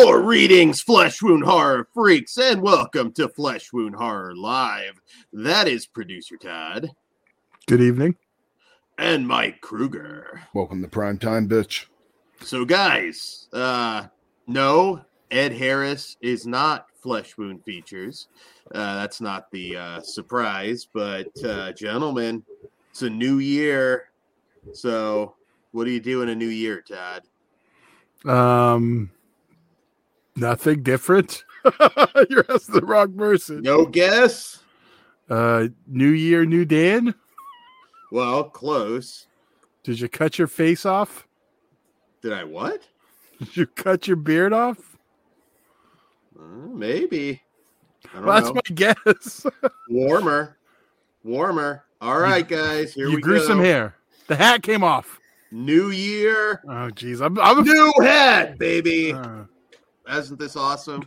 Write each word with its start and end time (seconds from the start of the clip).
Greetings, 0.00 0.82
Flesh 0.82 1.22
Wound 1.22 1.42
Horror 1.44 1.88
freaks, 1.94 2.36
and 2.36 2.60
welcome 2.60 3.12
to 3.12 3.30
Flesh 3.30 3.72
Wound 3.72 3.94
Horror 3.94 4.36
Live. 4.36 5.00
That 5.32 5.66
is 5.68 5.86
producer 5.86 6.36
Todd 6.36 6.90
Good 7.66 7.80
evening. 7.80 8.14
and 8.98 9.26
Mike 9.26 9.62
Kruger. 9.62 10.42
Welcome 10.52 10.82
to 10.82 10.88
prime 10.88 11.18
time, 11.18 11.48
bitch. 11.48 11.86
So, 12.42 12.66
guys, 12.66 13.48
uh, 13.54 14.08
no, 14.46 15.00
Ed 15.30 15.52
Harris 15.52 16.18
is 16.20 16.46
not 16.46 16.88
Flesh 17.00 17.38
Wound 17.38 17.64
Features. 17.64 18.28
Uh, 18.74 18.96
that's 18.96 19.22
not 19.22 19.50
the 19.50 19.78
uh, 19.78 20.00
surprise, 20.02 20.86
but 20.92 21.28
uh, 21.42 21.72
gentlemen, 21.72 22.44
it's 22.90 23.00
a 23.00 23.08
new 23.08 23.38
year. 23.38 24.10
So, 24.74 25.36
what 25.72 25.84
do 25.84 25.90
you 25.90 26.00
do 26.00 26.20
in 26.20 26.28
a 26.28 26.34
new 26.34 26.48
year, 26.48 26.82
Todd? 26.86 27.22
Um, 28.30 29.10
nothing 30.36 30.82
different. 30.82 31.44
You're 32.30 32.46
asking 32.48 32.74
the 32.74 32.82
wrong 32.84 33.12
person. 33.14 33.62
No 33.62 33.86
guess? 33.86 34.62
Uh, 35.28 35.68
New 35.88 36.10
Year, 36.10 36.44
New 36.46 36.64
Dan. 36.64 37.14
Well, 38.12 38.44
close. 38.44 39.26
Did 39.82 39.98
you 40.00 40.08
cut 40.08 40.38
your 40.38 40.46
face 40.48 40.86
off? 40.86 41.26
Did 42.22 42.32
I 42.32 42.44
what? 42.44 42.82
Did 43.38 43.56
you 43.56 43.66
cut 43.66 44.06
your 44.06 44.16
beard 44.16 44.52
off? 44.52 44.78
Uh, 46.38 46.42
maybe. 46.72 47.42
I 48.12 48.16
don't 48.16 48.26
Well, 48.26 48.34
that's 48.40 48.46
know. 48.54 48.54
my 48.54 48.74
guess. 48.74 49.46
Warmer. 49.90 50.56
Warmer. 51.24 51.84
All 52.00 52.18
right, 52.20 52.46
guys. 52.46 52.92
Here 52.94 53.08
you 53.08 53.16
we 53.16 53.20
grew 53.22 53.38
go. 53.38 53.46
some 53.46 53.58
hair. 53.58 53.96
The 54.28 54.36
hat 54.36 54.62
came 54.62 54.84
off. 54.84 55.18
New 55.50 55.90
year. 55.90 56.60
Oh, 56.64 56.90
jeez. 56.94 57.24
I'm. 57.24 57.38
I'm 57.40 57.64
New 57.64 57.92
hat, 58.02 58.58
baby. 58.58 59.12
uh, 59.12 59.44
Isn't 60.10 60.38
this 60.38 60.56
awesome? 60.56 61.04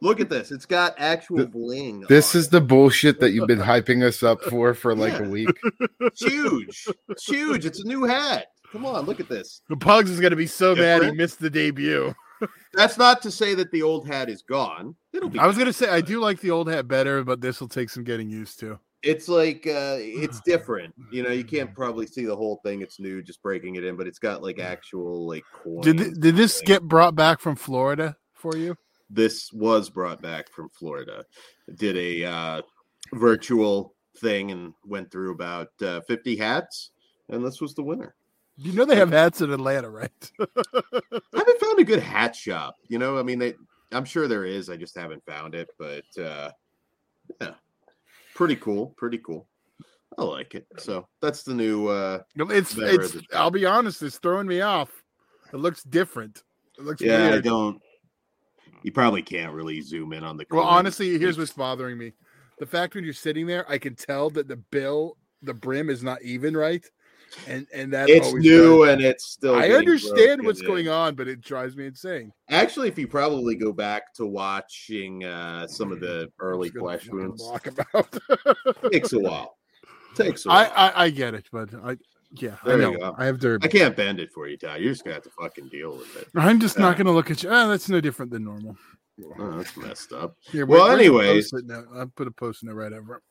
Look 0.00 0.20
at 0.20 0.28
this. 0.30 0.50
It's 0.52 0.66
got 0.66 0.94
actual 0.98 1.38
Th- 1.38 1.50
bling. 1.50 2.00
This 2.08 2.34
on 2.34 2.40
is 2.40 2.48
the 2.48 2.60
bullshit 2.60 3.20
that 3.20 3.30
you've 3.32 3.46
been 3.46 3.58
hyping 3.72 4.02
us 4.02 4.22
up 4.22 4.42
for 4.42 4.74
for 4.74 4.94
like 4.94 5.12
Yeah. 5.14 5.24
a 5.26 5.28
week. 5.28 5.58
It's 6.00 6.24
huge. 6.26 6.86
It's 7.08 7.26
huge. 7.26 7.66
It's 7.66 7.80
a 7.80 7.86
new 7.86 8.04
hat. 8.04 8.46
Come 8.72 8.84
on, 8.84 9.04
look 9.06 9.20
at 9.20 9.28
this. 9.28 9.62
the 9.68 9.76
Pugs 9.76 10.10
is 10.10 10.18
gonna 10.20 10.34
be 10.36 10.46
so 10.46 10.74
mad 10.74 11.02
he 11.04 11.12
missed 11.12 11.38
the 11.40 11.50
debut. 11.50 12.14
That's 12.74 12.98
not 12.98 13.22
to 13.22 13.30
say 13.30 13.54
that 13.54 13.70
the 13.70 13.82
old 13.82 14.06
hat 14.06 14.28
is 14.28 14.42
gone. 14.42 14.94
It'll 15.12 15.28
be. 15.30 15.38
I 15.38 15.46
was 15.46 15.56
gonna 15.56 15.72
say 15.72 15.88
I 15.88 16.00
do 16.00 16.20
like 16.20 16.40
the 16.40 16.50
old 16.50 16.68
hat 16.68 16.88
better, 16.88 17.22
but 17.22 17.40
this 17.40 17.60
will 17.60 17.68
take 17.68 17.88
some 17.90 18.02
getting 18.04 18.28
used 18.28 18.58
to. 18.60 18.78
It's 19.02 19.28
like 19.28 19.66
uh 19.66 19.98
it's 19.98 20.40
different. 20.44 20.94
You 21.10 21.22
know, 21.22 21.30
you 21.30 21.44
can't 21.44 21.74
probably 21.74 22.06
see 22.06 22.24
the 22.24 22.36
whole 22.36 22.60
thing. 22.64 22.82
It's 22.82 22.98
new, 22.98 23.22
just 23.22 23.42
breaking 23.42 23.76
it 23.76 23.84
in, 23.84 23.96
but 23.96 24.06
it's 24.06 24.18
got 24.18 24.42
like 24.42 24.58
actual 24.58 25.26
like 25.26 25.44
coins. 25.52 25.84
Did 25.84 25.98
th- 25.98 26.14
did 26.14 26.36
this 26.36 26.60
get 26.62 26.82
brought 26.82 27.14
back 27.14 27.40
from 27.40 27.56
Florida 27.56 28.16
for 28.34 28.56
you? 28.56 28.76
this 29.10 29.52
was 29.52 29.90
brought 29.90 30.20
back 30.22 30.50
from 30.50 30.68
Florida. 30.70 31.24
Did 31.76 31.96
a 31.96 32.24
uh, 32.24 32.62
virtual 33.14 33.94
thing 34.18 34.50
and 34.50 34.72
went 34.84 35.10
through 35.10 35.32
about 35.32 35.68
uh, 35.82 36.00
50 36.02 36.36
hats, 36.36 36.90
and 37.28 37.44
this 37.44 37.60
was 37.60 37.74
the 37.74 37.82
winner. 37.82 38.14
You 38.56 38.72
know 38.72 38.86
they 38.86 38.96
have 38.96 39.10
hats 39.10 39.42
in 39.42 39.52
Atlanta, 39.52 39.90
right? 39.90 40.32
I 40.40 40.46
haven't 41.34 41.60
found 41.60 41.78
a 41.78 41.84
good 41.84 42.00
hat 42.00 42.34
shop. 42.34 42.76
You 42.88 42.98
know, 42.98 43.18
I 43.18 43.22
mean, 43.22 43.38
they, 43.38 43.54
I'm 43.92 44.06
sure 44.06 44.28
there 44.28 44.46
is. 44.46 44.70
I 44.70 44.76
just 44.76 44.96
haven't 44.96 45.24
found 45.26 45.54
it, 45.54 45.68
but 45.78 46.04
uh, 46.18 46.50
yeah, 47.40 47.50
pretty 48.36 48.56
cool. 48.56 48.94
Pretty 48.96 49.18
cool. 49.18 49.48
I 50.18 50.22
like 50.22 50.54
it. 50.54 50.66
So 50.78 51.08
that's 51.20 51.42
the 51.42 51.54
new. 51.54 51.88
Uh, 51.88 52.20
It's 52.36 52.76
it's. 52.76 53.16
I'll 53.34 53.50
be 53.50 53.66
honest, 53.66 54.02
it's 54.02 54.18
throwing 54.18 54.46
me 54.46 54.60
off. 54.60 54.90
It 55.52 55.56
looks 55.56 55.82
different. 55.82 56.42
It 56.78 56.84
looks 56.84 57.02
yeah, 57.02 57.30
I 57.34 57.40
don't. 57.40 57.80
You 58.82 58.92
probably 58.92 59.22
can't 59.22 59.52
really 59.52 59.80
zoom 59.80 60.12
in 60.12 60.22
on 60.22 60.36
the. 60.36 60.46
Well, 60.50 60.64
honestly, 60.64 61.18
here's 61.18 61.38
what's 61.38 61.52
bothering 61.52 61.98
me: 61.98 62.12
the 62.58 62.66
fact 62.66 62.94
when 62.94 63.04
you're 63.04 63.12
sitting 63.12 63.46
there, 63.46 63.68
I 63.70 63.78
can 63.78 63.94
tell 63.94 64.30
that 64.30 64.48
the 64.48 64.56
bill, 64.56 65.16
the 65.42 65.54
brim 65.54 65.90
is 65.90 66.02
not 66.02 66.22
even 66.22 66.56
right, 66.56 66.84
and 67.46 67.66
and 67.72 67.92
that 67.92 68.08
It's 68.08 68.32
new 68.32 68.84
and 68.84 69.00
it's 69.02 69.26
still. 69.26 69.54
I 69.56 69.68
understand 69.70 70.44
what's 70.44 70.60
in. 70.60 70.66
going 70.66 70.88
on, 70.88 71.14
but 71.14 71.28
it 71.28 71.40
drives 71.40 71.76
me 71.76 71.86
insane. 71.86 72.32
Actually, 72.50 72.88
if 72.88 72.98
you 72.98 73.06
probably 73.08 73.54
go 73.56 73.72
back 73.72 74.12
to 74.14 74.26
watching 74.26 75.24
uh, 75.24 75.66
some 75.66 75.92
of 75.92 76.00
the 76.00 76.30
early 76.40 76.70
gonna 76.70 76.84
flesh 76.84 77.08
wounds, 77.08 77.42
walk 77.42 77.66
about. 77.66 78.18
takes 78.92 79.12
a 79.12 79.18
while. 79.18 79.56
Takes 80.14 80.46
a 80.46 80.50
I, 80.50 80.62
while. 80.62 80.72
I 80.76 81.04
I 81.04 81.10
get 81.10 81.34
it, 81.34 81.46
but 81.52 81.70
I 81.84 81.96
yeah, 82.32 82.56
I 82.62 82.68
There 82.68 82.76
you 82.80 82.92
know. 82.92 82.98
go. 82.98 83.14
I 83.18 83.26
have 83.26 83.38
derby. 83.38 83.64
I 83.66 83.68
can't 83.68 83.94
bend 83.96 84.18
it 84.20 84.30
for 84.32 84.48
you, 84.48 84.56
Ty. 84.56 84.78
You're 84.78 84.92
just 84.92 85.04
gonna 85.04 85.14
have 85.14 85.22
to 85.24 85.30
fucking 85.30 85.68
deal 85.68 85.96
with 85.96 86.16
it. 86.16 86.28
I'm 86.34 86.58
just 86.60 86.76
Yeah. 86.76 86.82
not 86.82 86.96
going 86.96 87.06
to 87.06 87.12
look 87.12 87.30
at 87.30 87.42
you. 87.42 87.50
Ah, 87.50 87.68
that's 87.68 87.88
no 87.88 88.00
different 88.00 88.32
than 88.32 88.44
normal. 88.44 88.76
Oh, 89.38 89.56
that's 89.56 89.76
messed 89.76 90.12
up. 90.12 90.36
Here, 90.50 90.66
Well, 90.66 90.90
anyways. 90.90 91.50
I'll 91.94 92.08
put 92.16 92.26
a 92.26 92.30
post 92.30 92.64
note 92.64 92.74
right 92.74 92.92
over. 92.92 93.22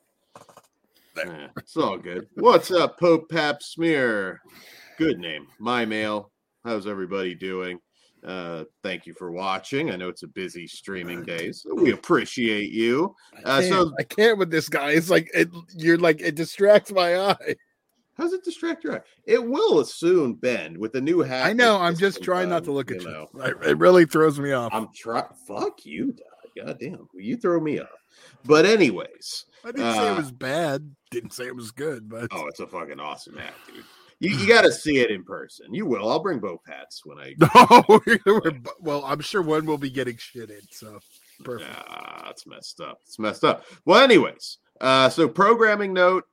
Eh, 1.18 1.48
it's 1.58 1.78
all 1.78 1.98
good. 1.98 2.28
What's 2.36 2.72
up, 2.72 3.00
Pope 3.00 3.30
Pap 3.30 3.62
Smear? 3.62 4.42
Good 4.98 5.20
name. 5.20 5.48
My 5.60 5.86
mail. 5.86 6.32
How's 6.64 6.88
everybody 6.88 7.36
doing? 7.36 7.80
Uh, 8.26 8.64
thank 8.82 9.06
you 9.06 9.14
for 9.14 9.32
watching. 9.32 9.92
I 9.92 9.98
know 9.98 10.10
it's 10.10 10.24
a 10.24 10.28
busy 10.28 10.66
streaming 10.66 11.24
day, 11.24 11.52
so 11.52 11.76
we 11.76 11.92
appreciate 11.92 12.72
you. 12.72 13.16
Uh, 13.44 13.62
Damn, 13.62 13.70
so, 13.70 13.94
I 14.00 14.04
can't 14.04 14.40
with 14.40 14.50
this 14.50 14.68
guy. 14.68 14.92
It's 14.92 15.12
like 15.12 15.30
it, 15.34 15.50
you're 15.76 16.00
like 16.00 16.22
it 16.22 16.34
distracts 16.34 16.92
my 16.92 17.18
eye. 17.18 17.56
how's 18.16 18.34
it 18.34 18.44
distract 18.44 18.84
your 18.84 18.96
eye? 18.96 19.02
It 19.26 19.44
will 19.44 19.86
soon 19.86 20.34
bend 20.34 20.76
with 20.76 20.92
the 20.94 21.02
new 21.02 21.20
hat. 21.20 21.46
I 21.46 21.54
know. 21.54 21.78
I'm 21.80 21.96
just 21.96 22.24
trying 22.24 22.50
not 22.50 22.64
to 22.64 22.72
look 22.72 22.90
at 22.90 23.04
you. 23.04 23.08
know. 23.08 23.28
It, 23.44 23.58
it 23.64 23.78
really 23.78 24.06
throws 24.06 24.40
me 24.40 24.54
off. 24.54 24.74
I'm 24.74 24.88
trying. 24.96 25.26
Fuck 25.48 25.86
you, 25.86 26.16
God 26.58 26.80
damn. 26.80 27.08
You 27.14 27.38
throw 27.38 27.60
me 27.60 27.80
off. 27.80 27.90
But 28.46 28.66
anyways, 28.66 29.46
I 29.64 29.72
didn't 29.72 29.94
say 29.94 30.08
uh, 30.10 30.14
it 30.14 30.18
was 30.18 30.32
bad. 30.32 30.96
Didn't 31.12 31.34
say 31.34 31.46
it 31.48 31.56
was 31.56 31.72
good, 31.72 32.08
but 32.10 32.28
oh, 32.32 32.48
it's 32.48 32.60
a 32.60 32.68
fucking 32.68 33.00
awesome 33.00 33.38
hat, 33.38 33.54
dude. 33.68 33.84
You, 34.20 34.30
you 34.38 34.48
got 34.48 34.62
to 34.62 34.72
see 34.72 35.00
it 35.00 35.12
in 35.12 35.24
person. 35.24 35.74
You 35.74 35.86
will. 35.86 36.10
I'll 36.10 36.22
bring 36.22 36.40
both 36.40 36.62
hats 36.68 37.02
when 37.06 37.18
I. 37.20 37.34
no. 37.40 37.84
we're- 37.90 38.20
we're- 38.26 38.62
well, 38.80 39.04
I'm 39.06 39.20
sure 39.20 39.42
one 39.42 39.66
will 39.66 39.78
be 39.78 39.90
getting 39.90 40.18
shit 40.18 40.50
in. 40.50 40.62
So 40.72 41.00
perfect. 41.44 41.70
Ah, 41.88 42.30
it's 42.30 42.48
messed 42.48 42.80
up. 42.80 43.00
It's 43.06 43.20
messed 43.20 43.44
up. 43.44 43.66
Well, 43.86 44.02
anyways, 44.02 44.60
uh, 44.80 45.10
so 45.10 45.28
programming 45.28 45.92
note, 45.94 46.24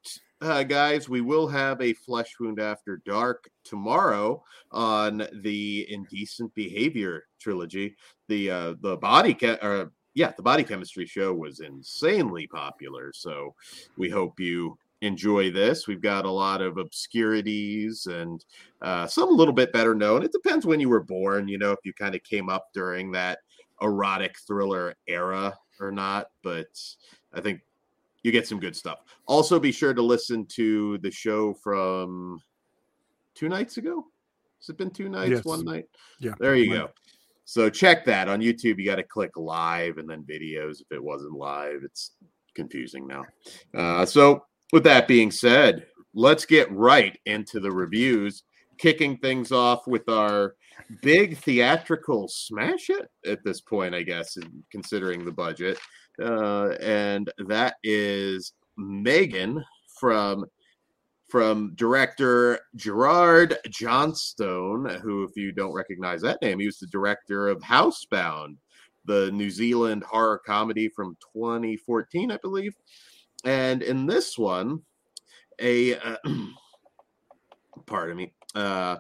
uh, 0.41 0.63
guys, 0.63 1.09
we 1.09 1.21
will 1.23 1.49
have 1.49 1.81
a 1.81 1.93
flesh 1.93 2.33
wound 2.39 2.61
after 2.61 3.01
dark 3.05 3.49
tomorrow 3.65 4.43
on 4.71 5.27
the 5.43 5.87
indecent 5.93 6.55
behavior 6.55 7.25
trilogy. 7.41 7.97
The 8.29 8.51
uh, 8.51 8.75
the 8.81 8.97
body 8.97 9.35
ca- 9.35 9.59
uh, 9.61 9.87
yeah, 10.15 10.33
the 10.37 10.43
body 10.43 10.65
chemistry 10.65 11.07
show 11.07 11.33
was 11.33 11.61
insanely 11.61 12.47
popular. 12.47 13.13
So 13.15 13.55
we 13.97 14.11
hope 14.11 14.39
you 14.39 14.79
enjoy 15.01 15.51
this. 15.51 15.89
We've 15.89 16.01
got 16.01 16.25
a 16.27 16.31
lot 16.31 16.63
of 16.63 16.79
obscurities 16.79 18.07
and 18.07 18.45
uh, 18.83 19.07
some 19.07 19.29
a 19.31 19.33
little 19.33 19.55
bit 19.55 19.73
better 19.73 19.95
known. 19.95 20.23
It 20.23 20.33
depends 20.33 20.65
when 20.67 20.81
you 20.81 20.89
were 20.89 21.03
born. 21.03 21.49
You 21.49 21.59
know, 21.59 21.73
if 21.73 21.81
you 21.85 21.93
kind 21.93 22.15
of 22.15 22.23
came 22.23 22.49
up 22.49 22.69
during 22.73 23.11
that 23.13 23.41
erotic 23.81 24.39
thriller 24.47 24.95
era 25.09 25.53
or 25.81 25.91
not, 25.91 26.29
but 26.43 26.69
I 27.33 27.41
think 27.41 27.63
you 28.23 28.31
get 28.31 28.47
some 28.47 28.61
good 28.61 28.77
stuff. 28.77 29.01
Also, 29.27 29.59
be 29.59 29.73
sure 29.73 29.93
to 29.93 30.03
listen 30.03 30.47
to 30.47 30.99
the 30.99 31.11
show 31.11 31.53
from 31.55 32.41
two 33.35 33.49
nights 33.49 33.79
ago. 33.79 34.07
Has 34.61 34.69
it 34.69 34.79
been 34.79 34.91
two 34.91 35.09
nights, 35.09 35.31
Yes. 35.31 35.45
one 35.45 35.65
night? 35.65 35.87
Yeah. 36.21 36.35
There 36.39 36.55
you 36.55 36.71
go. 36.73 36.91
So 37.53 37.69
check 37.69 38.07
that 38.07 38.31
on 38.31 38.41
YouTube. 38.41 38.79
You 38.79 38.87
got 38.87 38.97
to 38.97 39.03
click 39.03 39.37
live 39.37 39.99
and 39.99 40.09
then 40.09 40.25
videos. 40.25 40.81
If 40.81 40.87
it 40.91 41.05
wasn't 41.05 41.35
live, 41.35 41.81
it's 41.85 42.13
confusing 42.55 43.07
now. 43.07 43.27
Uh, 43.77 44.07
so, 44.07 44.47
with 44.73 44.85
that 44.85 45.07
being 45.07 45.31
said, 45.31 45.85
let's 46.15 46.47
get 46.47 46.73
right 46.73 47.15
into 47.27 47.61
the 47.61 47.71
reviews. 47.71 48.45
Kicking 48.79 49.19
things 49.19 49.53
off 49.53 49.87
with 49.87 50.09
our 50.09 50.55
big 51.03 51.37
theatrical 51.37 52.27
smash 52.27 52.89
it 52.89 53.07
at 53.27 53.45
this 53.45 53.61
point, 53.61 53.95
I 53.95 54.03
guess, 54.03 54.39
considering 54.71 55.23
the 55.23 55.31
budget. 55.31 55.79
Uh, 56.23 56.71
and 56.81 57.31
that 57.49 57.75
is 57.85 58.55
Megan 58.79 59.63
from 60.01 60.47
from 61.33 61.73
director 61.77 62.61
Gerard 62.77 63.57
Johnstone, 63.71 65.01
who, 65.01 65.25
if 65.25 65.35
you 65.35 65.51
don't 65.51 65.73
recognize 65.73 66.21
that 66.21 66.43
name, 66.43 66.61
he 66.61 66.67
was 66.67 66.79
the 66.79 66.87
director 66.89 67.49
of 67.49 67.63
Housebound, 67.63 68.59
the 69.07 69.31
New 69.33 69.51
Zealand 69.51 70.05
horror 70.05 70.43
comedy 70.45 70.91
from 70.91 71.17
2014, 71.33 72.31
I 72.31 72.37
believe. 72.37 72.75
And 73.47 73.83
in 73.83 74.07
this 74.07 74.37
one, 74.37 74.83
a 75.59 75.97
uh, 75.97 76.17
pardon 77.87 78.19
me, 78.19 78.35
uh, 78.55 78.99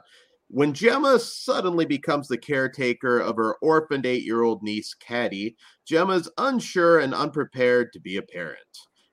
when 0.49 0.73
Gemma 0.73 1.19
suddenly 1.19 1.85
becomes 1.85 2.29
the 2.29 2.39
caretaker 2.39 3.19
of 3.19 3.37
her 3.37 3.57
orphaned 3.57 4.07
eight 4.07 4.25
year 4.25 4.41
old 4.41 4.63
niece, 4.63 4.95
Caddy, 4.95 5.55
Gemma's 5.85 6.31
unsure 6.39 7.01
and 7.01 7.13
unprepared 7.13 7.93
to 7.93 8.01
be 8.01 8.17
a 8.17 8.23
parent. 8.23 8.59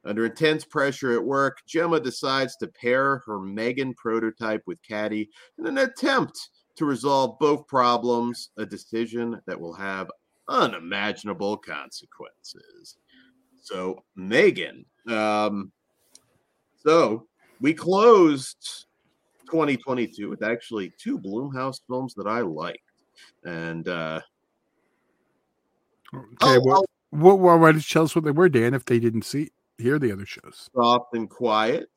Under 0.06 0.26
intense 0.26 0.64
pressure 0.64 1.14
at 1.14 1.24
work, 1.24 1.58
Gemma 1.68 2.00
decides 2.00 2.56
to 2.58 2.68
pair 2.68 3.18
her 3.26 3.40
Megan 3.40 3.94
prototype 3.96 4.64
with 4.66 4.82
Caddy 4.82 5.30
in 5.58 5.66
an 5.66 5.78
attempt 5.80 6.50
to 6.78 6.86
resolve 6.86 7.38
both 7.40 7.68
problems, 7.68 8.52
a 8.58 8.66
decision 8.66 9.40
that 9.46 9.60
will 9.60 9.74
have 9.74 10.10
unimaginable 10.48 11.58
consequences. 11.58 12.98
So, 13.62 14.04
Megan, 14.16 14.86
um, 15.10 15.72
so 16.78 17.28
we 17.60 17.74
closed 17.74 18.86
2022 19.48 20.30
with 20.30 20.44
actually 20.44 20.94
two 20.98 21.20
Blumhouse 21.20 21.82
films 21.88 22.14
that 22.14 22.26
I 22.28 22.40
liked. 22.40 22.80
And 23.44 23.88
uh, 23.88 24.22
Okay, 26.14 26.26
I'll- 26.42 26.64
well, 26.66 26.76
I'll 26.78 26.86
what, 27.12 27.40
well, 27.40 27.60
why 27.60 27.72
did 27.72 27.80
you 27.80 27.94
tell 27.94 28.04
us 28.04 28.16
what 28.16 28.24
they 28.24 28.32
were, 28.32 28.50
Dan? 28.50 28.74
If 28.74 28.86
they 28.86 29.00
didn't 29.00 29.24
see 29.24 29.50
hear 29.80 30.00
the 30.00 30.12
other 30.12 30.26
shows, 30.26 30.70
soft 30.76 31.14
and 31.14 31.30
quiet 31.30 31.90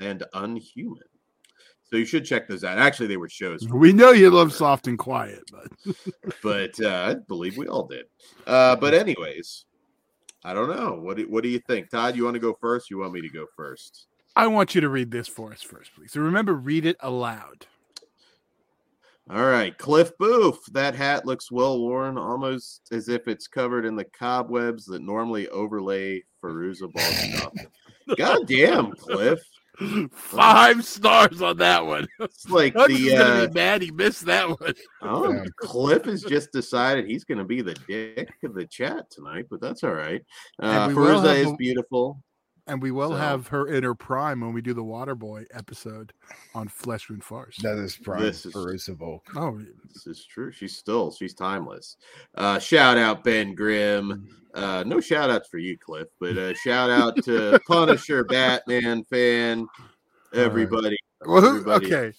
and 0.00 0.24
unhuman. 0.34 1.02
So 1.84 1.96
you 1.96 2.04
should 2.04 2.24
check 2.24 2.46
those 2.46 2.62
out. 2.62 2.78
Actually, 2.78 3.08
they 3.08 3.16
were 3.16 3.28
shows, 3.28 3.66
we 3.68 3.92
know 3.92 4.12
you 4.12 4.30
love 4.30 4.52
soft 4.52 4.86
and 4.86 4.98
quiet, 4.98 5.42
but 5.50 5.94
but 6.42 6.80
uh, 6.80 7.10
I 7.10 7.14
believe 7.26 7.56
we 7.56 7.66
all 7.66 7.86
did. 7.86 8.06
Uh, 8.46 8.76
but 8.76 8.94
anyways, 8.94 9.64
I 10.44 10.54
don't 10.54 10.70
know. 10.70 10.98
What 11.00 11.16
do, 11.16 11.24
what 11.28 11.42
do 11.42 11.48
you 11.48 11.58
think, 11.58 11.90
Todd? 11.90 12.16
You 12.16 12.24
want 12.24 12.34
to 12.34 12.40
go 12.40 12.56
first? 12.60 12.90
You 12.90 12.98
want 12.98 13.12
me 13.12 13.20
to 13.20 13.28
go 13.28 13.46
first? 13.56 14.06
I 14.36 14.46
want 14.46 14.74
you 14.74 14.80
to 14.80 14.88
read 14.88 15.10
this 15.10 15.26
for 15.26 15.52
us 15.52 15.62
first, 15.62 15.94
please. 15.94 16.12
So 16.12 16.20
remember, 16.20 16.54
read 16.54 16.86
it 16.86 16.96
aloud. 17.00 17.66
All 19.28 19.44
right, 19.46 19.76
Cliff 19.78 20.10
Booth. 20.18 20.60
That 20.72 20.94
hat 20.94 21.24
looks 21.26 21.52
well 21.52 21.80
worn, 21.80 22.18
almost 22.18 22.88
as 22.90 23.08
if 23.08 23.28
it's 23.28 23.46
covered 23.46 23.84
in 23.84 23.94
the 23.94 24.04
cobwebs 24.04 24.86
that 24.86 25.02
normally 25.02 25.48
overlay 25.48 26.22
Fairuza 26.42 26.92
Balk 26.92 27.04
stuff. 27.04 27.52
God 28.16 28.46
damn, 28.48 28.92
Cliff. 28.92 29.38
Five 30.12 30.84
stars 30.84 31.40
on 31.40 31.56
that 31.58 31.86
one. 31.86 32.06
It's 32.18 32.48
like 32.50 32.74
Pugs 32.74 32.92
is 32.92 33.00
the 33.04 33.10
gonna 33.16 33.24
uh, 33.24 33.46
be 33.46 33.54
mad 33.54 33.82
he 33.82 33.90
missed 33.92 34.26
that 34.26 34.48
one. 34.48 34.74
oh, 35.02 35.32
Yeah. 35.32 35.44
Cliff 35.60 36.04
has 36.06 36.22
just 36.22 36.52
decided 36.52 37.06
he's 37.06 37.24
going 37.24 37.38
to 37.38 37.44
be 37.44 37.62
the 37.62 37.74
dick 37.88 38.28
of 38.42 38.54
the 38.54 38.66
chat 38.66 39.10
tonight, 39.10 39.46
but 39.48 39.60
that's 39.60 39.82
all 39.84 39.94
right. 39.94 40.20
Uh, 40.62 40.66
And 40.66 40.88
we 40.96 41.02
will 41.02 41.20
Feruza 41.22 41.38
is 41.38 41.50
a- 41.52 41.56
beautiful. 41.56 42.20
And 42.70 42.80
we 42.80 42.92
will 42.92 43.10
So- 43.10 43.16
have 43.16 43.48
her 43.48 43.66
in 43.66 43.82
her 43.82 43.94
prime 43.96 44.40
when 44.40 44.52
we 44.52 44.60
do 44.62 44.72
the 44.74 44.84
Waterboy 44.84 45.46
episode 45.52 46.12
on 46.54 46.68
Flesh 46.68 47.08
Wound 47.08 47.24
Farce. 47.24 47.56
That 47.62 47.78
is 47.78 47.96
prime 47.96 48.22
This 48.22 48.46
is- 48.46 48.54
Fairuza 48.54 48.96
Balk. 48.96 49.26
Oh, 49.34 49.60
This 49.92 50.06
is 50.06 50.24
true. 50.24 50.52
She's 50.52 50.76
still 50.76 51.10
she's 51.10 51.34
timeless. 51.34 51.96
Uh, 52.36 52.60
shout 52.60 52.96
out 52.96 53.24
Ben 53.24 53.54
Grimm. 53.56 54.28
Uh, 54.54 54.84
no 54.86 55.00
shout 55.00 55.30
outs 55.30 55.48
for 55.48 55.58
you, 55.58 55.76
Cliff, 55.78 56.06
but 56.20 56.36
uh, 56.38 56.54
shout 56.54 56.90
out 56.90 57.16
to 57.24 57.58
Punisher, 57.66 58.22
Batman 58.24 59.02
fan, 59.04 59.66
everybody. 60.32 60.96
Well, 61.26 61.40
who- 61.42 61.48
everybody. 61.70 61.86
okay. 61.94 62.12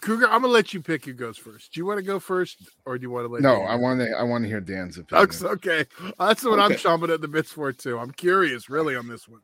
Cougar, 0.00 0.26
I'm 0.26 0.40
gonna 0.42 0.48
let 0.52 0.72
you 0.74 0.80
pick 0.80 1.04
who 1.04 1.12
goes 1.12 1.36
first. 1.38 1.72
Do 1.74 1.80
you 1.80 1.86
want 1.86 1.98
to 1.98 2.02
go 2.02 2.18
first, 2.18 2.58
or 2.86 2.96
do 2.98 3.02
you 3.02 3.10
want 3.10 3.26
to 3.26 3.32
let? 3.32 3.42
No, 3.42 3.56
Dan 3.58 3.68
I 3.68 3.74
want 3.76 4.00
to. 4.00 4.10
I 4.18 4.22
want 4.22 4.44
to 4.44 4.48
hear 4.48 4.60
Dan's 4.60 4.96
opinion. 4.98 5.28
Okay, 5.28 5.46
okay. 5.46 5.84
that's 6.18 6.44
what 6.44 6.58
I'm 6.58 6.72
Okay. 6.72 6.82
chomping 6.82 7.12
at 7.12 7.20
the 7.20 7.28
bits 7.28 7.52
for 7.52 7.72
too. 7.72 7.98
I'm 7.98 8.10
curious, 8.10 8.68
really, 8.70 8.96
on 8.96 9.06
this 9.08 9.28
one. 9.28 9.40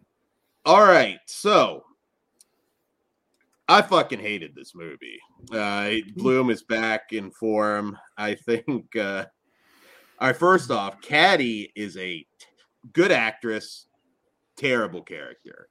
All 0.69 0.83
right, 0.83 1.19
so 1.25 1.83
I 3.69 3.81
fucking 3.81 4.21
hated 4.21 4.55
this 4.55 4.75
movie. 4.75 5.19
Uh, 5.51 5.93
Bloom 6.15 6.51
is 6.51 6.63
back 6.63 7.15
in 7.15 7.31
form. 7.31 7.97
I 8.19 8.35
think. 8.35 8.95
Uh, 8.95 9.25
all 10.21 10.29
right, 10.29 10.37
first 10.37 10.71
off, 10.71 11.01
Caddy 11.01 11.73
is 11.75 11.97
a 11.97 12.19
t- 12.19 12.27
good 12.93 13.11
actress, 13.11 13.87
terrible 14.59 15.01
character. 15.01 15.69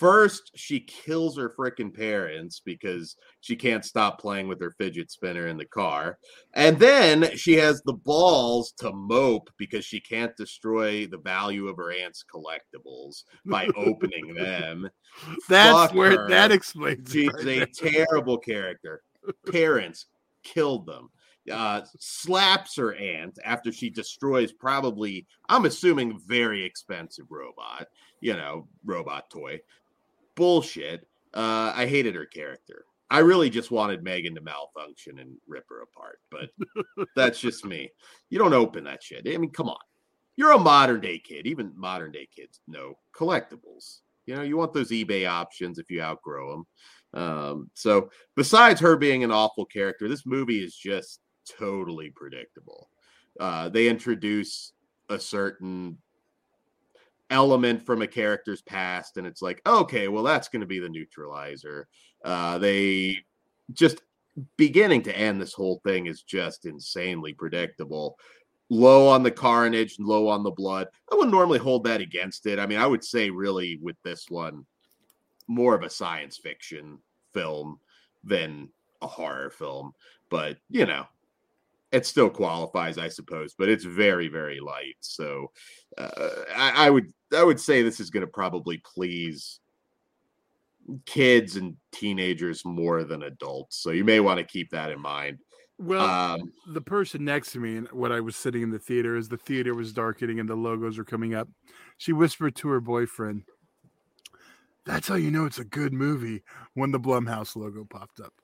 First, 0.00 0.52
she 0.54 0.80
kills 0.80 1.36
her 1.36 1.50
freaking 1.50 1.94
parents 1.94 2.62
because 2.64 3.16
she 3.42 3.54
can't 3.54 3.84
stop 3.84 4.18
playing 4.18 4.48
with 4.48 4.58
her 4.62 4.70
fidget 4.78 5.10
spinner 5.10 5.46
in 5.46 5.58
the 5.58 5.66
car. 5.66 6.16
And 6.54 6.78
then 6.78 7.36
she 7.36 7.52
has 7.56 7.82
the 7.82 7.92
balls 7.92 8.72
to 8.78 8.94
mope 8.94 9.50
because 9.58 9.84
she 9.84 10.00
can't 10.00 10.34
destroy 10.38 11.06
the 11.06 11.18
value 11.18 11.68
of 11.68 11.76
her 11.76 11.92
aunt's 11.92 12.24
collectibles 12.34 13.24
by 13.44 13.68
opening 13.76 14.32
them. 14.38 14.88
That's 15.50 15.88
Fuck 15.90 15.94
where 15.94 16.22
her. 16.22 16.28
that 16.30 16.50
explains. 16.50 17.12
She's 17.12 17.30
right 17.34 17.46
a 17.46 17.66
there. 17.66 17.66
terrible 18.06 18.38
character. 18.38 19.02
Parents 19.52 20.06
killed 20.44 20.86
them. 20.86 21.10
Uh, 21.50 21.82
slaps 21.98 22.76
her 22.76 22.94
aunt 22.94 23.38
after 23.44 23.72
she 23.72 23.90
destroys 23.90 24.52
probably, 24.52 25.26
I'm 25.48 25.64
assuming, 25.64 26.20
very 26.26 26.64
expensive 26.64 27.24
robot, 27.28 27.88
you 28.20 28.34
know, 28.34 28.68
robot 28.84 29.30
toy. 29.30 29.58
Bullshit. 30.40 31.06
Uh, 31.34 31.70
I 31.76 31.84
hated 31.86 32.14
her 32.14 32.24
character. 32.24 32.86
I 33.10 33.18
really 33.18 33.50
just 33.50 33.70
wanted 33.70 34.02
Megan 34.02 34.34
to 34.36 34.40
malfunction 34.40 35.18
and 35.18 35.36
rip 35.46 35.66
her 35.68 35.82
apart, 35.82 36.20
but 36.30 36.48
that's 37.14 37.38
just 37.38 37.66
me. 37.66 37.90
You 38.30 38.38
don't 38.38 38.54
open 38.54 38.84
that 38.84 39.02
shit. 39.02 39.28
I 39.28 39.36
mean, 39.36 39.50
come 39.50 39.68
on. 39.68 39.76
You're 40.36 40.52
a 40.52 40.58
modern 40.58 41.02
day 41.02 41.18
kid. 41.18 41.46
Even 41.46 41.74
modern 41.76 42.10
day 42.10 42.26
kids 42.34 42.60
know 42.66 42.94
collectibles. 43.14 43.98
You 44.24 44.36
know, 44.36 44.42
you 44.42 44.56
want 44.56 44.72
those 44.72 44.90
eBay 44.90 45.28
options 45.28 45.78
if 45.78 45.90
you 45.90 46.00
outgrow 46.00 46.64
them. 47.12 47.22
Um, 47.22 47.70
so 47.74 48.08
besides 48.34 48.80
her 48.80 48.96
being 48.96 49.22
an 49.24 49.30
awful 49.30 49.66
character, 49.66 50.08
this 50.08 50.24
movie 50.24 50.64
is 50.64 50.74
just 50.74 51.20
totally 51.58 52.08
predictable. 52.16 52.88
Uh, 53.38 53.68
they 53.68 53.88
introduce 53.88 54.72
a 55.10 55.18
certain 55.18 55.98
element 57.30 57.84
from 57.86 58.02
a 58.02 58.06
character's 58.06 58.62
past, 58.62 59.16
and 59.16 59.26
it's 59.26 59.42
like, 59.42 59.62
okay, 59.66 60.08
well, 60.08 60.24
that's 60.24 60.48
going 60.48 60.60
to 60.60 60.66
be 60.66 60.80
the 60.80 60.88
neutralizer. 60.88 61.88
Uh, 62.24 62.58
they 62.58 63.18
just 63.72 64.02
beginning 64.56 65.02
to 65.02 65.16
end, 65.16 65.40
this 65.40 65.52
whole 65.52 65.80
thing 65.84 66.06
is 66.06 66.22
just 66.22 66.66
insanely 66.66 67.32
predictable. 67.32 68.18
Low 68.68 69.08
on 69.08 69.22
the 69.22 69.30
carnage, 69.30 69.96
low 69.98 70.28
on 70.28 70.42
the 70.42 70.50
blood. 70.50 70.88
I 71.10 71.16
wouldn't 71.16 71.32
normally 71.32 71.58
hold 71.58 71.84
that 71.84 72.00
against 72.00 72.46
it. 72.46 72.58
I 72.58 72.66
mean, 72.66 72.78
I 72.78 72.86
would 72.86 73.04
say, 73.04 73.30
really, 73.30 73.78
with 73.82 73.96
this 74.04 74.26
one, 74.28 74.64
more 75.48 75.74
of 75.74 75.82
a 75.82 75.90
science 75.90 76.36
fiction 76.36 76.98
film 77.34 77.80
than 78.22 78.68
a 79.02 79.08
horror 79.08 79.50
film. 79.50 79.92
But, 80.28 80.58
you 80.68 80.86
know, 80.86 81.06
it 81.92 82.06
still 82.06 82.30
qualifies, 82.30 82.98
I 82.98 83.08
suppose, 83.08 83.54
but 83.58 83.68
it's 83.68 83.84
very, 83.84 84.28
very 84.28 84.60
light. 84.60 84.96
So 85.00 85.50
uh, 85.98 86.30
I, 86.56 86.86
I 86.86 86.90
would 86.90 87.12
I 87.36 87.42
would 87.42 87.60
say 87.60 87.82
this 87.82 88.00
is 88.00 88.10
going 88.10 88.24
to 88.24 88.30
probably 88.32 88.78
please 88.78 89.60
kids 91.06 91.56
and 91.56 91.76
teenagers 91.92 92.64
more 92.64 93.04
than 93.04 93.22
adults. 93.24 93.76
So 93.76 93.90
you 93.90 94.04
may 94.04 94.20
want 94.20 94.38
to 94.38 94.44
keep 94.44 94.70
that 94.70 94.90
in 94.90 95.00
mind. 95.00 95.38
Well, 95.78 96.04
Um, 96.04 96.52
the 96.66 96.80
person 96.80 97.24
next 97.24 97.52
to 97.52 97.60
me, 97.60 97.76
and 97.76 97.88
when 97.88 98.12
I 98.12 98.20
was 98.20 98.36
sitting 98.36 98.62
in 98.62 98.70
the 98.70 98.78
theater, 98.78 99.16
as 99.16 99.28
the 99.28 99.38
theater 99.38 99.74
was 99.74 99.92
darkening 99.92 100.38
and 100.38 100.48
the 100.48 100.54
logos 100.54 100.98
were 100.98 101.04
coming 101.04 101.34
up, 101.34 101.48
she 101.96 102.12
whispered 102.12 102.54
to 102.56 102.68
her 102.68 102.80
boyfriend, 102.80 103.44
"That's 104.84 105.08
how 105.08 105.14
you 105.14 105.30
know 105.30 105.46
it's 105.46 105.58
a 105.58 105.64
good 105.64 105.92
movie." 105.92 106.42
When 106.74 106.90
the 106.90 107.00
Blumhouse 107.00 107.56
logo 107.56 107.84
popped 107.84 108.20
up. 108.20 108.34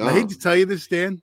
I 0.00 0.12
hate 0.12 0.28
to 0.30 0.38
tell 0.38 0.56
you 0.56 0.66
this, 0.66 0.86
Dan. 0.86 1.20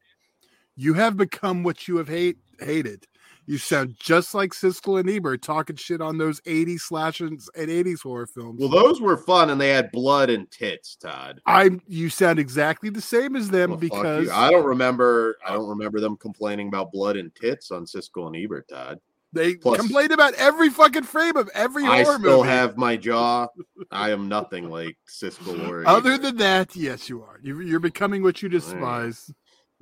You 0.76 0.94
have 0.96 1.18
become 1.18 1.64
what 1.64 1.88
you 1.88 1.98
have 1.98 2.08
hate 2.08 2.38
hated. 2.60 3.06
You 3.48 3.58
sound 3.58 3.96
just 4.00 4.34
like 4.36 4.52
Siskel 4.52 5.00
and 5.00 5.10
Ebert 5.10 5.42
talking 5.42 5.76
shit 5.76 6.00
on 6.00 6.18
those 6.20 6.40
80s 6.42 6.82
slashers 6.82 7.50
and 7.58 7.70
80s 7.70 8.02
horror 8.04 8.28
films. 8.28 8.60
well, 8.60 8.70
those 8.70 9.02
were 9.02 9.18
fun 9.18 9.50
and 9.50 9.60
they 9.60 9.70
had 9.70 9.92
blood 9.92 10.30
and 10.30 10.50
tits, 10.52 10.96
Todd. 10.96 11.42
I'm 11.48 11.82
you 11.88 12.10
sound 12.10 12.38
exactly 12.40 12.90
the 12.92 13.02
same 13.02 13.36
as 13.36 13.50
them 13.50 13.72
Well, 13.72 13.80
because 13.80 14.30
I 14.30 14.52
don't 14.52 14.64
remember. 14.66 15.38
I 15.46 15.54
don't 15.54 15.68
remember 15.68 16.00
them 16.00 16.18
complaining 16.18 16.68
about 16.68 16.92
blood 16.92 17.18
and 17.18 17.34
tits 17.36 17.72
on 17.72 17.86
Siskel 17.86 18.28
and 18.28 18.36
Ebert, 18.36 18.68
Todd. 18.70 19.00
they 19.34 19.56
Plus- 19.56 19.80
complain 19.80 20.12
about 20.12 20.34
every 20.36 20.70
fucking 20.70 21.04
frame 21.04 21.36
of 21.36 21.50
every 21.56 21.84
I 21.84 22.04
horror 22.04 22.20
still 22.20 22.38
movie. 22.44 22.50
have 22.50 22.78
my 22.78 22.96
jaw. 22.96 23.48
I 23.92 24.12
am 24.12 24.30
nothing 24.30 24.70
like 24.70 24.98
Siskel 25.10 25.68
or 25.68 25.86
Other 25.88 26.18
than 26.18 26.38
that, 26.38 26.76
yes, 26.76 27.10
you 27.10 27.24
are. 27.24 27.40
You- 27.42 27.62
You're 27.62 27.80
becoming 27.80 28.22
what 28.24 28.42
you 28.44 28.50
despise. 28.50 29.34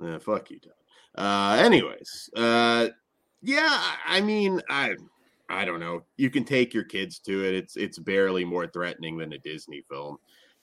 Yeah, 0.02 0.18
fuck 0.20 0.50
you, 0.50 0.60
Todd. 0.60 0.72
Uh, 1.20 1.58
anyways, 1.60 2.30
uh, 2.36 2.88
yeah, 3.42 3.82
I- 4.06 4.22
mean, 4.22 4.62
I, 4.70 4.96
I 5.50 5.66
don't 5.66 5.80
know. 5.82 6.04
You 6.18 6.30
can 6.30 6.46
take 6.46 6.74
your 6.74 6.86
kids 6.86 7.20
to 7.20 7.44
it. 7.46 7.54
It's 7.56 7.76
it's 7.76 8.00
barely 8.00 8.46
more 8.46 8.68
threatening 8.68 9.18
than 9.18 9.34
a 9.34 9.38
Disney 9.40 9.84
film. 9.90 10.18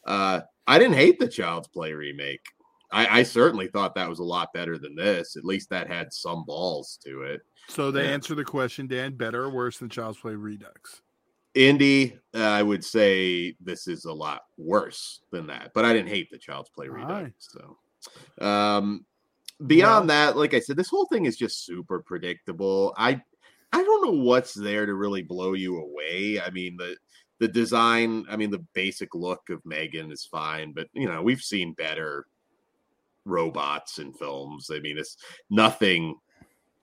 Uh, 0.07 0.41
I 0.67 0.79
didn't 0.79 0.95
hate 0.97 1.19
the 1.19 1.29
Child's 1.29 1.69
Play 1.69 1.93
remake. 1.93 2.45
I, 2.93 3.21
I 3.21 3.23
certainly 3.25 3.67
thought 3.69 3.95
that 3.97 4.09
was 4.09 4.21
a 4.21 4.25
lot 4.25 4.55
better 4.55 4.79
than 4.79 4.95
this. 4.95 5.37
At 5.37 5.45
least 5.45 5.69
that 5.71 5.89
had 5.89 6.13
some 6.13 6.45
balls 6.45 6.99
to 7.05 7.23
it. 7.23 7.43
So 7.69 7.91
they 7.91 8.05
Yeah. 8.05 8.11
answer 8.13 8.35
the 8.37 8.45
question, 8.45 8.87
Dan, 8.87 9.15
better 9.17 9.43
or 9.45 9.51
worse 9.51 9.79
than 9.79 9.89
Child's 9.89 10.19
Play 10.19 10.37
Redux? 10.37 11.03
Indie, 11.57 12.17
uh, 12.35 12.39
I 12.43 12.63
would 12.63 12.85
say 12.85 13.57
this 13.61 13.89
is 13.89 14.05
a 14.05 14.13
lot 14.13 14.43
worse 14.57 15.21
than 15.33 15.49
that, 15.49 15.73
but 15.75 15.85
I 15.85 15.93
didn't 15.93 16.11
hate 16.11 16.31
the 16.31 16.39
Child's 16.39 16.71
Play 16.71 16.89
Redux. 16.89 17.11
Aye. 17.13 17.33
So, 17.39 18.47
um, 18.47 19.05
beyond 19.65 20.11
that, 20.11 20.37
like 20.37 20.55
I 20.55 20.61
said, 20.61 20.77
this 20.77 20.89
whole 20.89 21.07
thing 21.07 21.27
is 21.27 21.37
just 21.37 21.65
super 21.65 22.01
predictable. 22.01 22.95
I, 22.97 23.21
I 23.73 23.83
don't 23.83 24.05
know 24.05 24.23
what's 24.23 24.55
there 24.55 24.87
to 24.87 24.95
really 24.95 25.23
blow 25.23 25.55
you 25.55 25.79
away. 25.79 26.41
I 26.41 26.51
mean 26.51 26.77
the 26.77 26.97
the 27.39 27.49
design, 27.49 28.25
I 28.31 28.37
mean 28.37 28.51
the 28.51 28.65
basic 28.73 29.15
look 29.15 29.51
of 29.51 29.65
Megan 29.67 30.11
is 30.11 30.25
fine, 30.25 30.73
but 30.73 30.89
you 30.93 31.07
know 31.07 31.23
we've 31.23 31.43
seen 31.43 31.73
better 31.75 32.27
robots 33.27 33.99
in 33.99 34.13
films. 34.13 34.71
I 34.73 34.79
mean, 34.79 34.97
it's 34.97 35.19
nothing 35.51 36.17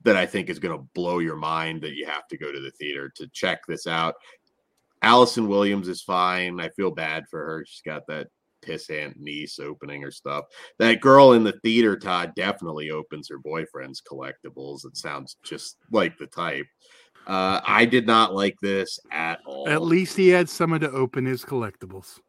that 0.03 0.17
I 0.17 0.25
think 0.25 0.49
is 0.49 0.59
going 0.59 0.77
to 0.77 0.85
blow 0.93 1.19
your 1.19 1.37
mind 1.37 1.81
that 1.81 1.95
you 1.95 2.05
have 2.05 2.27
to 2.27 2.37
go 2.37 2.51
to 2.51 2.59
the 2.59 2.71
theater 2.71 3.09
to 3.15 3.27
check 3.27 3.65
this 3.65 3.87
out. 3.87 4.15
Allison 5.01 5.47
Williams 5.47 5.87
is 5.87 6.01
fine. 6.01 6.59
I 6.59 6.69
feel 6.69 6.91
bad 6.91 7.25
for 7.29 7.39
her. 7.39 7.65
She's 7.65 7.81
got 7.81 8.05
that 8.07 8.27
pissant 8.63 9.15
niece 9.17 9.59
opening 9.59 10.01
her 10.01 10.11
stuff. 10.11 10.45
That 10.79 11.01
girl 11.01 11.33
in 11.33 11.43
the 11.43 11.59
theater, 11.63 11.97
Todd, 11.97 12.33
definitely 12.35 12.89
opens 12.91 13.27
her 13.29 13.37
boyfriend's 13.37 14.01
collectibles. 14.01 14.85
It 14.85 14.97
sounds 14.97 15.37
just 15.43 15.77
like 15.91 16.17
the 16.17 16.27
type. 16.27 16.65
Uh, 17.27 17.61
I 17.65 17.85
did 17.85 18.05
not 18.05 18.33
like 18.33 18.59
this 18.61 18.99
at 19.11 19.39
all. 19.45 19.69
At 19.69 19.81
least 19.81 20.17
he 20.17 20.29
had 20.29 20.49
someone 20.49 20.81
to 20.81 20.91
open 20.91 21.25
his 21.25 21.45
collectibles. 21.45 22.19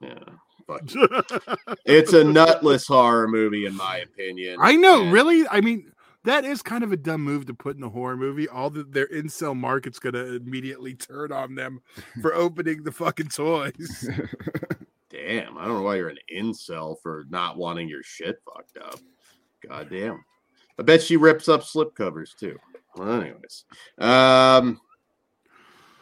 Yeah. 0.00 0.18
But 0.66 0.82
it's 1.86 2.12
a 2.12 2.22
nutless 2.24 2.86
horror 2.86 3.26
movie, 3.26 3.64
in 3.64 3.74
my 3.74 3.98
opinion. 3.98 4.58
I 4.60 4.76
know, 4.76 5.02
And- 5.02 5.12
really. 5.12 5.48
I 5.48 5.62
mean, 5.62 5.92
that 6.24 6.44
is 6.44 6.60
kind 6.60 6.84
of 6.84 6.92
a 6.92 6.96
dumb 6.98 7.22
move 7.22 7.46
to 7.46 7.54
put 7.54 7.76
in 7.78 7.82
a 7.82 7.88
horror 7.88 8.16
movie. 8.18 8.48
All 8.48 8.68
the, 8.68 8.84
their 8.84 9.08
incel 9.08 9.56
market's 9.56 9.98
gonna 9.98 10.24
immediately 10.24 10.92
turn 10.94 11.32
on 11.32 11.54
them 11.54 11.80
for 12.20 12.34
opening 12.34 12.82
the 12.82 12.92
fucking 12.92 13.28
toys. 13.28 14.10
Damn, 15.28 15.58
I 15.58 15.66
don't 15.66 15.74
know 15.76 15.82
why 15.82 15.96
you're 15.96 16.08
an 16.08 16.16
incel 16.34 16.96
for 17.02 17.26
not 17.28 17.58
wanting 17.58 17.86
your 17.86 18.02
shit 18.02 18.40
fucked 18.46 18.78
up. 18.78 18.98
God 19.68 19.90
damn. 19.90 20.24
I 20.78 20.82
bet 20.84 21.02
she 21.02 21.18
rips 21.18 21.48
up 21.50 21.60
slipcovers 21.62 22.34
too. 22.34 22.56
Well, 22.96 23.20
anyways. 23.20 23.64
Um 23.98 24.80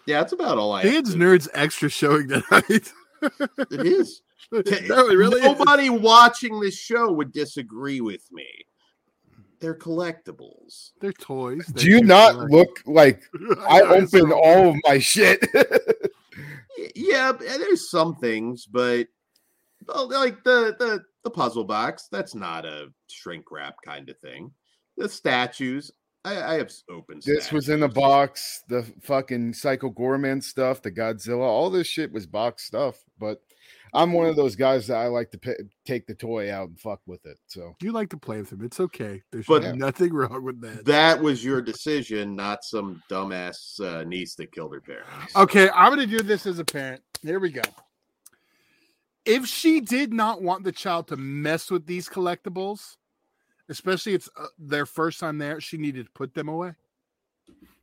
yeah, 0.06 0.20
that's 0.20 0.32
about 0.32 0.58
all 0.58 0.70
I 0.72 0.82
have 0.84 0.92
Dan's 0.92 1.12
to- 1.14 1.18
nerds 1.18 1.48
extra 1.54 1.88
showing 1.88 2.28
tonight. 2.28 2.92
It 3.70 3.84
is. 3.86 4.20
no, 4.52 4.60
it 5.08 5.16
really 5.16 5.40
is. 5.40 5.44
Nobody 5.58 5.90
watching 5.90 6.60
this 6.60 6.78
show 6.78 7.10
would 7.10 7.32
disagree 7.32 8.00
with 8.00 8.22
me. 8.30 8.46
They're 9.58 9.74
collectibles. 9.74 10.90
They're 11.00 11.12
toys. 11.14 11.66
that 11.66 11.76
Do 11.76 11.88
you 11.88 12.02
not 12.02 12.34
collect. 12.34 12.52
look 12.52 12.82
like 12.86 13.22
I 13.68 13.80
know, 13.80 13.86
open 13.94 14.08
so- 14.30 14.38
all 14.40 14.68
of 14.70 14.76
my 14.86 14.98
shit? 15.00 15.44
Yeah, 16.94 17.32
there's 17.32 17.88
some 17.90 18.16
things, 18.16 18.66
but 18.66 19.06
well, 19.06 19.06
like 19.88 20.42
the 20.44 20.74
the 20.78 21.02
the 21.24 21.30
puzzle 21.30 21.64
box, 21.64 22.08
that's 22.10 22.34
not 22.34 22.64
a 22.64 22.88
shrink 23.08 23.50
wrap 23.50 23.76
kind 23.84 24.08
of 24.08 24.18
thing. 24.20 24.50
The 24.96 25.08
statues, 25.08 25.90
I, 26.24 26.40
I 26.42 26.54
have 26.54 26.66
s- 26.68 26.84
open. 26.90 27.20
this 27.24 27.52
was 27.52 27.68
in 27.68 27.82
a 27.82 27.86
statues. 27.90 27.94
box. 27.94 28.62
The 28.68 28.82
fucking 29.02 29.52
Psycho 29.54 29.90
Goreman 29.90 30.42
stuff, 30.42 30.82
the 30.82 30.90
Godzilla, 30.92 31.42
all 31.42 31.68
this 31.70 31.86
shit 31.86 32.12
was 32.12 32.26
box 32.26 32.64
stuff. 32.64 32.96
But 33.18 33.40
I'm 33.94 34.12
one 34.12 34.26
of 34.26 34.36
those 34.36 34.56
guys 34.56 34.86
that 34.88 34.96
I 34.98 35.06
like 35.08 35.30
to 35.32 35.38
pi 35.38 35.54
take 35.86 36.06
the 36.06 36.14
toy 36.14 36.52
out 36.52 36.68
and 36.68 36.78
fuck 36.78 37.00
with 37.06 37.24
it. 37.26 37.38
So 37.46 37.74
You 37.80 37.92
like 37.92 38.10
to 38.10 38.16
play 38.16 38.38
with 38.38 38.50
them. 38.50 38.64
It's 38.64 38.80
okay. 38.80 39.22
There's 39.32 39.46
But- 39.46 39.74
nothing 39.76 40.12
wrong 40.12 40.44
with 40.44 40.60
that. 40.62 40.84
That 40.84 41.20
was 41.20 41.44
your 41.44 41.60
decision, 41.62 42.34
not 42.36 42.62
some 42.64 43.02
dumbass 43.10 43.80
uh, 43.80 44.04
niece 44.04 44.34
that 44.36 44.52
killed 44.52 44.74
her 44.74 44.80
parents. 44.80 45.34
Okay, 45.36 45.68
I'm 45.74 45.94
going 45.94 46.08
to 46.08 46.16
do 46.18 46.22
this 46.22 46.46
as 46.46 46.58
a 46.58 46.64
parent. 46.64 47.02
Here 47.22 47.38
we 47.40 47.50
go. 47.50 47.62
If 49.26 49.46
she 49.46 49.80
did 49.80 50.12
not 50.12 50.40
want 50.42 50.64
the 50.64 50.72
child 50.72 51.08
to 51.08 51.16
mess 51.16 51.70
with 51.70 51.86
these 51.86 52.08
collectibles, 52.08 52.96
especially 53.68 54.14
it's 54.14 54.28
uh, 54.38 54.46
their 54.58 54.86
first 54.86 55.18
time 55.20 55.38
there, 55.38 55.60
she 55.60 55.76
needed 55.76 56.06
to 56.06 56.12
put 56.12 56.32
them 56.34 56.48
away. 56.48 56.72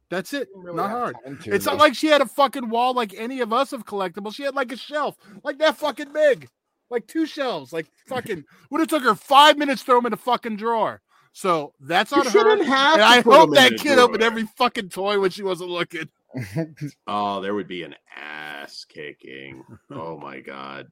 That's 0.09 0.33
it. 0.33 0.47
not 0.55 0.89
hard. 0.91 1.15
It's 1.45 1.65
not 1.65 1.77
like 1.77 1.95
she 1.95 2.07
had 2.07 2.21
a 2.21 2.25
fucking 2.27 2.69
wall 2.69 2.93
like 2.93 3.13
any 3.15 3.41
of 3.41 3.51
us 3.51 3.73
of 3.73 3.85
collectibles. 3.85 4.35
She 4.35 4.43
had 4.43 4.53
like 4.55 4.71
a 4.71 4.77
shelf, 4.77 5.15
like 5.43 5.57
that 5.57 5.77
fucking 5.77 6.13
big, 6.13 6.49
like 6.89 7.07
two 7.07 7.25
shelves, 7.25 7.73
like 7.73 7.87
fucking. 8.07 8.43
Would 8.69 8.79
have 8.79 8.89
took 8.89 9.03
her 9.03 9.15
five 9.15 9.57
minutes 9.57 9.81
to 9.81 9.85
throw 9.87 9.95
them 9.97 10.05
in 10.07 10.13
a 10.13 10.17
fucking 10.17 10.57
drawer. 10.57 11.01
So 11.31 11.73
that's 11.79 12.11
You 12.11 12.21
her. 12.23 12.29
shouldn't 12.29 12.65
have. 12.65 12.93
And 12.95 13.01
I 13.03 13.21
hope 13.21 13.55
that 13.55 13.71
a 13.71 13.75
kid 13.75 13.97
opened 13.97 14.19
drawer. 14.19 14.29
every 14.31 14.43
fucking 14.55 14.89
toy 14.89 15.19
when 15.19 15.31
she 15.31 15.41
wasn't 15.43 15.71
looking. 15.71 16.09
Oh, 17.07 17.41
there 17.41 17.53
would 17.53 17.67
be 17.67 17.83
an 17.83 17.95
ass 18.15 18.85
kicking. 18.85 19.63
Oh 19.91 20.17
my 20.17 20.39
god. 20.39 20.87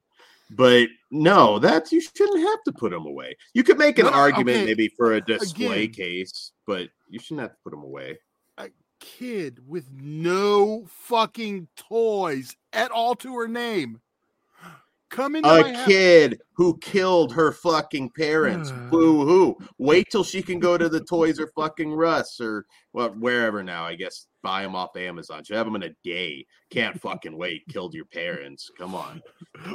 But 0.53 0.89
no, 1.11 1.59
that's 1.59 1.91
you 1.91 2.01
shouldn't 2.01 2.39
have 2.39 2.63
to 2.63 2.71
put 2.73 2.91
them 2.91 3.05
away. 3.05 3.35
You 3.53 3.63
could 3.63 3.77
make 3.77 3.99
an 3.99 4.05
No, 4.05 4.11
argument 4.11 4.57
okay, 4.57 4.65
maybe 4.65 4.89
for 4.97 5.13
a 5.13 5.21
display 5.21 5.83
again. 5.83 5.93
case, 5.93 6.51
but 6.67 6.89
you 7.09 7.19
shouldn't 7.19 7.41
have 7.41 7.51
to 7.51 7.57
put 7.63 7.71
them 7.71 7.83
away. 7.83 8.19
A 8.57 8.69
kid 8.99 9.59
with 9.67 9.89
no 9.93 10.85
fucking 10.87 11.67
toys 11.75 12.55
at 12.73 12.91
all 12.91 13.15
to 13.15 13.33
her 13.37 13.47
name. 13.47 14.01
Come 15.11 15.33
my 15.33 15.59
A 15.59 15.73
house. 15.75 15.85
kid 15.85 16.41
who 16.53 16.77
killed 16.79 17.33
her 17.33 17.51
fucking 17.51 18.09
parents. 18.17 18.71
Uh. 18.75 18.89
Boo 18.89 19.25
hoo. 19.25 19.57
Wait 19.77 20.07
till 20.09 20.23
she 20.23 20.41
can 20.41 20.57
go 20.59 20.77
to 20.77 20.89
the 20.89 21.01
Toys 21.03 21.39
or 21.39 21.47
fucking 21.55 21.93
Russ 21.93 22.39
or 22.41 22.65
well, 22.93 23.09
wherever 23.09 23.61
now. 23.63 23.83
I 23.85 23.95
guess 23.95 24.27
buy 24.41 24.63
them 24.63 24.75
off 24.75 24.95
Amazon. 24.97 25.43
Should 25.43 25.57
have 25.57 25.65
them 25.67 25.75
in 25.75 25.83
a 25.83 25.93
day. 26.03 26.45
Can't 26.71 26.99
fucking 26.99 27.37
wait. 27.37 27.61
Killed 27.69 27.93
your 27.93 28.05
parents. 28.05 28.69
Come 28.77 28.95
on. 28.95 29.21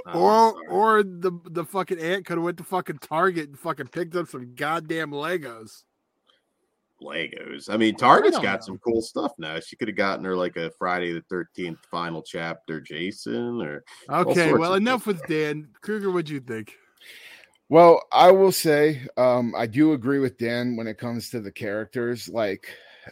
I'm 0.07 0.17
Or 0.17 0.53
sorry. 0.53 0.67
or 0.71 1.03
the 1.03 1.33
the 1.51 1.65
fucking 1.65 2.01
aunt 2.01 2.27
could 2.27 2.37
have 2.39 2.45
went 2.45 2.59
to 2.59 2.65
fucking 2.65 2.99
Target 2.99 3.49
and 3.49 3.59
fucking 3.59 3.89
picked 3.89 4.17
up 4.17 4.29
some 4.29 4.55
goddamn 4.55 5.11
Legos. 5.13 5.83
Legos. 7.03 7.69
I 7.71 7.77
mean, 7.77 7.95
Target's 7.97 8.37
don't 8.37 8.43
got 8.43 8.61
know. 8.61 8.67
some 8.67 8.79
cool 8.79 9.03
stuff 9.03 9.33
now. 9.39 9.61
She 9.61 9.77
could 9.77 9.89
have 9.89 9.97
gotten 9.97 10.25
her 10.25 10.37
like 10.37 10.57
a 10.57 10.71
Friday 10.79 11.13
the 11.13 11.23
Thirteenth 11.29 11.79
final 11.91 12.23
chapter, 12.23 12.81
Jason, 12.81 13.61
or 13.61 13.85
Okay, 14.11 14.53
well 14.53 14.75
enough 14.75 15.05
things. 15.05 15.21
with 15.21 15.29
Dan. 15.29 15.69
Kruger, 15.81 16.11
what'd 16.11 16.29
you 16.31 16.41
think? 16.41 16.75
Well, 17.69 18.01
I 18.13 18.31
will 18.31 18.53
say, 18.53 19.07
um, 19.17 19.53
I 19.57 19.67
do 19.67 19.93
agree 19.93 20.21
with 20.21 20.39
Dan 20.39 20.77
when 20.77 20.87
it 20.87 20.99
comes 20.99 21.31
to 21.31 21.41
the 21.41 21.51
characters. 21.51 22.29
Like, 22.29 22.69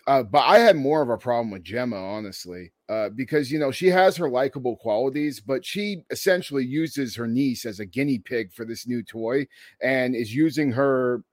uh, 0.07 0.23
but 0.23 0.45
I 0.45 0.59
had 0.61 0.77
more 0.77 1.03
of 1.03 1.09
a 1.11 1.19
problem 1.19 1.51
with 1.51 1.65
Gemma, 1.65 1.97
honestly, 1.97 2.73
uh, 2.89 3.09
because 3.11 3.51
you 3.51 3.59
know 3.59 3.73
she 3.73 3.89
has 3.89 4.17
her 4.17 4.29
likable 4.31 4.77
qualities, 4.77 5.41
but 5.41 5.65
she 5.65 6.03
essentially 6.11 6.65
uses 6.65 7.17
her 7.17 7.27
niece 7.27 7.65
as 7.65 7.81
a 7.81 7.87
guinea 7.87 8.19
pig 8.21 8.53
for 8.53 8.65
this 8.65 8.87
new 8.87 9.03
toy, 9.03 9.47
and 9.83 10.15
is 10.15 10.35
using 10.35 10.71
her 10.73 11.19
b- 11.19 11.25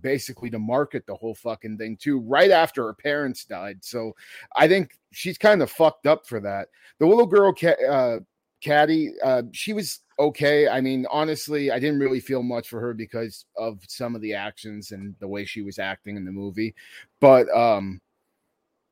basically 0.00 0.50
to 0.50 0.58
market 0.58 1.06
the 1.06 1.14
whole 1.14 1.34
fucking 1.34 1.78
thing 1.78 1.96
too. 1.96 2.20
Right 2.20 2.50
after 2.50 2.84
her 2.84 2.94
parents 2.94 3.44
died, 3.44 3.78
so 3.82 4.12
I 4.56 4.68
think 4.68 4.98
she's 5.12 5.38
kind 5.38 5.62
of 5.62 5.70
fucked 5.70 6.06
up 6.06 6.26
for 6.26 6.40
that. 6.40 6.68
The 6.98 7.06
little 7.06 7.26
girl, 7.26 7.54
uh, 7.88 8.18
Caddy, 8.62 9.12
uh, 9.22 9.42
she 9.52 9.72
was 9.72 10.00
okay. 10.18 10.68
I 10.68 10.80
mean, 10.80 11.06
honestly, 11.10 11.70
I 11.70 11.78
didn't 11.78 12.00
really 12.00 12.20
feel 12.20 12.42
much 12.42 12.68
for 12.68 12.80
her 12.80 12.94
because 12.94 13.44
of 13.56 13.80
some 13.86 14.14
of 14.14 14.22
the 14.22 14.34
actions 14.34 14.92
and 14.92 15.14
the 15.20 15.28
way 15.28 15.44
she 15.44 15.62
was 15.62 15.78
acting 15.78 16.16
in 16.16 16.24
the 16.24 16.32
movie. 16.32 16.74
But 17.20 17.48
um, 17.54 18.00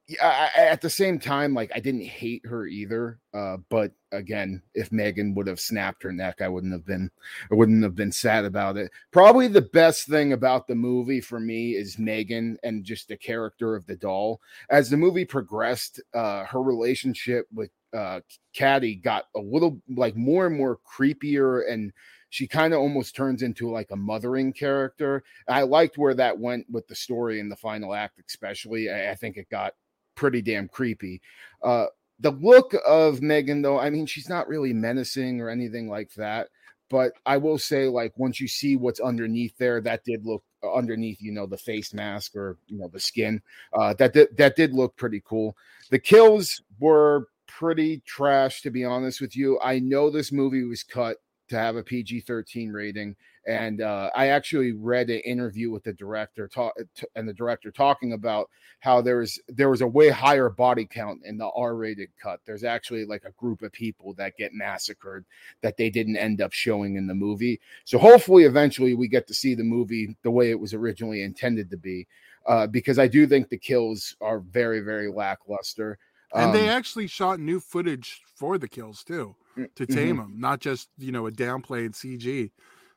yeah, 0.07 0.51
I, 0.55 0.61
at 0.67 0.83
the 0.83 0.91
same 0.91 1.19
time, 1.19 1.55
like 1.55 1.71
I 1.75 1.81
didn't 1.81 2.05
hate 2.05 2.45
her 2.47 2.67
either. 2.67 3.19
Uh, 3.33 3.57
but 3.71 3.93
again, 4.13 4.63
if 4.75 4.93
Megan 4.93 5.35
would 5.35 5.47
have 5.47 5.59
snapped 5.59 6.03
her 6.03 6.13
neck, 6.13 6.43
I 6.43 6.49
wouldn't 6.49 6.75
have 6.75 6.85
been, 6.85 7.11
I 7.51 7.55
wouldn't 7.55 7.83
have 7.83 7.95
been 7.95 8.13
sad 8.13 8.45
about 8.45 8.77
it. 8.77 8.91
Probably 9.13 9.49
the 9.49 9.63
best 9.63 10.07
thing 10.07 10.35
about 10.35 10.69
the 10.69 10.75
movie 10.75 11.23
for 11.23 11.41
me 11.41 11.75
is 11.75 11.99
Megan 11.99 12.59
and 12.63 12.85
just 12.85 13.09
the 13.09 13.17
character 13.17 13.75
of 13.75 13.87
the 13.87 13.97
doll. 13.97 14.43
As 14.69 14.91
the 14.91 14.99
movie 14.99 15.25
progressed, 15.25 16.03
uh, 16.13 16.45
her 16.45 16.63
relationship 16.63 17.47
with 17.53 17.71
uh, 17.95 18.21
Caddy 18.55 18.97
got 18.97 19.25
a 19.35 19.41
little 19.41 19.81
like 19.97 20.17
more 20.17 20.47
and 20.47 20.57
more 20.57 20.79
creepier 20.87 21.71
and 21.71 21.93
she 22.29 22.49
kind 22.49 22.75
of 22.75 22.81
almost 22.81 23.15
turns 23.15 23.43
into 23.43 23.71
like 23.71 23.93
a 23.93 23.97
mothering 23.97 24.53
character. 24.53 25.23
I 25.47 25.63
liked 25.63 25.97
where 25.97 26.15
that 26.15 26.37
went 26.37 26.69
with 26.69 26.89
the 26.89 26.95
story 26.97 27.39
in 27.39 27.49
the 27.49 27.55
final 27.55 27.95
act, 27.95 28.21
especially. 28.29 28.91
I, 28.91 29.13
I 29.13 29.15
think 29.15 29.37
it 29.37 29.49
got 29.49 29.75
pretty 30.15 30.43
damn 30.43 30.69
creepy. 30.69 31.21
Uh, 31.63 31.87
the 32.21 32.31
look 32.31 32.75
of 32.87 33.23
Megan, 33.23 33.63
though, 33.63 33.79
I 33.79 33.91
mean, 33.91 34.07
she's 34.07 34.29
not 34.29 34.49
really 34.49 34.73
menacing 34.73 35.41
or 35.41 35.51
anything 35.51 35.89
like 35.89 36.13
that. 36.15 36.49
But 36.91 37.13
I 37.27 37.39
will 37.39 37.59
say, 37.59 37.89
like, 37.89 38.13
once 38.17 38.41
you 38.41 38.47
see 38.47 38.77
what's 38.77 39.01
underneath 39.01 39.57
there, 39.59 39.81
that 39.81 40.05
did 40.05 40.25
look 40.27 40.45
uh, 40.63 40.73
underneath, 40.73 41.21
you 41.21 41.33
know, 41.33 41.47
the 41.47 41.57
face 41.57 41.95
mask 41.95 42.37
or 42.37 42.59
you 42.67 42.79
know 42.79 42.89
the 42.89 43.01
skin. 43.01 43.43
Uh, 43.73 43.95
that 43.95 44.13
did 44.13 44.37
that 44.37 44.55
did 44.55 44.75
look 44.75 44.95
pretty 44.97 45.23
cool. 45.25 45.57
The 45.91 45.99
kills 45.99 46.63
were 46.79 47.27
pretty 47.47 48.03
trash, 48.07 48.63
to 48.63 48.71
be 48.71 48.85
honest 48.85 49.21
with 49.21 49.37
you. 49.37 49.59
I 49.63 49.79
know 49.79 50.11
this 50.11 50.31
movie 50.31 50.65
was 50.65 50.83
cut 50.83 51.17
to 51.49 51.59
have 51.59 51.77
a 51.77 51.83
PG 51.83 52.21
13 52.21 52.71
rating. 52.71 53.17
And 53.47 53.83
uh, 53.83 54.11
I 54.15 54.29
actually 54.29 54.73
read 54.73 55.11
an 55.11 55.21
interview 55.21 55.71
with 55.71 55.85
the 55.85 55.93
director 55.93 56.49
talk, 56.49 56.75
t- 56.95 57.07
and 57.15 57.29
the 57.29 57.35
director 57.35 57.71
talking 57.71 58.13
about 58.15 58.49
how 58.81 59.01
there 59.03 59.19
was 59.19 59.39
there 59.49 59.69
was 59.71 59.83
a 59.83 59.87
way 59.87 60.09
higher 60.09 60.49
body 60.49 60.87
count 60.87 61.21
in 61.25 61.37
the 61.37 61.49
R-rated 61.51 62.09
cut. 62.21 62.41
There's 62.47 62.65
actually 62.65 63.05
like 63.05 63.25
a 63.25 63.33
group 63.33 63.63
of 63.63 63.73
people 63.73 64.15
that 64.15 64.37
get 64.37 64.55
massacred 64.55 65.25
that 65.61 65.77
they 65.77 65.91
didn't 65.91 66.17
end 66.17 66.41
up 66.41 66.53
showing 66.53 66.97
in 66.97 67.07
the 67.07 67.15
movie. 67.15 67.61
So 67.85 67.99
hopefully, 67.99 68.45
eventually, 68.45 68.95
we 68.95 69.09
get 69.09 69.27
to 69.27 69.35
see 69.35 69.55
the 69.55 69.65
movie 69.65 70.17
the 70.23 70.31
way 70.31 70.51
it 70.51 70.59
was 70.61 70.73
originally 70.75 71.23
intended 71.23 71.71
to 71.71 71.77
be. 71.77 72.07
Uh, 72.47 72.67
because 72.67 72.99
I 72.99 73.09
do 73.09 73.27
think 73.27 73.49
the 73.49 73.59
kills 73.59 74.17
are 74.21 74.39
very 74.41 74.81
very 74.81 75.11
lackluster. 75.11 75.99
And 76.35 76.53
they 76.53 76.65
Um, 76.65 76.69
actually 76.69 77.07
shot 77.07 77.41
new 77.41 77.61
footage 77.61 78.21
for 78.35 78.59
the 78.59 78.69
kills 78.69 79.05
too 79.05 79.37
Mm, 79.57 79.69
to 79.77 79.87
tame 79.87 80.17
them, 80.17 80.41
not 80.41 80.61
just 80.61 80.89
you 80.99 81.13
know 81.13 81.27
a 81.27 81.31
downplay 81.33 81.87
in 81.87 81.93
CG. 81.93 82.51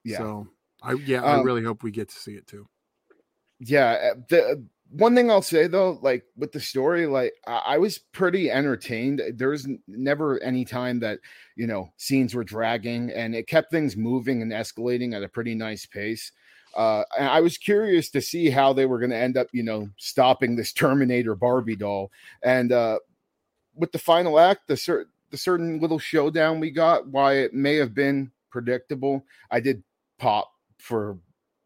Yeah. 0.07 0.17
So 0.17 0.47
I 0.81 0.93
yeah, 0.93 1.23
I 1.23 1.33
Um, 1.33 1.41
really 1.41 1.63
hope 1.63 1.83
we 1.83 1.91
get 1.91 2.09
to 2.09 2.15
see 2.15 2.35
it 2.35 2.47
too. 2.47 2.67
yeah 3.59 4.11
uh, 4.13 4.19
the 4.29 4.65
one 4.91 5.13
thing 5.15 5.29
i'll 5.29 5.41
say 5.41 5.67
though 5.67 5.99
like 6.01 6.23
with 6.37 6.51
the 6.51 6.59
story 6.59 7.07
like 7.07 7.33
i, 7.45 7.61
I 7.65 7.77
was 7.77 7.97
pretty 7.97 8.49
entertained 8.51 9.21
there 9.35 9.49
was 9.49 9.67
never 9.87 10.41
any 10.43 10.63
time 10.63 10.99
that 10.99 11.19
you 11.55 11.67
know 11.67 11.91
scenes 11.97 12.33
were 12.35 12.43
dragging 12.43 13.09
and 13.11 13.35
it 13.35 13.47
kept 13.47 13.71
things 13.71 13.97
moving 13.97 14.41
and 14.41 14.51
escalating 14.51 15.13
at 15.13 15.23
a 15.23 15.27
pretty 15.29 15.55
nice 15.55 15.85
pace 15.85 16.31
uh 16.75 17.03
and 17.17 17.27
i 17.27 17.41
was 17.41 17.57
curious 17.57 18.09
to 18.11 18.21
see 18.21 18.49
how 18.49 18.71
they 18.71 18.85
were 18.85 18.99
going 18.99 19.09
to 19.09 19.17
end 19.17 19.37
up 19.37 19.47
you 19.51 19.63
know 19.63 19.89
stopping 19.97 20.55
this 20.55 20.71
terminator 20.71 21.35
barbie 21.35 21.75
doll 21.75 22.11
and 22.43 22.71
uh 22.71 22.99
with 23.75 23.91
the 23.91 23.99
final 23.99 24.39
act 24.39 24.67
the 24.67 24.77
certain 24.77 25.11
the 25.31 25.37
certain 25.37 25.79
little 25.79 25.99
showdown 25.99 26.59
we 26.59 26.71
got 26.71 27.07
why 27.07 27.33
it 27.33 27.53
may 27.53 27.75
have 27.75 27.93
been 27.93 28.31
predictable 28.49 29.25
i 29.51 29.59
did 29.59 29.83
pop 30.17 30.51
for 30.77 31.17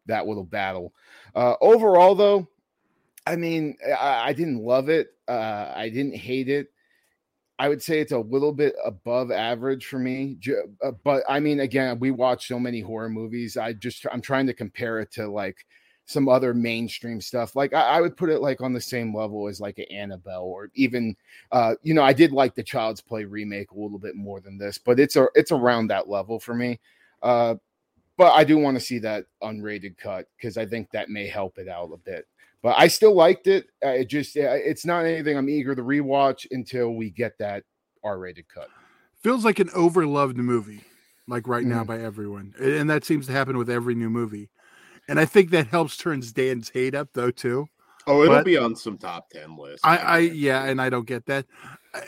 that 0.06 0.26
little 0.26 0.44
battle 0.44 0.92
uh, 1.34 1.54
overall, 1.60 2.14
though, 2.14 2.46
I 3.26 3.36
mean, 3.36 3.76
I, 3.86 4.28
I 4.28 4.32
didn't 4.32 4.62
love 4.62 4.88
it. 4.88 5.14
Uh, 5.28 5.72
I 5.74 5.88
didn't 5.88 6.16
hate 6.16 6.48
it. 6.48 6.68
I 7.58 7.68
would 7.68 7.82
say 7.82 8.00
it's 8.00 8.12
a 8.12 8.18
little 8.18 8.52
bit 8.52 8.74
above 8.84 9.30
average 9.30 9.86
for 9.86 9.98
me. 9.98 10.38
Uh, 10.82 10.92
But 11.04 11.22
I 11.28 11.38
mean, 11.38 11.60
again, 11.60 11.98
we 12.00 12.10
watch 12.10 12.48
so 12.48 12.58
many 12.58 12.80
horror 12.80 13.08
movies. 13.08 13.56
I 13.56 13.72
just 13.74 14.04
I'm 14.10 14.20
trying 14.20 14.46
to 14.48 14.54
compare 14.54 14.98
it 15.00 15.12
to 15.12 15.28
like 15.28 15.64
some 16.04 16.28
other 16.28 16.52
mainstream 16.54 17.20
stuff. 17.20 17.54
Like 17.54 17.72
I, 17.72 17.82
I 17.82 18.00
would 18.00 18.16
put 18.16 18.30
it 18.30 18.40
like 18.40 18.60
on 18.60 18.72
the 18.72 18.80
same 18.80 19.14
level 19.14 19.46
as 19.48 19.60
like 19.60 19.78
an 19.78 19.86
Annabelle 19.92 20.42
or 20.42 20.70
even 20.74 21.14
uh, 21.52 21.74
you 21.82 21.94
know, 21.94 22.02
I 22.02 22.12
did 22.12 22.32
like 22.32 22.54
the 22.56 22.64
Child's 22.64 23.00
Play 23.00 23.24
remake 23.24 23.70
a 23.70 23.78
little 23.78 23.98
bit 23.98 24.16
more 24.16 24.40
than 24.40 24.58
this, 24.58 24.76
but 24.78 24.98
it's 24.98 25.14
a 25.14 25.28
it's 25.36 25.52
around 25.52 25.86
that 25.88 26.08
level 26.08 26.40
for 26.40 26.54
me. 26.54 26.80
Uh, 27.22 27.54
but 28.16 28.32
I 28.32 28.44
do 28.44 28.58
want 28.58 28.76
to 28.76 28.84
see 28.84 28.98
that 29.00 29.24
unrated 29.42 29.96
cut 29.98 30.26
because 30.36 30.56
I 30.56 30.66
think 30.66 30.90
that 30.92 31.08
may 31.10 31.26
help 31.26 31.58
it 31.58 31.68
out 31.68 31.90
a 31.92 31.96
bit. 31.96 32.26
But 32.62 32.76
I 32.78 32.86
still 32.88 33.14
liked 33.14 33.46
it. 33.48 33.66
Uh, 33.84 33.88
it 33.88 34.08
just 34.08 34.36
uh, 34.36 34.40
it's 34.52 34.84
not 34.86 35.04
anything 35.04 35.36
I'm 35.36 35.48
eager 35.48 35.74
to 35.74 35.82
rewatch 35.82 36.46
until 36.50 36.92
we 36.94 37.10
get 37.10 37.36
that 37.38 37.64
R-rated 38.04 38.46
cut. 38.48 38.68
Feels 39.22 39.44
like 39.44 39.58
an 39.58 39.68
overloved 39.68 40.36
movie, 40.36 40.82
like 41.26 41.48
right 41.48 41.64
now 41.64 41.82
Mhm. 41.82 41.86
by 41.88 42.00
everyone, 42.00 42.54
and 42.60 42.88
that 42.90 43.04
seems 43.04 43.26
to 43.26 43.32
happen 43.32 43.56
with 43.58 43.68
every 43.70 43.94
new 43.94 44.10
movie. 44.10 44.50
And 45.08 45.18
I 45.18 45.24
think 45.24 45.50
that 45.50 45.66
helps 45.68 45.96
turns 45.96 46.32
Dan's 46.32 46.68
hate 46.70 46.94
up 46.94 47.08
though 47.14 47.30
too. 47.32 47.66
Oh, 48.06 48.22
it'll 48.22 48.36
But- 48.36 48.44
be 48.44 48.56
on 48.56 48.74
some 48.76 48.98
top 48.98 49.30
ten 49.30 49.56
list. 49.56 49.84
I, 49.84 49.96
I 49.96 50.18
yeah, 50.18 50.64
and 50.64 50.80
I 50.80 50.88
don't 50.90 51.06
get 51.06 51.26
that. 51.26 51.46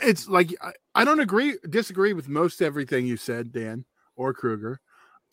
It's 0.03 0.29
like 0.29 0.55
I, 0.61 0.73
I 0.95 1.05
don't 1.05 1.21
agree, 1.21 1.57
disagree 1.69 2.13
with 2.13 2.29
most 2.29 2.63
everything 2.63 3.07
you 3.07 3.17
said, 3.17 3.53
Dan 3.53 3.85
or 4.17 4.33
Kruger. 4.35 4.81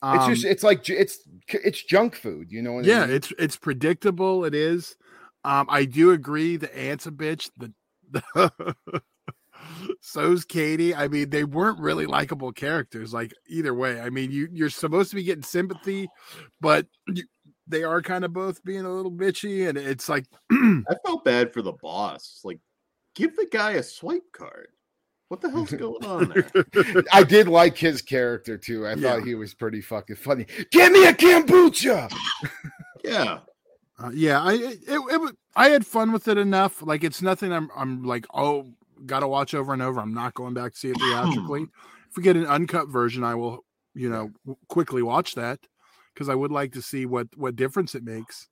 It's 0.03 0.23
Um, 0.23 0.29
just 0.33 0.45
it's 0.45 0.63
like 0.63 0.87
it's 0.89 1.19
it's 1.47 1.83
junk 1.83 2.15
food, 2.15 2.51
you 2.51 2.61
know. 2.61 2.73
What 2.73 2.85
I 2.85 2.87
yeah, 2.87 3.05
mean? 3.05 3.15
it's 3.15 3.31
it's 3.37 3.57
predictable. 3.57 4.45
It 4.45 4.55
is. 4.55 4.95
Um, 5.43 5.67
I 5.69 5.85
do 5.85 6.11
agree. 6.11 6.57
The 6.57 6.75
ant's 6.77 7.07
a 7.07 7.11
bitch. 7.11 7.49
The, 7.57 7.73
the 8.11 8.75
so's 10.01 10.45
Katie. 10.45 10.95
I 10.95 11.07
mean, 11.07 11.29
they 11.29 11.43
weren't 11.43 11.79
really 11.79 12.05
likable 12.05 12.51
characters. 12.51 13.13
Like 13.13 13.33
either 13.47 13.73
way, 13.73 13.99
I 14.01 14.09
mean, 14.09 14.31
you 14.31 14.47
you're 14.51 14.69
supposed 14.69 15.09
to 15.11 15.15
be 15.15 15.23
getting 15.23 15.43
sympathy, 15.43 16.09
but 16.59 16.87
you, 17.07 17.23
they 17.67 17.83
are 17.83 18.01
kind 18.01 18.25
of 18.25 18.33
both 18.33 18.63
being 18.63 18.85
a 18.85 18.91
little 18.91 19.11
bitchy, 19.11 19.69
and 19.69 19.77
it's 19.77 20.09
like 20.09 20.25
I 20.51 20.95
felt 21.05 21.23
bad 21.25 21.53
for 21.53 21.61
the 21.61 21.73
boss. 21.73 22.41
Like, 22.43 22.59
give 23.15 23.35
the 23.35 23.47
guy 23.51 23.71
a 23.73 23.83
swipe 23.83 24.31
card. 24.33 24.67
What 25.31 25.39
the 25.39 25.49
hell's 25.49 25.71
going 25.71 26.03
on 26.03 26.27
there? 26.27 27.05
I 27.13 27.23
did 27.23 27.47
like 27.47 27.77
his 27.77 28.01
character 28.01 28.57
too. 28.57 28.85
I 28.85 28.95
Yeah. 28.95 29.15
thought 29.15 29.23
he 29.25 29.33
was 29.33 29.53
pretty 29.53 29.79
fucking 29.79 30.17
funny. 30.17 30.45
Give 30.71 30.91
me 30.91 31.05
a 31.07 31.13
kombucha. 31.13 32.11
yeah, 33.05 33.39
Uh, 33.97 34.11
yeah, 34.13 34.41
I 34.43 34.53
it, 34.55 34.79
it, 34.85 34.99
it 35.09 35.35
I 35.55 35.69
had 35.69 35.85
fun 35.85 36.11
with 36.11 36.27
it 36.27 36.37
enough. 36.37 36.81
Like 36.85 37.05
it's 37.05 37.21
nothing 37.21 37.53
I'm 37.53 37.69
I'm 37.73 38.03
like 38.03 38.25
oh 38.33 38.73
gotta 39.05 39.25
watch 39.25 39.53
over 39.53 39.71
and 39.71 39.81
over. 39.81 40.01
I'm 40.01 40.13
not 40.13 40.33
going 40.33 40.53
back 40.53 40.73
to 40.73 40.77
see 40.77 40.89
it 40.89 40.97
theatrically. 40.99 41.65
if 42.09 42.17
we 42.17 42.23
get 42.23 42.35
an 42.35 42.45
uncut 42.45 42.89
version, 42.89 43.23
I 43.23 43.35
will 43.35 43.63
you 43.93 44.09
know 44.09 44.31
quickly 44.67 45.01
watch 45.01 45.35
that 45.35 45.59
because 46.13 46.27
I 46.27 46.35
would 46.35 46.51
like 46.51 46.73
to 46.73 46.81
see 46.81 47.05
what 47.05 47.27
what 47.37 47.55
difference 47.55 47.95
it 47.95 48.03
makes. 48.03 48.49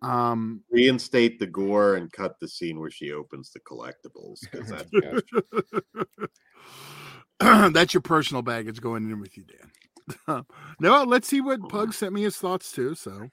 Um, 0.00 0.62
reinstate 0.70 1.40
the 1.40 1.46
gore 1.46 1.96
and 1.96 2.10
cut 2.12 2.38
the 2.40 2.48
scene 2.48 2.78
where 2.78 2.90
she 2.90 3.12
opens 3.12 3.50
the 3.50 3.60
collectibles 3.60 4.40
because 4.40 4.68
that 4.68 4.86
Yeah. 7.40 7.68
that's 7.70 7.94
your 7.94 8.00
personal 8.00 8.42
baggage 8.42 8.80
going 8.80 9.10
in 9.10 9.20
with 9.20 9.36
you, 9.36 9.44
Dan. 9.44 10.44
no, 10.80 11.04
let's 11.04 11.28
see 11.28 11.40
what 11.40 11.68
Pug 11.68 11.92
sent 11.92 12.12
me 12.12 12.22
his 12.22 12.36
thoughts 12.36 12.72
too. 12.72 12.94
So. 12.94 13.28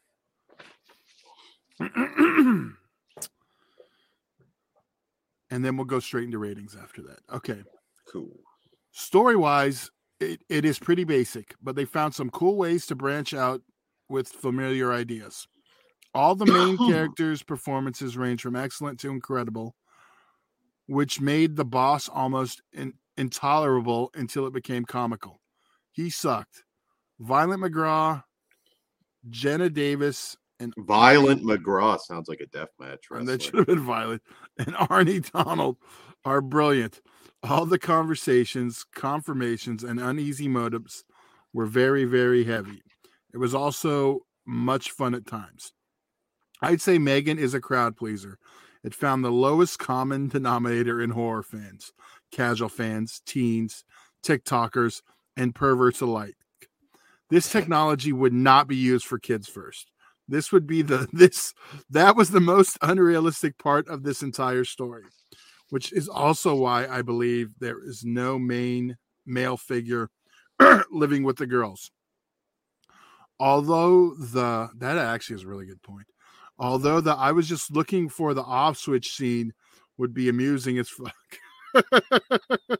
and 1.80 2.76
then 5.50 5.78
we'll 5.78 5.86
go 5.86 6.00
straight 6.00 6.26
into 6.26 6.40
ratings 6.40 6.76
after 6.76 7.02
that. 7.04 7.20
Okay. 7.34 7.64
cool. 8.12 8.36
Story 8.92 9.36
wise, 9.36 9.92
it, 10.20 10.42
it 10.50 10.66
is 10.66 10.80
pretty 10.80 11.04
basic, 11.04 11.56
but 11.62 11.76
they 11.76 11.86
found 11.86 12.16
some 12.16 12.30
cool 12.30 12.56
ways 12.56 12.86
to 12.88 12.96
branch 12.96 13.34
out 13.34 13.62
with 14.10 14.30
familiar 14.30 14.94
ideas. 14.94 15.48
All 16.16 16.34
the 16.34 16.46
main 16.46 16.78
characters' 16.90 17.44
performances 17.44 18.18
range 18.18 18.42
from 18.42 18.56
excellent 18.56 19.00
to 19.02 19.10
incredible, 19.10 19.76
which 20.88 21.20
made 21.20 21.56
the 21.56 21.66
boss 21.66 22.08
almost 22.08 22.62
in, 22.74 22.94
intolerable 23.18 24.12
until 24.16 24.48
it 24.48 24.54
became 24.54 24.86
comical. 24.86 25.42
He 25.92 26.10
sucked. 26.10 26.64
Violet 27.20 27.60
McGraw, 27.60 28.24
Jenna 29.30 29.70
Davis, 29.70 30.38
and 30.60 30.74
Violet 30.78 31.42
McGraw 31.42 32.00
sounds 32.00 32.30
like 32.30 32.40
a 32.40 32.46
deathmatch 32.46 33.00
right? 33.12 33.20
and 33.20 33.28
that 33.28 33.42
should 33.42 33.56
have 33.56 33.68
been 33.68 33.84
violent. 33.84 34.22
And 34.58 34.74
Amie 34.90 35.20
Donald 35.20 35.78
are 36.24 36.42
brilliant. 36.42 37.02
All 37.44 37.66
the 37.66 37.78
conversations, 37.78 38.86
confirmations, 38.96 39.84
and 39.84 40.00
uneasy 40.00 40.48
motives 40.48 41.04
were 41.54 41.66
very, 41.66 42.06
very 42.06 42.46
heavy. 42.46 42.82
It 43.34 43.38
was 43.38 43.54
also 43.54 44.22
much 44.46 44.92
fun 44.92 45.14
at 45.14 45.28
times. 45.28 45.74
I'd 46.62 46.82
say 46.82 46.98
Megan 46.98 47.38
is 47.38 47.54
a 47.54 47.62
crowd 47.62 47.96
pleaser. 47.98 48.38
It 48.84 48.94
found 48.94 49.24
the 49.24 49.32
lowest 49.32 49.80
common 49.80 50.28
denominator 50.30 51.02
in 51.02 51.10
horror 51.12 51.44
fans, 51.44 51.92
casual 52.32 52.70
fans, 52.70 53.22
teens, 53.26 53.84
TikTokers, 54.24 55.02
and 55.36 55.56
perverts 55.56 56.02
alike. 56.02 56.36
This 57.30 57.50
technology 57.52 58.14
would 58.14 58.34
not 58.34 58.68
be 58.68 58.76
used 58.76 59.06
for 59.06 59.20
kids 59.20 59.48
first. 59.48 59.92
This 60.28 60.52
would 60.52 60.66
be 60.66 60.82
the 60.82 61.08
this 61.14 61.54
that 61.90 62.16
was 62.16 62.32
the 62.32 62.40
most 62.40 62.78
unrealistic 62.82 63.58
part 63.58 63.88
of 63.88 64.04
this 64.04 64.22
entire 64.22 64.64
story, 64.64 65.04
which 65.70 65.94
is 65.94 66.08
also 66.08 66.56
why 66.56 66.88
I 66.88 67.02
believe 67.02 67.50
there 67.60 67.84
is 67.84 68.04
no 68.04 68.40
main 68.40 68.98
male 69.26 69.58
figure 69.58 70.10
living 70.92 71.24
with 71.24 71.38
the 71.38 71.48
girls. 71.48 71.92
Although 73.40 74.16
the 74.16 74.70
that 74.78 74.98
actually 74.98 75.36
is 75.36 75.44
a 75.44 75.48
really 75.48 75.66
good 75.66 75.82
point. 75.82 76.08
Although 76.58 77.02
the 77.02 77.12
I 77.12 77.32
was 77.32 77.48
just 77.48 77.72
looking 77.72 78.10
for 78.10 78.34
the 78.34 78.44
off 78.44 78.78
switch 78.78 79.16
scene 79.16 79.54
would 79.98 80.14
be 80.14 80.30
amusing 80.30 80.78
as 80.78 80.90
fuck. 80.90 82.00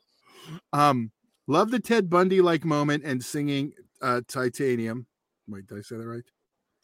um 0.74 1.12
love 1.48 1.72
the 1.72 1.80
Ted 1.80 2.10
Bundy 2.10 2.42
like 2.42 2.64
moment 2.64 3.04
and 3.04 3.24
singing 3.24 3.74
uh 4.02 4.22
titanium. 4.28 5.06
Wait, 5.48 5.68
did 5.68 5.78
I 5.78 5.82
say 5.82 5.98
that 5.98 6.08
right? 6.08 6.24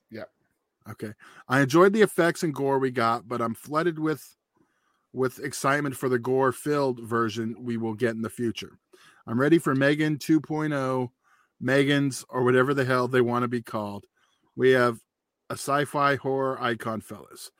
Yeah. 0.09 0.25
Okay. 0.89 1.13
I 1.47 1.61
enjoyed 1.61 1.93
the 1.93 2.01
effects 2.01 2.43
and 2.43 2.53
gore 2.53 2.79
we 2.79 2.91
got, 2.91 3.27
but 3.27 3.41
I'm 3.41 3.55
flooded 3.55 3.97
with 3.97 4.35
with 5.13 5.39
excitement 5.39 5.95
for 5.95 6.09
the 6.09 6.19
gore 6.19 6.51
filled 6.51 6.99
version 7.01 7.55
we 7.59 7.77
will 7.77 7.93
get 7.93 8.11
in 8.11 8.21
the 8.21 8.29
future. 8.29 8.77
I'm 9.27 9.39
ready 9.39 9.59
for 9.59 9.75
Megan 9.75 10.17
2.0, 10.17 11.09
Megan's, 11.59 12.25
or 12.29 12.43
whatever 12.43 12.73
the 12.73 12.85
hell 12.85 13.07
they 13.07 13.21
want 13.21 13.43
to 13.43 13.47
be 13.47 13.61
called. 13.61 14.05
We 14.55 14.71
have 14.71 14.99
a 15.51 15.53
sci 15.53 15.85
fi 15.85 16.15
horror 16.15 16.61
icon, 16.61 17.01
fellas. 17.01 17.51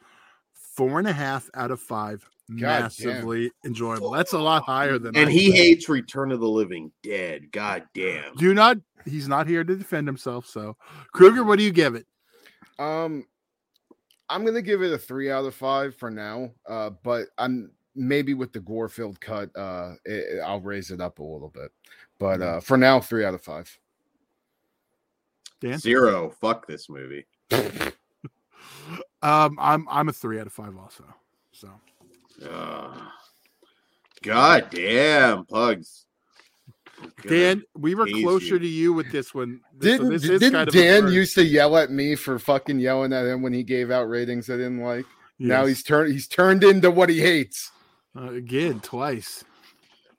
Four 0.53 0.99
and 0.99 1.07
a 1.07 1.13
half 1.13 1.49
out 1.53 1.71
of 1.71 1.79
five. 1.79 2.27
damn. 2.47 2.59
massively 2.59 3.51
enjoyable. 3.65 4.11
That's 4.11 4.33
a 4.33 4.39
lot 4.39 4.63
higher 4.63 4.97
than 4.97 5.15
and 5.15 5.29
I 5.29 5.31
he 5.31 5.51
said. 5.51 5.57
hates 5.57 5.89
Return 5.89 6.31
of 6.31 6.39
the 6.39 6.47
Living 6.47 6.91
Dead. 7.03 7.51
God 7.51 7.83
damn. 7.93 8.33
Do 8.35 8.53
not. 8.53 8.77
He's 9.05 9.27
not 9.27 9.47
here 9.47 9.63
to 9.63 9.75
defend 9.75 10.07
himself. 10.07 10.45
So, 10.45 10.77
Kruger, 11.11 11.43
what 11.43 11.57
do 11.59 11.65
you 11.65 11.71
give 11.71 11.95
it? 11.95 12.05
Um, 12.79 13.25
I'm 14.29 14.45
gonna 14.45 14.61
give 14.61 14.81
it 14.81 14.93
a 14.93 14.97
three 14.97 15.29
out 15.29 15.45
of 15.45 15.53
five 15.53 15.95
for 15.95 16.09
now. 16.09 16.51
Uh, 16.67 16.91
but 17.03 17.27
I'm 17.37 17.71
maybe 17.95 18.33
with 18.33 18.53
the 18.53 18.59
gore 18.61 18.87
filled 18.87 19.19
cut, 19.19 19.49
uh, 19.57 19.95
it, 20.05 20.39
I'll 20.39 20.61
raise 20.61 20.91
it 20.91 21.01
up 21.01 21.19
a 21.19 21.23
little 21.23 21.49
bit. 21.49 21.71
But 22.19 22.41
uh, 22.41 22.59
for 22.61 22.77
now, 22.77 23.01
three 23.01 23.25
out 23.25 23.33
of 23.33 23.41
five. 23.41 23.77
Dan? 25.59 25.77
Zero. 25.77 26.29
Fuck 26.41 26.67
this 26.67 26.89
movie. 26.89 27.25
Um, 29.23 29.57
I'm 29.59 29.87
I'm 29.89 30.09
a 30.09 30.13
three 30.13 30.39
out 30.39 30.47
of 30.47 30.53
five 30.53 30.75
also. 30.77 31.03
So 31.51 31.69
Ugh. 32.49 32.97
God 34.23 34.67
damn, 34.71 35.45
pugs. 35.45 36.05
Dan, 37.27 37.63
we 37.75 37.95
were 37.95 38.05
haze 38.05 38.23
closer 38.23 38.45
you. 38.45 38.59
to 38.59 38.67
you 38.67 38.93
with 38.93 39.11
this 39.11 39.33
one. 39.33 39.59
Didn't, 39.79 40.09
this 40.09 40.23
is 40.23 40.39
didn't 40.39 40.53
kind 40.53 40.67
of 40.67 40.73
Dan 40.73 41.07
used 41.11 41.33
to 41.35 41.43
yell 41.43 41.75
at 41.77 41.89
me 41.91 42.15
for 42.15 42.37
fucking 42.37 42.79
yelling 42.79 43.13
at 43.13 43.25
him 43.25 43.41
when 43.41 43.53
he 43.53 43.63
gave 43.63 43.89
out 43.91 44.03
ratings 44.03 44.49
I 44.49 44.57
didn't 44.57 44.81
like? 44.81 45.05
Now 45.39 45.65
he's 45.65 45.81
turned 45.83 46.13
he's 46.13 46.27
turned 46.27 46.63
into 46.63 46.91
what 46.91 47.09
he 47.09 47.19
hates. 47.19 47.71
Uh, 48.15 48.31
again 48.31 48.79
twice. 48.79 49.43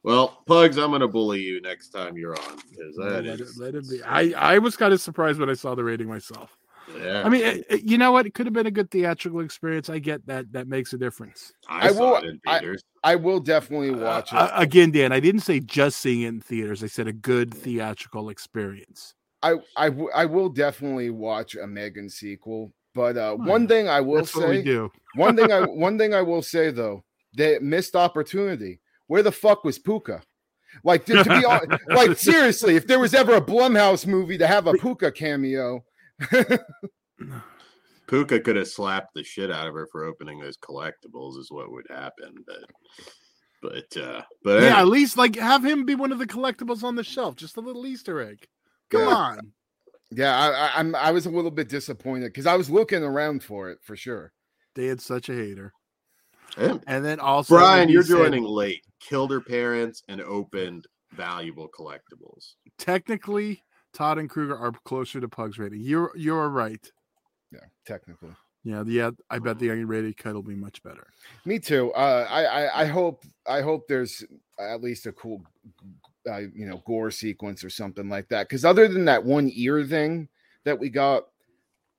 Well, 0.02 0.42
Pugs, 0.46 0.78
I'm 0.78 0.90
gonna 0.90 1.06
bully 1.06 1.40
you 1.40 1.60
next 1.60 1.90
time 1.90 2.16
you're 2.16 2.36
on 2.36 2.56
because 2.70 2.98
Uh, 2.98 3.10
that 3.10 3.24
let, 3.24 3.40
is. 3.40 3.56
it, 3.56 3.62
let 3.62 3.74
it 3.76 3.88
be. 3.88 4.02
I, 4.02 4.54
I 4.54 4.58
was 4.58 4.76
kind 4.76 4.92
of 4.92 5.00
surprised 5.00 5.38
when 5.38 5.48
I 5.50 5.54
saw 5.54 5.76
the 5.76 5.84
rating 5.84 6.08
myself. 6.08 6.56
Yeah, 6.96 7.22
I 7.24 7.28
mean, 7.28 7.42
it- 7.42 7.66
it- 7.68 7.82
you 7.84 7.98
know 7.98 8.12
what? 8.12 8.26
It 8.26 8.34
could 8.34 8.46
have 8.46 8.52
been 8.52 8.66
a 8.66 8.70
good 8.70 8.90
theatrical 8.90 9.40
experience. 9.40 9.88
I 9.88 9.98
get 9.98 10.26
that. 10.26 10.52
That 10.52 10.68
makes 10.68 10.92
a 10.92 10.98
difference. 10.98 11.52
I, 11.68 11.88
I 11.88 11.90
will- 11.92 12.22
I- 12.46 12.76
I 13.04 13.16
will 13.16 13.40
definitely 13.40 13.90
watch 13.90 14.32
Uh, 14.32 14.50
it. 14.56 14.62
again, 14.62 14.90
Dan, 14.92 15.12
I 15.12 15.20
didn't 15.20 15.40
say 15.42 15.60
just 15.60 15.98
seeing 16.00 16.22
it 16.22 16.28
in 16.28 16.40
theaters. 16.40 16.82
I 16.84 16.86
said 16.86 17.08
a 17.08 17.12
good 17.12 17.52
theatrical 17.54 18.28
experience. 18.28 19.14
I, 19.42 19.56
I 19.76 19.88
w- 19.88 20.10
I 20.14 20.24
will 20.26 20.48
definitely 20.48 21.10
watch 21.10 21.56
a 21.56 21.66
Megan 21.66 22.08
sequel. 22.08 22.72
But 22.94 23.16
uh, 23.16 23.32
Oh, 23.32 23.36
one 23.36 23.62
yeah. 23.62 23.68
thing 23.68 23.88
I 23.88 24.00
will 24.02 24.16
That's 24.16 24.32
say, 24.32 24.62
do. 24.62 24.92
one 25.16 25.34
thing 25.34 25.50
I 25.50 25.62
one 25.62 25.98
thing 25.98 26.14
I 26.14 26.22
will 26.22 26.42
say 26.42 26.70
though, 26.70 27.02
they 27.36 27.58
missed 27.58 27.96
opportunity. 27.96 28.80
Where 29.08 29.22
the 29.22 29.32
fuck 29.32 29.64
was 29.64 29.78
Puka? 29.78 30.22
Like 30.84 31.04
to, 31.06 31.22
to 31.22 31.24
be 31.24 31.42
hon- 31.42 31.78
like 31.88 32.16
seriously, 32.18 32.76
if 32.76 32.86
there 32.86 32.98
was 33.00 33.14
ever 33.14 33.34
a 33.34 33.40
Blumhouse 33.40 34.06
movie 34.06 34.38
to 34.38 34.46
have 34.46 34.66
a 34.66 34.74
Puka 34.74 35.10
cameo, 35.10 35.84
Puka 38.06 38.40
could 38.40 38.56
have 38.56 38.68
slapped 38.68 39.14
the 39.14 39.24
shit 39.24 39.50
out 39.50 39.66
of 39.66 39.74
her 39.74 39.86
for 39.90 40.04
opening 40.04 40.38
those 40.40 40.56
collectibles, 40.58 41.38
is 41.38 41.50
what 41.50 41.70
would 41.70 41.86
happen. 41.88 42.34
But, 42.46 42.64
but, 43.62 43.96
uh, 44.02 44.22
but 44.44 44.62
Yeah, 44.62 44.80
at 44.80 44.88
least 44.88 45.16
like 45.16 45.36
have 45.36 45.64
him 45.64 45.84
be 45.86 45.94
one 45.94 46.12
of 46.12 46.18
the 46.18 46.26
collectibles 46.26 46.82
on 46.82 46.96
the 46.96 47.04
shelf. 47.04 47.36
Just 47.36 47.56
a 47.56 47.60
little 47.60 47.86
Easter 47.86 48.20
egg. 48.20 48.46
Come 48.90 49.02
Yeah. 49.02 49.14
on. 49.14 49.52
yeah, 50.10 50.36
I, 50.38 50.48
I, 50.50 50.70
I'm 50.80 50.94
I 50.94 51.10
was 51.12 51.26
a 51.26 51.30
little 51.30 51.50
bit 51.50 51.68
disappointed 51.68 52.26
because 52.26 52.46
I 52.46 52.56
was 52.56 52.68
looking 52.68 53.02
around 53.02 53.42
for 53.42 53.70
it 53.70 53.78
for 53.82 53.96
sure. 53.96 54.32
Dan's 54.74 55.04
such 55.04 55.28
a 55.28 55.34
hater. 55.34 55.72
yeah. 56.58 56.78
And 56.86 57.04
then 57.04 57.20
also 57.20 57.54
Brian, 57.56 57.88
you're 57.88 58.02
said- 58.02 58.16
joining 58.18 58.44
late. 58.44 58.84
Killed 59.00 59.30
her 59.30 59.40
parents 59.40 60.02
and 60.08 60.20
opened 60.20 60.86
valuable 61.12 61.68
collectibles. 61.76 62.54
technically 62.78 63.62
Todd 63.92 64.18
and 64.18 64.28
Kruger 64.30 64.56
are 64.56 64.72
closer 64.84 65.20
to 65.20 65.28
Pug's 65.28 65.58
rating. 65.58 65.80
You're 65.80 66.10
you're 66.16 66.48
right. 66.48 66.90
Yeah, 67.52 67.60
technically. 67.86 68.30
Yeah, 68.64 68.84
yeah. 68.86 69.10
I 69.28 69.38
bet 69.40 69.58
the 69.58 69.68
unrated 69.68 70.16
cut 70.16 70.34
will 70.34 70.42
be 70.42 70.54
much 70.54 70.82
better. 70.82 71.08
Me 71.44 71.58
too. 71.58 71.92
Uh, 71.94 72.26
I, 72.30 72.44
I 72.44 72.82
I 72.82 72.84
hope 72.86 73.24
I 73.46 73.60
hope 73.60 73.88
there's 73.88 74.24
at 74.58 74.80
least 74.82 75.06
a 75.06 75.12
cool, 75.12 75.42
uh, 76.30 76.38
you 76.54 76.66
know, 76.66 76.80
gore 76.86 77.10
sequence 77.10 77.64
or 77.64 77.70
something 77.70 78.08
like 78.08 78.28
that. 78.28 78.48
Because 78.48 78.64
other 78.64 78.86
than 78.88 79.04
that 79.06 79.24
one 79.24 79.50
ear 79.52 79.84
thing 79.84 80.28
that 80.64 80.78
we 80.78 80.88
got, 80.90 81.24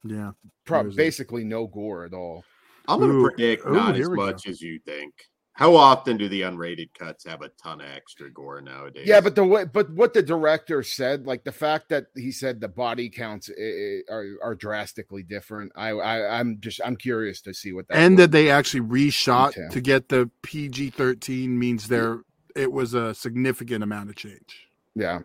Yeah. 0.05 0.31
pro- 0.65 0.83
There's 0.83 0.93
a- 0.95 0.97
basically 0.97 1.43
no 1.43 1.67
gore 1.67 2.05
at 2.05 2.13
all. 2.13 2.45
I'm 2.87 2.99
going 2.99 3.11
to 3.11 3.17
Ooh, 3.17 3.29
predict 3.29 3.65
ooh, 3.65 3.73
not 3.73 3.95
here 3.95 4.03
as 4.05 4.09
we 4.09 4.15
go. 4.17 4.25
much 4.25 4.47
as 4.47 4.61
you 4.61 4.79
think. 4.85 5.13
How 5.55 5.75
often 5.75 6.17
do 6.17 6.27
the 6.27 6.41
unrated 6.41 6.89
cuts 6.97 7.25
have 7.25 7.43
a 7.43 7.49
ton 7.49 7.79
of 7.79 7.85
extra 7.87 8.31
gore 8.31 8.59
nowadays? 8.59 9.05
Yeah, 9.07 9.21
but 9.21 9.35
the 9.35 9.45
way, 9.45 9.65
but 9.65 9.87
what 9.91 10.13
the 10.15 10.23
director 10.23 10.81
said, 10.81 11.27
like 11.27 11.43
the 11.43 11.51
fact 11.51 11.89
that 11.89 12.07
he 12.15 12.31
said 12.31 12.59
the 12.59 12.67
body 12.67 13.07
counts 13.07 13.51
i- 13.51 13.61
i- 13.61 14.01
are 14.11 14.25
are 14.41 14.55
drastically 14.55 15.21
different. 15.21 15.71
I, 15.75 15.89
I 15.89 16.39
I'm 16.39 16.57
just 16.59 16.81
I'm 16.83 16.95
curious 16.95 17.39
to 17.41 17.53
see 17.53 17.71
what 17.71 17.87
that 17.89 17.97
and 17.97 18.17
that 18.17 18.31
they 18.31 18.49
actually 18.49 18.81
reshot 18.81 19.49
Detail. 19.53 19.69
to 19.69 19.81
get 19.81 20.09
the 20.09 20.29
PG 20.41 20.89
thirteen 20.89 21.59
means 21.59 21.87
there 21.87 22.21
it 22.55 22.71
was 22.71 22.95
a 22.95 23.13
significant 23.13 23.83
amount 23.83 24.09
of 24.09 24.15
change. 24.15 24.67
yeah. 24.95 25.19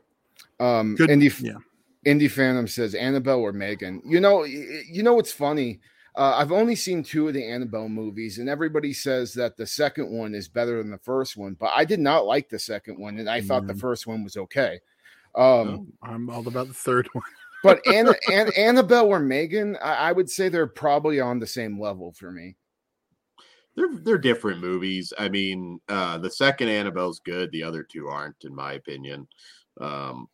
Um, 0.60 0.94
Good- 0.96 1.08
Indie 1.10 1.40
yeah. 1.42 1.52
Indie 2.06 2.30
Phantom 2.30 2.66
says 2.68 2.94
Annabelle 2.94 3.40
or 3.40 3.52
Megan. 3.52 4.02
You 4.04 4.20
know, 4.20 4.38
y- 4.40 4.44
y- 4.68 4.82
you 4.90 5.02
know 5.02 5.14
what's 5.14 5.32
funny? 5.32 5.80
Uh, 6.18 6.34
I've 6.36 6.50
only 6.50 6.74
seen 6.74 7.04
two 7.04 7.28
of 7.28 7.34
the 7.34 7.44
Annabelle 7.46 7.88
movies, 7.88 8.38
and 8.38 8.48
everybody 8.48 8.92
says 8.92 9.32
that 9.34 9.56
the 9.56 9.64
second 9.66 10.10
one 10.10 10.34
is 10.34 10.48
better 10.48 10.78
than 10.82 10.90
the 10.90 10.98
first 10.98 11.36
one. 11.36 11.54
But 11.54 11.70
I 11.76 11.84
did 11.84 12.00
not 12.00 12.26
like 12.26 12.48
the 12.48 12.58
second 12.58 12.98
one, 12.98 13.18
and 13.18 13.30
I 13.30 13.40
thought 13.40 13.68
the 13.68 13.72
Mm. 13.74 13.80
first 13.80 14.06
one 14.08 14.24
was 14.24 14.36
okay. 14.36 14.80
Um, 15.36 15.68
Oh, 15.68 15.86
I'm 16.02 16.28
all 16.28 16.46
about 16.48 16.66
the 16.66 16.74
third 16.74 17.06
one. 17.12 17.22
but 17.62 17.80
Anna, 17.86 18.14
An- 18.32 18.52
Annabelle 18.56 19.06
or 19.06 19.20
Megan, 19.20 19.76
I, 19.80 20.08
I 20.08 20.12
would 20.12 20.28
say 20.28 20.48
they're 20.48 20.66
probably 20.66 21.20
on 21.20 21.38
the 21.38 21.46
same 21.46 21.80
level 21.80 22.12
for 22.12 22.32
me. 22.32 22.56
they're 23.76 23.94
they're 24.02 24.18
different 24.18 24.60
movies. 24.60 25.12
I 25.16 25.28
mean, 25.28 25.78
uh, 25.88 26.18
the 26.18 26.30
second 26.30 26.68
Annabelle's 26.68 27.20
good. 27.20 27.52
The 27.52 27.62
other 27.62 27.84
two 27.84 28.08
aren't, 28.08 28.42
in 28.42 28.52
my 28.52 28.72
opinion. 28.72 29.28
Um, 29.80 30.28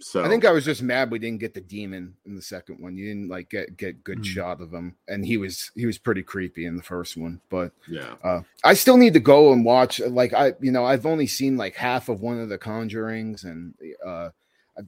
so 0.00 0.24
I 0.24 0.28
think 0.28 0.44
I 0.44 0.50
was 0.50 0.64
just 0.64 0.82
mad 0.82 1.10
we 1.10 1.18
didn't 1.18 1.40
get 1.40 1.54
the 1.54 1.60
demon 1.60 2.14
in 2.26 2.34
the 2.34 2.42
second 2.42 2.80
one. 2.80 2.96
You 2.96 3.06
didn't 3.08 3.28
like 3.28 3.50
get 3.50 3.76
get 3.76 4.02
good 4.02 4.18
Mm. 4.20 4.24
shot 4.24 4.60
of 4.60 4.72
him, 4.72 4.96
and 5.08 5.24
he 5.24 5.36
was 5.36 5.70
he 5.74 5.86
was 5.86 5.98
pretty 5.98 6.22
creepy 6.22 6.66
in 6.66 6.76
the 6.76 6.82
first 6.82 7.16
one. 7.16 7.40
But 7.50 7.72
yeah, 7.88 8.14
uh, 8.24 8.42
I 8.64 8.74
still 8.74 8.96
need 8.96 9.12
to 9.14 9.20
go 9.20 9.52
and 9.52 9.64
watch. 9.64 10.00
Like 10.00 10.32
I, 10.34 10.54
you 10.60 10.72
know, 10.72 10.84
I've 10.84 11.06
only 11.06 11.26
seen 11.26 11.56
like 11.56 11.74
half 11.76 12.08
of 12.08 12.20
one 12.20 12.38
of 12.40 12.48
the 12.48 12.58
Conjurings, 12.58 13.44
and 13.44 13.74
uh, 14.06 14.30
I, 14.78 14.82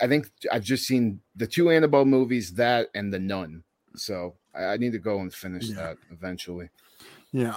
I 0.00 0.06
think 0.06 0.30
I've 0.52 0.64
just 0.64 0.86
seen 0.86 1.20
the 1.34 1.46
two 1.46 1.70
Annabelle 1.70 2.04
movies, 2.04 2.54
that 2.54 2.88
and 2.94 3.12
the 3.12 3.18
Nun. 3.18 3.62
So 3.96 4.34
I, 4.54 4.64
I 4.64 4.76
need 4.76 4.92
to 4.92 4.98
go 4.98 5.20
and 5.20 5.32
finish 5.34 5.68
Yeah. 5.68 5.74
that 5.76 5.96
eventually. 6.10 6.70
Yeah. 7.32 7.56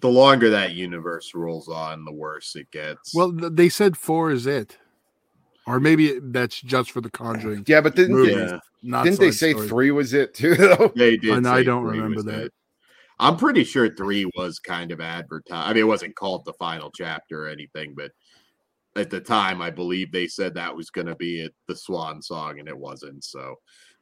the 0.00 0.08
longer 0.08 0.48
that 0.50 0.72
universe 0.72 1.34
rolls 1.34 1.68
on, 1.68 2.04
the 2.04 2.12
worse 2.12 2.56
it 2.56 2.70
gets. 2.70 3.14
Well, 3.14 3.30
they 3.32 3.68
said 3.68 3.96
four 3.96 4.30
is 4.30 4.46
it, 4.46 4.78
or 5.66 5.80
maybe 5.80 6.18
that's 6.20 6.60
just 6.60 6.90
for 6.90 7.00
the 7.00 7.10
Conjuring. 7.10 7.64
Yeah, 7.66 7.80
but 7.80 7.94
didn't 7.96 8.16
Movie. 8.16 8.32
yeah, 8.32 8.58
Not 8.82 9.04
didn't 9.04 9.20
they 9.20 9.30
say 9.30 9.52
story. 9.52 9.68
three 9.68 9.90
was 9.90 10.12
it 10.14 10.34
too? 10.34 10.54
Though 10.56 10.92
they 10.96 11.16
did. 11.16 11.34
And 11.36 11.46
I 11.46 11.62
don't 11.62 11.84
remember 11.84 12.22
that. 12.22 12.44
it. 12.46 12.52
I'm 13.18 13.36
pretty 13.36 13.62
sure 13.62 13.94
three 13.94 14.28
was 14.36 14.58
kind 14.58 14.90
of 14.90 15.00
advertised. 15.00 15.52
I 15.54 15.68
mean, 15.72 15.82
it 15.82 15.86
wasn't 15.86 16.16
called 16.16 16.44
the 16.44 16.54
final 16.54 16.90
chapter 16.90 17.44
or 17.46 17.48
anything, 17.48 17.94
but 17.96 18.10
at 18.96 19.10
the 19.10 19.20
time, 19.20 19.62
I 19.62 19.70
believe 19.70 20.10
they 20.10 20.26
said 20.26 20.54
that 20.54 20.74
was 20.74 20.90
going 20.90 21.06
to 21.06 21.14
be 21.14 21.40
it, 21.42 21.54
the 21.68 21.76
swan 21.76 22.20
song, 22.20 22.58
and 22.58 22.68
it 22.68 22.76
wasn't. 22.76 23.22
So, 23.24 23.54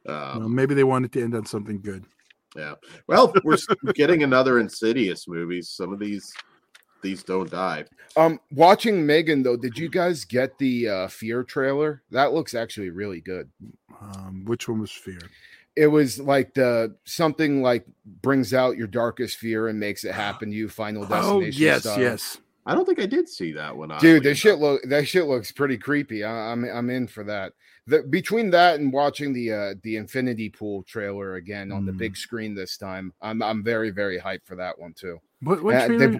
um, 0.07 0.39
Well, 0.39 0.49
maybe 0.49 0.73
they 0.73 0.83
wanted 0.83 1.11
to 1.13 1.21
end 1.23 1.35
on 1.35 1.45
something 1.45 1.79
good. 1.81 2.03
Yeah. 2.57 2.73
Well, 3.07 3.31
we're 3.43 3.57
getting 3.93 4.23
another 4.23 4.59
Insidious 4.59 5.27
movie. 5.27 5.61
Some 5.61 5.93
of 5.93 5.99
these 5.99 6.33
these 7.01 7.23
don't 7.23 7.49
die. 7.49 7.85
Um, 8.15 8.39
watching 8.51 9.05
Megan 9.05 9.43
though, 9.43 9.55
did 9.57 9.77
you 9.77 9.89
guys 9.89 10.25
get 10.25 10.57
the 10.57 10.87
uh, 10.89 11.07
Fear 11.07 11.43
trailer? 11.43 12.03
That 12.11 12.33
looks 12.33 12.53
actually 12.53 12.89
really 12.89 13.21
good. 13.21 13.49
Um, 14.01 14.43
which 14.45 14.67
one 14.67 14.79
was 14.81 14.91
Fear? 14.91 15.19
It 15.75 15.87
was 15.87 16.19
like 16.19 16.53
the 16.53 16.95
something 17.05 17.61
like 17.61 17.85
brings 18.21 18.53
out 18.53 18.75
your 18.75 18.87
darkest 18.87 19.37
fear 19.37 19.69
and 19.69 19.79
makes 19.79 20.03
it 20.03 20.13
happen. 20.13 20.49
to 20.51 20.55
You 20.55 20.67
final 20.67 21.03
destination. 21.03 21.25
Oh 21.31 21.39
destination. 21.39 21.61
yes, 21.63 21.81
style. 21.83 21.99
yes. 22.01 22.37
I 22.65 22.75
don't 22.75 22.85
think 22.85 22.99
I 22.99 23.05
did 23.05 23.27
see 23.29 23.53
that 23.53 23.75
one. 23.75 23.87
dude. 23.99 24.17
oddly 24.17 24.19
That 24.19 24.35
shit 24.35 24.51
enough. 24.57 24.61
look 24.61 24.81
that 24.89 25.07
shit 25.07 25.25
looks 25.27 25.51
pretty 25.53 25.77
creepy. 25.77 26.23
I, 26.25 26.51
I'm 26.51 26.65
I'm 26.65 26.89
in 26.89 27.07
for 27.07 27.23
that. 27.23 27.53
The, 27.87 28.03
between 28.03 28.51
that 28.51 28.79
and 28.79 28.91
watching 28.93 29.31
the 29.33 29.51
uh, 29.53 29.73
the 29.81 29.95
Infinity 29.95 30.49
Pool 30.49 30.83
trailer 30.83 31.35
again 31.35 31.71
on 31.71 31.85
the 31.85 31.91
big 31.93 32.15
screen 32.17 32.53
this 32.53 32.75
time, 32.77 33.13
I'm 33.21 33.41
I'm 33.41 33.63
very 33.63 33.89
very 33.91 34.19
hyped 34.19 34.45
for 34.45 34.55
that 34.57 34.77
one 34.77 34.93
too. 34.93 35.19
What 35.41 35.63
what 35.63 35.75
Uh, 35.75 35.87
trailer? 35.87 36.07
They 36.11 36.19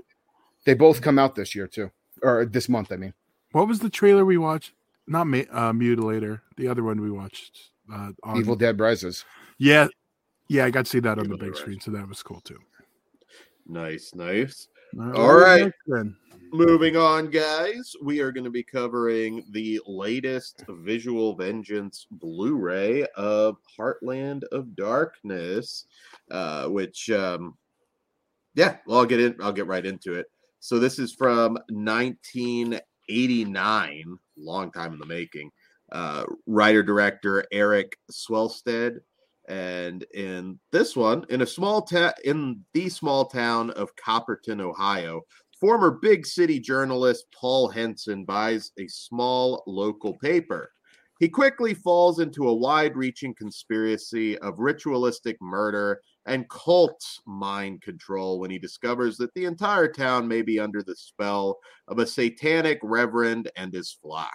both 0.66 1.02
come 1.02 1.20
out 1.20 1.36
this 1.36 1.56
year 1.56 1.68
too, 1.68 1.92
or 2.22 2.46
this 2.46 2.70
month. 2.70 2.92
I 2.92 2.98
mean. 2.98 3.14
What 3.52 3.68
was 3.68 3.80
the 3.80 3.90
trailer 3.90 4.24
we 4.24 4.38
watched? 4.38 4.74
Not 5.08 5.28
Ma- 5.28 5.40
uh, 5.52 5.74
Mutilator. 5.74 6.42
The 6.56 6.68
other 6.68 6.84
one 6.84 7.02
we 7.02 7.12
watched. 7.12 7.72
Uh, 7.92 8.12
on, 8.24 8.38
Evil 8.38 8.56
Dead 8.56 8.80
Rises. 8.80 9.26
Yeah, 9.58 9.88
yeah. 10.48 10.66
I 10.66 10.70
got 10.70 10.86
to 10.86 10.92
see 10.92 11.00
that 11.00 11.20
on 11.20 11.26
Evil 11.26 11.38
the 11.38 11.46
Dead 11.46 11.52
big 11.52 11.60
screen, 11.60 11.82
so 11.82 11.92
that 11.92 12.08
was 12.08 12.24
cool 12.24 12.42
too. 12.42 12.60
Nice, 13.68 14.14
nice. 14.16 14.68
All 14.98 15.06
what 15.06 15.18
was 15.18 15.44
right. 15.44 15.74
Then 15.88 16.16
Moving 16.54 16.98
on, 16.98 17.30
guys. 17.30 17.96
We 18.02 18.20
are 18.20 18.34
going 18.34 18.44
to 18.44 18.50
be 18.50 18.64
covering 18.64 19.46
the 19.52 19.80
latest 19.88 20.66
Visual 20.68 21.34
Vengeance 21.34 22.08
Blu-ray 22.12 23.06
of 23.16 23.56
Heartland 23.80 24.44
of 24.52 24.76
Darkness, 24.76 25.86
uh, 26.30 26.68
which, 26.68 27.10
um, 27.10 27.58
yeah, 28.54 28.76
well, 28.86 29.00
I'll 29.00 29.06
get 29.06 29.22
in. 29.22 29.38
I'll 29.42 29.54
get 29.54 29.68
right 29.68 29.86
into 29.86 30.16
it. 30.16 30.26
So 30.62 30.80
this 30.80 30.98
is 31.00 31.14
from 31.14 31.58
1989, 31.70 34.18
long 34.38 34.72
time 34.72 34.94
in 34.94 35.00
the 35.00 35.08
making. 35.08 35.50
Uh, 35.92 36.24
writer 36.46 36.84
director 36.84 37.44
Eric 37.52 37.98
Swelstad, 38.12 39.00
and 39.50 40.06
in 40.14 40.60
this 40.72 40.96
one, 40.96 41.26
in 41.30 41.42
a 41.42 41.48
small 41.48 41.82
town, 41.82 42.14
in 42.24 42.64
the 42.74 42.90
small 42.90 43.26
town 43.26 43.72
of 43.72 43.90
Copperton, 43.96 44.62
Ohio, 44.62 45.24
former 45.60 45.98
big 46.00 46.28
city 46.28 46.60
journalist 46.60 47.26
Paul 47.34 47.68
Henson 47.68 48.24
buys 48.24 48.72
a 48.78 48.88
small 48.88 49.64
local 49.66 50.20
paper. 50.20 50.72
He 51.22 51.30
quickly 51.30 51.76
falls 51.76 52.18
into 52.18 52.50
a 52.50 52.54
wide 52.54 52.98
reaching 52.98 53.36
conspiracy 53.36 54.40
of 54.40 54.58
ritualistic 54.58 55.38
murder 55.40 56.02
and 56.26 56.50
cult 56.50 57.06
mind 57.28 57.80
control 57.84 58.40
when 58.40 58.50
he 58.50 58.58
discovers 58.58 59.18
that 59.18 59.32
the 59.36 59.46
entire 59.46 59.88
town 59.88 60.28
may 60.28 60.42
be 60.42 60.60
under 60.60 60.82
the 60.82 60.96
spell 60.96 61.60
of 61.88 62.00
a 62.00 62.08
satanic 62.08 62.80
reverend 62.82 63.52
and 63.56 63.72
his 63.72 63.96
flock. 64.02 64.34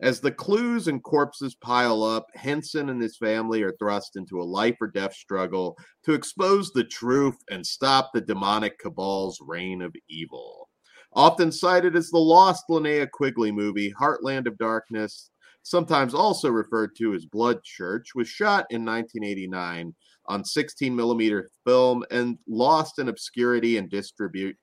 As 0.00 0.18
the 0.18 0.32
clues 0.32 0.88
and 0.88 1.04
corpses 1.04 1.54
pile 1.54 2.02
up, 2.02 2.26
Henson 2.34 2.88
and 2.88 3.00
his 3.00 3.16
family 3.16 3.62
are 3.62 3.76
thrust 3.78 4.16
into 4.16 4.40
a 4.40 4.42
life 4.42 4.78
or 4.80 4.88
death 4.88 5.14
struggle 5.14 5.78
to 6.04 6.14
expose 6.14 6.72
the 6.72 6.82
truth 6.82 7.36
and 7.48 7.64
stop 7.64 8.10
the 8.12 8.20
demonic 8.20 8.80
cabal's 8.80 9.38
reign 9.40 9.82
of 9.82 9.94
evil. 10.08 10.68
Often 11.12 11.52
cited 11.52 11.94
as 11.94 12.10
the 12.10 12.18
lost 12.18 12.64
Linnea 12.68 13.08
Quigley 13.08 13.52
movie, 13.52 13.94
Heartland 13.96 14.48
of 14.48 14.58
Darkness, 14.58 15.30
sometimes 15.66 16.14
also 16.14 16.48
referred 16.48 16.94
to 16.96 17.12
as 17.12 17.26
Blood 17.26 17.60
Church, 17.64 18.14
was 18.14 18.28
shot 18.28 18.66
in 18.70 18.84
1989 18.84 19.92
on 20.26 20.44
16 20.44 20.94
millimeter 20.94 21.48
film 21.66 22.04
and 22.12 22.38
lost 22.46 23.00
in 23.00 23.08
obscurity 23.08 23.76
and 23.76 23.90
distribute 23.90 24.56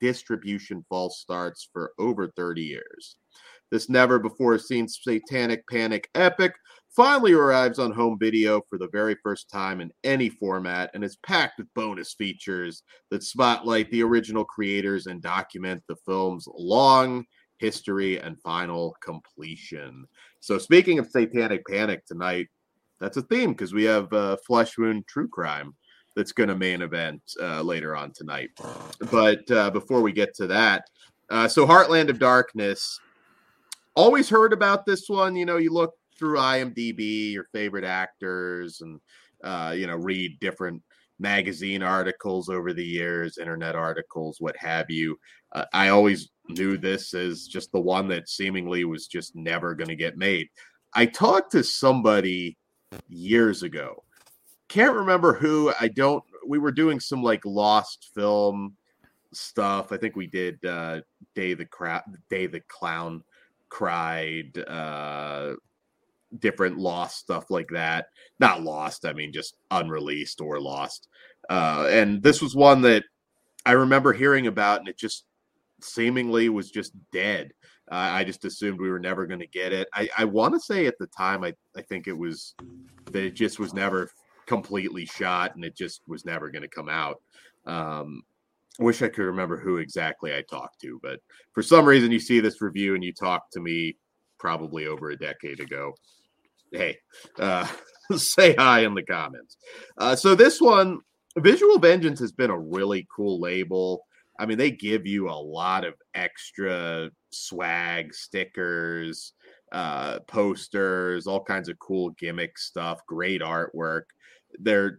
distribution 0.00 0.84
false 0.88 1.20
starts 1.20 1.68
for 1.72 1.92
over 2.00 2.32
30 2.36 2.60
years. 2.60 3.16
This 3.70 3.88
never 3.88 4.18
before 4.18 4.58
seen 4.58 4.88
satanic 4.88 5.62
panic 5.70 6.08
epic 6.16 6.56
finally 6.96 7.34
arrives 7.34 7.78
on 7.78 7.92
home 7.92 8.18
video 8.18 8.60
for 8.68 8.78
the 8.78 8.88
very 8.90 9.16
first 9.22 9.48
time 9.48 9.80
in 9.80 9.92
any 10.02 10.28
format 10.28 10.90
and 10.92 11.04
is 11.04 11.18
packed 11.24 11.58
with 11.58 11.72
bonus 11.76 12.14
features 12.14 12.82
that 13.12 13.22
spotlight 13.22 13.88
the 13.92 14.02
original 14.02 14.44
creators 14.44 15.06
and 15.06 15.22
document 15.22 15.80
the 15.88 15.96
film's 16.04 16.48
long 16.52 17.24
history 17.62 18.20
and 18.20 18.38
final 18.40 18.94
completion. 19.00 20.04
So, 20.40 20.58
speaking 20.58 20.98
of 20.98 21.06
satanic 21.06 21.64
panic 21.66 22.04
tonight, 22.04 22.48
that's 23.00 23.16
a 23.16 23.22
theme 23.22 23.52
because 23.52 23.72
we 23.72 23.84
have 23.84 24.12
uh, 24.12 24.36
Flesh 24.46 24.76
Wound 24.76 25.06
True 25.06 25.28
Crime 25.28 25.74
that's 26.14 26.32
going 26.32 26.48
to 26.48 26.56
main 26.56 26.82
event 26.82 27.22
uh, 27.40 27.62
later 27.62 27.96
on 27.96 28.12
tonight. 28.12 28.50
But 29.10 29.50
uh, 29.50 29.70
before 29.70 30.02
we 30.02 30.12
get 30.12 30.34
to 30.34 30.46
that, 30.48 30.84
uh, 31.30 31.48
so 31.48 31.64
Heartland 31.66 32.10
of 32.10 32.18
Darkness 32.18 33.00
always 33.94 34.28
heard 34.28 34.52
about 34.52 34.84
this 34.84 35.08
one. 35.08 35.36
You 35.36 35.46
know, 35.46 35.56
you 35.56 35.72
look 35.72 35.94
through 36.18 36.36
IMDb, 36.38 37.32
your 37.32 37.46
favorite 37.52 37.84
actors, 37.84 38.80
and 38.80 39.00
uh, 39.44 39.72
you 39.76 39.86
know, 39.86 39.96
read 39.96 40.38
different 40.40 40.82
magazine 41.18 41.82
articles 41.82 42.48
over 42.48 42.72
the 42.72 42.84
years, 42.84 43.38
internet 43.38 43.76
articles, 43.76 44.36
what 44.40 44.56
have 44.56 44.90
you. 44.90 45.16
Uh, 45.52 45.64
I 45.72 45.88
always 45.88 46.30
knew 46.52 46.76
this 46.76 47.14
as 47.14 47.46
just 47.46 47.72
the 47.72 47.80
one 47.80 48.08
that 48.08 48.28
seemingly 48.28 48.84
was 48.84 49.06
just 49.06 49.34
never 49.34 49.74
going 49.74 49.88
to 49.88 49.96
get 49.96 50.16
made. 50.16 50.48
I 50.94 51.06
talked 51.06 51.52
to 51.52 51.64
somebody 51.64 52.56
years 53.08 53.62
ago. 53.62 54.04
Can't 54.68 54.94
remember 54.94 55.34
who. 55.34 55.72
I 55.80 55.88
don't. 55.88 56.22
We 56.46 56.58
were 56.58 56.72
doing 56.72 57.00
some 57.00 57.22
like 57.22 57.44
lost 57.44 58.10
film 58.14 58.76
stuff. 59.32 59.92
I 59.92 59.96
think 59.96 60.16
we 60.16 60.26
did 60.26 60.64
uh 60.64 61.00
Day 61.34 61.54
the 61.54 61.66
Crowd, 61.66 62.02
Day 62.30 62.46
the 62.46 62.60
Clown 62.68 63.22
cried 63.72 64.58
uh 64.68 65.54
different 66.38 66.76
lost 66.76 67.20
stuff 67.20 67.50
like 67.50 67.68
that 67.68 68.06
not 68.38 68.62
lost 68.62 69.06
i 69.06 69.14
mean 69.14 69.32
just 69.32 69.54
unreleased 69.70 70.42
or 70.42 70.60
lost 70.60 71.08
uh 71.48 71.88
and 71.90 72.22
this 72.22 72.42
was 72.42 72.54
one 72.54 72.82
that 72.82 73.02
i 73.64 73.72
remember 73.72 74.12
hearing 74.12 74.46
about 74.46 74.80
and 74.80 74.88
it 74.88 74.98
just 74.98 75.24
seemingly 75.84 76.48
was 76.48 76.70
just 76.70 76.92
dead 77.12 77.52
uh, 77.90 78.10
i 78.12 78.24
just 78.24 78.44
assumed 78.44 78.80
we 78.80 78.90
were 78.90 78.98
never 78.98 79.26
going 79.26 79.40
to 79.40 79.46
get 79.46 79.72
it 79.72 79.88
i 79.94 80.08
i 80.18 80.24
want 80.24 80.54
to 80.54 80.60
say 80.60 80.86
at 80.86 80.98
the 80.98 81.06
time 81.08 81.44
i 81.44 81.52
i 81.76 81.82
think 81.82 82.06
it 82.06 82.16
was 82.16 82.54
that 83.06 83.24
it 83.24 83.34
just 83.34 83.58
was 83.58 83.74
never 83.74 84.10
completely 84.46 85.04
shot 85.06 85.54
and 85.54 85.64
it 85.64 85.76
just 85.76 86.02
was 86.06 86.24
never 86.24 86.50
going 86.50 86.62
to 86.62 86.68
come 86.68 86.88
out 86.88 87.20
um 87.66 88.22
wish 88.78 89.02
I 89.02 89.08
could 89.08 89.24
remember 89.24 89.58
who 89.58 89.78
exactly 89.78 90.34
I 90.34 90.42
talked 90.42 90.80
to, 90.80 90.98
but 91.02 91.20
for 91.52 91.62
some 91.62 91.84
reason 91.84 92.10
you 92.10 92.20
see 92.20 92.40
this 92.40 92.62
review 92.62 92.94
and 92.94 93.04
you 93.04 93.12
talked 93.12 93.52
to 93.52 93.60
me 93.60 93.96
probably 94.38 94.86
over 94.86 95.10
a 95.10 95.18
decade 95.18 95.60
ago. 95.60 95.94
Hey, 96.72 96.98
uh, 97.38 97.66
say 98.16 98.54
hi 98.54 98.80
in 98.80 98.94
the 98.94 99.02
comments. 99.02 99.56
Uh, 99.98 100.16
so 100.16 100.34
this 100.34 100.60
one, 100.60 101.00
Visual 101.38 101.78
Vengeance 101.78 102.20
has 102.20 102.32
been 102.32 102.50
a 102.50 102.58
really 102.58 103.06
cool 103.14 103.40
label. 103.40 104.04
I 104.38 104.46
mean, 104.46 104.58
they 104.58 104.70
give 104.70 105.06
you 105.06 105.28
a 105.28 105.32
lot 105.32 105.84
of 105.84 105.94
extra 106.14 107.10
swag, 107.30 108.14
stickers, 108.14 109.34
uh, 109.72 110.20
posters, 110.26 111.26
all 111.26 111.42
kinds 111.42 111.68
of 111.68 111.78
cool 111.78 112.10
gimmick 112.10 112.58
stuff, 112.58 113.00
great 113.06 113.40
artwork. 113.40 114.02
They're 114.58 114.98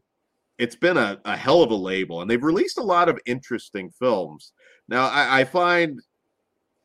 it's 0.59 0.75
been 0.75 0.97
a, 0.97 1.19
a 1.25 1.35
hell 1.35 1.63
of 1.63 1.71
a 1.71 1.75
label, 1.75 2.21
and 2.21 2.29
they've 2.29 2.43
released 2.43 2.77
a 2.77 2.83
lot 2.83 3.09
of 3.09 3.19
interesting 3.25 3.89
films. 3.89 4.53
Now, 4.87 5.07
I, 5.07 5.41
I 5.41 5.43
find 5.45 5.99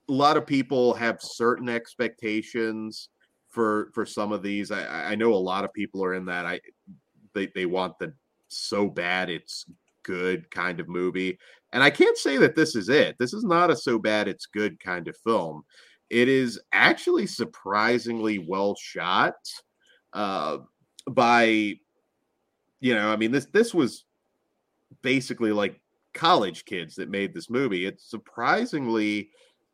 a 0.09 0.13
lot 0.13 0.37
of 0.37 0.47
people 0.47 0.95
have 0.95 1.21
certain 1.21 1.69
expectations 1.69 3.11
for 3.51 3.91
for 3.95 4.07
some 4.07 4.33
of 4.33 4.43
these. 4.43 4.71
I, 4.71 5.13
I 5.13 5.15
know 5.15 5.33
a 5.33 5.37
lot 5.37 5.65
of 5.65 5.73
people 5.73 6.03
are 6.05 6.15
in 6.15 6.25
that. 6.27 6.47
I 6.47 6.61
they 7.35 7.49
they 7.55 7.67
want 7.67 7.99
the 7.99 8.13
so 8.49 8.89
bad 8.89 9.29
it's 9.29 9.67
good 10.09 10.51
kind 10.51 10.81
of 10.81 10.89
movie, 10.89 11.39
and 11.73 11.83
I 11.83 11.91
can't 11.91 12.17
say 12.17 12.39
that 12.39 12.57
this 12.57 12.75
is 12.75 12.89
it. 12.89 13.17
This 13.19 13.35
is 13.35 13.45
not 13.45 13.71
a 13.71 13.77
so 13.77 13.99
bad 13.99 14.27
it's 14.27 14.47
good 14.47 14.81
kind 14.81 15.07
of 15.07 15.17
film. 15.19 15.63
It 16.09 16.29
is 16.29 16.59
actually 16.73 17.27
surprisingly 17.27 18.39
well 18.39 18.75
shot 18.81 19.35
uh, 20.15 20.59
by 21.11 21.75
you 22.81 22.95
know, 22.95 23.13
I 23.13 23.17
mean 23.17 23.33
this 23.33 23.47
this 23.53 23.75
was 23.75 24.05
basically 25.03 25.53
like 25.53 25.81
college 26.15 26.65
kids 26.65 26.95
that 26.95 27.11
made 27.11 27.35
this 27.35 27.51
movie. 27.51 27.87
It's 27.87 28.09
surprisingly 28.09 29.31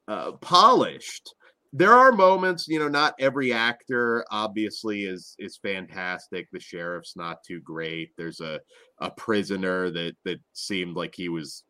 uh, 0.08 0.32
polished. 0.32 1.34
There 1.76 1.92
are 1.92 2.12
moments, 2.12 2.68
you 2.68 2.78
know, 2.78 2.86
not 2.86 3.14
every 3.18 3.52
actor 3.52 4.24
obviously 4.30 5.06
is 5.06 5.34
is 5.40 5.56
fantastic. 5.56 6.46
The 6.52 6.60
sheriff's 6.60 7.16
not 7.16 7.42
too 7.42 7.60
great. 7.62 8.10
There's 8.16 8.40
a 8.40 8.60
a 9.00 9.10
prisoner 9.10 9.90
that 9.90 10.14
that 10.24 10.38
seemed 10.52 10.96
like 10.96 11.14
he 11.16 11.28
was 11.28 11.64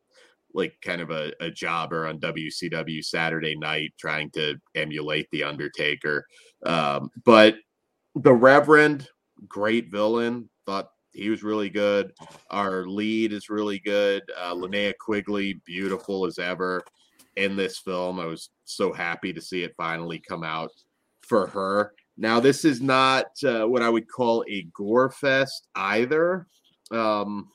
like 0.52 0.74
kind 0.82 1.00
of 1.00 1.10
a, 1.10 1.32
a 1.40 1.50
jobber 1.50 2.06
on 2.06 2.20
WCW 2.20 3.02
Saturday 3.02 3.56
night 3.56 3.94
trying 3.98 4.30
to 4.32 4.56
emulate 4.74 5.26
the 5.32 5.42
Undertaker. 5.42 6.26
Um, 6.66 7.08
but 7.24 7.56
the 8.14 8.34
Reverend, 8.34 9.08
great 9.48 9.90
villain, 9.90 10.50
thought 10.66 10.90
he 11.12 11.30
was 11.30 11.42
really 11.42 11.70
good. 11.70 12.12
Our 12.50 12.86
lead 12.86 13.32
is 13.32 13.48
really 13.48 13.78
good. 13.78 14.22
Uh, 14.38 14.54
Linnea 14.54 14.92
Quigley, 15.00 15.60
beautiful 15.64 16.26
as 16.26 16.38
ever 16.38 16.84
in 17.36 17.56
this 17.56 17.78
film. 17.78 18.20
I 18.20 18.26
was 18.26 18.50
so 18.64 18.92
happy 18.92 19.32
to 19.32 19.40
see 19.40 19.62
it 19.62 19.74
finally 19.76 20.18
come 20.18 20.44
out 20.44 20.70
for 21.22 21.46
her. 21.48 21.92
Now, 22.16 22.40
this 22.40 22.64
is 22.64 22.80
not 22.80 23.26
uh, 23.44 23.64
what 23.64 23.82
I 23.82 23.88
would 23.88 24.08
call 24.08 24.44
a 24.48 24.66
gore 24.74 25.10
fest 25.10 25.68
either. 25.74 26.46
Um, 26.90 27.48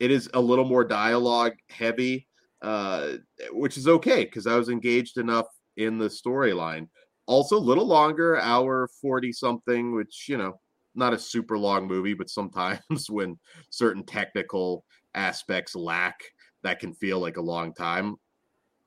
it 0.00 0.10
is 0.10 0.28
a 0.34 0.40
little 0.40 0.64
more 0.64 0.84
dialogue 0.84 1.52
heavy, 1.68 2.26
uh, 2.62 3.12
which 3.52 3.76
is 3.76 3.86
okay 3.86 4.24
because 4.24 4.46
I 4.46 4.56
was 4.56 4.68
engaged 4.68 5.18
enough 5.18 5.46
in 5.76 5.98
the 5.98 6.08
storyline. 6.08 6.88
Also, 7.26 7.56
a 7.56 7.58
little 7.58 7.86
longer, 7.86 8.40
hour 8.40 8.88
40 9.00 9.32
something, 9.32 9.94
which, 9.94 10.26
you 10.28 10.36
know, 10.36 10.58
not 10.94 11.12
a 11.12 11.18
super 11.18 11.56
long 11.56 11.86
movie, 11.86 12.14
but 12.14 12.28
sometimes 12.30 12.80
when 13.08 13.38
certain 13.70 14.04
technical 14.04 14.84
aspects 15.14 15.76
lack, 15.76 16.18
that 16.62 16.80
can 16.80 16.92
feel 16.94 17.20
like 17.20 17.36
a 17.36 17.42
long 17.42 17.72
time. 17.72 18.16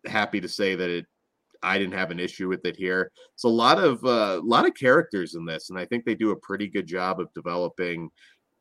Happy 0.06 0.42
to 0.42 0.48
say 0.50 0.76
that 0.76 0.90
it 0.90 1.06
I 1.64 1.78
didn't 1.78 1.94
have 1.94 2.12
an 2.12 2.20
issue 2.20 2.50
with 2.50 2.66
it 2.66 2.76
here. 2.76 3.12
It's 3.34 3.46
a 3.46 3.50
lot 3.50 3.80
of 3.80 4.04
a 4.04 4.08
uh, 4.08 4.42
lot 4.44 4.68
of 4.68 4.76
characters 4.76 5.36
in 5.36 5.46
this, 5.46 5.70
and 5.70 5.80
I 5.80 5.86
think 5.86 6.04
they 6.04 6.16
do 6.16 6.32
a 6.32 6.40
pretty 6.40 6.68
good 6.68 6.86
job 6.86 7.20
of 7.20 7.34
developing 7.34 8.10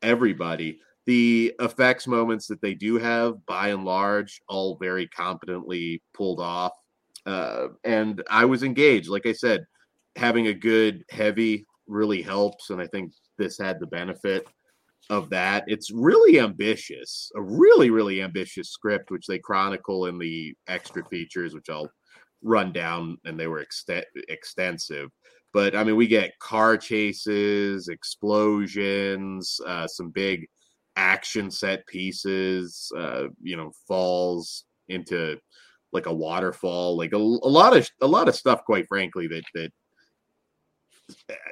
everybody. 0.01 0.79
The 1.05 1.53
effects 1.59 2.07
moments 2.07 2.47
that 2.47 2.61
they 2.61 2.73
do 2.73 2.97
have, 2.97 3.45
by 3.45 3.69
and 3.69 3.83
large, 3.83 4.41
all 4.47 4.77
very 4.81 5.07
competently 5.07 6.01
pulled 6.13 6.39
off. 6.39 6.71
Uh, 7.25 7.67
and 7.83 8.23
I 8.29 8.45
was 8.45 8.63
engaged. 8.63 9.09
Like 9.09 9.25
I 9.25 9.33
said, 9.33 9.65
having 10.15 10.47
a 10.47 10.53
good 10.53 11.03
heavy 11.09 11.65
really 11.87 12.21
helps, 12.21 12.69
and 12.69 12.81
I 12.81 12.87
think 12.87 13.11
this 13.37 13.57
had 13.57 13.81
the 13.81 13.87
benefit 13.87 14.47
of 15.09 15.29
that. 15.29 15.63
It's 15.67 15.91
really 15.91 16.39
ambitious, 16.39 17.31
a 17.35 17.41
really, 17.41 17.89
really 17.89 18.21
ambitious 18.21 18.69
script, 18.69 19.11
which 19.11 19.27
they 19.27 19.39
chronicle 19.39 20.07
in 20.07 20.17
the 20.17 20.53
extra 20.67 21.03
features, 21.05 21.53
which 21.53 21.69
I'll 21.69 21.91
run 22.41 22.71
down, 22.71 23.17
and 23.25 23.39
they 23.39 23.47
were 23.47 23.63
ext- 23.63 24.03
extensive. 24.29 25.09
But 25.53 25.75
I 25.75 25.83
mean, 25.83 25.95
we 25.95 26.07
get 26.07 26.37
car 26.39 26.77
chases, 26.77 27.87
explosions, 27.87 29.59
uh, 29.65 29.87
some 29.87 30.09
big 30.09 30.47
action 30.95 31.51
set 31.51 31.85
pieces, 31.87 32.91
uh, 32.97 33.25
you 33.41 33.55
know, 33.55 33.71
falls 33.87 34.65
into 34.87 35.37
like 35.91 36.07
a 36.07 36.13
waterfall, 36.13 36.97
like 36.97 37.13
a, 37.13 37.17
a 37.17 37.19
lot 37.19 37.75
of 37.77 37.87
a 38.01 38.07
lot 38.07 38.27
of 38.27 38.35
stuff, 38.35 38.63
quite 38.65 38.87
frankly, 38.87 39.27
that 39.27 39.43
that 39.53 39.71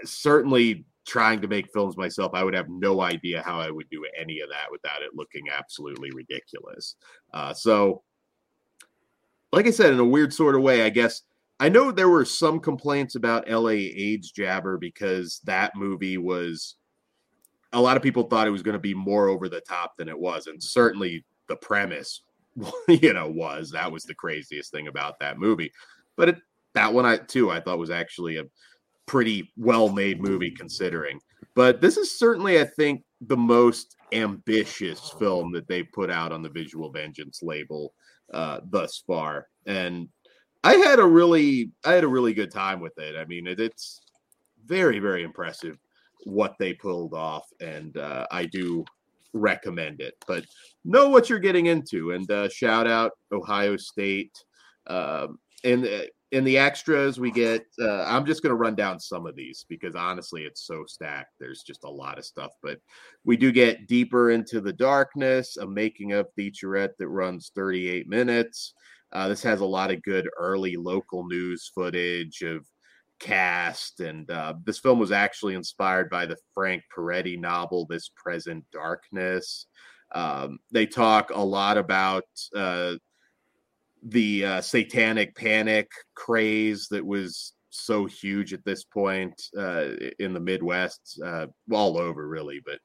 certainly 0.03 0.85
trying 1.11 1.41
to 1.41 1.47
make 1.49 1.73
films 1.73 1.97
myself, 1.97 2.31
I 2.33 2.41
would 2.41 2.53
have 2.53 2.69
no 2.69 3.01
idea 3.01 3.43
how 3.43 3.59
I 3.59 3.69
would 3.69 3.89
do 3.89 4.05
any 4.17 4.39
of 4.39 4.49
that 4.49 4.71
without 4.71 5.01
it 5.01 5.11
looking 5.13 5.47
absolutely 5.53 6.09
ridiculous. 6.11 6.95
Uh, 7.33 7.53
so, 7.53 8.03
like 9.51 9.67
I 9.67 9.71
said, 9.71 9.91
in 9.91 9.99
a 9.99 10.05
weird 10.05 10.33
sort 10.33 10.55
of 10.55 10.61
way, 10.61 10.83
I 10.83 10.89
guess 10.89 11.23
I 11.59 11.67
know 11.67 11.91
there 11.91 12.07
were 12.07 12.23
some 12.23 12.61
complaints 12.61 13.15
about 13.15 13.49
LA 13.49 13.71
AIDS 13.71 14.31
Jabber 14.31 14.77
because 14.77 15.41
that 15.43 15.75
movie 15.75 16.17
was 16.17 16.77
a 17.73 17.81
lot 17.81 17.97
of 17.97 18.03
people 18.03 18.23
thought 18.23 18.47
it 18.47 18.51
was 18.51 18.63
going 18.63 18.73
to 18.73 18.79
be 18.79 18.93
more 18.93 19.27
over 19.27 19.49
the 19.49 19.61
top 19.61 19.97
than 19.97 20.07
it 20.07 20.17
was, 20.17 20.47
and 20.47 20.63
certainly 20.63 21.25
the 21.49 21.57
premise, 21.57 22.23
you 22.87 23.11
know, 23.11 23.29
was 23.29 23.69
that 23.71 23.91
was 23.91 24.05
the 24.05 24.15
craziest 24.15 24.71
thing 24.71 24.87
about 24.87 25.19
that 25.19 25.37
movie. 25.37 25.73
But 26.15 26.29
it, 26.29 26.37
that 26.73 26.93
one, 26.93 27.05
I 27.05 27.17
too, 27.17 27.51
I 27.51 27.59
thought 27.59 27.79
was 27.79 27.91
actually 27.91 28.37
a 28.37 28.45
pretty 29.11 29.51
well 29.57 29.89
made 29.89 30.21
movie 30.21 30.49
considering. 30.49 31.19
But 31.53 31.81
this 31.81 31.97
is 31.97 32.17
certainly, 32.17 32.61
I 32.61 32.63
think, 32.63 33.03
the 33.19 33.35
most 33.35 33.97
ambitious 34.13 35.13
film 35.19 35.51
that 35.51 35.67
they 35.67 35.83
put 35.83 36.09
out 36.09 36.31
on 36.31 36.41
the 36.41 36.49
Visual 36.49 36.89
Vengeance 36.89 37.43
label 37.43 37.93
uh, 38.33 38.61
thus 38.69 39.03
far, 39.05 39.47
and 39.65 40.07
I 40.63 40.75
had 40.75 40.99
a 40.99 41.05
really 41.05 41.71
I 41.83 41.91
had 41.91 42.05
a 42.05 42.07
really 42.07 42.33
good 42.33 42.51
time 42.51 42.79
with 42.79 42.97
it. 42.97 43.17
I 43.17 43.25
mean, 43.25 43.47
it, 43.47 43.59
it's 43.59 43.99
very 44.65 44.99
very 44.99 45.23
impressive 45.23 45.77
what 46.23 46.55
they 46.57 46.73
pulled 46.73 47.13
off, 47.13 47.49
and 47.59 47.97
uh, 47.97 48.25
I 48.31 48.45
do 48.45 48.85
recommend 49.33 49.99
it. 49.99 50.15
But 50.25 50.45
know 50.85 51.09
what 51.09 51.29
you're 51.29 51.39
getting 51.39 51.65
into, 51.65 52.11
and 52.11 52.31
uh, 52.31 52.47
shout 52.47 52.87
out 52.87 53.11
Ohio 53.33 53.75
State. 53.75 54.41
Um, 54.87 55.37
and 55.65 55.85
uh, 55.85 56.03
in 56.31 56.45
the 56.45 56.57
extras, 56.57 57.19
we 57.19 57.29
get. 57.31 57.65
Uh, 57.79 58.03
I'm 58.03 58.25
just 58.25 58.41
going 58.41 58.51
to 58.51 58.55
run 58.55 58.75
down 58.75 58.99
some 58.99 59.25
of 59.25 59.35
these 59.35 59.65
because 59.67 59.95
honestly, 59.95 60.43
it's 60.43 60.65
so 60.65 60.85
stacked. 60.87 61.33
There's 61.39 61.61
just 61.61 61.83
a 61.83 61.89
lot 61.89 62.17
of 62.17 62.25
stuff, 62.25 62.51
but 62.63 62.79
we 63.25 63.35
do 63.35 63.51
get 63.51 63.87
deeper 63.87 64.31
into 64.31 64.61
the 64.61 64.73
darkness, 64.73 65.57
a 65.57 65.67
making 65.67 66.13
of 66.13 66.27
featurette 66.37 66.91
that 66.99 67.09
runs 67.09 67.51
38 67.53 68.07
minutes. 68.07 68.73
Uh, 69.11 69.27
this 69.27 69.43
has 69.43 69.59
a 69.59 69.65
lot 69.65 69.91
of 69.91 70.01
good 70.03 70.29
early 70.37 70.77
local 70.77 71.27
news 71.27 71.69
footage 71.75 72.41
of 72.43 72.65
cast, 73.19 73.99
and 73.99 74.29
uh, 74.31 74.53
this 74.65 74.79
film 74.79 74.99
was 74.99 75.11
actually 75.11 75.53
inspired 75.53 76.09
by 76.09 76.25
the 76.25 76.37
Frank 76.53 76.81
Peretti 76.95 77.37
novel 77.37 77.85
"This 77.85 78.09
Present 78.15 78.63
Darkness." 78.71 79.67
Um, 80.13 80.59
they 80.71 80.85
talk 80.85 81.31
a 81.33 81.43
lot 81.43 81.77
about 81.77 82.23
uh, 82.55 82.95
the 84.03 84.45
uh, 84.45 84.61
satanic 84.61 85.35
panic 85.35 85.89
craze 86.15 86.87
that 86.89 87.05
was 87.05 87.53
so 87.69 88.05
huge 88.05 88.53
at 88.53 88.65
this 88.65 88.83
point 88.83 89.41
uh, 89.57 89.89
in 90.19 90.33
the 90.33 90.39
Midwest, 90.39 91.19
uh, 91.23 91.47
all 91.71 91.97
over 91.97 92.27
really, 92.27 92.61
but 92.65 92.79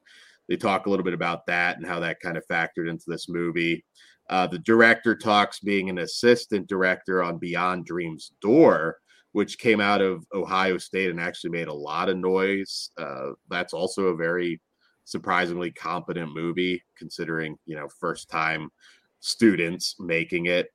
they 0.47 0.55
talk 0.55 0.85
a 0.85 0.89
little 0.89 1.03
bit 1.03 1.13
about 1.13 1.45
that 1.47 1.77
and 1.77 1.85
how 1.85 1.99
that 1.99 2.19
kind 2.19 2.37
of 2.37 2.47
factored 2.47 2.89
into 2.89 3.05
this 3.07 3.27
movie. 3.27 3.83
Uh, 4.29 4.47
the 4.47 4.59
director 4.59 5.15
talks 5.15 5.59
being 5.59 5.89
an 5.89 5.99
assistant 5.99 6.67
director 6.67 7.23
on 7.23 7.37
Beyond 7.37 7.85
Dream's 7.85 8.31
Door, 8.41 8.97
which 9.31 9.59
came 9.59 9.79
out 9.79 10.01
of 10.01 10.25
Ohio 10.33 10.77
State 10.77 11.09
and 11.09 11.19
actually 11.19 11.51
made 11.51 11.67
a 11.67 11.73
lot 11.73 12.09
of 12.09 12.17
noise. 12.17 12.91
Uh, 12.97 13.31
that's 13.49 13.73
also 13.73 14.07
a 14.07 14.15
very 14.15 14.61
surprisingly 15.05 15.71
competent 15.71 16.33
movie, 16.33 16.83
considering 16.97 17.57
you 17.65 17.75
know 17.75 17.87
first 17.99 18.29
time 18.29 18.69
students 19.19 19.95
making 19.99 20.47
it. 20.47 20.67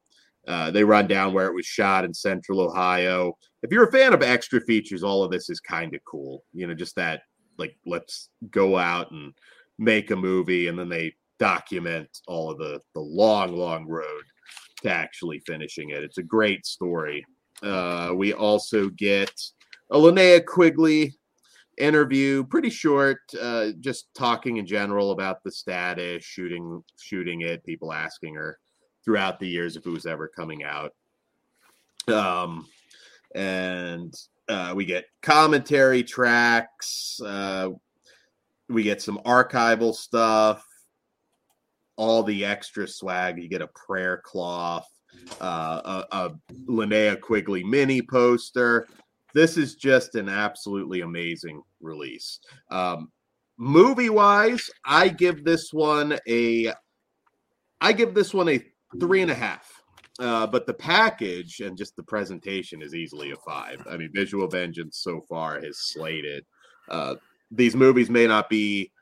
Uh, 0.47 0.71
they 0.71 0.83
run 0.83 1.07
down 1.07 1.33
where 1.33 1.47
it 1.47 1.55
was 1.55 1.67
shot 1.67 2.05
in 2.05 2.13
Central 2.13 2.61
Ohio. 2.61 3.37
If 3.63 3.71
you're 3.71 3.89
a 3.89 3.93
fan 3.93 4.13
of 4.13 4.23
extra 4.23 4.61
features, 4.61 5.05
all 5.05 5.23
of 5.23 5.31
this 5.31 5.49
is 5.49 5.61
kind 5.61 5.95
of 5.95 6.05
cool. 6.05 6.43
You 6.53 6.67
know, 6.67 6.75
just 6.75 6.97
that 6.97 7.23
like 7.59 7.77
let's 7.87 8.31
go 8.51 8.77
out 8.77 9.11
and 9.13 9.33
make 9.79 10.11
a 10.11 10.17
movie, 10.17 10.69
and 10.69 10.79
then 10.79 10.89
they 10.89 11.15
document 11.39 12.09
all 12.27 12.51
of 12.51 12.59
the 12.59 12.81
the 12.95 13.01
long, 13.01 13.57
long 13.57 13.87
road 13.87 14.23
to 14.83 14.91
actually 14.91 15.41
finishing 15.47 15.91
it. 15.91 16.03
It's 16.03 16.19
a 16.19 16.23
great 16.23 16.67
story. 16.67 17.25
Uh, 17.63 18.13
we 18.15 18.33
also 18.33 18.89
get 18.91 19.33
a 19.91 19.97
Linnea 19.97 20.45
Quigley 20.45 21.15
interview, 21.79 22.45
pretty 22.45 22.71
short, 22.71 23.21
uh, 23.41 23.69
just 23.81 24.09
talking 24.15 24.57
in 24.57 24.67
general 24.67 25.13
about 25.13 25.43
the 25.45 25.53
status, 25.53 26.25
shooting, 26.25 26.83
shooting 27.01 27.43
it. 27.43 27.65
People 27.65 27.93
asking 27.93 28.35
her 28.35 28.59
throughout 29.05 29.39
the 29.39 29.49
years 29.49 29.77
if 29.77 29.87
it 29.87 29.91
was 29.91 30.07
ever 30.07 30.29
coming 30.29 30.65
out. 30.65 30.93
Um, 32.09 32.67
and 33.35 34.15
uh, 34.49 34.73
we 34.75 34.85
get 34.85 35.07
commentary 35.23 36.03
tracks. 36.03 37.21
Uh, 37.25 37.71
we 38.69 38.83
get 38.83 39.03
some 39.03 39.19
archival 39.25 39.95
stuff 39.95 40.67
all 41.97 42.23
the 42.23 42.45
extra 42.45 42.87
swag. 42.87 43.41
You 43.41 43.49
get 43.49 43.63
a 43.63 43.69
prayer 43.69 44.21
cloth, 44.25 44.89
uh, 45.41 46.05
a, 46.13 46.17
a 46.17 46.31
Linnea 46.69 47.21
Quigley 47.21 47.63
mini 47.63 48.03
poster. 48.03 48.87
This 49.35 49.57
is 49.57 49.77
just 49.77 50.15
an 50.15 50.29
absolutely 50.29 51.01
amazing 51.01 51.63
release. 51.81 52.41
Um, 52.71 53.11
movie 53.57 54.11
wise, 54.11 54.71
I 54.85 55.09
give 55.09 55.45
this 55.45 55.73
one 55.73 56.19
a, 56.29 56.73
I 57.81 57.93
give 57.93 58.15
this 58.15 58.35
one 58.35 58.49
a 58.49 58.61
three 59.01 59.23
and 59.23 59.31
a 59.31 59.35
half. 59.35 59.83
Uh, 60.19 60.47
but 60.47 60.67
the 60.67 60.75
package 60.75 61.61
and 61.61 61.77
just 61.77 61.97
the 61.97 62.03
presentation 62.03 62.83
is 62.83 62.95
easily 62.95 63.31
a 63.31 63.37
five. 63.37 63.85
I 63.91 63.97
mean, 63.97 64.11
Visual 64.13 64.47
Vengeance 64.47 64.99
so 64.99 65.23
far 65.29 65.61
has 65.61 65.79
slated. 65.79 66.45
Uh, 66.89 67.15
these 67.51 67.75
movies 67.75 68.11
may 68.11 68.27
not 68.27 68.51
be 68.51 68.93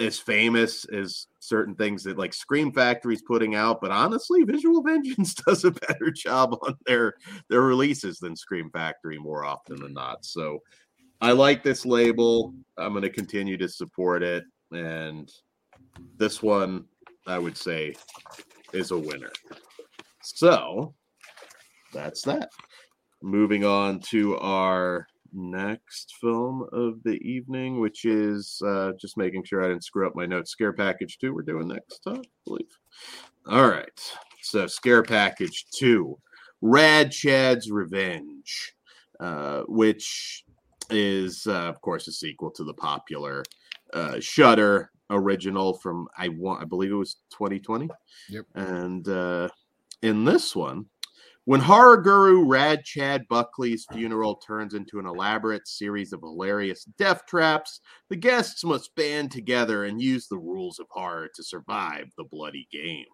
as 0.00 0.18
famous 0.18 0.84
as 0.86 1.26
certain 1.38 1.74
things 1.74 2.02
that 2.02 2.18
like 2.18 2.34
Scream 2.34 2.72
Factory's 2.72 3.22
putting 3.22 3.54
out, 3.54 3.80
but 3.80 3.92
honestly, 3.92 4.42
Visual 4.42 4.82
Vengeance 4.86 5.34
does 5.34 5.64
a 5.64 5.70
better 5.70 6.10
job 6.10 6.58
on 6.62 6.74
their 6.86 7.14
their 7.48 7.62
releases 7.62 8.18
than 8.18 8.34
Scream 8.34 8.70
Factory 8.70 9.18
more 9.18 9.44
often 9.44 9.80
than 9.80 9.92
not. 9.92 10.24
So 10.24 10.58
I 11.20 11.32
like 11.32 11.62
this 11.62 11.86
label. 11.86 12.52
I'm 12.76 12.92
going 12.92 13.02
to 13.02 13.10
continue 13.10 13.56
to 13.58 13.68
support 13.68 14.22
it, 14.22 14.44
and 14.72 15.30
this 16.16 16.42
one 16.42 16.86
I 17.26 17.38
would 17.38 17.56
say 17.56 17.94
is 18.72 18.90
a 18.90 18.98
winner. 18.98 19.32
So 20.22 20.94
that's 21.92 22.22
that. 22.22 22.50
Moving 23.22 23.64
on 23.64 24.00
to 24.10 24.36
our 24.38 25.06
next 25.32 26.14
film 26.20 26.66
of 26.72 27.02
the 27.04 27.16
evening, 27.22 27.80
which 27.80 28.04
is 28.04 28.60
uh, 28.66 28.92
just 29.00 29.16
making 29.16 29.44
sure 29.44 29.64
I 29.64 29.68
didn't 29.68 29.84
screw 29.84 30.06
up 30.06 30.14
my 30.14 30.26
notes. 30.26 30.50
Scare 30.50 30.72
Package 30.72 31.18
2, 31.18 31.34
we're 31.34 31.42
doing 31.42 31.68
next, 31.68 32.00
huh? 32.06 32.16
I 32.18 32.22
believe. 32.44 32.66
All 33.46 33.68
right. 33.68 34.00
So, 34.42 34.66
Scare 34.66 35.02
Package 35.02 35.66
2, 35.78 36.18
Rad 36.60 37.10
Chad's 37.12 37.70
Revenge, 37.70 38.74
uh, 39.20 39.62
which 39.68 40.44
is, 40.90 41.46
uh, 41.46 41.68
of 41.68 41.80
course, 41.80 42.08
a 42.08 42.12
sequel 42.12 42.50
to 42.52 42.64
the 42.64 42.74
popular 42.74 43.42
uh, 43.92 44.20
Shudder 44.20 44.90
original 45.10 45.74
from, 45.74 46.08
I, 46.16 46.28
want, 46.28 46.62
I 46.62 46.64
believe 46.64 46.90
it 46.90 46.96
was 46.96 47.16
2020. 47.32 47.88
Yep. 48.30 48.46
And 48.54 49.08
uh, 49.08 49.48
in 50.02 50.24
this 50.24 50.56
one, 50.56 50.86
when 51.44 51.60
horror 51.60 52.00
guru 52.00 52.44
Rad 52.44 52.84
Chad 52.84 53.26
Buckley's 53.28 53.84
funeral 53.92 54.36
turns 54.36 54.74
into 54.74 55.00
an 55.00 55.06
elaborate 55.06 55.66
series 55.66 56.12
of 56.12 56.20
hilarious 56.20 56.84
death 56.98 57.22
traps, 57.26 57.80
the 58.08 58.16
guests 58.16 58.62
must 58.62 58.94
band 58.94 59.32
together 59.32 59.84
and 59.84 60.00
use 60.00 60.28
the 60.28 60.38
rules 60.38 60.78
of 60.78 60.86
horror 60.90 61.28
to 61.34 61.42
survive 61.42 62.06
the 62.16 62.24
bloody 62.30 62.68
game. 62.70 63.04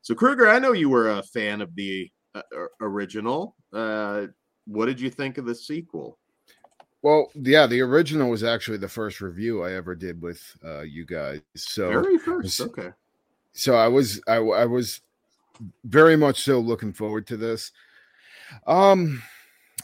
So, 0.00 0.14
Kruger, 0.14 0.48
I 0.48 0.58
know 0.58 0.72
you 0.72 0.88
were 0.88 1.10
a 1.10 1.22
fan 1.22 1.60
of 1.60 1.74
the 1.74 2.10
uh, 2.34 2.40
original. 2.80 3.56
Uh, 3.74 4.28
what 4.66 4.86
did 4.86 4.98
you 4.98 5.10
think 5.10 5.36
of 5.36 5.44
the 5.44 5.54
sequel? 5.54 6.18
Well, 7.02 7.30
yeah, 7.34 7.66
the 7.66 7.82
original 7.82 8.30
was 8.30 8.42
actually 8.42 8.78
the 8.78 8.88
first 8.88 9.20
review 9.20 9.62
I 9.62 9.72
ever 9.74 9.94
did 9.94 10.20
with 10.20 10.42
uh, 10.64 10.80
you 10.80 11.06
guys. 11.06 11.40
So 11.54 11.90
very 11.90 12.18
first, 12.18 12.60
okay. 12.60 12.90
So 13.52 13.74
I 13.74 13.88
was 13.88 14.20
I, 14.26 14.36
I 14.36 14.64
was 14.64 15.00
very 15.84 16.16
much 16.16 16.42
so 16.42 16.58
looking 16.58 16.92
forward 16.92 17.26
to 17.28 17.36
this. 17.36 17.72
Um, 18.66 19.22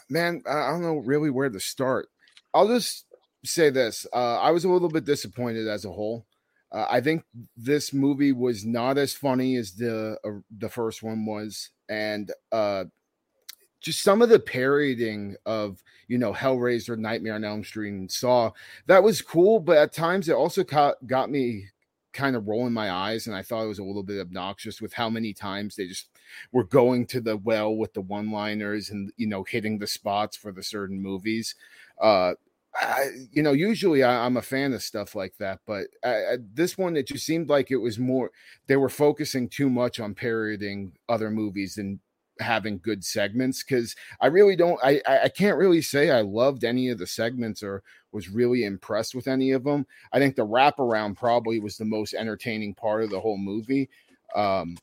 man, 0.09 0.43
I 0.47 0.71
don't 0.71 0.81
know 0.81 0.97
really 0.97 1.29
where 1.29 1.49
to 1.49 1.59
start. 1.59 2.09
I'll 2.53 2.67
just 2.67 3.05
say 3.45 3.69
this: 3.69 4.05
uh, 4.13 4.39
I 4.39 4.51
was 4.51 4.65
a 4.65 4.69
little 4.69 4.89
bit 4.89 5.05
disappointed 5.05 5.67
as 5.67 5.85
a 5.85 5.91
whole. 5.91 6.25
Uh, 6.71 6.87
I 6.89 7.01
think 7.01 7.23
this 7.55 7.93
movie 7.93 8.31
was 8.31 8.65
not 8.65 8.97
as 8.97 9.13
funny 9.13 9.55
as 9.57 9.73
the 9.73 10.17
uh, 10.25 10.41
the 10.57 10.69
first 10.69 11.03
one 11.03 11.25
was, 11.25 11.69
and 11.87 12.31
uh, 12.51 12.85
just 13.83 14.01
some 14.01 14.21
of 14.21 14.29
the 14.29 14.39
parodying 14.39 15.35
of 15.45 15.83
you 16.07 16.17
know 16.17 16.33
Hellraiser, 16.33 16.97
Nightmare 16.97 17.35
on 17.35 17.43
Elm 17.43 17.63
Street, 17.63 17.89
and 17.89 18.09
Saw 18.09 18.51
that 18.87 19.03
was 19.03 19.21
cool, 19.21 19.59
but 19.59 19.77
at 19.77 19.93
times 19.93 20.29
it 20.29 20.33
also 20.33 20.63
got, 20.63 20.95
got 21.05 21.29
me 21.29 21.65
kind 22.13 22.35
of 22.35 22.47
rolling 22.47 22.73
my 22.73 22.91
eyes 22.91 23.25
and 23.25 23.35
I 23.35 23.41
thought 23.41 23.63
it 23.63 23.67
was 23.67 23.79
a 23.79 23.83
little 23.83 24.03
bit 24.03 24.21
obnoxious 24.21 24.79
with 24.79 24.93
how 24.93 25.09
many 25.09 25.33
times 25.33 25.75
they 25.75 25.87
just 25.87 26.09
were 26.51 26.63
going 26.63 27.07
to 27.07 27.19
the 27.19 27.37
well 27.37 27.75
with 27.75 27.91
the 27.93 28.01
one 28.01 28.31
liners 28.31 28.91
and 28.91 29.11
you 29.17 29.25
know 29.25 29.43
hitting 29.43 29.79
the 29.79 29.87
spots 29.87 30.37
for 30.37 30.51
the 30.51 30.63
certain 30.63 31.01
movies. 31.01 31.55
Uh 31.99 32.33
I, 32.75 33.09
you 33.31 33.43
know, 33.43 33.51
usually 33.51 34.03
I, 34.03 34.25
am 34.25 34.37
a 34.37 34.41
fan 34.41 34.73
of 34.73 34.81
stuff 34.81 35.13
like 35.13 35.37
that, 35.37 35.59
but 35.67 35.85
I, 36.03 36.37
this 36.55 36.75
one 36.75 36.97
it 36.97 37.07
just 37.07 37.25
seemed 37.25 37.49
like 37.49 37.69
it 37.69 37.77
was 37.77 37.99
more 37.99 38.31
they 38.67 38.77
were 38.77 38.89
focusing 38.89 39.47
too 39.47 39.69
much 39.69 39.99
on 39.99 40.15
parodying 40.15 40.93
other 41.09 41.29
movies 41.29 41.75
than 41.75 41.99
having 42.39 42.79
good 42.79 43.03
segments. 43.03 43.63
Because 43.63 43.95
I 44.21 44.27
really 44.27 44.55
don't, 44.55 44.79
I 44.83 45.01
I 45.07 45.29
can't 45.29 45.57
really 45.57 45.81
say 45.81 46.11
I 46.11 46.21
loved 46.21 46.63
any 46.63 46.89
of 46.89 46.97
the 46.97 47.07
segments 47.07 47.63
or 47.63 47.83
was 48.11 48.29
really 48.29 48.63
impressed 48.63 49.15
with 49.15 49.27
any 49.27 49.51
of 49.51 49.63
them. 49.63 49.85
I 50.11 50.19
think 50.19 50.35
the 50.35 50.45
wraparound 50.45 51.17
probably 51.17 51.59
was 51.59 51.77
the 51.77 51.85
most 51.85 52.13
entertaining 52.13 52.75
part 52.75 53.03
of 53.03 53.09
the 53.09 53.19
whole 53.19 53.37
movie. 53.37 53.89
Um, 54.35 54.77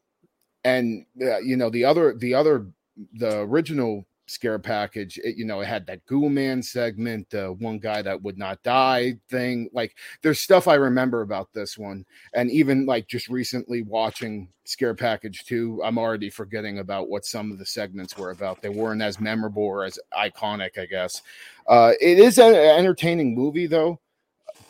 and 0.65 1.07
uh, 1.23 1.39
you 1.39 1.57
know 1.57 1.71
the 1.71 1.85
other 1.85 2.15
the 2.15 2.35
other 2.35 2.67
the 3.15 3.41
original 3.41 4.05
scare 4.31 4.61
package 4.61 5.19
it, 5.25 5.37
you 5.37 5.45
know 5.45 5.61
it 5.61 5.67
had 5.67 5.85
that 5.85 6.07
ghoul 6.07 6.29
man 6.29 6.63
segment 6.63 7.35
uh, 7.35 7.49
one 7.49 7.81
guy 7.81 8.01
that 8.01 8.23
would 8.23 8.39
not 8.39 8.63
die 8.63 9.13
thing 9.29 9.69
like 9.73 9.97
there's 10.23 10.39
stuff 10.39 10.69
i 10.69 10.75
remember 10.75 11.23
about 11.23 11.53
this 11.53 11.77
one 11.77 12.05
and 12.33 12.49
even 12.49 12.87
like 12.87 13.09
just 13.09 13.29
recently 13.29 13.83
watching 13.83 14.49
scare 14.65 14.95
package 14.95 15.45
2 15.47 15.83
i'm 15.85 15.99
already 15.99 16.31
forgetting 16.31 16.79
about 16.79 17.09
what 17.09 17.25
some 17.25 17.51
of 17.51 17.59
the 17.59 17.67
segments 17.67 18.17
were 18.17 18.31
about. 18.31 18.63
They 18.63 18.69
weren't 18.69 19.03
as 19.03 19.19
memorable 19.19 19.65
or 19.65 19.85
as 19.85 19.99
iconic 20.17 20.79
i 20.79 20.87
guess. 20.87 21.23
Uh, 21.67 21.93
it 22.01 22.19
is 22.19 22.39
an 22.39 22.55
entertaining 22.55 23.35
movie 23.35 23.67
though 23.67 23.99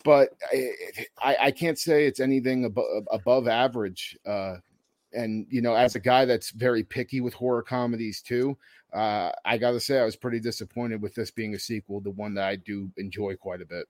but 0.04 0.30
I, 1.22 1.36
I 1.38 1.50
can't 1.50 1.78
say 1.78 2.06
it's 2.06 2.20
anything 2.20 2.64
above, 2.64 3.06
above 3.10 3.46
average 3.46 4.16
uh, 4.24 4.56
and 5.12 5.46
you 5.50 5.60
know 5.60 5.74
as 5.74 5.94
a 5.94 6.00
guy 6.00 6.24
that's 6.24 6.50
very 6.50 6.82
picky 6.82 7.20
with 7.20 7.34
horror 7.34 7.62
comedies 7.62 8.22
too 8.22 8.56
uh, 8.92 9.30
I 9.44 9.58
got 9.58 9.72
to 9.72 9.80
say, 9.80 9.98
I 9.98 10.04
was 10.04 10.16
pretty 10.16 10.40
disappointed 10.40 11.00
with 11.00 11.14
this 11.14 11.30
being 11.30 11.54
a 11.54 11.58
sequel, 11.58 12.00
the 12.00 12.10
one 12.10 12.34
that 12.34 12.44
I 12.44 12.56
do 12.56 12.90
enjoy 12.96 13.36
quite 13.36 13.60
a 13.60 13.66
bit. 13.66 13.86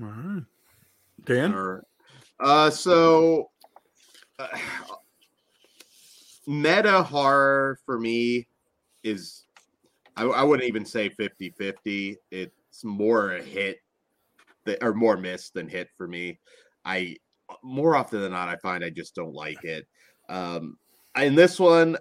All 0.00 0.08
right, 0.08 0.42
Dan. 1.24 1.80
Uh, 2.40 2.70
so 2.70 3.50
uh, 4.38 4.48
meta 6.46 7.02
horror 7.02 7.78
for 7.84 7.98
me 7.98 8.46
is, 9.02 9.44
I, 10.16 10.24
I 10.24 10.42
wouldn't 10.42 10.68
even 10.68 10.84
say 10.84 11.08
50 11.08 11.50
50. 11.50 12.16
It's 12.30 12.84
more 12.84 13.32
a 13.32 13.42
hit 13.42 13.78
that, 14.64 14.82
or 14.82 14.94
more 14.94 15.16
miss 15.16 15.50
than 15.50 15.68
hit 15.68 15.88
for 15.96 16.06
me. 16.06 16.38
I, 16.84 17.16
more 17.62 17.96
often 17.96 18.20
than 18.20 18.32
not, 18.32 18.48
I 18.48 18.56
find 18.56 18.84
I 18.84 18.90
just 18.90 19.14
don't 19.14 19.34
like 19.34 19.64
it. 19.64 19.86
Um, 20.28 20.78
in 21.16 21.34
this 21.34 21.60
one, 21.60 21.96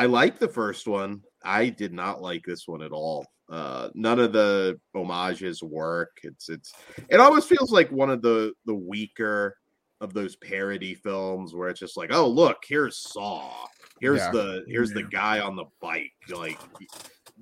I 0.00 0.06
like 0.06 0.38
the 0.38 0.48
first 0.48 0.88
one. 0.88 1.20
I 1.44 1.68
did 1.68 1.92
not 1.92 2.22
like 2.22 2.42
this 2.46 2.66
one 2.66 2.80
at 2.80 2.90
all. 2.90 3.26
Uh, 3.50 3.90
none 3.92 4.18
of 4.18 4.32
the 4.32 4.80
homages 4.94 5.62
work. 5.62 6.18
It's 6.22 6.48
it's 6.48 6.72
it 7.10 7.20
almost 7.20 7.50
feels 7.50 7.70
like 7.70 7.92
one 7.92 8.08
of 8.08 8.22
the 8.22 8.54
the 8.64 8.74
weaker 8.74 9.58
of 10.00 10.14
those 10.14 10.36
parody 10.36 10.94
films 10.94 11.54
where 11.54 11.68
it's 11.68 11.80
just 11.80 11.98
like, 11.98 12.14
oh 12.14 12.26
look, 12.26 12.62
here's 12.66 12.96
Saw. 12.96 13.66
Here's 14.00 14.20
yeah. 14.20 14.30
the 14.30 14.64
here's 14.68 14.88
yeah. 14.88 15.02
the 15.02 15.08
guy 15.08 15.40
on 15.40 15.54
the 15.54 15.66
bike. 15.82 16.14
Like, 16.30 16.58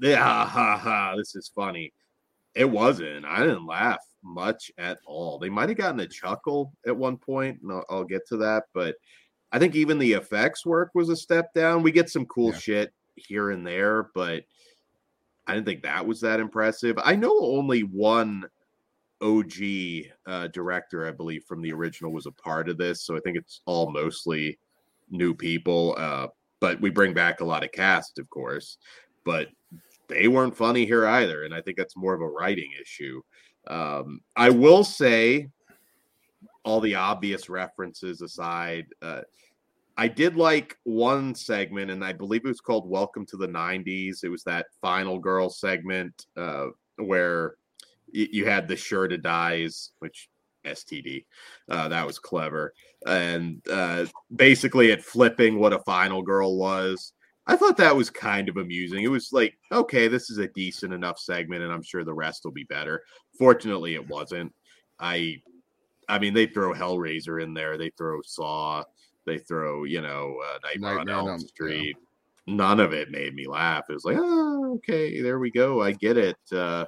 yeah, 0.02 0.44
ha 0.44 0.76
ha, 0.76 1.14
this 1.16 1.36
is 1.36 1.52
funny. 1.54 1.92
It 2.56 2.68
wasn't. 2.68 3.24
I 3.24 3.38
didn't 3.38 3.66
laugh 3.66 4.04
much 4.24 4.72
at 4.78 4.98
all. 5.06 5.38
They 5.38 5.48
might 5.48 5.68
have 5.68 5.78
gotten 5.78 6.00
a 6.00 6.08
chuckle 6.08 6.72
at 6.88 6.96
one 6.96 7.18
point, 7.18 7.60
and 7.62 7.70
I'll, 7.70 7.84
I'll 7.88 8.04
get 8.04 8.26
to 8.30 8.36
that, 8.38 8.64
but 8.74 8.96
I 9.52 9.58
think 9.58 9.74
even 9.74 9.98
the 9.98 10.12
effects 10.12 10.66
work 10.66 10.90
was 10.94 11.08
a 11.08 11.16
step 11.16 11.54
down. 11.54 11.82
We 11.82 11.92
get 11.92 12.10
some 12.10 12.26
cool 12.26 12.52
yeah. 12.52 12.58
shit 12.58 12.94
here 13.16 13.50
and 13.50 13.66
there, 13.66 14.10
but 14.14 14.44
I 15.46 15.54
didn't 15.54 15.66
think 15.66 15.82
that 15.82 16.06
was 16.06 16.20
that 16.20 16.40
impressive. 16.40 16.98
I 17.02 17.16
know 17.16 17.38
only 17.40 17.80
one 17.80 18.44
OG 19.22 19.52
uh, 20.26 20.48
director, 20.48 21.06
I 21.06 21.10
believe, 21.10 21.44
from 21.44 21.62
the 21.62 21.72
original 21.72 22.12
was 22.12 22.26
a 22.26 22.32
part 22.32 22.68
of 22.68 22.78
this, 22.78 23.02
so 23.04 23.16
I 23.16 23.20
think 23.20 23.36
it's 23.36 23.62
all 23.64 23.90
mostly 23.90 24.58
new 25.10 25.34
people. 25.34 25.94
Uh, 25.98 26.28
but 26.60 26.80
we 26.80 26.90
bring 26.90 27.14
back 27.14 27.40
a 27.40 27.44
lot 27.44 27.64
of 27.64 27.72
cast, 27.72 28.18
of 28.18 28.28
course, 28.30 28.78
but 29.24 29.48
they 30.08 30.28
weren't 30.28 30.56
funny 30.56 30.84
here 30.84 31.06
either, 31.06 31.44
and 31.44 31.54
I 31.54 31.60
think 31.62 31.76
that's 31.76 31.96
more 31.96 32.14
of 32.14 32.20
a 32.20 32.28
writing 32.28 32.70
issue. 32.80 33.20
Um, 33.68 34.20
I 34.36 34.50
will 34.50 34.84
say 34.84 35.48
all 36.68 36.80
the 36.80 36.94
obvious 36.94 37.48
references 37.48 38.20
aside, 38.20 38.84
uh, 39.00 39.22
I 39.96 40.06
did 40.06 40.36
like 40.36 40.76
one 40.84 41.34
segment, 41.34 41.90
and 41.90 42.04
I 42.04 42.12
believe 42.12 42.44
it 42.44 42.48
was 42.48 42.60
called 42.60 42.86
"Welcome 42.86 43.24
to 43.26 43.38
the 43.38 43.48
'90s." 43.48 44.22
It 44.22 44.28
was 44.28 44.44
that 44.44 44.66
final 44.82 45.18
girl 45.18 45.48
segment 45.48 46.26
uh, 46.36 46.66
where 46.96 47.54
y- 48.14 48.28
you 48.30 48.44
had 48.44 48.68
the 48.68 48.76
sure 48.76 49.08
to 49.08 49.16
dies, 49.16 49.92
which 50.00 50.28
STD. 50.66 51.24
Uh, 51.70 51.88
that 51.88 52.06
was 52.06 52.18
clever, 52.18 52.74
and 53.06 53.62
uh, 53.72 54.04
basically 54.36 54.90
it 54.90 55.02
flipping 55.02 55.58
what 55.58 55.72
a 55.72 55.80
final 55.80 56.20
girl 56.20 56.58
was. 56.58 57.14
I 57.46 57.56
thought 57.56 57.78
that 57.78 57.96
was 57.96 58.10
kind 58.10 58.50
of 58.50 58.58
amusing. 58.58 59.04
It 59.04 59.10
was 59.10 59.32
like, 59.32 59.54
okay, 59.72 60.06
this 60.06 60.28
is 60.28 60.36
a 60.36 60.48
decent 60.48 60.92
enough 60.92 61.18
segment, 61.18 61.62
and 61.62 61.72
I'm 61.72 61.82
sure 61.82 62.04
the 62.04 62.12
rest 62.12 62.44
will 62.44 62.52
be 62.52 62.64
better. 62.64 63.02
Fortunately, 63.38 63.94
it 63.94 64.06
wasn't. 64.06 64.52
I 65.00 65.40
I 66.08 66.18
mean, 66.18 66.34
they 66.34 66.46
throw 66.46 66.72
Hellraiser 66.72 67.42
in 67.42 67.54
there, 67.54 67.76
they 67.76 67.90
throw 67.90 68.20
Saw, 68.22 68.84
they 69.26 69.38
throw, 69.38 69.84
you 69.84 70.00
know, 70.00 70.36
uh, 70.44 70.58
Nightmare, 70.64 70.96
Nightmare 70.96 71.16
on 71.16 71.28
Elm 71.28 71.40
Street. 71.40 71.96
Yeah. 71.98 72.54
None 72.54 72.80
of 72.80 72.94
it 72.94 73.10
made 73.10 73.34
me 73.34 73.46
laugh. 73.46 73.84
It 73.90 73.92
was 73.92 74.06
like, 74.06 74.16
oh, 74.18 74.76
okay, 74.76 75.20
there 75.20 75.38
we 75.38 75.50
go. 75.50 75.82
I 75.82 75.92
get 75.92 76.16
it. 76.16 76.38
Uh, 76.50 76.86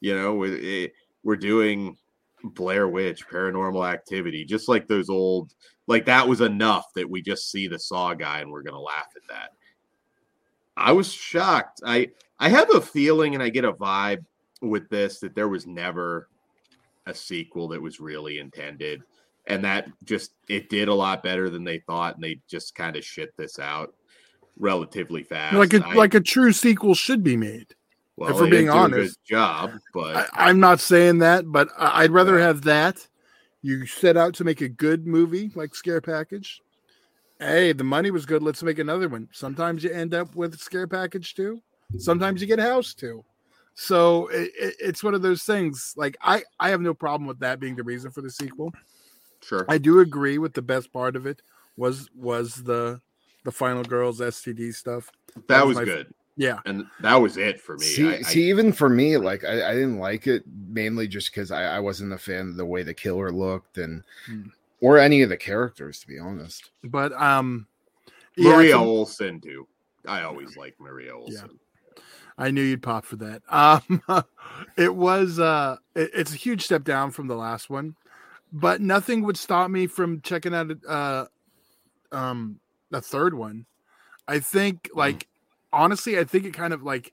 you 0.00 0.14
know, 0.14 0.42
it, 0.42 0.92
we're 1.22 1.36
doing 1.36 1.96
Blair 2.42 2.88
Witch, 2.88 3.28
Paranormal 3.28 3.88
Activity, 3.88 4.44
just 4.44 4.68
like 4.68 4.88
those 4.88 5.08
old. 5.08 5.54
Like 5.86 6.04
that 6.06 6.26
was 6.26 6.40
enough 6.40 6.86
that 6.96 7.08
we 7.08 7.22
just 7.22 7.50
see 7.50 7.68
the 7.68 7.78
Saw 7.78 8.12
guy 8.14 8.40
and 8.40 8.50
we're 8.50 8.62
gonna 8.62 8.80
laugh 8.80 9.08
at 9.16 9.22
that. 9.28 9.50
I 10.76 10.92
was 10.92 11.12
shocked. 11.12 11.80
I 11.84 12.10
I 12.38 12.48
have 12.48 12.74
a 12.74 12.80
feeling 12.80 13.34
and 13.34 13.42
I 13.42 13.48
get 13.48 13.64
a 13.64 13.72
vibe 13.72 14.24
with 14.60 14.88
this 14.88 15.20
that 15.20 15.34
there 15.34 15.48
was 15.48 15.66
never 15.66 16.28
a 17.08 17.14
sequel 17.14 17.68
that 17.68 17.80
was 17.80 18.00
really 18.00 18.38
intended. 18.38 19.02
And 19.46 19.64
that 19.64 19.88
just 20.04 20.32
it 20.48 20.68
did 20.68 20.88
a 20.88 20.94
lot 20.94 21.22
better 21.22 21.48
than 21.48 21.64
they 21.64 21.78
thought 21.78 22.14
and 22.14 22.22
they 22.22 22.40
just 22.48 22.74
kind 22.74 22.96
of 22.96 23.04
shit 23.04 23.34
this 23.36 23.58
out 23.58 23.94
relatively 24.58 25.22
fast. 25.22 25.56
Like 25.56 25.72
a 25.72 25.84
I, 25.84 25.94
like 25.94 26.14
a 26.14 26.20
true 26.20 26.52
sequel 26.52 26.94
should 26.94 27.24
be 27.24 27.36
made 27.36 27.74
well, 28.16 28.30
if 28.30 28.36
we're 28.36 28.50
being 28.50 28.68
honest. 28.68 29.24
job 29.24 29.70
but 29.94 30.28
I, 30.34 30.50
am 30.50 30.60
not 30.60 30.80
saying 30.80 31.18
that 31.18 31.50
but 31.50 31.68
i'd 31.78 32.10
rather 32.10 32.38
have 32.38 32.62
that. 32.62 33.06
You 33.62 33.86
set 33.86 34.16
out 34.16 34.34
to 34.34 34.44
make 34.44 34.60
a 34.60 34.68
good 34.68 35.06
movie 35.06 35.50
like 35.54 35.74
scare 35.74 36.02
package. 36.02 36.60
Hey 37.40 37.72
the 37.72 37.84
money 37.84 38.10
was 38.10 38.26
good 38.26 38.42
let's 38.42 38.62
make 38.62 38.78
another 38.78 39.08
one. 39.08 39.28
Sometimes 39.32 39.82
you 39.82 39.90
end 39.90 40.12
up 40.12 40.36
with 40.36 40.58
scare 40.58 40.86
package 40.86 41.34
too. 41.34 41.62
Sometimes 41.96 42.42
you 42.42 42.46
get 42.46 42.58
house 42.58 42.92
too 42.92 43.24
so 43.80 44.26
it, 44.26 44.50
it, 44.58 44.74
it's 44.80 45.04
one 45.04 45.14
of 45.14 45.22
those 45.22 45.44
things. 45.44 45.94
Like 45.96 46.16
I, 46.20 46.42
I 46.58 46.70
have 46.70 46.80
no 46.80 46.92
problem 46.92 47.28
with 47.28 47.38
that 47.38 47.60
being 47.60 47.76
the 47.76 47.84
reason 47.84 48.10
for 48.10 48.22
the 48.22 48.30
sequel. 48.30 48.72
Sure, 49.40 49.64
I 49.68 49.78
do 49.78 50.00
agree 50.00 50.38
with 50.38 50.52
the 50.52 50.62
best 50.62 50.92
part 50.92 51.14
of 51.14 51.26
it 51.26 51.42
was 51.76 52.10
was 52.16 52.54
the 52.54 53.00
the 53.44 53.52
final 53.52 53.84
girls 53.84 54.18
STD 54.18 54.74
stuff. 54.74 55.12
That, 55.34 55.46
that 55.46 55.66
was, 55.66 55.76
was 55.76 55.84
good. 55.84 56.12
Yeah, 56.36 56.58
and 56.66 56.86
that 57.02 57.14
was 57.14 57.36
it 57.36 57.60
for 57.60 57.76
me. 57.76 57.84
See, 57.84 58.08
I, 58.08 58.22
see 58.22 58.48
I, 58.48 58.50
even 58.50 58.72
for 58.72 58.88
me, 58.88 59.16
like 59.16 59.44
I, 59.44 59.70
I, 59.70 59.74
didn't 59.74 60.00
like 60.00 60.26
it 60.26 60.42
mainly 60.68 61.06
just 61.06 61.30
because 61.30 61.52
I, 61.52 61.76
I 61.76 61.78
wasn't 61.78 62.12
a 62.12 62.18
fan 62.18 62.48
of 62.48 62.56
the 62.56 62.66
way 62.66 62.82
the 62.82 62.94
killer 62.94 63.30
looked 63.30 63.78
and 63.78 64.02
hmm. 64.26 64.48
or 64.80 64.98
any 64.98 65.22
of 65.22 65.28
the 65.28 65.36
characters, 65.36 66.00
to 66.00 66.08
be 66.08 66.18
honest. 66.18 66.70
But 66.82 67.12
um, 67.12 67.68
Maria 68.36 68.70
yeah, 68.70 68.82
Olsen 68.82 69.40
too. 69.40 69.68
I 70.04 70.22
always 70.22 70.56
like 70.56 70.74
Maria 70.80 71.14
Olsen. 71.14 71.50
Yeah. 71.52 71.67
I 72.38 72.52
knew 72.52 72.62
you'd 72.62 72.82
pop 72.82 73.04
for 73.04 73.16
that. 73.16 73.42
Um, 73.50 74.02
it 74.76 74.94
was 74.94 75.38
uh, 75.38 75.76
it, 75.94 76.10
it's 76.14 76.32
a 76.32 76.36
huge 76.36 76.62
step 76.62 76.84
down 76.84 77.10
from 77.10 77.26
the 77.26 77.34
last 77.34 77.68
one, 77.68 77.96
but 78.52 78.80
nothing 78.80 79.22
would 79.24 79.36
stop 79.36 79.70
me 79.70 79.86
from 79.86 80.20
checking 80.22 80.54
out 80.54 80.70
uh, 80.88 81.26
um, 82.12 82.60
the 82.90 83.00
third 83.00 83.34
one. 83.34 83.66
I 84.26 84.38
think, 84.38 84.88
hmm. 84.92 84.98
like, 84.98 85.18
mm. 85.18 85.26
honestly, 85.72 86.18
I 86.18 86.24
think 86.24 86.44
it 86.44 86.54
kind 86.54 86.72
of 86.72 86.82
like 86.82 87.12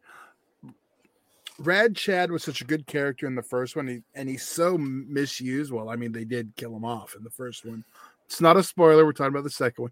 Rad 1.58 1.96
Chad 1.96 2.32
was 2.32 2.44
such 2.44 2.62
a 2.62 2.66
good 2.66 2.86
character 2.86 3.28
in 3.28 3.36
the 3.36 3.42
first 3.42 3.76
one, 3.76 4.04
and 4.14 4.30
he's 4.30 4.48
so 4.48 4.78
misused. 4.78 5.72
Well, 5.72 5.90
I 5.90 5.96
mean, 5.96 6.12
they 6.12 6.26
did 6.26 6.56
kill 6.56 6.76
him 6.76 6.86
off 6.86 7.16
in 7.16 7.24
the 7.24 7.30
first 7.30 7.66
one. 7.66 7.84
It's 8.26 8.42
not 8.42 8.58
a 8.58 8.64
spoiler. 8.64 9.06
We're 9.06 9.14
talking 9.14 9.34
about 9.34 9.44
the 9.44 9.50
second 9.50 9.84
one, 9.84 9.92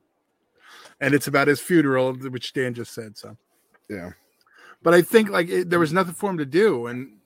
and 1.00 1.14
it's 1.14 1.28
about 1.28 1.48
his 1.48 1.60
funeral, 1.60 2.14
which 2.14 2.54
Dan 2.54 2.74
just 2.74 2.94
said. 2.94 3.18
So, 3.18 3.38
yeah. 3.90 4.12
But 4.84 4.94
I 4.94 5.02
think 5.02 5.30
like 5.30 5.50
it, 5.50 5.70
there 5.70 5.80
was 5.80 5.94
nothing 5.94 6.14
for 6.14 6.30
him 6.30 6.38
to 6.38 6.46
do, 6.46 6.88
and 6.88 7.18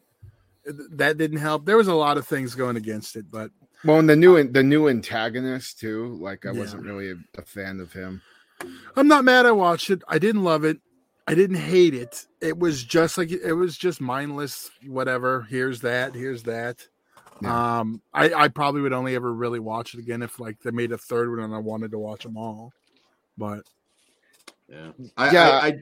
that 0.65 1.17
didn't 1.17 1.39
help. 1.39 1.65
There 1.65 1.77
was 1.77 1.87
a 1.87 1.95
lot 1.95 2.17
of 2.17 2.27
things 2.27 2.55
going 2.55 2.77
against 2.77 3.15
it, 3.15 3.25
but 3.31 3.51
well, 3.83 3.99
and 3.99 4.09
the 4.09 4.15
new 4.15 4.43
the 4.43 4.63
new 4.63 4.89
antagonist 4.89 5.79
too. 5.79 6.17
Like 6.19 6.45
I 6.45 6.51
yeah. 6.51 6.59
wasn't 6.59 6.83
really 6.83 7.11
a, 7.11 7.15
a, 7.37 7.41
fan 7.43 7.79
of 7.79 7.93
him. 7.93 8.21
I'm 8.95 9.07
not 9.07 9.23
mad. 9.23 9.45
I 9.45 9.51
watched 9.51 9.89
it. 9.89 10.01
I 10.07 10.19
didn't 10.19 10.43
love 10.43 10.63
it. 10.63 10.79
I 11.27 11.35
didn't 11.35 11.57
hate 11.57 11.93
it. 11.93 12.25
It 12.41 12.57
was 12.57 12.83
just 12.83 13.17
like 13.17 13.31
it 13.31 13.53
was 13.53 13.77
just 13.77 14.01
mindless. 14.01 14.69
Whatever. 14.85 15.43
Here's 15.49 15.81
that. 15.81 16.15
Here's 16.15 16.43
that. 16.43 16.87
Yeah. 17.41 17.79
Um, 17.79 18.01
I 18.13 18.33
I 18.33 18.47
probably 18.47 18.81
would 18.81 18.93
only 18.93 19.15
ever 19.15 19.31
really 19.31 19.59
watch 19.59 19.93
it 19.93 19.99
again 19.99 20.23
if 20.23 20.39
like 20.39 20.59
they 20.61 20.71
made 20.71 20.91
a 20.91 20.97
third 20.97 21.29
one 21.29 21.39
and 21.39 21.53
I 21.53 21.59
wanted 21.59 21.91
to 21.91 21.99
watch 21.99 22.23
them 22.23 22.37
all. 22.37 22.73
But 23.37 23.61
Yeah. 24.67 24.91
I, 25.15 25.31
Yeah. 25.31 25.49
I, 25.49 25.67
I 25.67 25.73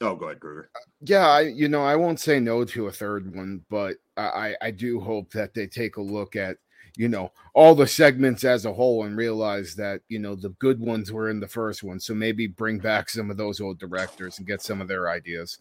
oh 0.00 0.14
go 0.14 0.26
ahead, 0.26 0.40
Kruger. 0.40 0.70
Yeah, 1.00 1.26
I 1.26 1.40
you 1.42 1.68
know 1.68 1.82
I 1.82 1.96
won't 1.96 2.20
say 2.20 2.40
no 2.40 2.64
to 2.64 2.86
a 2.86 2.92
third 2.92 3.34
one, 3.34 3.62
but 3.70 3.96
I 4.16 4.54
I 4.60 4.70
do 4.70 5.00
hope 5.00 5.30
that 5.32 5.54
they 5.54 5.66
take 5.66 5.96
a 5.96 6.02
look 6.02 6.36
at 6.36 6.56
you 6.96 7.08
know 7.08 7.32
all 7.54 7.74
the 7.74 7.86
segments 7.86 8.44
as 8.44 8.64
a 8.64 8.72
whole 8.72 9.04
and 9.04 9.16
realize 9.16 9.74
that 9.76 10.00
you 10.08 10.18
know 10.18 10.34
the 10.34 10.50
good 10.58 10.80
ones 10.80 11.12
were 11.12 11.30
in 11.30 11.40
the 11.40 11.48
first 11.48 11.82
one, 11.82 12.00
so 12.00 12.14
maybe 12.14 12.46
bring 12.46 12.78
back 12.78 13.08
some 13.08 13.30
of 13.30 13.36
those 13.36 13.60
old 13.60 13.78
directors 13.78 14.38
and 14.38 14.46
get 14.46 14.62
some 14.62 14.80
of 14.80 14.88
their 14.88 15.08
ideas. 15.10 15.58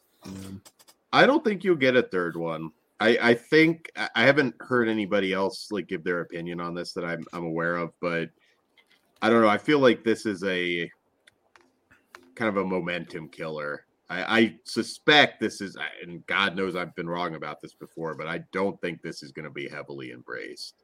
I 1.14 1.26
don't 1.26 1.44
think 1.44 1.64
you'll 1.64 1.76
get 1.76 1.96
a 1.96 2.02
third 2.04 2.36
one. 2.36 2.72
I, 3.00 3.18
I 3.22 3.34
think 3.34 3.92
I 3.96 4.10
I 4.16 4.24
haven't 4.24 4.56
heard 4.60 4.88
anybody 4.88 5.34
else 5.34 5.72
like 5.72 5.88
give 5.88 6.04
their 6.04 6.22
opinion 6.22 6.60
on 6.60 6.74
this 6.74 6.94
that 6.94 7.06
I'm 7.06 7.26
I'm 7.34 7.46
aware 7.46 7.76
of, 7.78 7.92
but 8.02 8.30
I 9.22 9.30
don't 9.30 9.42
know. 9.42 9.48
I 9.48 9.58
feel 9.58 9.80
like 9.80 10.04
this 10.04 10.26
is 10.26 10.44
a 10.44 10.90
kind 12.36 12.50
of 12.50 12.58
a 12.58 12.66
momentum 12.66 13.30
killer. 13.30 13.85
I, 14.10 14.40
I 14.40 14.56
suspect 14.66 15.40
this 15.40 15.62
is, 15.62 15.78
and 16.04 16.26
God 16.28 16.56
knows 16.56 16.76
I've 16.76 16.96
been 16.96 17.10
wrong 17.10 17.36
about 17.36 17.62
this 17.62 17.74
before, 17.74 18.16
but 18.16 18.28
I 18.28 18.40
don't 18.52 18.80
think 18.82 19.02
this 19.02 19.24
is 19.24 19.32
going 19.32 19.46
to 19.46 19.52
be 19.52 19.68
heavily 19.70 20.12
embraced. 20.12 20.76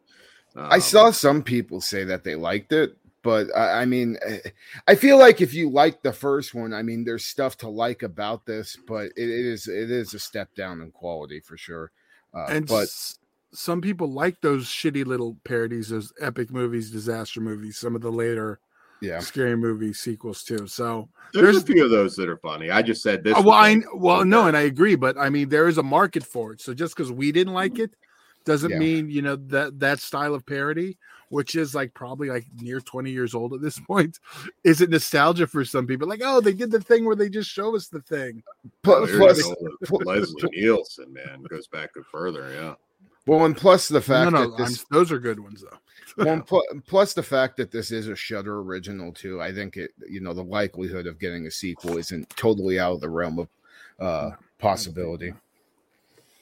I 0.69 0.79
Um, 0.79 0.79
saw 0.79 1.11
some 1.11 1.43
people 1.43 1.81
say 1.81 2.03
that 2.05 2.23
they 2.23 2.35
liked 2.35 2.71
it, 2.73 2.97
but 3.23 3.47
I, 3.55 3.81
I 3.81 3.85
mean, 3.85 4.17
eh, 4.25 4.39
I 4.87 4.95
feel 4.95 5.17
like 5.19 5.41
if 5.41 5.53
you 5.53 5.69
like 5.69 6.01
the 6.01 6.13
first 6.13 6.53
one, 6.53 6.73
I 6.73 6.83
mean, 6.83 7.03
there's 7.03 7.25
stuff 7.25 7.57
to 7.57 7.69
like 7.69 8.03
about 8.03 8.45
this, 8.45 8.77
but 8.87 9.07
it 9.17 9.29
is 9.29 9.67
it 9.67 9.91
is 9.91 10.13
a 10.13 10.19
step 10.19 10.53
down 10.55 10.81
in 10.81 10.91
quality 10.91 11.39
for 11.41 11.57
sure. 11.57 11.91
Uh, 12.33 12.53
and 12.53 12.65
but 12.67 12.89
s- 12.89 13.19
some 13.53 13.81
people 13.81 14.07
like 14.11 14.41
those 14.41 14.65
shitty 14.65 15.05
little 15.05 15.37
parodies, 15.43 15.89
those 15.89 16.13
epic 16.19 16.51
movies, 16.51 16.91
disaster 16.91 17.41
movies, 17.41 17.77
some 17.77 17.95
of 17.95 18.01
the 18.01 18.11
later 18.11 18.59
yeah, 19.01 19.19
scary 19.19 19.55
movie 19.57 19.93
sequels 19.93 20.43
too. 20.43 20.67
So 20.67 21.09
there's, 21.33 21.43
there's- 21.43 21.63
a 21.63 21.65
few 21.65 21.83
of 21.83 21.89
those 21.91 22.15
that 22.15 22.29
are 22.29 22.37
funny. 22.37 22.69
I 22.69 22.81
just 22.81 23.01
said 23.01 23.23
this. 23.23 23.35
Uh, 23.37 23.41
well, 23.43 23.55
I 23.55 23.81
well 23.93 24.23
no, 24.25 24.47
and 24.47 24.55
I 24.55 24.61
agree, 24.61 24.95
but 24.95 25.17
I 25.17 25.29
mean 25.29 25.49
there 25.49 25.67
is 25.67 25.77
a 25.77 25.83
market 25.83 26.23
for 26.23 26.53
it. 26.53 26.61
So 26.61 26.73
just 26.73 26.95
because 26.95 27.11
we 27.11 27.31
didn't 27.31 27.53
like 27.53 27.79
it 27.79 27.91
doesn't 28.45 28.71
Yeah. 28.71 28.79
mean 28.79 29.09
you 29.09 29.21
know 29.21 29.35
that 29.35 29.79
that 29.79 29.99
style 29.99 30.33
of 30.33 30.45
parody, 30.45 30.97
which 31.29 31.55
is 31.55 31.73
like 31.75 31.93
probably 31.93 32.29
like 32.29 32.45
near 32.59 32.79
twenty 32.81 33.11
years 33.11 33.33
old 33.35 33.53
at 33.53 33.61
this 33.61 33.79
point, 33.87 34.19
is 34.63 34.81
it 34.81 34.89
nostalgia 34.89 35.47
for 35.47 35.63
some 35.65 35.87
people? 35.87 36.07
Like, 36.07 36.21
oh, 36.23 36.41
they 36.41 36.53
did 36.53 36.71
the 36.71 36.79
thing 36.81 37.05
where 37.05 37.15
they 37.15 37.29
just 37.29 37.49
show 37.49 37.75
us 37.75 37.87
the 37.87 38.01
thing. 38.01 38.43
Pl- 38.83 39.05
there 39.05 39.13
you 39.13 39.19
plus, 39.19 40.05
Leslie 40.05 40.49
Nielsen, 40.53 41.13
man, 41.13 41.43
goes 41.49 41.67
back 41.67 41.89
further. 42.11 42.51
Yeah. 42.53 42.73
Well, 43.27 43.45
and 43.45 43.55
plus 43.55 43.87
the 43.87 44.01
fact 44.01 44.31
no, 44.31 44.49
that 44.49 44.57
this 44.57 44.83
those 44.89 45.11
are 45.11 45.19
good 45.19 45.39
ones 45.39 45.63
though. 45.63 45.77
well, 46.17 46.33
and 46.33 46.45
pl- 46.47 46.65
plus 46.87 47.13
the 47.13 47.23
fact 47.23 47.57
that 47.57 47.71
this 47.71 47.91
is 47.91 48.07
a 48.07 48.15
Shudder 48.15 48.61
original 48.61 49.11
too. 49.11 49.41
I 49.41 49.53
think 49.53 49.77
it, 49.77 49.91
you 50.09 50.21
know, 50.21 50.33
the 50.33 50.43
likelihood 50.43 51.07
of 51.07 51.19
getting 51.19 51.45
a 51.45 51.51
sequel 51.51 51.97
isn't 51.97 52.29
totally 52.31 52.79
out 52.79 52.93
of 52.93 53.01
the 53.01 53.09
realm 53.09 53.39
of 53.39 53.49
uh, 53.99 54.31
possibility. 54.57 55.33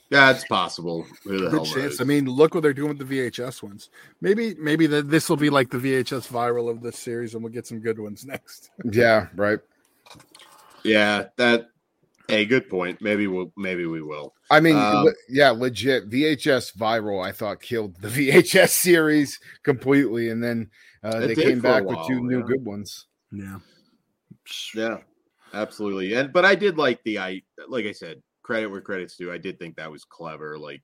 Yeah, 0.09 0.31
it's 0.31 0.45
possible. 0.45 1.05
Who 1.23 1.37
the 1.37 1.51
hell 1.51 1.63
Good 1.63 1.73
chance. 1.73 2.01
I 2.01 2.03
mean, 2.03 2.25
look 2.25 2.55
what 2.55 2.63
they're 2.63 2.73
doing 2.73 2.97
with 2.97 3.07
the 3.07 3.29
VHS 3.29 3.61
ones. 3.61 3.91
Maybe, 4.21 4.55
maybe 4.55 4.87
that 4.87 5.09
this 5.09 5.29
will 5.29 5.37
be 5.37 5.51
like 5.51 5.69
the 5.69 5.77
VHS 5.77 6.27
viral 6.27 6.69
of 6.69 6.81
this 6.81 6.97
series, 6.97 7.35
and 7.35 7.43
we'll 7.43 7.53
get 7.53 7.67
some 7.67 7.79
good 7.79 7.99
ones 7.99 8.25
next. 8.25 8.71
Yeah, 8.83 9.27
right. 9.35 9.59
yeah, 10.83 11.25
that. 11.35 11.69
Hey, 12.29 12.45
good 12.45 12.69
point. 12.69 13.01
Maybe 13.01 13.25
we'll. 13.25 13.51
Maybe 13.57 13.85
we 13.87 14.03
will. 14.03 14.35
I 14.51 14.59
mean, 14.59 14.75
Um, 14.75 15.05
le- 15.05 15.13
yeah, 15.29 15.49
legit. 15.49 16.09
VHS 16.09 16.77
viral, 16.77 17.25
I 17.25 17.31
thought 17.31 17.59
killed 17.59 17.99
the 17.99 18.07
VHS 18.31 18.69
series 18.69 19.39
completely, 19.63 20.29
and 20.29 20.43
then 20.43 20.69
uh, 21.03 21.19
they 21.19 21.33
came 21.33 21.59
for 21.59 21.67
a 21.67 21.71
back 21.71 21.83
with 21.85 21.97
two 22.07 22.19
while, 22.19 22.23
new 22.23 22.43
good 22.43 22.63
ones. 22.63 23.07
Yeah. 23.31 23.57
Yeah, 24.75 24.97
absolutely. 25.53 26.13
And 26.13 26.31
but 26.31 26.45
I 26.45 26.55
did 26.55 26.77
like 26.77 27.03
the 27.03 27.19
I. 27.19 27.41
Like 27.67 27.85
I 27.85 27.91
said, 27.91 28.21
credit 28.43 28.67
where 28.67 28.81
credit's 28.81 29.17
due. 29.17 29.31
I 29.31 29.37
did 29.37 29.59
think 29.59 29.75
that 29.75 29.91
was 29.91 30.05
clever. 30.05 30.57
Like, 30.57 30.83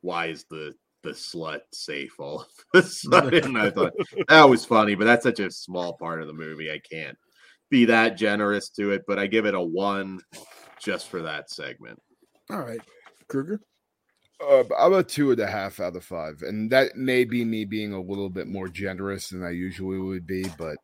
why 0.00 0.26
is 0.26 0.44
the 0.50 0.74
the 1.02 1.10
slut 1.10 1.60
safe 1.72 2.18
all 2.18 2.40
of 2.40 2.46
a 2.74 2.82
sudden? 2.82 3.56
I 3.56 3.70
thought 3.70 3.92
that 4.28 4.48
was 4.48 4.64
funny, 4.64 4.94
but 4.94 5.04
that's 5.04 5.24
such 5.24 5.40
a 5.40 5.50
small 5.50 5.94
part 5.98 6.22
of 6.22 6.26
the 6.26 6.32
movie. 6.32 6.70
I 6.70 6.78
can't 6.78 7.18
be 7.70 7.84
that 7.86 8.16
generous 8.16 8.70
to 8.70 8.92
it. 8.92 9.02
But 9.06 9.18
I 9.18 9.26
give 9.26 9.44
it 9.46 9.54
a 9.54 9.60
one 9.60 10.20
just 10.80 11.08
for 11.08 11.22
that 11.22 11.50
segment. 11.50 12.00
All 12.50 12.60
right, 12.60 12.80
Kruger. 13.28 13.60
Uh, 14.40 14.64
I'm 14.78 14.92
a 14.92 15.02
two 15.02 15.30
and 15.30 15.40
a 15.40 15.46
half 15.46 15.80
out 15.80 15.96
of 15.96 16.04
five, 16.04 16.42
and 16.42 16.70
that 16.70 16.96
may 16.96 17.24
be 17.24 17.44
me 17.44 17.64
being 17.64 17.92
a 17.92 18.00
little 18.00 18.28
bit 18.28 18.46
more 18.46 18.68
generous 18.68 19.30
than 19.30 19.42
I 19.42 19.50
usually 19.50 19.98
would 19.98 20.26
be, 20.26 20.44
but 20.58 20.76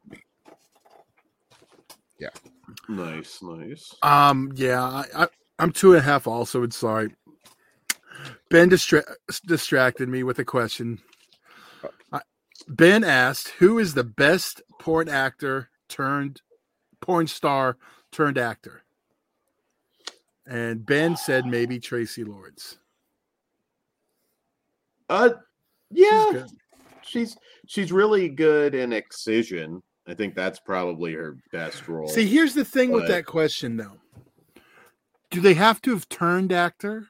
yeah, 2.18 2.30
Nice, 2.88 3.42
nice. 3.42 3.94
Um, 4.02 4.52
yeah, 4.54 4.82
I, 4.82 5.04
I, 5.14 5.28
I'm 5.58 5.72
two 5.72 5.92
and 5.92 6.00
a 6.00 6.02
half. 6.02 6.26
Also, 6.26 6.62
and 6.62 6.72
sorry. 6.72 7.14
Ben 8.50 8.70
distra- 8.70 9.14
distracted 9.46 10.08
me 10.08 10.22
with 10.22 10.38
a 10.38 10.44
question. 10.44 11.00
I, 12.12 12.20
ben 12.68 13.04
asked, 13.04 13.48
"Who 13.58 13.78
is 13.78 13.94
the 13.94 14.04
best 14.04 14.62
porn 14.78 15.08
actor 15.08 15.70
turned 15.88 16.42
porn 17.00 17.26
star 17.26 17.78
turned 18.10 18.38
actor?" 18.38 18.81
And 20.52 20.84
Ben 20.84 21.16
said 21.16 21.46
maybe 21.46 21.80
Traci 21.80 22.28
Lords. 22.28 22.76
Uh, 25.08 25.30
yeah, 25.90 26.28
good. 26.30 26.46
she's 27.00 27.38
she's 27.66 27.90
really 27.90 28.28
good 28.28 28.74
in 28.74 28.92
Excision. 28.92 29.82
I 30.06 30.12
think 30.12 30.34
that's 30.34 30.60
probably 30.60 31.14
her 31.14 31.38
best 31.52 31.88
role. 31.88 32.06
See, 32.06 32.26
here's 32.26 32.52
the 32.52 32.66
thing 32.66 32.90
with 32.90 33.08
that 33.08 33.24
question, 33.24 33.78
though. 33.78 33.96
Do 35.30 35.40
they 35.40 35.54
have 35.54 35.80
to 35.82 35.92
have 35.92 36.06
turned 36.10 36.52
actor? 36.52 37.08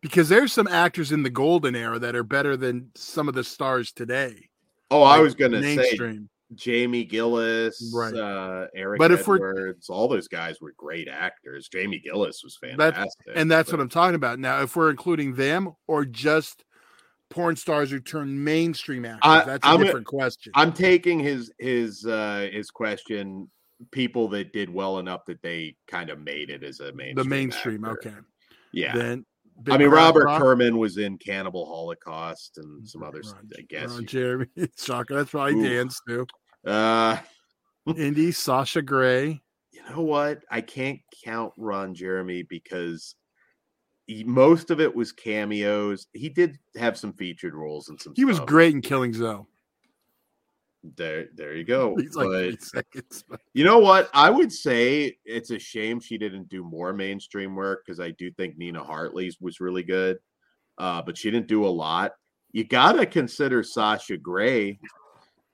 Because 0.00 0.28
there's 0.28 0.52
some 0.52 0.68
actors 0.68 1.10
in 1.10 1.24
the 1.24 1.30
golden 1.30 1.74
era 1.74 1.98
that 1.98 2.14
are 2.14 2.22
better 2.22 2.56
than 2.56 2.92
some 2.94 3.26
of 3.26 3.34
the 3.34 3.42
stars 3.42 3.90
today. 3.90 4.48
oh, 4.92 5.02
I 5.02 5.18
was 5.18 5.34
gonna 5.34 5.60
say 5.60 5.74
mainstream. 5.74 6.28
Jamie 6.54 7.04
Gillis, 7.04 7.92
Right. 7.94 8.14
uh, 8.14 8.66
Eric 8.74 8.98
But 8.98 9.10
if 9.12 9.20
Edwards, 9.20 9.88
all 9.88 10.08
those 10.08 10.28
guys 10.28 10.60
were 10.60 10.72
great 10.76 11.08
actors. 11.08 11.68
Jamie 11.68 11.98
Gillis 11.98 12.42
was 12.44 12.56
fantastic, 12.56 13.26
and 13.34 13.50
that's 13.50 13.70
but- 13.70 13.78
what 13.78 13.82
I'm 13.82 13.88
talking 13.88 14.14
about. 14.14 14.38
Now, 14.38 14.62
if 14.62 14.76
we're 14.76 14.90
including 14.90 15.34
them 15.34 15.72
or 15.86 16.04
just 16.04 16.64
porn 17.30 17.56
stars 17.56 17.90
who 17.90 17.98
turn 18.00 18.42
mainstream 18.44 19.04
actors, 19.04 19.20
I- 19.22 19.44
that's 19.44 19.66
a 19.66 19.70
I'm 19.70 19.80
a- 19.80 19.84
different 19.84 20.06
question. 20.06 20.52
I'm 20.54 20.72
taking 20.72 21.18
his 21.20 21.50
his 21.58 22.04
uh 22.06 22.48
his 22.52 22.70
question. 22.70 23.50
People 23.90 24.28
that 24.28 24.52
did 24.52 24.70
well 24.72 25.00
enough 25.00 25.24
that 25.26 25.42
they 25.42 25.74
kind 25.88 26.08
of 26.10 26.20
made 26.20 26.50
it 26.50 26.62
as 26.62 26.78
a 26.78 26.92
mainstream. 26.92 27.14
the 27.16 27.24
mainstream, 27.24 27.84
actor. 27.84 28.08
okay. 28.10 28.16
Yeah, 28.72 28.94
Then 28.96 29.26
I 29.68 29.76
mean 29.76 29.88
Robert 29.88 30.26
Rock- 30.26 30.40
Kerman 30.40 30.78
was 30.78 30.98
in 30.98 31.18
Cannibal 31.18 31.66
Holocaust 31.66 32.58
and 32.58 32.86
some 32.88 33.02
others. 33.02 33.32
Ron- 33.34 33.50
I 33.58 33.62
guess. 33.62 33.90
Ron 33.90 34.06
Jeremy, 34.06 34.46
Shaka. 34.78 35.14
That's 35.14 35.30
probably 35.30 35.54
Ooh. 35.54 35.62
Dan's 35.68 36.00
too. 36.06 36.26
Uh, 36.66 37.18
Indy, 37.96 38.32
Sasha 38.32 38.82
Grey. 38.82 39.40
you 39.72 39.82
know 39.90 40.02
what? 40.02 40.44
I 40.50 40.60
can't 40.60 41.00
count 41.24 41.52
Ron 41.56 41.94
Jeremy 41.94 42.42
because 42.42 43.14
he, 44.06 44.24
most 44.24 44.70
of 44.70 44.80
it 44.80 44.94
was 44.94 45.12
cameos. 45.12 46.06
He 46.12 46.28
did 46.28 46.58
have 46.76 46.96
some 46.96 47.12
featured 47.12 47.54
roles 47.54 47.88
and 47.88 48.00
some. 48.00 48.12
He 48.14 48.24
was 48.24 48.40
great 48.40 48.74
in 48.74 48.80
Killing 48.80 49.12
Zoe. 49.12 49.46
There, 50.96 51.26
there 51.34 51.54
you 51.54 51.64
go. 51.64 51.94
He's 51.98 52.14
like 52.14 52.50
but 52.50 52.62
seconds. 52.62 53.24
you 53.54 53.64
know 53.64 53.78
what? 53.78 54.10
I 54.12 54.30
would 54.30 54.52
say 54.52 55.16
it's 55.24 55.50
a 55.50 55.58
shame 55.58 56.00
she 56.00 56.18
didn't 56.18 56.48
do 56.48 56.64
more 56.64 56.92
mainstream 56.92 57.54
work 57.54 57.84
because 57.84 58.00
I 58.00 58.10
do 58.10 58.30
think 58.32 58.56
Nina 58.56 58.82
Hartley's 58.82 59.40
was 59.40 59.60
really 59.60 59.84
good, 59.84 60.18
uh, 60.78 61.02
but 61.02 61.16
she 61.16 61.30
didn't 61.30 61.48
do 61.48 61.64
a 61.64 61.68
lot. 61.68 62.12
You 62.50 62.64
gotta 62.64 63.06
consider 63.06 63.62
Sasha 63.62 64.16
Grey. 64.16 64.78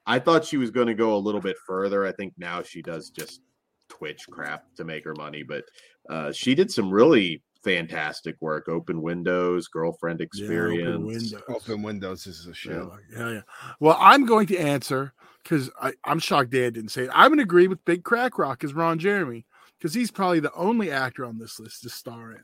I 0.08 0.18
thought 0.18 0.44
she 0.44 0.56
was 0.56 0.70
going 0.70 0.86
to 0.88 0.94
go 0.94 1.14
a 1.14 1.18
little 1.18 1.40
bit 1.40 1.56
further. 1.66 2.04
I 2.06 2.12
think 2.12 2.32
now 2.38 2.62
she 2.62 2.80
does 2.82 3.10
just 3.10 3.42
Twitch 3.88 4.22
crap 4.30 4.64
to 4.76 4.84
make 4.84 5.04
her 5.04 5.14
money, 5.14 5.42
but 5.42 5.64
uh, 6.10 6.32
she 6.32 6.54
did 6.54 6.70
some 6.70 6.90
really 6.90 7.42
fantastic 7.62 8.34
work. 8.40 8.68
Open 8.68 9.02
Windows, 9.02 9.68
Girlfriend 9.68 10.20
Yeah, 10.20 10.24
Experience. 10.24 10.88
open 10.88 11.06
windows. 11.06 11.42
Open 11.48 11.82
Windows 11.82 12.26
is 12.26 12.46
a 12.46 12.54
show. 12.54 12.96
Yeah, 13.12 13.30
yeah. 13.32 13.40
Well, 13.80 13.96
I'm 14.00 14.24
going 14.26 14.46
to 14.48 14.56
answer 14.56 15.12
because 15.42 15.70
I'm 16.04 16.18
shocked 16.18 16.50
Dan 16.50 16.72
didn't 16.72 16.90
say 16.90 17.04
it. 17.04 17.10
I'm 17.12 17.28
going 17.28 17.38
to 17.38 17.42
agree 17.44 17.68
with 17.68 17.84
Big 17.84 18.02
Crack 18.04 18.38
Rock 18.38 18.64
as 18.64 18.74
Ron 18.74 18.98
Jeremy 18.98 19.46
because 19.78 19.94
he's 19.94 20.10
probably 20.10 20.40
the 20.40 20.52
only 20.54 20.90
actor 20.90 21.24
on 21.24 21.38
this 21.38 21.60
list 21.60 21.82
to 21.82 21.90
star 21.90 22.32
in 22.32 22.42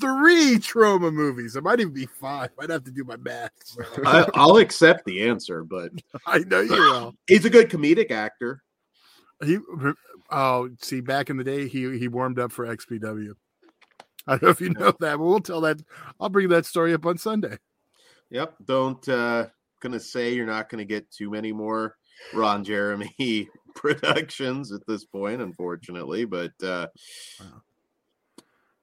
three 0.00 0.56
Troma 0.56 1.12
movies. 1.12 1.56
It 1.56 1.64
might 1.64 1.80
even 1.80 1.92
be 1.92 2.06
five. 2.06 2.50
I'd 2.58 2.70
have 2.70 2.84
to 2.84 2.90
do 2.90 3.04
my 3.04 3.16
math. 3.16 3.50
I, 4.04 4.26
I'll 4.34 4.56
accept 4.56 5.04
the 5.04 5.28
answer, 5.28 5.64
but 5.64 5.90
I 6.26 6.38
know 6.38 6.60
you 6.60 6.72
will. 6.72 7.14
he's 7.26 7.44
a 7.44 7.50
good 7.50 7.70
comedic 7.70 8.10
actor. 8.10 8.62
He 9.44 9.58
oh, 10.30 10.70
see, 10.80 11.00
back 11.00 11.30
in 11.30 11.36
the 11.36 11.44
day, 11.44 11.68
he 11.68 11.98
he 11.98 12.08
warmed 12.08 12.38
up 12.38 12.52
for 12.52 12.66
XPW. 12.66 13.32
I 14.26 14.32
don't 14.32 14.42
know 14.42 14.48
if 14.50 14.60
you 14.60 14.70
know 14.70 14.92
that, 15.00 15.18
but 15.18 15.18
we'll 15.18 15.40
tell 15.40 15.60
that. 15.62 15.80
I'll 16.20 16.28
bring 16.28 16.48
that 16.50 16.66
story 16.66 16.94
up 16.94 17.04
on 17.06 17.18
Sunday. 17.18 17.58
Yep. 18.30 18.54
Don't 18.64 19.08
uh 19.08 19.46
gonna 19.80 20.00
say 20.00 20.32
you're 20.32 20.46
not 20.46 20.68
gonna 20.68 20.84
get 20.84 21.10
too 21.10 21.30
many 21.30 21.52
more 21.52 21.96
Ron 22.32 22.64
Jeremy 22.64 23.48
productions 23.74 24.72
at 24.72 24.86
this 24.86 25.04
point, 25.04 25.42
unfortunately. 25.42 26.24
But 26.24 26.52
uh 26.62 26.86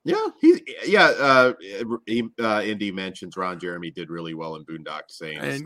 yeah, 0.03 0.27
he 0.39 0.61
yeah, 0.85 1.07
uh 1.07 1.53
he 2.05 2.23
uh 2.39 2.61
Indy 2.63 2.91
mentions 2.91 3.35
Ron 3.35 3.59
Jeremy 3.59 3.91
did 3.91 4.09
really 4.09 4.33
well 4.33 4.55
in 4.55 4.65
Boondock 4.65 5.09
Saints. 5.09 5.43
And 5.43 5.65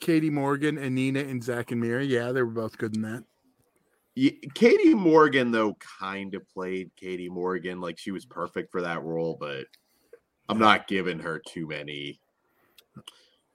Katie 0.00 0.30
Morgan 0.30 0.78
and 0.78 0.94
Nina 0.94 1.20
and 1.20 1.42
Zack 1.42 1.72
and 1.72 1.80
Miri. 1.80 2.06
yeah, 2.06 2.32
they 2.32 2.42
were 2.42 2.50
both 2.50 2.78
good 2.78 2.94
in 2.94 3.02
that. 3.02 3.24
Yeah, 4.14 4.30
Katie 4.54 4.94
Morgan 4.94 5.50
though 5.50 5.76
kind 6.00 6.34
of 6.34 6.48
played 6.48 6.90
Katie 6.96 7.28
Morgan 7.28 7.80
like 7.80 7.98
she 7.98 8.12
was 8.12 8.24
perfect 8.24 8.70
for 8.70 8.82
that 8.82 9.02
role, 9.02 9.36
but 9.38 9.66
I'm 10.48 10.58
not 10.58 10.86
giving 10.86 11.18
her 11.18 11.40
too 11.46 11.66
many. 11.66 12.20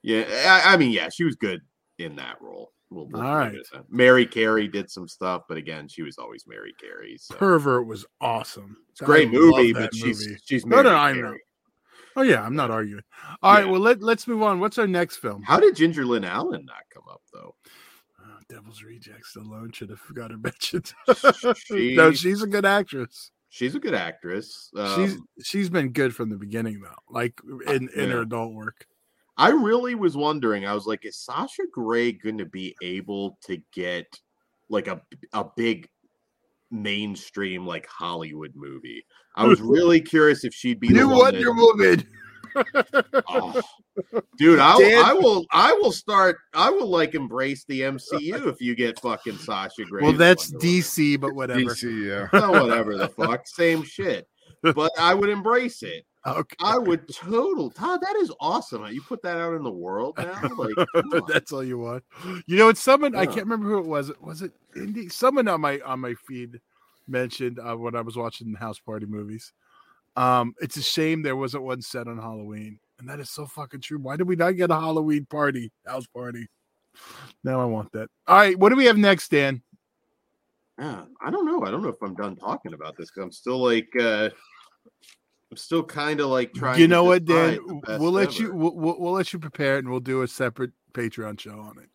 Yeah, 0.02 0.24
I, 0.64 0.74
I 0.74 0.76
mean, 0.76 0.90
yeah, 0.90 1.08
she 1.08 1.24
was 1.24 1.36
good 1.36 1.60
in 1.98 2.16
that 2.16 2.40
role. 2.40 2.72
We'll, 2.90 3.06
we'll 3.08 3.22
All 3.22 3.36
right. 3.36 3.52
leave 3.52 3.60
it 3.60 3.66
at 3.72 3.82
that. 3.86 3.92
Mary 3.92 4.26
Carey 4.26 4.66
did 4.66 4.90
some 4.90 5.06
stuff, 5.06 5.42
but 5.48 5.56
again, 5.56 5.86
she 5.88 6.02
was 6.02 6.18
always 6.18 6.44
Mary 6.46 6.74
Carey. 6.80 7.16
So 7.20 7.34
Pervert 7.36 7.86
was 7.86 8.04
awesome. 8.20 8.76
it's 8.90 9.00
a 9.00 9.04
great 9.04 9.30
movie, 9.30 9.72
but 9.72 9.82
that 9.82 9.94
she's 9.94 10.28
she's 10.44 10.66
No, 10.66 10.76
Mary 10.82 10.88
no, 10.88 10.96
I 10.96 11.12
know. 11.12 11.34
Oh 12.16 12.22
yeah, 12.22 12.42
I'm 12.42 12.56
not 12.56 12.72
arguing. 12.72 13.02
All 13.42 13.54
right, 13.54 13.64
Yeah. 13.64 13.70
well 13.70 13.80
let 13.80 14.02
let's 14.02 14.26
move 14.26 14.42
on. 14.42 14.58
What's 14.58 14.78
our 14.78 14.88
next 14.88 15.18
film? 15.18 15.42
How 15.42 15.60
did 15.60 15.76
Ginger 15.76 16.04
Lynn 16.04 16.24
Allen 16.24 16.64
not 16.66 16.82
come 16.92 17.04
up 17.08 17.22
though? 17.32 17.54
Oh, 18.20 18.38
Devil's 18.48 18.82
Rejects 18.82 19.36
alone 19.36 19.70
should 19.70 19.90
have 19.90 20.00
got 20.12 20.32
her 20.32 20.36
mentioned. 20.38 20.92
She- 21.66 21.94
no, 21.96 22.10
she's 22.12 22.42
a 22.42 22.46
good 22.48 22.66
actress. 22.66 23.30
She's 23.48 23.74
a 23.76 23.80
good 23.80 23.94
actress. 23.94 24.70
she's 24.96 25.14
Um, 25.14 25.28
she's 25.42 25.70
been 25.70 25.90
good 25.90 26.14
from 26.14 26.28
the 26.30 26.36
beginning 26.36 26.80
though, 26.80 26.90
like 27.08 27.40
in 27.68 27.88
in 27.94 28.10
her 28.10 28.22
adult 28.22 28.52
work. 28.52 28.86
I 29.36 29.50
really 29.50 29.94
was 29.94 30.16
wondering. 30.16 30.66
I 30.66 30.74
was 30.74 30.86
like, 30.86 31.04
is 31.06 31.16
Sasha 31.18 31.62
Grey 31.72 32.12
going 32.12 32.38
to 32.38 32.44
be 32.46 32.74
able 32.82 33.38
to 33.46 33.58
get 33.72 34.06
like 34.68 34.86
a 34.88 35.00
a 35.32 35.44
big 35.56 35.88
mainstream 36.70 37.66
like 37.66 37.86
Hollywood 37.86 38.52
movie? 38.54 39.04
I 39.36 39.46
was 39.46 39.60
really 39.60 40.00
curious 40.00 40.44
if 40.44 40.52
she'd 40.54 40.80
be 40.80 40.88
the 40.88 40.94
New 40.94 41.08
one 41.08 41.18
Wonder 41.18 41.44
that- 41.44 41.52
Woman. 41.54 42.06
Oh, 43.28 43.60
dude, 44.36 44.58
I, 44.58 44.74
will- 44.74 44.80
Dan- 44.80 45.04
I 45.04 45.12
will 45.12 45.46
I 45.52 45.72
will 45.74 45.92
start 45.92 46.36
I 46.52 46.68
will 46.70 46.88
like 46.88 47.14
embrace 47.14 47.64
the 47.68 47.82
MCU 47.82 48.48
if 48.48 48.60
you 48.60 48.74
get 48.74 48.98
fucking 49.00 49.38
Sasha 49.38 49.84
Grey. 49.84 50.02
well, 50.02 50.12
that's 50.12 50.50
Wonder 50.52 50.66
Woman. 50.66 50.80
DC, 50.80 51.20
but 51.20 51.34
whatever. 51.34 51.60
DC, 51.60 52.06
yeah. 52.06 52.28
Oh, 52.40 52.66
whatever 52.66 52.96
the 52.96 53.08
fuck, 53.08 53.46
same 53.46 53.84
shit. 53.84 54.26
But 54.62 54.90
I 54.98 55.14
would 55.14 55.28
embrace 55.30 55.82
it. 55.84 56.04
Okay. 56.26 56.56
I 56.60 56.76
would 56.76 57.08
total 57.08 57.70
Todd. 57.70 58.00
That 58.02 58.16
is 58.16 58.30
awesome. 58.40 58.84
You 58.86 59.00
put 59.00 59.22
that 59.22 59.38
out 59.38 59.54
in 59.54 59.62
the 59.62 59.70
world 59.70 60.18
now. 60.18 60.38
Like. 60.54 60.74
That's 61.28 61.50
all 61.50 61.64
you 61.64 61.78
want. 61.78 62.04
You 62.46 62.56
know, 62.56 62.68
it's 62.68 62.82
someone 62.82 63.16
I 63.16 63.24
can't 63.24 63.46
remember 63.46 63.68
who 63.68 63.78
it 63.78 63.86
was. 63.86 64.12
Was 64.20 64.42
it 64.42 64.52
Indy? 64.76 65.08
Someone 65.08 65.48
on 65.48 65.62
my 65.62 65.80
on 65.80 66.00
my 66.00 66.14
feed 66.26 66.60
mentioned 67.08 67.58
uh, 67.58 67.74
when 67.74 67.96
I 67.96 68.02
was 68.02 68.16
watching 68.16 68.54
house 68.54 68.78
party 68.78 69.06
movies. 69.06 69.52
Um, 70.16 70.54
it's 70.60 70.76
a 70.76 70.82
shame 70.82 71.22
there 71.22 71.36
wasn't 71.36 71.62
one 71.62 71.80
set 71.80 72.06
on 72.06 72.18
Halloween, 72.18 72.78
and 72.98 73.08
that 73.08 73.20
is 73.20 73.30
so 73.30 73.46
fucking 73.46 73.80
true. 73.80 73.98
Why 73.98 74.16
did 74.16 74.28
we 74.28 74.36
not 74.36 74.52
get 74.52 74.70
a 74.70 74.74
Halloween 74.74 75.24
party, 75.24 75.72
house 75.86 76.06
party? 76.06 76.48
Now 77.44 77.60
I 77.60 77.64
want 77.64 77.92
that. 77.92 78.08
All 78.26 78.36
right, 78.36 78.58
what 78.58 78.68
do 78.68 78.76
we 78.76 78.84
have 78.86 78.98
next, 78.98 79.30
Dan? 79.30 79.62
Yeah, 80.78 81.04
I 81.20 81.30
don't 81.30 81.46
know. 81.46 81.64
I 81.64 81.70
don't 81.70 81.82
know 81.82 81.88
if 81.88 82.02
I'm 82.02 82.14
done 82.14 82.36
talking 82.36 82.74
about 82.74 82.96
this 82.96 83.10
because 83.10 83.24
I'm 83.24 83.32
still 83.32 83.62
like, 83.62 83.88
uh 83.98 84.30
I'm 85.50 85.56
still 85.56 85.82
kind 85.82 86.20
of 86.20 86.28
like 86.28 86.54
trying. 86.54 86.80
you 86.80 86.86
know 86.86 87.04
what, 87.04 87.24
Dan? 87.24 87.50
decide 87.54 87.68
the 87.68 87.74
best 87.86 88.00
We'll 88.00 88.12
let 88.12 88.38
you 88.38 88.46
ever. 88.46 88.54
we'll, 88.54 88.74
we'll, 88.76 89.00
we'll 89.00 89.12
let 89.12 89.32
you 89.32 89.38
prepare 89.38 89.76
it, 89.76 89.80
and 89.80 89.90
we'll 89.90 90.00
do 90.00 90.22
a 90.22 90.28
separate 90.28 90.70
Patreon 90.92 91.40
show 91.40 91.58
on 91.58 91.78
it. 91.78 91.88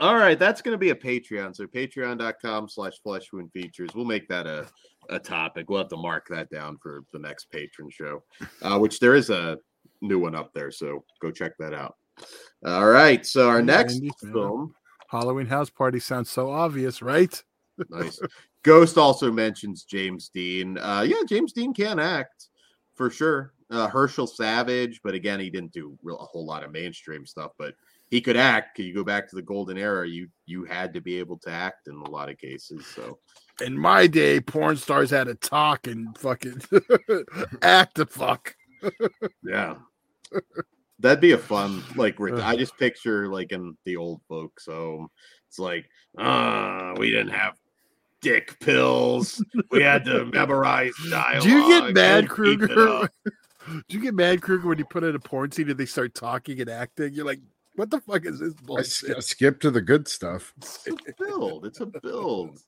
All 0.00 0.16
right, 0.16 0.38
that's 0.38 0.62
going 0.62 0.72
to 0.72 0.78
be 0.78 0.90
a 0.90 0.94
Patreon. 0.94 1.54
So 1.54 1.66
patreon.com 1.66 2.68
slash 2.68 2.94
flesh 3.02 3.32
wound 3.32 3.52
features. 3.52 3.90
We'll 3.94 4.04
make 4.04 4.26
that 4.28 4.46
a, 4.46 4.66
a 5.10 5.18
topic. 5.18 5.68
We'll 5.68 5.78
have 5.78 5.88
to 5.90 5.96
mark 5.96 6.26
that 6.28 6.50
down 6.50 6.78
for 6.82 7.04
the 7.12 7.18
next 7.18 7.52
Patreon 7.52 7.92
show, 7.92 8.24
uh, 8.62 8.78
which 8.78 8.98
there 8.98 9.14
is 9.14 9.30
a 9.30 9.58
new 10.00 10.18
one 10.18 10.34
up 10.34 10.52
there. 10.54 10.72
So 10.72 11.04
go 11.20 11.30
check 11.30 11.52
that 11.58 11.72
out. 11.72 11.96
All 12.66 12.88
right. 12.88 13.24
So 13.24 13.48
our 13.48 13.62
next 13.62 14.00
film, 14.32 14.74
Halloween 15.08 15.46
house 15.46 15.70
party 15.70 16.00
sounds 16.00 16.30
so 16.30 16.50
obvious, 16.50 17.00
right? 17.02 17.40
nice. 17.90 18.18
Ghost 18.64 18.98
also 18.98 19.30
mentions 19.30 19.84
James 19.84 20.30
Dean. 20.30 20.78
Uh, 20.78 21.04
yeah, 21.06 21.22
James 21.28 21.52
Dean 21.52 21.74
can 21.74 21.98
act 21.98 22.48
for 22.94 23.10
sure. 23.10 23.52
Uh, 23.70 23.88
Herschel 23.88 24.26
Savage, 24.26 25.00
but 25.02 25.14
again, 25.14 25.40
he 25.40 25.48
didn't 25.48 25.72
do 25.72 25.96
real, 26.02 26.18
a 26.18 26.24
whole 26.24 26.44
lot 26.44 26.62
of 26.62 26.72
mainstream 26.72 27.24
stuff. 27.24 27.52
But 27.58 27.74
he 28.10 28.20
could 28.20 28.36
act. 28.36 28.78
You 28.78 28.92
go 28.92 29.02
back 29.02 29.26
to 29.30 29.36
the 29.36 29.42
golden 29.42 29.78
era. 29.78 30.06
You 30.06 30.28
you 30.44 30.64
had 30.64 30.92
to 30.92 31.00
be 31.00 31.18
able 31.18 31.38
to 31.38 31.50
act 31.50 31.88
in 31.88 31.94
a 31.94 32.10
lot 32.10 32.28
of 32.28 32.36
cases. 32.36 32.86
So 32.86 33.18
In 33.64 33.78
my 33.78 34.06
day, 34.06 34.40
porn 34.40 34.76
stars 34.76 35.10
had 35.10 35.28
to 35.28 35.34
talk 35.34 35.86
and 35.86 36.16
fucking 36.18 36.60
act 37.62 37.94
the 37.94 38.04
fuck. 38.04 38.54
yeah, 39.42 39.76
that'd 40.98 41.22
be 41.22 41.32
a 41.32 41.38
fun 41.38 41.82
like. 41.96 42.20
I 42.20 42.54
just 42.56 42.76
picture 42.76 43.28
like 43.28 43.52
in 43.52 43.74
the 43.86 43.96
old 43.96 44.20
folks 44.28 44.66
So 44.66 45.08
It's 45.48 45.58
like, 45.58 45.86
ah, 46.18 46.92
we 46.98 47.10
didn't 47.10 47.32
have 47.32 47.54
dick 48.22 48.58
pills. 48.60 49.44
We 49.70 49.82
had 49.82 50.04
to 50.06 50.24
memorize 50.32 50.92
dialogue. 51.10 51.42
Do 51.42 51.50
you 51.50 51.68
get 51.68 51.94
mad, 51.94 52.18
and 52.20 52.28
Kruger? 52.28 53.08
Do 53.66 53.82
you 53.88 54.00
get 54.00 54.14
mad, 54.14 54.42
Kruger, 54.42 54.68
when 54.68 54.78
you 54.78 54.84
put 54.84 55.04
in 55.04 55.14
a 55.14 55.20
porn 55.20 55.52
scene 55.52 55.70
and 55.70 55.78
they 55.78 55.86
start 55.86 56.14
talking 56.14 56.60
and 56.60 56.70
acting? 56.70 57.12
You're 57.12 57.26
like, 57.26 57.40
what 57.76 57.90
the 57.90 58.00
fuck 58.00 58.26
is 58.26 58.40
this 58.40 59.04
I 59.08 59.20
skip 59.20 59.60
to 59.60 59.70
the 59.70 59.80
good 59.80 60.08
stuff. 60.08 60.52
It's 60.60 60.88
a 60.88 60.92
build. 61.18 61.66
It's 61.66 61.80
a 61.80 61.86
build. 61.86 62.58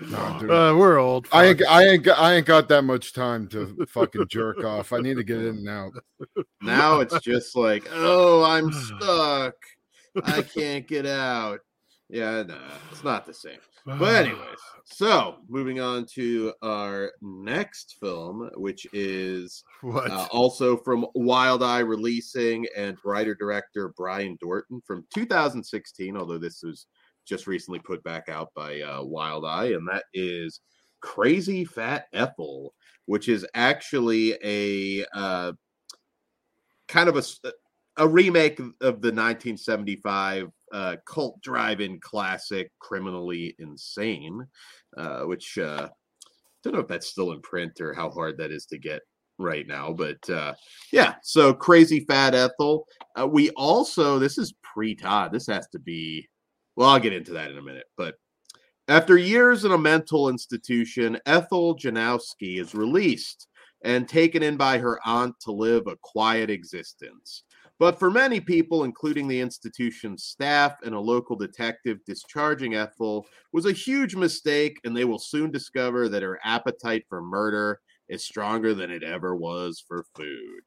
No, 0.00 0.36
dude. 0.40 0.50
Uh, 0.50 0.74
we're 0.76 0.98
old. 0.98 1.28
I 1.32 1.46
ain't. 1.46 1.62
I 1.68 1.84
ain't, 1.84 2.02
got, 2.02 2.18
I 2.18 2.34
ain't 2.34 2.46
got 2.46 2.68
that 2.68 2.82
much 2.82 3.12
time 3.12 3.46
to 3.48 3.86
fucking 3.88 4.26
jerk 4.28 4.64
off. 4.64 4.92
I 4.92 4.98
need 4.98 5.16
to 5.16 5.24
get 5.24 5.38
in 5.38 5.58
and 5.58 5.68
out. 5.68 5.92
Now 6.60 7.00
it's 7.00 7.18
just 7.20 7.54
like, 7.54 7.88
oh, 7.92 8.42
I'm 8.42 8.72
stuck. 8.72 9.54
I 10.24 10.42
can't 10.54 10.86
get 10.86 11.06
out. 11.06 11.60
Yeah, 12.14 12.44
no, 12.44 12.56
it's 12.92 13.02
not 13.02 13.26
the 13.26 13.34
same. 13.34 13.58
But 13.84 14.26
anyways, 14.26 14.58
so 14.84 15.38
moving 15.48 15.80
on 15.80 16.06
to 16.14 16.52
our 16.62 17.10
next 17.20 17.96
film, 18.00 18.50
which 18.54 18.86
is 18.92 19.64
what? 19.80 20.12
uh, 20.12 20.28
also 20.30 20.76
from 20.76 21.06
Wild 21.16 21.64
Eye 21.64 21.80
Releasing 21.80 22.68
and 22.76 22.96
writer 23.04 23.34
director 23.34 23.92
Brian 23.96 24.38
Dorton 24.40 24.80
from 24.86 25.04
2016, 25.12 26.16
although 26.16 26.38
this 26.38 26.62
was 26.62 26.86
just 27.26 27.48
recently 27.48 27.80
put 27.80 28.00
back 28.04 28.28
out 28.28 28.50
by 28.54 28.80
uh, 28.80 29.02
Wild 29.02 29.44
Eye, 29.44 29.72
and 29.72 29.88
that 29.88 30.04
is 30.14 30.60
Crazy 31.00 31.64
Fat 31.64 32.06
Ethel, 32.12 32.74
which 33.06 33.28
is 33.28 33.44
actually 33.54 34.38
a 34.44 35.04
uh, 35.12 35.52
kind 36.86 37.08
of 37.08 37.16
a 37.16 37.24
a 37.96 38.08
remake 38.08 38.58
of 38.58 39.00
the 39.02 39.12
1975 39.12 40.50
uh, 40.74 40.96
cult 41.06 41.40
drive-in 41.40 42.00
classic 42.00 42.70
criminally 42.80 43.54
insane 43.60 44.44
uh, 44.96 45.20
which 45.20 45.56
uh 45.56 45.88
don't 46.64 46.74
know 46.74 46.80
if 46.80 46.88
that's 46.88 47.06
still 47.06 47.32
in 47.32 47.40
print 47.42 47.80
or 47.80 47.94
how 47.94 48.10
hard 48.10 48.36
that 48.36 48.50
is 48.50 48.66
to 48.66 48.76
get 48.76 49.00
right 49.38 49.66
now 49.66 49.92
but 49.92 50.28
uh 50.30 50.52
yeah 50.92 51.14
so 51.22 51.54
crazy 51.54 52.00
fat 52.00 52.34
ethel 52.34 52.86
uh, 53.18 53.26
we 53.26 53.50
also 53.50 54.18
this 54.18 54.36
is 54.36 54.54
pre-todd 54.62 55.32
this 55.32 55.46
has 55.46 55.68
to 55.68 55.78
be 55.78 56.26
well 56.76 56.88
i'll 56.88 57.00
get 57.00 57.12
into 57.12 57.32
that 57.32 57.50
in 57.50 57.58
a 57.58 57.62
minute 57.62 57.86
but 57.96 58.14
after 58.88 59.16
years 59.16 59.64
in 59.64 59.72
a 59.72 59.78
mental 59.78 60.28
institution 60.28 61.18
ethel 61.26 61.76
janowski 61.76 62.60
is 62.60 62.74
released 62.74 63.48
and 63.84 64.08
taken 64.08 64.42
in 64.42 64.56
by 64.56 64.78
her 64.78 64.98
aunt 65.04 65.34
to 65.40 65.52
live 65.52 65.86
a 65.86 65.96
quiet 66.02 66.50
existence 66.50 67.44
but 67.78 67.98
for 67.98 68.10
many 68.10 68.40
people, 68.40 68.84
including 68.84 69.26
the 69.26 69.40
institution's 69.40 70.24
staff 70.24 70.76
and 70.84 70.94
a 70.94 71.00
local 71.00 71.36
detective, 71.36 71.98
discharging 72.06 72.74
Ethel 72.74 73.26
was 73.52 73.66
a 73.66 73.72
huge 73.72 74.14
mistake, 74.14 74.78
and 74.84 74.96
they 74.96 75.04
will 75.04 75.18
soon 75.18 75.50
discover 75.50 76.08
that 76.08 76.22
her 76.22 76.38
appetite 76.44 77.04
for 77.08 77.20
murder 77.20 77.80
is 78.08 78.24
stronger 78.24 78.74
than 78.74 78.90
it 78.90 79.02
ever 79.02 79.34
was 79.34 79.82
for 79.86 80.04
food. 80.14 80.62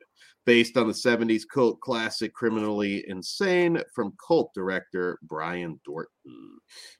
Based 0.45 0.77
on 0.77 0.87
the 0.87 0.93
70s 0.93 1.43
cult 1.51 1.79
classic 1.81 2.33
Criminally 2.33 3.03
Insane 3.07 3.81
from 3.93 4.13
cult 4.25 4.53
director 4.53 5.19
Brian 5.23 5.79
Dorton. 5.87 6.57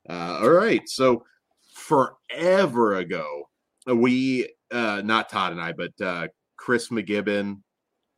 Uh, 0.10 0.40
all 0.42 0.50
right, 0.50 0.88
so 0.88 1.24
forever 1.74 2.96
ago, 2.96 3.50
we, 3.88 4.50
uh, 4.72 5.02
not 5.04 5.30
Todd 5.30 5.54
and 5.54 5.62
I, 5.62 5.72
but 5.72 6.02
uh, 6.02 6.28
Chris 6.58 6.90
McGibbon, 6.90 7.62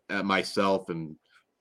uh, 0.10 0.24
myself, 0.24 0.90
and 0.90 1.16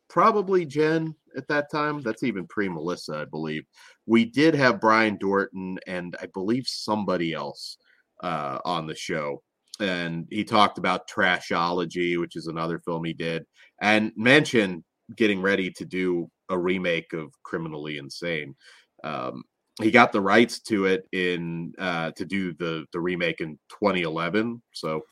probably 0.08 0.64
Jen 0.64 1.14
at 1.36 1.48
that 1.48 1.70
time. 1.70 2.02
That's 2.02 2.22
even 2.22 2.46
pre 2.46 2.68
Melissa, 2.68 3.18
I 3.20 3.24
believe. 3.24 3.64
We 4.06 4.24
did 4.24 4.54
have 4.54 4.80
Brian 4.80 5.18
Dorton 5.18 5.76
and 5.86 6.16
I 6.20 6.26
believe 6.26 6.66
somebody 6.66 7.32
else 7.32 7.78
uh, 8.22 8.58
on 8.64 8.86
the 8.86 8.94
show. 8.94 9.42
And 9.80 10.26
he 10.30 10.42
talked 10.42 10.78
about 10.78 11.08
Trashology, 11.08 12.18
which 12.18 12.34
is 12.34 12.48
another 12.48 12.80
film 12.80 13.04
he 13.04 13.12
did, 13.12 13.46
and 13.80 14.10
mentioned 14.16 14.82
getting 15.14 15.40
ready 15.40 15.70
to 15.70 15.84
do 15.84 16.28
a 16.48 16.58
remake 16.58 17.12
of 17.12 17.32
Criminally 17.44 17.98
Insane. 17.98 18.56
Um, 19.04 19.44
he 19.80 19.92
got 19.92 20.10
the 20.10 20.20
rights 20.20 20.58
to 20.62 20.86
it 20.86 21.06
in 21.12 21.72
uh, 21.78 22.10
to 22.16 22.24
do 22.24 22.52
the 22.54 22.86
the 22.92 23.00
remake 23.00 23.40
in 23.40 23.58
2011. 23.68 24.60
So, 24.72 25.02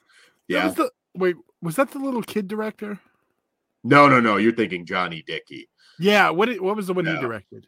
yeah. 0.49 0.66
Was 0.66 0.74
the, 0.74 0.90
wait, 1.14 1.36
was 1.62 1.76
that 1.76 1.92
the 1.92 2.01
little 2.01 2.22
kid 2.22 2.49
director? 2.49 2.99
No, 3.87 4.09
no, 4.09 4.20
no. 4.20 4.37
You're 4.37 4.55
thinking 4.55 4.84
Johnny 4.87 5.22
Dickey. 5.26 5.68
Yeah. 5.99 6.30
What 6.30 6.61
what 6.61 6.76
was 6.76 6.87
the 6.87 6.95
one 6.95 7.05
No. 7.05 7.14
he 7.14 7.20
directed? 7.20 7.66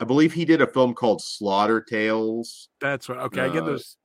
I 0.00 0.04
believe 0.04 0.32
he 0.32 0.44
did 0.44 0.60
a 0.62 0.66
film 0.66 0.94
called 0.94 1.20
Slaughter 1.22 1.80
Tales. 1.80 2.68
That's 2.80 3.08
right. 3.08 3.18
Okay, 3.20 3.40
I 3.40 3.48
get 3.48 3.62
Uh, 3.62 3.66
those 3.66 3.96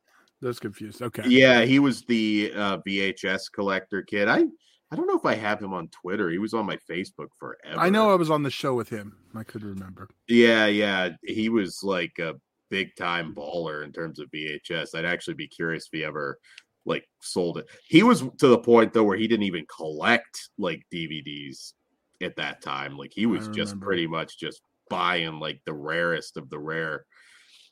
those 0.41 0.59
confused. 0.59 1.01
Okay. 1.01 1.23
Yeah, 1.27 1.61
he 1.63 1.79
was 1.79 2.03
the 2.05 2.51
uh, 2.55 2.77
VHS 2.87 3.51
collector 3.53 4.01
kid. 4.01 4.27
I 4.27 4.43
I 4.91 4.95
don't 4.95 5.07
know 5.07 5.17
if 5.17 5.25
I 5.25 5.35
have 5.35 5.59
him 5.61 5.73
on 5.73 5.87
Twitter. 5.89 6.29
He 6.29 6.37
was 6.37 6.53
on 6.53 6.65
my 6.65 6.77
Facebook 6.89 7.29
forever. 7.39 7.79
I 7.79 7.89
know 7.89 8.11
I 8.11 8.15
was 8.15 8.29
on 8.29 8.43
the 8.43 8.51
show 8.51 8.73
with 8.75 8.89
him. 8.89 9.17
I 9.35 9.43
could 9.43 9.63
remember. 9.63 10.07
Yeah, 10.27 10.67
yeah. 10.67 11.09
He 11.23 11.49
was 11.49 11.79
like 11.83 12.19
a 12.19 12.35
big 12.69 12.95
time 12.95 13.33
baller 13.33 13.83
in 13.83 13.91
terms 13.91 14.19
of 14.19 14.29
VHS. 14.31 14.93
I'd 14.95 15.05
actually 15.05 15.33
be 15.35 15.47
curious 15.47 15.85
if 15.91 15.97
he 15.97 16.03
ever 16.03 16.37
like 16.85 17.07
sold 17.21 17.57
it. 17.57 17.65
He 17.87 18.03
was 18.03 18.21
to 18.39 18.47
the 18.47 18.57
point 18.57 18.93
though 18.93 19.03
where 19.03 19.17
he 19.17 19.27
didn't 19.27 19.45
even 19.45 19.65
collect 19.73 20.49
like 20.57 20.83
DVDs 20.93 21.73
at 22.21 22.35
that 22.37 22.61
time. 22.61 22.97
Like 22.97 23.11
he 23.13 23.25
was 23.25 23.47
just 23.49 23.79
pretty 23.79 24.07
much 24.07 24.39
just 24.39 24.61
buying 24.89 25.39
like 25.39 25.61
the 25.65 25.73
rarest 25.73 26.37
of 26.37 26.49
the 26.49 26.59
rare 26.59 27.05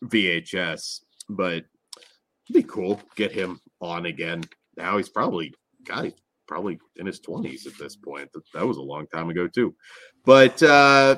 VHS. 0.06 1.02
But 1.30 1.64
it'd 2.50 2.54
be 2.54 2.64
cool 2.64 3.02
get 3.16 3.32
him 3.32 3.60
on 3.82 4.06
again. 4.06 4.44
Now 4.78 4.98
he's 4.98 5.10
probably 5.10 5.54
God, 5.86 6.06
he's 6.06 6.14
probably 6.48 6.80
in 6.96 7.06
his 7.06 7.20
twenties 7.20 7.68
at 7.68 7.78
this 7.78 7.96
point. 7.96 8.32
That, 8.34 8.44
that 8.54 8.68
was 8.68 8.78
a 8.78 8.82
long 8.82 9.08
time 9.08 9.30
ago 9.30 9.48
too. 9.48 9.76
But 10.26 10.62
uh 10.64 11.18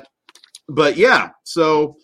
but 0.68 0.96
yeah, 0.96 1.30
so 1.44 1.96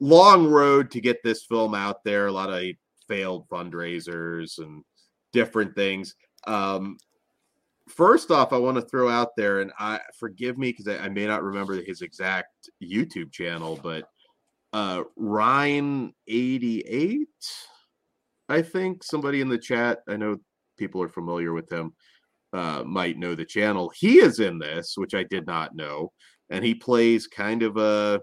long 0.00 0.46
road 0.46 0.90
to 0.90 1.00
get 1.00 1.22
this 1.22 1.44
film 1.44 1.74
out 1.74 2.02
there. 2.04 2.26
A 2.26 2.32
lot 2.32 2.50
of 2.50 2.64
failed 3.06 3.48
fundraisers 3.48 4.58
and 4.58 4.82
different 5.32 5.74
things. 5.74 6.14
Um, 6.46 6.96
first 7.88 8.30
off, 8.30 8.52
I 8.52 8.56
want 8.56 8.76
to 8.76 8.82
throw 8.82 9.08
out 9.08 9.36
there, 9.36 9.60
and 9.60 9.72
I 9.78 10.00
forgive 10.18 10.58
me 10.58 10.72
because 10.72 10.88
I, 10.88 11.04
I 11.04 11.08
may 11.08 11.26
not 11.26 11.42
remember 11.42 11.82
his 11.82 12.02
exact 12.02 12.70
YouTube 12.82 13.32
channel, 13.32 13.78
but 13.82 14.04
uh, 14.72 15.02
Ryan 15.16 16.14
eighty 16.28 16.80
eight, 16.82 17.28
I 18.48 18.62
think 18.62 19.02
somebody 19.02 19.40
in 19.40 19.48
the 19.48 19.58
chat. 19.58 20.00
I 20.08 20.16
know 20.16 20.38
people 20.76 21.02
are 21.02 21.08
familiar 21.08 21.52
with 21.52 21.70
him. 21.70 21.92
Uh, 22.52 22.82
might 22.84 23.18
know 23.18 23.34
the 23.34 23.44
channel. 23.44 23.92
He 23.94 24.18
is 24.18 24.40
in 24.40 24.58
this, 24.58 24.96
which 24.96 25.14
I 25.14 25.22
did 25.24 25.46
not 25.46 25.76
know, 25.76 26.12
and 26.48 26.64
he 26.64 26.74
plays 26.74 27.26
kind 27.26 27.62
of 27.62 27.76
a 27.76 28.20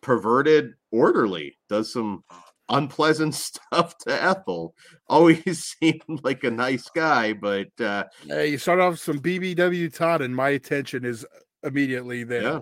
perverted 0.00 0.72
orderly. 0.92 1.58
Does 1.68 1.92
some 1.92 2.24
unpleasant 2.68 3.34
stuff 3.34 3.96
to 3.98 4.22
Ethel. 4.22 4.74
Always 5.08 5.76
seemed 5.80 6.02
like 6.22 6.44
a 6.44 6.50
nice 6.50 6.88
guy, 6.90 7.32
but 7.32 7.68
uh, 7.80 8.04
Hey, 8.26 8.48
you 8.48 8.58
start 8.58 8.80
off 8.80 8.98
some 8.98 9.18
BBW 9.18 9.94
Todd, 9.94 10.22
and 10.22 10.34
my 10.34 10.50
attention 10.50 11.04
is 11.04 11.26
immediately 11.62 12.24
there. 12.24 12.42
yeah. 12.42 12.60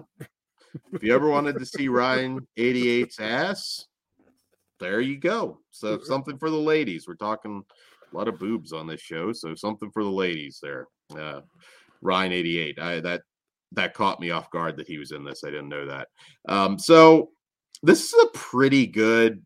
if 0.92 1.02
you 1.02 1.14
ever 1.14 1.28
wanted 1.28 1.58
to 1.58 1.66
see 1.66 1.88
Ryan 1.88 2.46
88's 2.56 3.18
ass, 3.20 3.86
there 4.78 5.00
you 5.00 5.18
go. 5.18 5.60
So 5.70 5.98
something 6.00 6.38
for 6.38 6.50
the 6.50 6.56
ladies. 6.56 7.08
We're 7.08 7.14
talking 7.14 7.64
a 8.12 8.16
lot 8.16 8.28
of 8.28 8.38
boobs 8.38 8.72
on 8.72 8.86
this 8.86 9.00
show, 9.00 9.32
so 9.32 9.54
something 9.54 9.90
for 9.90 10.04
the 10.04 10.10
ladies 10.10 10.58
there. 10.62 10.86
Uh, 11.16 11.40
Ryan 12.02 12.32
88. 12.32 12.78
I 12.78 13.00
that 13.00 13.22
that 13.72 13.94
caught 13.94 14.20
me 14.20 14.30
off 14.30 14.50
guard 14.50 14.76
that 14.76 14.86
he 14.86 14.98
was 14.98 15.12
in 15.12 15.24
this. 15.24 15.44
I 15.44 15.50
didn't 15.50 15.68
know 15.68 15.86
that. 15.86 16.08
Um, 16.48 16.78
so 16.78 17.30
this 17.82 18.12
is 18.12 18.24
a 18.24 18.38
pretty 18.38 18.86
good 18.86 19.44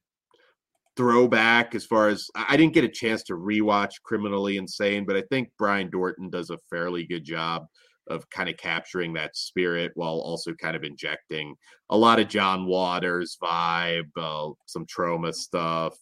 throwback 0.96 1.74
as 1.74 1.86
far 1.86 2.08
as 2.08 2.28
I 2.34 2.56
didn't 2.56 2.74
get 2.74 2.84
a 2.84 2.88
chance 2.88 3.22
to 3.24 3.34
rewatch 3.34 3.92
Criminally 4.04 4.56
Insane, 4.56 5.04
but 5.06 5.16
I 5.16 5.22
think 5.30 5.50
Brian 5.58 5.90
Dorton 5.90 6.30
does 6.30 6.50
a 6.50 6.58
fairly 6.68 7.06
good 7.06 7.24
job 7.24 7.66
of 8.08 8.28
kind 8.30 8.48
of 8.48 8.56
capturing 8.56 9.12
that 9.14 9.36
spirit 9.36 9.92
while 9.94 10.20
also 10.20 10.52
kind 10.54 10.76
of 10.76 10.82
injecting 10.82 11.54
a 11.90 11.96
lot 11.96 12.18
of 12.18 12.28
John 12.28 12.66
Waters 12.66 13.38
vibe, 13.42 14.08
uh, 14.16 14.50
some 14.66 14.84
Troma 14.86 15.32
stuff. 15.32 15.96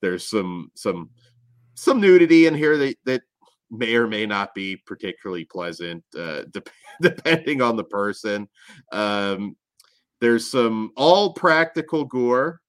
There's 0.00 0.28
some 0.28 0.70
some 0.74 1.10
some 1.74 2.00
nudity 2.00 2.46
in 2.46 2.54
here 2.54 2.76
that 2.78 2.96
that 3.04 3.22
may 3.70 3.94
or 3.94 4.06
may 4.06 4.26
not 4.26 4.54
be 4.54 4.76
particularly 4.86 5.44
pleasant, 5.44 6.02
uh, 6.18 6.42
dep 6.50 6.68
depending 7.00 7.62
on 7.62 7.76
the 7.76 7.84
person. 7.84 8.48
Um, 8.92 9.56
there's 10.20 10.50
some 10.50 10.90
all 10.96 11.32
practical 11.32 12.04
gore, 12.04 12.60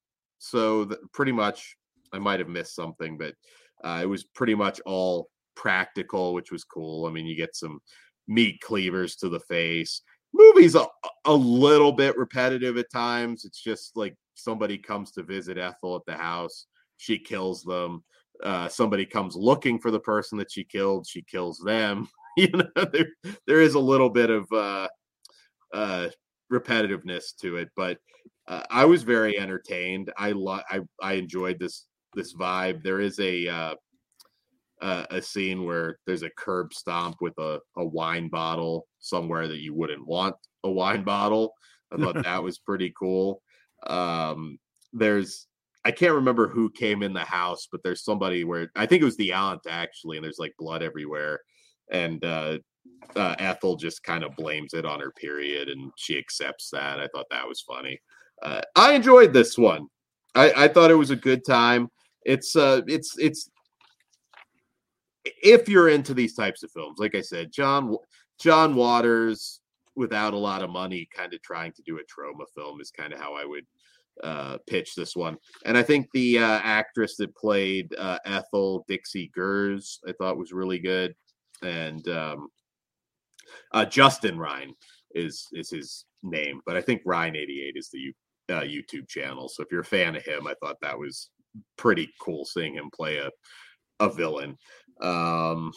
so 0.41 0.85
th- 0.85 0.99
pretty 1.13 1.31
much 1.31 1.77
I 2.11 2.19
might 2.19 2.39
have 2.39 2.49
missed 2.49 2.75
something, 2.75 3.17
but 3.17 3.35
uh, 3.83 3.99
it 4.01 4.07
was 4.07 4.23
pretty 4.23 4.55
much 4.55 4.81
all 4.85 5.29
practical, 5.55 6.33
which 6.33 6.51
was 6.51 6.63
cool. 6.63 7.05
I 7.05 7.11
mean, 7.11 7.27
you 7.27 7.35
get 7.35 7.55
some 7.55 7.79
meat 8.27 8.59
cleavers 8.59 9.15
to 9.17 9.29
the 9.29 9.39
face. 9.39 10.01
Movie's 10.33 10.75
a, 10.75 10.87
a 11.25 11.33
little 11.33 11.91
bit 11.91 12.17
repetitive 12.17 12.77
at 12.77 12.91
times. 12.91 13.45
It's 13.45 13.61
just 13.61 13.95
like 13.95 14.15
somebody 14.33 14.79
comes 14.79 15.11
to 15.11 15.23
visit 15.23 15.59
Ethel 15.59 15.95
at 15.95 16.05
the 16.07 16.17
house, 16.17 16.65
she 16.97 17.19
kills 17.19 17.63
them. 17.63 18.03
Uh, 18.43 18.67
somebody 18.67 19.05
comes 19.05 19.35
looking 19.35 19.77
for 19.79 19.91
the 19.91 19.99
person 19.99 20.39
that 20.39 20.51
she 20.51 20.63
killed, 20.63 21.05
she 21.07 21.21
kills 21.21 21.59
them. 21.59 22.09
you 22.37 22.49
know, 22.49 22.85
there 22.91 23.09
there 23.45 23.61
is 23.61 23.75
a 23.75 23.79
little 23.79 24.09
bit 24.09 24.31
of 24.31 24.51
uh, 24.51 24.87
uh, 25.71 26.09
repetitiveness 26.51 27.35
to 27.41 27.57
it, 27.57 27.69
but 27.75 27.99
uh, 28.47 28.63
I 28.69 28.85
was 28.85 29.03
very 29.03 29.39
entertained. 29.39 30.11
I 30.17 30.31
lo- 30.31 30.61
I 30.69 30.81
I 31.01 31.13
enjoyed 31.13 31.59
this 31.59 31.85
this 32.15 32.33
vibe. 32.33 32.83
There 32.83 32.99
is 32.99 33.19
a 33.19 33.47
uh, 33.47 33.75
uh, 34.81 35.05
a 35.11 35.21
scene 35.21 35.63
where 35.65 35.99
there's 36.05 36.23
a 36.23 36.29
curb 36.31 36.73
stomp 36.73 37.17
with 37.21 37.37
a, 37.37 37.59
a 37.77 37.85
wine 37.85 38.29
bottle 38.29 38.87
somewhere 38.99 39.47
that 39.47 39.59
you 39.59 39.73
wouldn't 39.73 40.05
want 40.05 40.35
a 40.63 40.71
wine 40.71 41.03
bottle. 41.03 41.53
I 41.91 41.97
thought 41.97 42.23
that 42.23 42.43
was 42.43 42.57
pretty 42.57 42.93
cool. 42.97 43.41
Um, 43.85 44.57
there's 44.93 45.47
I 45.83 45.91
can't 45.91 46.13
remember 46.13 46.47
who 46.47 46.69
came 46.69 47.01
in 47.01 47.13
the 47.13 47.19
house, 47.21 47.67
but 47.71 47.81
there's 47.83 48.03
somebody 48.03 48.43
where 48.43 48.71
I 48.75 48.85
think 48.85 49.01
it 49.01 49.05
was 49.05 49.17
the 49.17 49.33
aunt 49.33 49.61
actually, 49.69 50.17
and 50.17 50.23
there's 50.23 50.39
like 50.39 50.53
blood 50.57 50.83
everywhere, 50.83 51.39
and 51.91 52.23
uh, 52.23 52.57
uh, 53.15 53.35
Ethel 53.39 53.75
just 53.75 54.03
kind 54.03 54.23
of 54.23 54.35
blames 54.35 54.73
it 54.73 54.85
on 54.85 54.99
her 54.99 55.11
period, 55.11 55.69
and 55.69 55.91
she 55.95 56.17
accepts 56.17 56.69
that. 56.71 56.99
I 56.99 57.07
thought 57.07 57.27
that 57.31 57.47
was 57.47 57.61
funny. 57.61 57.99
Uh, 58.41 58.61
I 58.75 58.93
enjoyed 58.93 59.33
this 59.33 59.57
one. 59.57 59.87
I, 60.35 60.51
I 60.55 60.67
thought 60.67 60.91
it 60.91 60.95
was 60.95 61.11
a 61.11 61.15
good 61.15 61.45
time. 61.45 61.89
It's 62.23 62.55
uh, 62.55 62.81
it's 62.87 63.17
it's 63.17 63.49
if 65.25 65.67
you're 65.67 65.89
into 65.89 66.13
these 66.13 66.33
types 66.33 66.63
of 66.63 66.71
films, 66.71 66.99
like 66.99 67.15
I 67.15 67.21
said, 67.21 67.51
John 67.51 67.95
John 68.39 68.75
Waters 68.75 69.61
without 69.95 70.33
a 70.33 70.37
lot 70.37 70.63
of 70.63 70.69
money, 70.69 71.07
kind 71.15 71.33
of 71.33 71.41
trying 71.41 71.73
to 71.73 71.81
do 71.83 71.97
a 71.97 72.01
Troma 72.01 72.45
film 72.55 72.79
is 72.79 72.91
kind 72.91 73.13
of 73.13 73.19
how 73.19 73.35
I 73.35 73.45
would 73.45 73.65
uh, 74.23 74.57
pitch 74.67 74.95
this 74.95 75.15
one. 75.15 75.37
And 75.65 75.77
I 75.77 75.83
think 75.83 76.07
the 76.13 76.39
uh, 76.39 76.59
actress 76.63 77.17
that 77.17 77.35
played 77.35 77.93
uh, 77.97 78.19
Ethel 78.25 78.85
Dixie 78.87 79.31
Gers, 79.33 79.99
I 80.07 80.13
thought 80.13 80.37
was 80.37 80.53
really 80.53 80.79
good. 80.79 81.13
And 81.61 82.07
um, 82.07 82.47
uh, 83.73 83.85
Justin 83.85 84.37
Ryan 84.39 84.73
is 85.13 85.47
is 85.53 85.69
his 85.69 86.05
name, 86.23 86.61
but 86.65 86.77
I 86.77 86.81
think 86.81 87.01
Ryan 87.05 87.35
eighty 87.35 87.63
eight 87.63 87.75
is 87.77 87.89
the 87.89 88.13
uh, 88.49 88.61
YouTube 88.61 89.07
channel. 89.07 89.49
So 89.49 89.63
if 89.63 89.71
you're 89.71 89.81
a 89.81 89.85
fan 89.85 90.15
of 90.15 90.23
him, 90.23 90.47
I 90.47 90.53
thought 90.61 90.77
that 90.81 90.97
was 90.97 91.29
pretty 91.77 92.09
cool 92.21 92.45
seeing 92.45 92.75
him 92.75 92.89
play 92.93 93.17
a 93.17 93.29
a 93.99 94.09
villain. 94.09 94.57
Um, 95.01 95.71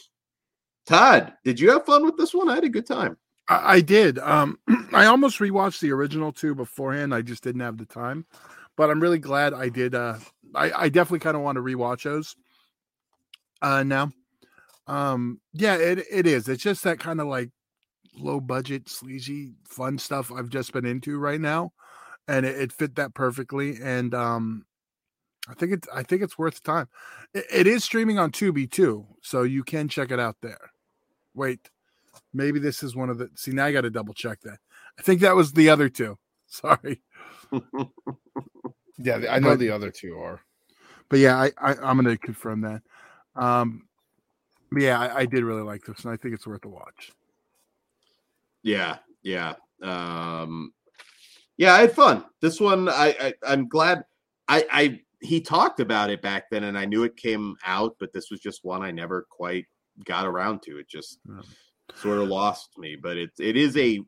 Todd, 0.86 1.34
did 1.44 1.60
you 1.60 1.70
have 1.70 1.86
fun 1.86 2.04
with 2.04 2.16
this 2.16 2.34
one? 2.34 2.48
I 2.48 2.56
had 2.56 2.64
a 2.64 2.68
good 2.68 2.86
time. 2.86 3.16
I, 3.48 3.74
I 3.74 3.80
did. 3.80 4.18
Um, 4.18 4.58
I 4.92 5.06
almost 5.06 5.38
rewatched 5.38 5.80
the 5.80 5.92
original 5.92 6.32
two 6.32 6.54
beforehand. 6.54 7.14
I 7.14 7.22
just 7.22 7.42
didn't 7.42 7.60
have 7.60 7.78
the 7.78 7.86
time, 7.86 8.26
but 8.76 8.90
I'm 8.90 9.00
really 9.00 9.18
glad 9.18 9.54
I 9.54 9.68
did. 9.68 9.94
Uh, 9.94 10.18
I, 10.54 10.72
I 10.72 10.88
definitely 10.88 11.20
kind 11.20 11.36
of 11.36 11.42
want 11.42 11.56
to 11.56 11.62
rewatch 11.62 12.04
those. 12.04 12.34
Uh, 13.62 13.82
now, 13.82 14.10
um, 14.86 15.40
yeah, 15.52 15.76
it 15.76 16.04
it 16.10 16.26
is. 16.26 16.48
It's 16.48 16.62
just 16.62 16.84
that 16.84 16.98
kind 16.98 17.20
of 17.20 17.26
like 17.26 17.50
low 18.16 18.40
budget, 18.40 18.88
sleazy, 18.88 19.54
fun 19.66 19.98
stuff 19.98 20.30
I've 20.30 20.50
just 20.50 20.72
been 20.72 20.84
into 20.84 21.18
right 21.18 21.40
now, 21.40 21.72
and 22.28 22.46
it, 22.46 22.58
it 22.60 22.72
fit 22.72 22.94
that 22.96 23.14
perfectly. 23.14 23.78
And 23.82 24.14
um, 24.14 24.64
I 25.48 25.54
think 25.54 25.72
it's 25.72 25.88
I 25.92 26.02
think 26.02 26.22
it's 26.22 26.38
worth 26.38 26.62
the 26.62 26.70
time. 26.72 26.88
It, 27.32 27.44
it 27.52 27.66
is 27.66 27.84
streaming 27.84 28.18
on 28.18 28.30
Tubi 28.32 28.70
too, 28.70 29.06
so 29.22 29.42
you 29.42 29.62
can 29.64 29.88
check 29.88 30.10
it 30.10 30.20
out 30.20 30.36
there. 30.42 30.70
Wait, 31.34 31.70
maybe 32.32 32.58
this 32.58 32.82
is 32.82 32.94
one 32.96 33.10
of 33.10 33.18
the. 33.18 33.30
See, 33.34 33.50
now 33.52 33.66
I 33.66 33.72
got 33.72 33.82
to 33.82 33.90
double 33.90 34.14
check 34.14 34.40
that. 34.42 34.58
I 34.98 35.02
think 35.02 35.20
that 35.20 35.34
was 35.34 35.52
the 35.52 35.68
other 35.70 35.88
two. 35.88 36.18
Sorry. 36.46 37.02
yeah, 38.98 39.20
I 39.28 39.38
know 39.40 39.50
But- 39.50 39.58
the 39.58 39.70
other 39.70 39.90
two 39.90 40.18
are. 40.18 40.40
But 41.10 41.18
yeah, 41.18 41.36
I, 41.36 41.52
I 41.60 41.74
I'm 41.82 42.00
going 42.00 42.16
to 42.16 42.18
confirm 42.18 42.62
that. 42.62 42.82
Um, 43.36 43.86
yeah, 44.76 44.98
I, 44.98 45.18
I 45.20 45.26
did 45.26 45.44
really 45.44 45.62
like 45.62 45.84
this, 45.84 46.02
and 46.04 46.12
I 46.12 46.16
think 46.16 46.34
it's 46.34 46.46
worth 46.46 46.64
a 46.64 46.68
watch. 46.68 47.12
Yeah, 48.62 48.96
yeah. 49.22 49.54
Um 49.82 50.72
yeah, 51.56 51.74
I 51.74 51.80
had 51.80 51.92
fun. 51.92 52.24
This 52.40 52.60
one 52.60 52.88
I, 52.88 53.14
I 53.20 53.34
I'm 53.46 53.68
glad 53.68 54.04
I 54.48 54.66
I 54.70 55.00
he 55.20 55.40
talked 55.40 55.80
about 55.80 56.10
it 56.10 56.20
back 56.20 56.50
then 56.50 56.64
and 56.64 56.76
I 56.78 56.84
knew 56.84 57.04
it 57.04 57.16
came 57.16 57.56
out, 57.64 57.96
but 57.98 58.12
this 58.12 58.30
was 58.30 58.40
just 58.40 58.64
one 58.64 58.82
I 58.82 58.90
never 58.90 59.26
quite 59.30 59.66
got 60.04 60.26
around 60.26 60.62
to. 60.62 60.78
It 60.78 60.88
just 60.88 61.18
Yeah. 61.28 61.42
sort 61.94 62.18
of 62.18 62.28
lost 62.28 62.76
me, 62.78 62.96
but 62.96 63.16
it 63.16 63.30
it 63.38 63.56
is 63.56 63.76
a 63.76 64.00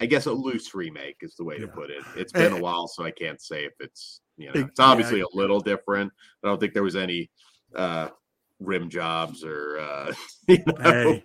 I 0.00 0.06
guess 0.06 0.26
a 0.26 0.32
loose 0.32 0.74
remake 0.74 1.16
is 1.20 1.34
the 1.36 1.44
way 1.44 1.58
to 1.58 1.68
put 1.68 1.90
it. 1.90 2.04
It's 2.16 2.32
been 2.32 2.52
a 2.52 2.56
Eh, 2.56 2.60
while, 2.60 2.88
so 2.88 3.04
I 3.04 3.10
can't 3.10 3.40
say 3.40 3.64
if 3.64 3.72
it's 3.80 4.20
you 4.36 4.48
know 4.48 4.52
it's 4.54 4.80
obviously 4.80 5.20
yeah. 5.20 5.26
a 5.32 5.36
little 5.36 5.60
different. 5.60 6.12
I 6.44 6.48
don't 6.48 6.58
think 6.58 6.74
there 6.74 6.82
was 6.82 6.96
any 6.96 7.30
uh 7.74 8.08
rim 8.60 8.88
jobs 8.88 9.44
or 9.44 9.78
uh 9.80 10.12
you 10.48 10.58
know 10.66 10.74
Hey, 10.82 11.24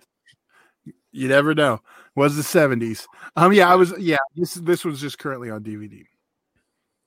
you 1.12 1.28
never 1.28 1.54
know. 1.54 1.80
Was 2.18 2.34
the 2.34 2.42
seventies? 2.42 3.06
Um, 3.36 3.52
yeah, 3.52 3.70
I 3.70 3.76
was. 3.76 3.94
Yeah, 3.96 4.16
this 4.34 4.54
this 4.54 4.84
was 4.84 5.00
just 5.00 5.20
currently 5.20 5.50
on 5.50 5.62
DVD, 5.62 6.04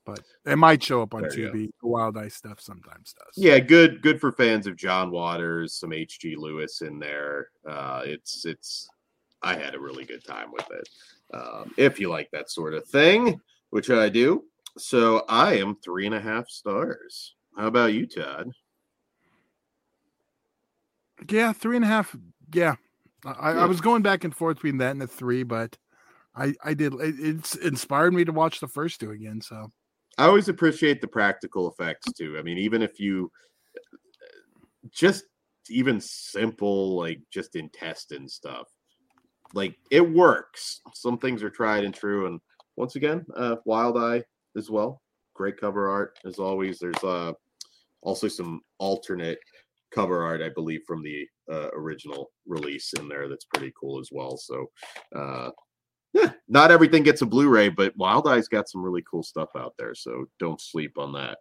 but 0.06 0.22
it 0.46 0.56
might 0.56 0.82
show 0.82 1.02
up 1.02 1.14
on 1.14 1.24
There. 1.24 1.32
Tubi. 1.32 1.70
The 1.82 1.88
Wild 1.88 2.18
Eye 2.18 2.30
stuff 2.30 2.62
sometimes 2.62 3.14
does. 3.14 3.34
Yeah, 3.36 3.60
good 3.60 4.02
good 4.02 4.22
for 4.22 4.32
fans 4.32 4.68
of 4.68 4.78
John 4.78 5.12
Waters, 5.12 5.74
some 5.74 5.92
H.G. 5.92 6.38
Lewis 6.38 6.82
in 6.82 6.98
there. 6.98 7.50
Uh, 7.70 8.04
it's 8.06 8.46
it's 8.46 8.88
I 9.42 9.56
had 9.56 9.76
a 9.76 9.80
really 9.82 10.06
good 10.06 10.24
time 10.24 10.50
with 10.50 10.72
it. 10.72 10.88
Um, 11.34 11.74
if 11.76 12.00
you 12.00 12.10
like 12.10 12.30
that 12.32 12.50
sort 12.50 12.74
of 12.74 12.88
thing, 12.88 13.38
which 13.72 13.90
I 13.90 14.08
do. 14.08 14.46
So 14.78 15.26
I 15.28 15.56
am 15.56 15.76
three 15.84 16.06
and 16.06 16.16
a 16.16 16.22
half 16.22 16.48
stars. 16.48 17.36
How 17.58 17.68
about 17.68 17.92
you, 17.92 18.08
Todd? 18.08 18.50
yeah, 21.30 21.52
three 21.52 21.76
and 21.76 21.84
a 21.84 21.90
half. 21.90 22.16
Yeah, 22.54 22.76
I, 23.26 23.52
I 23.52 23.66
was 23.66 23.82
going 23.82 24.02
back 24.02 24.24
and 24.24 24.36
forth 24.36 24.58
between 24.58 24.78
that 24.78 24.92
and 24.92 25.02
the 25.02 25.08
three, 25.08 25.44
but 25.44 25.78
I 26.36 26.54
I 26.64 26.74
did. 26.74 26.94
It, 26.94 27.16
it's 27.20 27.56
inspired 27.56 28.14
me 28.14 28.26
to 28.26 28.32
watch 28.32 28.60
the 28.60 28.68
first 28.68 29.00
two 29.00 29.12
again. 29.12 29.42
So 29.42 29.72
I 30.18 30.26
always 30.26 30.50
appreciate 30.50 31.02
the 31.02 31.08
practical 31.08 31.70
effects 31.70 32.12
too. 32.14 32.38
I 32.38 32.42
mean, 32.42 32.58
even 32.58 32.82
if 32.82 33.00
you 33.00 33.32
just 34.92 35.26
even 35.70 36.02
simple 36.02 36.96
like 36.98 37.20
just 37.32 37.56
intestine 37.56 38.28
stuff, 38.28 38.68
like 39.54 39.76
it 39.92 40.02
works. 40.02 40.82
Some 40.94 41.18
things 41.18 41.44
are 41.44 41.50
tried 41.50 41.84
and 41.84 41.94
true, 41.94 42.28
and 42.28 42.40
once 42.76 42.96
again, 42.96 43.26
uh, 43.36 43.58
Wild 43.66 43.98
Eye 43.98 44.24
as 44.58 44.70
well. 44.70 45.02
Great 45.34 45.60
cover 45.60 45.90
art 45.90 46.18
as 46.26 46.40
always. 46.40 46.80
There's 46.80 47.04
uh 47.04 47.34
also 48.02 48.28
some 48.28 48.62
alternate 48.80 49.40
cover 49.94 50.24
art, 50.24 50.42
I 50.42 50.50
believe, 50.50 50.82
from 50.88 51.04
the 51.04 51.28
uh, 51.52 51.70
original 51.74 52.32
release 52.48 52.94
in 52.94 53.08
there. 53.08 53.28
That's 53.28 53.46
pretty 53.46 53.74
cool 53.80 54.00
as 54.00 54.10
well. 54.12 54.38
So, 54.38 54.66
uh, 55.16 55.52
yeah, 56.14 56.32
not 56.50 56.72
everything 56.72 57.04
gets 57.04 57.22
a 57.22 57.26
Blu-ray, 57.26 57.70
but 57.70 57.96
Wild 57.98 58.28
Eye's 58.28 58.48
got 58.48 58.70
some 58.70 58.84
really 58.84 59.04
cool 59.10 59.24
stuff 59.24 59.50
out 59.58 59.74
there. 59.78 59.96
So 59.96 60.26
don't 60.40 60.60
sleep 60.60 60.98
on 60.98 61.14
that. 61.14 61.38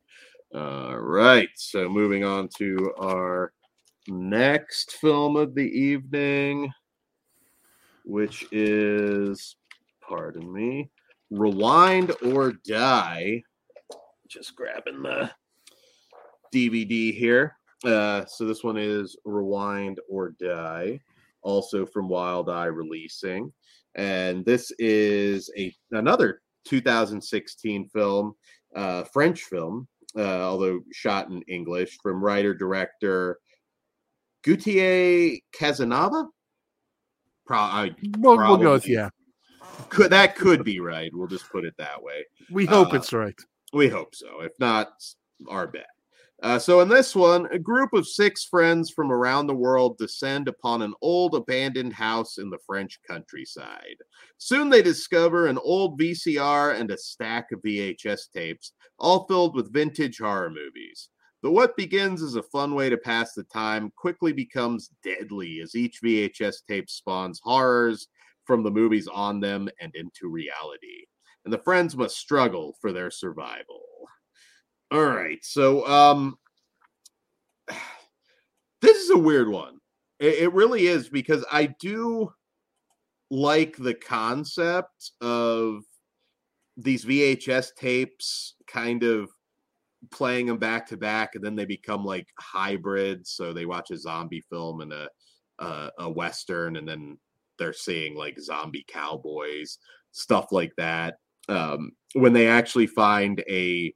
All 0.55 0.99
right. 0.99 1.49
So 1.57 1.89
moving 1.89 2.25
on 2.25 2.49
to 2.59 2.93
our 3.01 3.53
next 4.09 4.93
film 4.93 5.37
of 5.37 5.55
the 5.55 5.63
evening, 5.63 6.73
which 8.05 8.47
is, 8.53 9.57
pardon 10.07 10.53
me, 10.53 10.91
Rewind 11.31 12.13
or 12.23 12.53
Die. 12.67 13.43
Just 14.29 14.55
grabbing 14.55 15.03
the 15.03 15.31
DVD 16.53 17.15
here. 17.15 17.57
Uh, 17.85 18.25
so 18.27 18.45
this 18.45 18.63
one 18.63 18.77
is 18.77 19.17
Rewind 19.25 20.01
or 20.09 20.35
Die, 20.41 21.01
also 21.43 21.87
from 21.87 22.09
Wild 22.09 22.49
Eye 22.51 22.67
Releasing, 22.67 23.53
and 23.95 24.45
this 24.45 24.71
is 24.79 25.51
a 25.57 25.75
another 25.93 26.43
2016 26.67 27.89
film, 27.89 28.35
uh, 28.77 29.05
French 29.05 29.45
film, 29.45 29.89
uh, 30.17 30.43
although 30.43 30.81
shot 30.93 31.31
in 31.31 31.41
English, 31.43 31.99
from 32.03 32.23
writer 32.23 32.53
director 32.55 33.39
Gautier 34.43 35.39
Casanova. 35.53 36.27
Pro- 37.47 37.59
I 37.59 37.91
we'll, 38.19 38.37
we'll 38.37 38.57
go 38.59 38.73
with 38.73 38.83
Probably. 38.85 38.93
yeah. 38.93 39.09
could 39.89 40.11
that 40.13 40.37
could 40.37 40.65
be 40.65 40.81
right. 40.81 41.11
We'll 41.15 41.27
just 41.29 41.51
put 41.51 41.65
it 41.65 41.75
that 41.79 42.03
way. 42.03 42.25
We 42.51 42.67
hope 42.67 42.93
Uh, 42.93 42.97
it's 42.99 43.13
right. 43.13 43.39
We 43.73 43.89
hope 43.89 44.15
so. 44.15 44.43
If 44.43 44.53
not, 44.59 44.89
our 45.49 45.67
bet. 45.67 45.87
Uh, 46.43 46.59
so 46.59 46.81
in 46.81 46.89
this 46.89 47.15
one, 47.15 47.47
a 47.53 47.59
group 47.59 47.93
of 47.93 48.09
six 48.09 48.45
friends 48.45 48.91
from 48.91 49.13
around 49.13 49.47
the 49.47 49.55
world 49.55 49.99
descend 49.99 50.49
upon 50.49 50.81
an 50.81 50.95
old 51.03 51.35
abandoned 51.35 51.93
house 51.93 52.39
in 52.39 52.49
the 52.49 52.59
French 52.67 52.99
countryside. 53.07 53.97
Soon 54.39 54.71
they 54.71 54.81
discover 54.81 55.47
an 55.47 55.59
old 55.59 56.01
VCR 56.01 56.81
and 56.81 56.91
a 56.91 56.97
stack 56.97 57.53
of 57.53 57.61
VHS 57.61 58.31
tapes, 58.33 58.73
all 58.99 59.27
filled 59.27 59.55
with 59.55 59.73
vintage 59.73 60.19
horror 60.19 60.51
movies. 60.51 61.11
But 61.43 61.53
what 61.53 61.77
begins 61.77 62.23
as 62.23 62.37
a 62.37 62.43
fun 62.43 62.75
way 62.75 62.89
to 62.89 62.97
pass 62.97 63.35
the 63.35 63.45
time 63.45 63.93
quickly 63.97 64.33
becomes 64.33 64.91
deadly 65.03 65.61
as 65.61 65.75
each 65.75 66.01
VHS 66.03 66.57
tape 66.67 66.89
spawns 66.89 67.41
horrors 67.43 68.09
from 68.47 68.63
the 68.63 68.71
movies 68.71 69.09
on 69.09 69.41
them 69.41 69.69
and 69.81 69.95
into 69.95 70.29
reality 70.29 71.05
and 71.45 71.53
the 71.53 71.59
friends 71.59 71.97
must 71.97 72.19
struggle 72.19 72.77
for 72.81 72.93
their 72.93 73.11
survival. 73.11 73.81
All 74.91 75.05
right, 75.05 75.39
so 75.43 75.87
um, 75.87 76.37
this 78.81 78.97
is 78.97 79.11
a 79.11 79.19
weird 79.19 79.49
one. 79.49 79.79
It, 80.19 80.35
it 80.35 80.53
really 80.53 80.87
is 80.87 81.09
because 81.09 81.45
I 81.51 81.75
do 81.81 82.33
like 83.31 83.77
the 83.77 83.95
concept 83.95 85.13
of 85.21 85.83
these 86.77 87.05
VHS 87.05 87.75
tapes 87.77 88.55
kind 88.67 89.03
of 89.05 89.31
playing 90.11 90.47
them 90.47 90.59
back 90.59 90.87
to 90.89 90.97
back 90.97 91.35
and 91.35 91.45
then 91.45 91.55
they 91.55 91.67
become 91.67 92.05
like 92.05 92.27
hybrids 92.39 93.33
so 93.33 93.53
they 93.53 93.67
watch 93.67 93.91
a 93.91 93.99
zombie 93.99 94.43
film 94.51 94.81
and 94.81 94.93
a 94.95 95.09
a, 95.59 95.91
a 95.99 96.11
western 96.11 96.77
and 96.77 96.89
then 96.89 97.19
they're 97.59 97.75
seeing 97.75 98.17
like 98.17 98.41
zombie 98.41 98.85
cowboys 98.89 99.77
stuff 100.13 100.53
like 100.53 100.73
that 100.79 101.17
um, 101.51 101.93
when 102.15 102.33
they 102.33 102.47
actually 102.49 102.87
find 102.87 103.45
a 103.49 103.93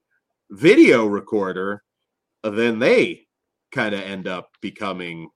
video 0.51 1.07
recorder, 1.07 1.82
uh, 2.42 2.51
then 2.51 2.78
they 2.78 3.26
kind 3.72 3.95
of 3.95 4.01
end 4.01 4.28
up 4.28 4.51
becoming 4.61 5.28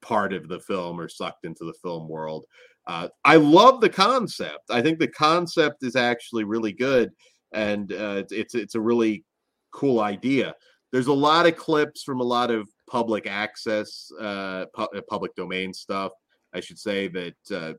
part 0.00 0.32
of 0.32 0.48
the 0.48 0.60
film 0.60 1.00
or 1.00 1.08
sucked 1.08 1.44
into 1.44 1.64
the 1.64 1.74
film 1.82 2.08
world. 2.08 2.44
Uh, 2.86 3.08
I 3.24 3.36
love 3.36 3.80
the 3.80 3.88
concept. 3.88 4.70
I 4.70 4.82
think 4.82 4.98
the 4.98 5.08
concept 5.08 5.84
is 5.84 5.94
actually 5.94 6.44
really 6.44 6.72
good, 6.72 7.10
and 7.52 7.92
uh, 7.92 8.24
it's, 8.30 8.54
it's 8.54 8.74
a 8.74 8.80
really 8.80 9.24
cool 9.70 10.00
idea. 10.00 10.54
There's 10.90 11.06
a 11.06 11.12
lot 11.12 11.46
of 11.46 11.56
clips 11.56 12.02
from 12.02 12.20
a 12.20 12.24
lot 12.24 12.50
of 12.50 12.68
public 12.90 13.26
access, 13.26 14.10
uh, 14.20 14.66
pu- 14.74 14.82
uh, 14.82 15.00
public 15.08 15.34
domain 15.36 15.72
stuff. 15.72 16.12
I 16.52 16.60
should 16.60 16.78
say 16.78 17.08
that 17.08 17.34
uh, 17.54 17.72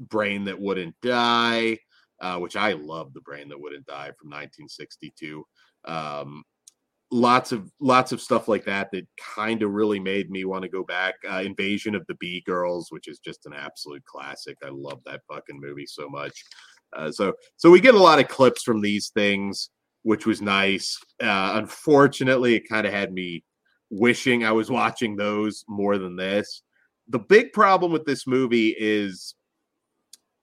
brain 0.00 0.44
that 0.44 0.60
wouldn't 0.60 0.94
die 1.02 1.78
uh, 2.20 2.38
which 2.38 2.56
I 2.56 2.72
love 2.72 3.12
the 3.12 3.20
brain 3.20 3.48
that 3.48 3.60
wouldn't 3.60 3.86
die 3.86 4.12
from 4.18 4.30
1962. 4.30 5.44
Um, 5.84 6.42
lots 7.12 7.52
of 7.52 7.70
lots 7.80 8.10
of 8.12 8.20
stuff 8.20 8.48
like 8.48 8.64
that 8.64 8.90
that 8.90 9.06
kind 9.16 9.62
of 9.62 9.70
really 9.70 10.00
made 10.00 10.30
me 10.30 10.44
want 10.44 10.62
to 10.62 10.68
go 10.68 10.82
back. 10.84 11.14
Uh, 11.28 11.42
Invasion 11.44 11.94
of 11.94 12.04
the 12.06 12.16
Bee 12.16 12.42
Girls, 12.46 12.88
which 12.90 13.08
is 13.08 13.18
just 13.18 13.46
an 13.46 13.52
absolute 13.54 14.04
classic. 14.04 14.56
I 14.64 14.70
love 14.70 15.00
that 15.06 15.22
fucking 15.28 15.60
movie 15.60 15.86
so 15.86 16.08
much. 16.08 16.44
Uh, 16.96 17.10
so 17.10 17.32
so 17.56 17.70
we 17.70 17.80
get 17.80 17.94
a 17.94 17.98
lot 17.98 18.18
of 18.18 18.28
clips 18.28 18.62
from 18.62 18.80
these 18.80 19.10
things, 19.10 19.70
which 20.02 20.26
was 20.26 20.40
nice. 20.42 20.98
Uh, 21.22 21.52
unfortunately, 21.54 22.56
it 22.56 22.68
kind 22.68 22.86
of 22.86 22.92
had 22.92 23.12
me 23.12 23.44
wishing 23.90 24.44
I 24.44 24.52
was 24.52 24.70
watching 24.70 25.16
those 25.16 25.64
more 25.68 25.98
than 25.98 26.16
this. 26.16 26.62
The 27.08 27.18
big 27.20 27.52
problem 27.52 27.92
with 27.92 28.04
this 28.04 28.26
movie 28.26 28.74
is 28.76 29.34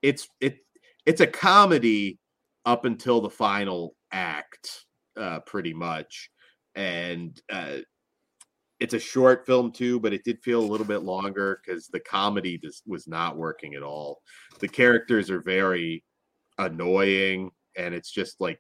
it's 0.01 0.28
it 0.39 0.57
it's 1.06 1.22
a 1.22 1.28
comedy 1.28 2.20
up 2.66 2.86
until 2.86 3.22
the 3.22 3.30
final 3.30 3.95
act, 4.12 4.86
uh, 5.18 5.39
pretty 5.41 5.74
much, 5.74 6.30
and 6.76 7.41
uh, 7.51 7.78
it's 8.80 8.93
a 8.93 8.99
short 8.99 9.45
film 9.45 9.72
too, 9.72 9.99
but 9.99 10.14
it 10.14 10.24
did 10.24 10.41
feel 10.43 10.60
a 10.60 10.72
little 10.72 10.86
bit 10.86 11.04
longer 11.04 11.62
because 11.64 11.88
the 11.88 11.99
comedy 11.99 12.58
just 12.58 12.84
was 12.86 13.08
not 13.08 13.38
working 13.38 13.76
at 13.76 13.84
all. 13.84 14.22
The 14.60 14.68
characters 14.68 15.30
are 15.30 15.41
very 15.41 16.04
annoying, 16.58 17.51
and 17.78 17.93
it's 17.93 18.12
just 18.12 18.41
like 18.41 18.60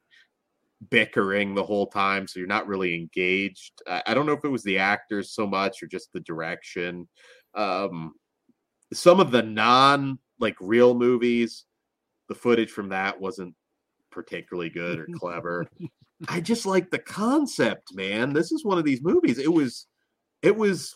bickering 0.89 1.55
the 1.55 1.63
whole 1.63 1.87
time, 1.87 2.27
so 2.27 2.39
you're 2.39 2.47
not 2.47 2.67
really 2.67 2.95
engaged. 2.95 3.73
I, 3.87 4.03
I 4.07 4.13
don't 4.13 4.25
know 4.25 4.33
if 4.33 4.45
it 4.45 4.49
was 4.49 4.63
the 4.63 4.77
actors 4.77 5.33
so 5.33 5.47
much 5.47 5.81
or 5.81 5.87
just 5.87 6.11
the 6.13 6.21
direction. 6.21 7.07
Um, 7.55 8.13
some 8.93 9.19
of 9.19 9.31
the 9.31 9.43
non 9.43 10.19
like 10.39 10.55
real 10.59 10.93
movies, 10.93 11.65
the 12.29 12.35
footage 12.35 12.71
from 12.71 12.89
that 12.89 13.19
wasn't 13.19 13.55
particularly 14.11 14.69
good 14.69 14.99
or 14.99 15.07
clever. 15.15 15.67
I 16.27 16.39
just 16.39 16.65
like 16.65 16.89
the 16.89 16.99
concept, 16.99 17.93
man. 17.93 18.33
This 18.33 18.51
is 18.51 18.63
one 18.63 18.77
of 18.77 18.85
these 18.85 19.01
movies. 19.01 19.39
It 19.39 19.51
was, 19.51 19.87
it 20.41 20.55
was. 20.55 20.95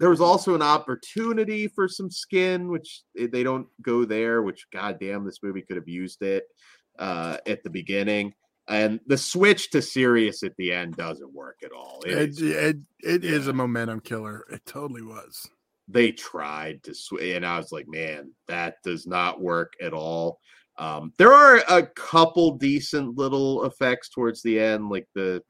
There 0.00 0.10
was 0.10 0.20
also 0.20 0.56
an 0.56 0.62
opportunity 0.62 1.68
for 1.68 1.86
some 1.86 2.10
skin, 2.10 2.68
which 2.68 3.02
they 3.14 3.44
don't 3.44 3.68
go 3.82 4.04
there. 4.04 4.42
Which, 4.42 4.66
goddamn, 4.72 5.24
this 5.24 5.38
movie 5.44 5.62
could 5.62 5.76
have 5.76 5.86
used 5.86 6.22
it 6.22 6.44
uh, 6.98 7.36
at 7.46 7.62
the 7.62 7.70
beginning. 7.70 8.34
And 8.68 9.00
the 9.06 9.18
switch 9.18 9.70
to 9.70 9.82
serious 9.82 10.42
at 10.42 10.56
the 10.56 10.72
end 10.72 10.96
doesn't 10.96 11.32
work 11.32 11.58
at 11.64 11.72
all. 11.72 12.00
It, 12.06 12.12
it, 12.12 12.30
is, 12.30 12.42
it, 12.42 12.76
it 13.00 13.24
yeah. 13.24 13.30
is 13.30 13.46
a 13.48 13.52
momentum 13.52 14.00
killer. 14.00 14.44
It 14.50 14.64
totally 14.66 15.02
was. 15.02 15.48
They 15.88 16.12
tried 16.12 16.82
to 16.84 16.94
switch, 16.94 17.34
and 17.34 17.44
I 17.44 17.58
was 17.58 17.72
like, 17.72 17.86
man, 17.88 18.32
that 18.48 18.76
does 18.84 19.06
not 19.06 19.40
work 19.40 19.72
at 19.80 19.92
all. 19.92 20.38
Um, 20.78 21.12
there 21.18 21.32
are 21.32 21.62
a 21.68 21.86
couple 21.86 22.56
decent 22.56 23.16
little 23.18 23.64
effects 23.64 24.08
towards 24.08 24.42
the 24.42 24.58
end, 24.58 24.88
like 24.88 25.06
the 25.14 25.42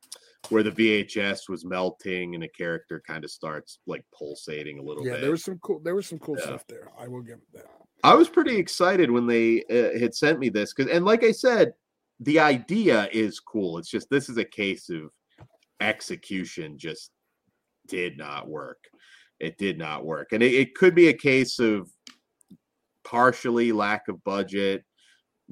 where 0.48 0.62
the 0.62 0.72
VHS 0.72 1.48
was 1.48 1.64
melting 1.64 2.34
and 2.34 2.42
a 2.42 2.48
character 2.48 3.02
kind 3.06 3.24
of 3.24 3.30
starts 3.30 3.78
like 3.86 4.04
pulsating 4.12 4.78
a 4.78 4.82
little 4.82 5.04
bit. 5.04 5.10
yeah, 5.10 5.14
bit. 5.16 5.22
there 5.22 5.30
was 5.30 5.44
some 5.44 5.58
cool. 5.62 5.80
There 5.80 5.94
was 5.94 6.06
some 6.06 6.18
cool 6.18 6.36
yeah. 6.38 6.46
stuff 6.46 6.66
there. 6.66 6.90
I 6.98 7.06
will 7.08 7.22
give 7.22 7.38
that. 7.54 7.66
I 8.04 8.14
was 8.14 8.28
pretty 8.28 8.56
excited 8.56 9.10
when 9.10 9.26
they 9.26 9.62
uh, 9.70 9.98
had 9.98 10.14
sent 10.14 10.40
me 10.40 10.48
this 10.48 10.74
because, 10.74 10.90
and 10.90 11.04
like 11.04 11.22
I 11.22 11.30
said, 11.30 11.72
the 12.18 12.40
idea 12.40 13.08
is 13.12 13.38
cool. 13.38 13.78
It's 13.78 13.90
just 13.90 14.10
this 14.10 14.28
is 14.28 14.38
a 14.38 14.44
case 14.44 14.90
of 14.90 15.10
execution 15.80 16.78
just 16.78 17.10
did 17.86 18.16
not 18.16 18.48
work. 18.48 18.78
It 19.43 19.59
did 19.59 19.76
not 19.76 20.07
work, 20.07 20.28
and 20.32 20.43
it, 20.43 20.55
it 20.55 20.74
could 20.74 20.95
be 20.95 21.09
a 21.09 21.12
case 21.12 21.59
of 21.59 21.90
partially 23.05 23.72
lack 23.72 24.09
of 24.09 24.22
budget 24.24 24.84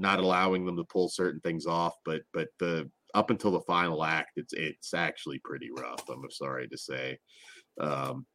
not 0.01 0.19
allowing 0.19 0.65
them 0.65 0.77
to 0.77 0.85
pull 0.85 1.09
certain 1.09 1.41
things 1.41 1.67
off. 1.67 1.95
But 2.05 2.23
but 2.33 2.49
the 2.59 2.91
up 3.15 3.31
until 3.31 3.53
the 3.53 3.61
final 3.61 4.03
act, 4.03 4.33
it's 4.37 4.53
it's 4.53 4.95
actually 4.95 5.41
pretty 5.45 5.69
rough. 5.77 6.03
I'm 6.09 6.23
sorry 6.31 6.69
to 6.69 6.79
say, 6.79 7.19
um, 7.81 8.27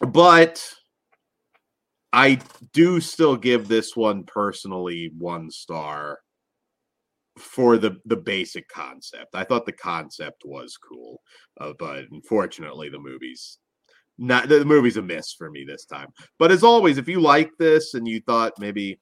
but 0.00 0.62
I 2.12 2.40
do 2.72 3.00
still 3.00 3.36
give 3.36 3.68
this 3.68 3.96
one 3.96 4.24
personally 4.24 5.12
one 5.16 5.50
star 5.50 6.18
for 7.38 7.78
the 7.78 7.96
the 8.04 8.16
basic 8.16 8.68
concept. 8.68 9.34
I 9.34 9.44
thought 9.44 9.66
the 9.66 9.72
concept 9.72 10.42
was 10.44 10.76
cool, 10.76 11.20
uh, 11.60 11.72
but 11.78 12.04
unfortunately, 12.10 12.88
the 12.88 12.98
movie's 12.98 13.58
not 14.20 14.48
the 14.48 14.64
movie's 14.64 14.98
a 14.98 15.02
miss 15.02 15.32
for 15.32 15.50
me 15.50 15.64
this 15.64 15.86
time. 15.86 16.08
But 16.38 16.52
as 16.52 16.62
always, 16.62 16.98
if 16.98 17.08
you 17.08 17.20
like 17.20 17.50
this 17.58 17.94
and 17.94 18.06
you 18.06 18.20
thought 18.20 18.52
maybe 18.58 19.00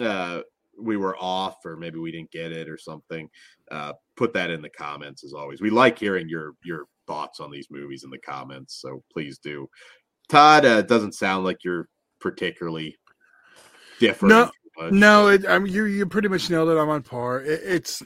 uh, 0.00 0.40
we 0.80 0.96
were 0.96 1.16
off 1.18 1.56
or 1.64 1.76
maybe 1.76 1.98
we 1.98 2.12
didn't 2.12 2.30
get 2.30 2.52
it 2.52 2.68
or 2.68 2.78
something 2.78 3.28
uh, 3.70 3.92
put 4.16 4.32
that 4.34 4.50
in 4.50 4.62
the 4.62 4.70
comments 4.70 5.24
as 5.24 5.32
always. 5.32 5.60
We 5.60 5.70
like 5.70 5.98
hearing 5.98 6.28
your 6.28 6.52
your 6.64 6.84
thoughts 7.06 7.40
on 7.40 7.50
these 7.50 7.68
movies 7.70 8.04
in 8.04 8.10
the 8.10 8.18
comments 8.18 8.78
so 8.80 9.02
please 9.12 9.38
do. 9.38 9.68
Todd 10.28 10.64
uh, 10.64 10.82
doesn't 10.82 11.14
sound 11.14 11.44
like 11.44 11.64
you're 11.64 11.88
particularly 12.20 12.96
different. 13.98 14.30
No 14.30 14.50
no 14.90 15.28
it, 15.28 15.46
I 15.48 15.58
mean, 15.58 15.72
you 15.72 15.84
you 15.84 16.06
pretty 16.06 16.28
much 16.28 16.48
nailed 16.50 16.68
it. 16.68 16.78
I'm 16.78 16.88
on 16.88 17.02
par. 17.02 17.42
It, 17.42 17.60
it's 17.64 18.02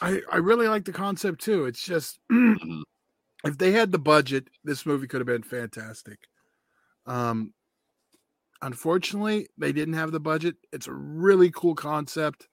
i 0.00 0.20
i 0.32 0.36
really 0.36 0.66
like 0.66 0.84
the 0.84 0.92
concept 0.92 1.40
too. 1.42 1.66
It's 1.66 1.84
just 1.84 2.18
mm-hmm. 2.32 2.80
If 3.44 3.58
they 3.58 3.72
had 3.72 3.92
the 3.92 3.98
budget 3.98 4.48
this 4.64 4.86
movie 4.86 5.06
could 5.06 5.20
have 5.20 5.26
been 5.26 5.42
fantastic 5.42 6.18
um 7.06 7.52
Unfortunately, 8.64 9.46
they 9.58 9.72
didn't 9.72 9.92
have 9.92 10.10
the 10.10 10.18
budget. 10.18 10.56
It's 10.72 10.86
a 10.86 10.92
really 10.92 11.50
cool 11.50 11.74
concept, 11.74 12.48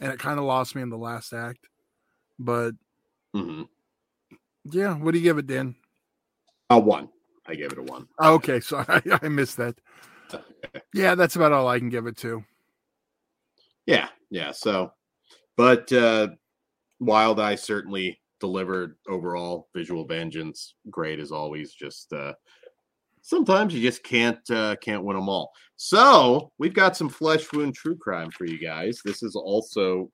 and 0.00 0.10
it 0.10 0.18
kind 0.18 0.38
of 0.38 0.46
lost 0.46 0.74
me 0.74 0.80
in 0.80 0.88
the 0.88 0.96
last 0.96 1.34
act. 1.34 1.68
But 2.38 2.72
mm-hmm. 3.36 3.64
yeah, 4.64 4.94
what 4.94 5.12
do 5.12 5.18
you 5.18 5.24
give 5.24 5.36
it, 5.36 5.46
Dan? 5.46 5.76
A 6.70 6.78
one. 6.78 7.10
I 7.46 7.56
gave 7.56 7.72
it 7.72 7.78
a 7.78 7.82
one. 7.82 8.08
Oh, 8.18 8.34
okay, 8.36 8.60
so 8.60 8.82
I, 8.88 9.02
I 9.22 9.28
missed 9.28 9.58
that. 9.58 9.76
Yeah, 10.94 11.14
that's 11.14 11.36
about 11.36 11.52
all 11.52 11.66
I 11.68 11.78
can 11.78 11.88
give 11.88 12.06
it 12.06 12.16
to. 12.18 12.44
Yeah, 13.86 14.08
yeah. 14.28 14.52
So, 14.52 14.92
but 15.56 15.92
uh 15.92 16.28
Wild 17.00 17.40
Eye 17.40 17.56
certainly 17.56 18.19
delivered 18.40 18.96
overall 19.08 19.68
visual 19.74 20.04
vengeance. 20.04 20.74
Great 20.90 21.20
as 21.20 21.30
always. 21.30 21.72
Just 21.72 22.12
uh 22.12 22.32
sometimes 23.22 23.74
you 23.74 23.80
just 23.80 24.02
can't 24.02 24.38
uh, 24.50 24.76
can't 24.76 25.04
win 25.04 25.16
them 25.16 25.28
all. 25.28 25.52
So 25.76 26.50
we've 26.58 26.74
got 26.74 26.96
some 26.96 27.08
flesh 27.08 27.52
wound 27.52 27.74
true 27.74 27.96
crime 27.96 28.30
for 28.30 28.44
you 28.44 28.58
guys. 28.58 29.00
This 29.04 29.22
is 29.22 29.36
also 29.36 30.10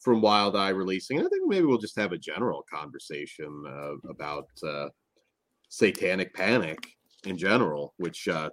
from 0.00 0.22
Wild 0.22 0.56
Eye 0.56 0.70
releasing. 0.70 1.18
I 1.18 1.22
think 1.22 1.46
maybe 1.46 1.66
we'll 1.66 1.78
just 1.78 1.98
have 1.98 2.12
a 2.12 2.18
general 2.18 2.64
conversation 2.72 3.64
uh, 3.66 4.10
about 4.10 4.48
uh, 4.66 4.88
satanic 5.68 6.34
panic 6.34 6.86
in 7.26 7.36
general, 7.36 7.94
which 7.98 8.28
uh, 8.28 8.50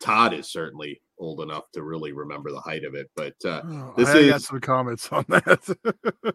Todd 0.00 0.32
is 0.32 0.50
certainly 0.50 1.00
old 1.18 1.42
enough 1.42 1.64
to 1.72 1.82
really 1.82 2.12
remember 2.12 2.50
the 2.50 2.60
height 2.60 2.84
of 2.84 2.94
it. 2.94 3.10
But 3.14 3.34
uh, 3.44 3.62
oh, 3.64 3.94
this 3.96 4.08
I 4.08 4.18
is 4.18 4.30
got 4.30 4.42
some 4.42 4.60
comments 4.60 5.10
on 5.12 5.24
that. 5.28 5.76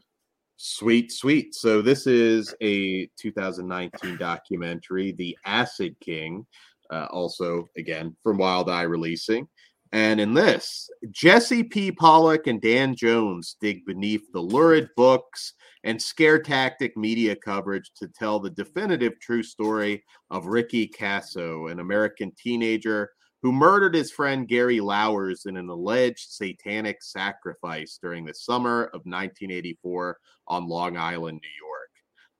Sweet, 0.62 1.10
sweet. 1.10 1.56
So 1.56 1.82
this 1.82 2.06
is 2.06 2.54
a 2.60 3.06
2019 3.18 4.18
documentary, 4.18 5.14
The 5.14 5.38
Acid 5.46 5.96
King, 6.02 6.46
uh, 6.92 7.08
also 7.12 7.66
again 7.78 8.14
from 8.24 8.38
Wild 8.38 8.70
Eye 8.70 8.82
Releasing. 8.82 9.48
And 9.94 10.20
in 10.20 10.34
this, 10.34 10.90
Jesse 11.12 11.64
P. 11.64 11.94
Pollock 11.94 12.48
and 12.48 12.62
Dan 12.62 12.94
Jones 12.94 13.56
dig 13.62 13.86
beneath 13.86 14.30
the 14.34 14.42
lurid 14.42 14.90
books 14.98 15.54
and 15.86 16.00
scare 16.00 16.42
tactic 16.42 16.98
media 16.98 17.38
coverage 17.38 17.92
to 17.96 18.10
tell 18.10 18.38
the 18.38 18.50
definitive 18.50 19.18
true 19.22 19.44
story 19.44 20.04
of 20.30 20.48
Ricky 20.48 20.90
Kasso, 20.90 21.72
an 21.72 21.80
American 21.80 22.34
teenager 22.38 23.12
who 23.42 23.52
murdered 23.52 23.96
his 23.96 24.12
friend 24.12 24.48
Gary 24.48 24.80
Lauwers 24.80 25.46
in 25.46 25.56
an 25.56 25.70
alleged 25.70 26.32
satanic 26.32 27.02
sacrifice 27.02 27.98
during 28.02 28.26
the 28.26 28.34
summer 28.34 28.86
of 28.86 29.02
1984 29.06 30.18
on 30.48 30.68
Long 30.68 30.98
Island, 30.98 31.40
New 31.42 31.66
York. 31.66 31.90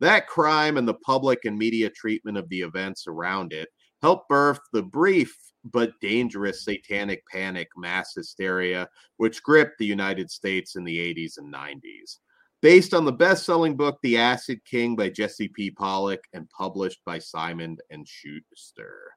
That 0.02 0.28
crime 0.28 0.78
and 0.78 0.88
the 0.88 0.94
public 0.96 1.46
and 1.46 1.58
media 1.58 1.90
treatment 1.90 2.38
of 2.38 2.48
the 2.50 2.62
events 2.62 3.06
around 3.08 3.54
it 3.54 3.70
helped 4.02 4.30
birth 4.30 4.60
the 4.72 4.84
brief 4.84 5.36
but 5.66 5.92
dangerous 6.00 6.64
satanic 6.64 7.22
panic 7.32 7.68
mass 7.76 8.14
hysteria 8.16 8.88
which 9.18 9.44
gripped 9.44 9.78
the 9.78 9.86
United 9.86 10.32
States 10.32 10.76
in 10.76 10.84
the 10.84 10.98
80s 10.98 11.38
and 11.38 11.54
90s. 11.54 12.20
Based 12.62 12.94
on 12.94 13.06
the 13.06 13.12
best 13.12 13.46
selling 13.46 13.78
book, 13.78 14.00
The 14.04 14.18
Acid 14.18 14.60
King 14.66 14.96
by 14.96 15.10
Jesse 15.10 15.48
P. 15.50 15.72
Pollock 15.72 16.22
and 16.34 16.50
published 16.50 17.00
by 17.06 17.20
Simon 17.20 17.78
and 17.90 18.06
Schuster. 18.06 19.12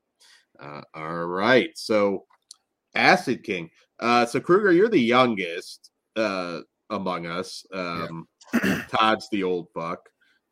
Uh, 0.60 0.82
all 0.94 1.26
right. 1.26 1.70
So, 1.76 2.24
Acid 2.94 3.42
King. 3.42 3.70
Uh, 4.00 4.26
so, 4.26 4.40
Kruger, 4.40 4.72
you're 4.72 4.88
the 4.88 4.98
youngest 4.98 5.90
uh, 6.16 6.60
among 6.90 7.26
us. 7.26 7.64
Um, 7.72 8.26
yeah. 8.54 8.82
Todd's 8.90 9.28
the 9.30 9.42
old 9.42 9.68
buck, 9.74 10.08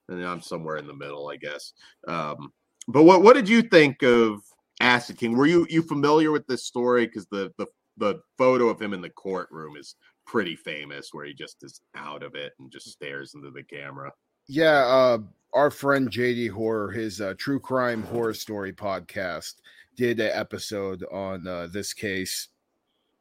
And 0.09 0.24
I'm 0.24 0.40
somewhere 0.40 0.76
in 0.76 0.86
the 0.86 0.94
middle, 0.94 1.28
I 1.28 1.36
guess. 1.36 1.72
Um, 2.09 2.53
but 2.88 3.05
what 3.05 3.22
what 3.22 3.34
did 3.34 3.48
you 3.48 3.62
think 3.62 4.03
of 4.03 4.40
Acid 4.80 5.18
King? 5.18 5.36
Were 5.36 5.46
you 5.46 5.66
you 5.70 5.82
familiar 5.82 6.32
with 6.32 6.46
this 6.46 6.64
story? 6.64 7.07
Because 7.07 7.26
the 7.26 7.53
the 7.59 7.66
the 7.98 8.20
photo 8.38 8.68
of 8.68 8.80
him 8.80 8.94
in 8.94 9.03
the 9.03 9.11
courtroom 9.11 9.76
is 9.76 9.96
pretty 10.26 10.57
famous, 10.57 11.11
where 11.12 11.26
he 11.26 11.34
just 11.34 11.62
is 11.62 11.80
out 11.94 12.22
of 12.22 12.34
it 12.34 12.53
and 12.59 12.70
just 12.70 12.88
stares 12.88 13.34
into 13.34 13.51
the 13.51 13.62
camera. 13.62 14.11
Yeah, 14.48 14.86
uh, 14.86 15.18
our 15.53 15.70
friend 15.70 16.11
JD 16.11 16.51
Horror, 16.51 16.90
his 16.90 17.20
uh, 17.20 17.34
true 17.38 17.61
crime 17.61 18.03
horror 18.03 18.34
story 18.34 18.72
podcast, 18.72 19.55
did 20.01 20.18
an 20.18 20.30
episode 20.32 21.05
on 21.12 21.46
uh, 21.46 21.68
this 21.70 21.92
case 21.92 22.48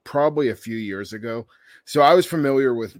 probably 0.05 0.47
a 0.47 0.55
few 0.55 0.77
years 0.77 1.11
ago. 1.11 1.45
So 1.83 2.01
I 2.01 2.13
was 2.13 2.25
familiar 2.25 2.73
with 2.73 2.95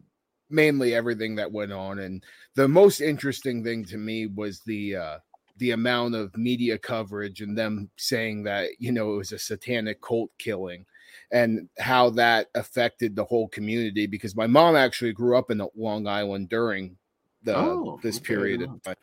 mainly 0.49 0.93
everything 0.93 1.37
that 1.37 1.49
went 1.49 1.71
on, 1.71 1.99
and 1.99 2.21
the 2.55 2.67
most 2.67 2.99
interesting 2.99 3.63
thing 3.63 3.85
to 3.85 3.97
me 3.97 4.27
was 4.27 4.59
the 4.65 4.97
uh, 4.97 5.17
the 5.59 5.71
amount 5.71 6.15
of 6.15 6.35
media 6.35 6.77
coverage 6.77 7.39
and 7.39 7.57
them 7.57 7.89
saying 7.95 8.43
that 8.43 8.67
you 8.79 8.91
know 8.91 9.13
it 9.13 9.17
was 9.17 9.31
a 9.31 9.39
satanic 9.39 10.01
cult 10.01 10.29
killing 10.37 10.85
and 11.31 11.69
how 11.77 12.09
that 12.09 12.47
affected 12.55 13.15
the 13.15 13.23
whole 13.23 13.47
community 13.47 14.07
because 14.07 14.35
my 14.35 14.47
mom 14.47 14.75
actually 14.75 15.13
grew 15.13 15.37
up 15.37 15.51
in 15.51 15.65
Long 15.77 16.05
Island 16.05 16.49
during 16.49 16.97
the 17.43 17.55
oh, 17.55 17.97
this 18.03 18.19
period 18.19 18.61
of 18.61 18.81
time. 18.83 18.95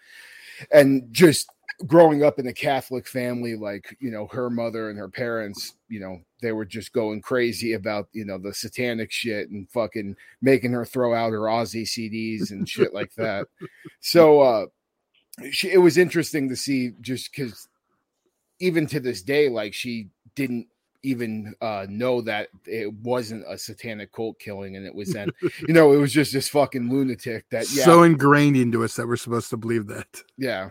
and 0.70 1.08
just 1.12 1.48
growing 1.86 2.22
up 2.22 2.38
in 2.38 2.46
a 2.46 2.52
Catholic 2.52 3.06
family 3.06 3.54
like 3.54 3.96
you 4.00 4.10
know 4.10 4.26
her 4.28 4.48
mother 4.48 4.88
and 4.88 4.98
her 4.98 5.08
parents 5.08 5.74
you 5.88 6.00
know 6.00 6.18
they 6.40 6.52
were 6.52 6.64
just 6.64 6.92
going 6.92 7.20
crazy 7.20 7.74
about 7.74 8.08
you 8.12 8.24
know 8.24 8.38
the 8.38 8.54
satanic 8.54 9.12
shit 9.12 9.50
and 9.50 9.68
fucking 9.70 10.16
making 10.40 10.72
her 10.72 10.86
throw 10.86 11.14
out 11.14 11.32
her 11.32 11.40
Ozzy 11.40 11.82
CDs 11.82 12.50
and 12.50 12.68
shit 12.68 12.94
like 12.94 13.14
that. 13.16 13.46
So 14.00 14.40
uh 14.40 14.66
she, 15.50 15.70
it 15.70 15.78
was 15.78 15.98
interesting 15.98 16.48
to 16.48 16.56
see 16.56 16.92
just 17.00 17.30
because 17.30 17.68
even 18.58 18.86
to 18.86 19.00
this 19.00 19.22
day, 19.22 19.48
like 19.48 19.74
she 19.74 20.08
didn't 20.34 20.66
even 21.02 21.54
uh, 21.60 21.86
know 21.88 22.20
that 22.20 22.48
it 22.64 22.92
wasn't 22.94 23.44
a 23.48 23.56
satanic 23.56 24.10
cult 24.12 24.38
killing 24.40 24.76
and 24.76 24.84
it 24.84 24.94
was 24.94 25.12
then 25.12 25.30
you 25.68 25.72
know 25.72 25.92
it 25.92 25.98
was 25.98 26.12
just 26.12 26.32
this 26.32 26.48
fucking 26.48 26.90
lunatic 26.90 27.44
that 27.50 27.70
yeah. 27.72 27.84
So 27.84 28.02
ingrained 28.02 28.56
into 28.56 28.82
us 28.82 28.96
that 28.96 29.06
we're 29.06 29.16
supposed 29.16 29.50
to 29.50 29.56
believe 29.56 29.86
that. 29.86 30.22
yeah 30.36 30.70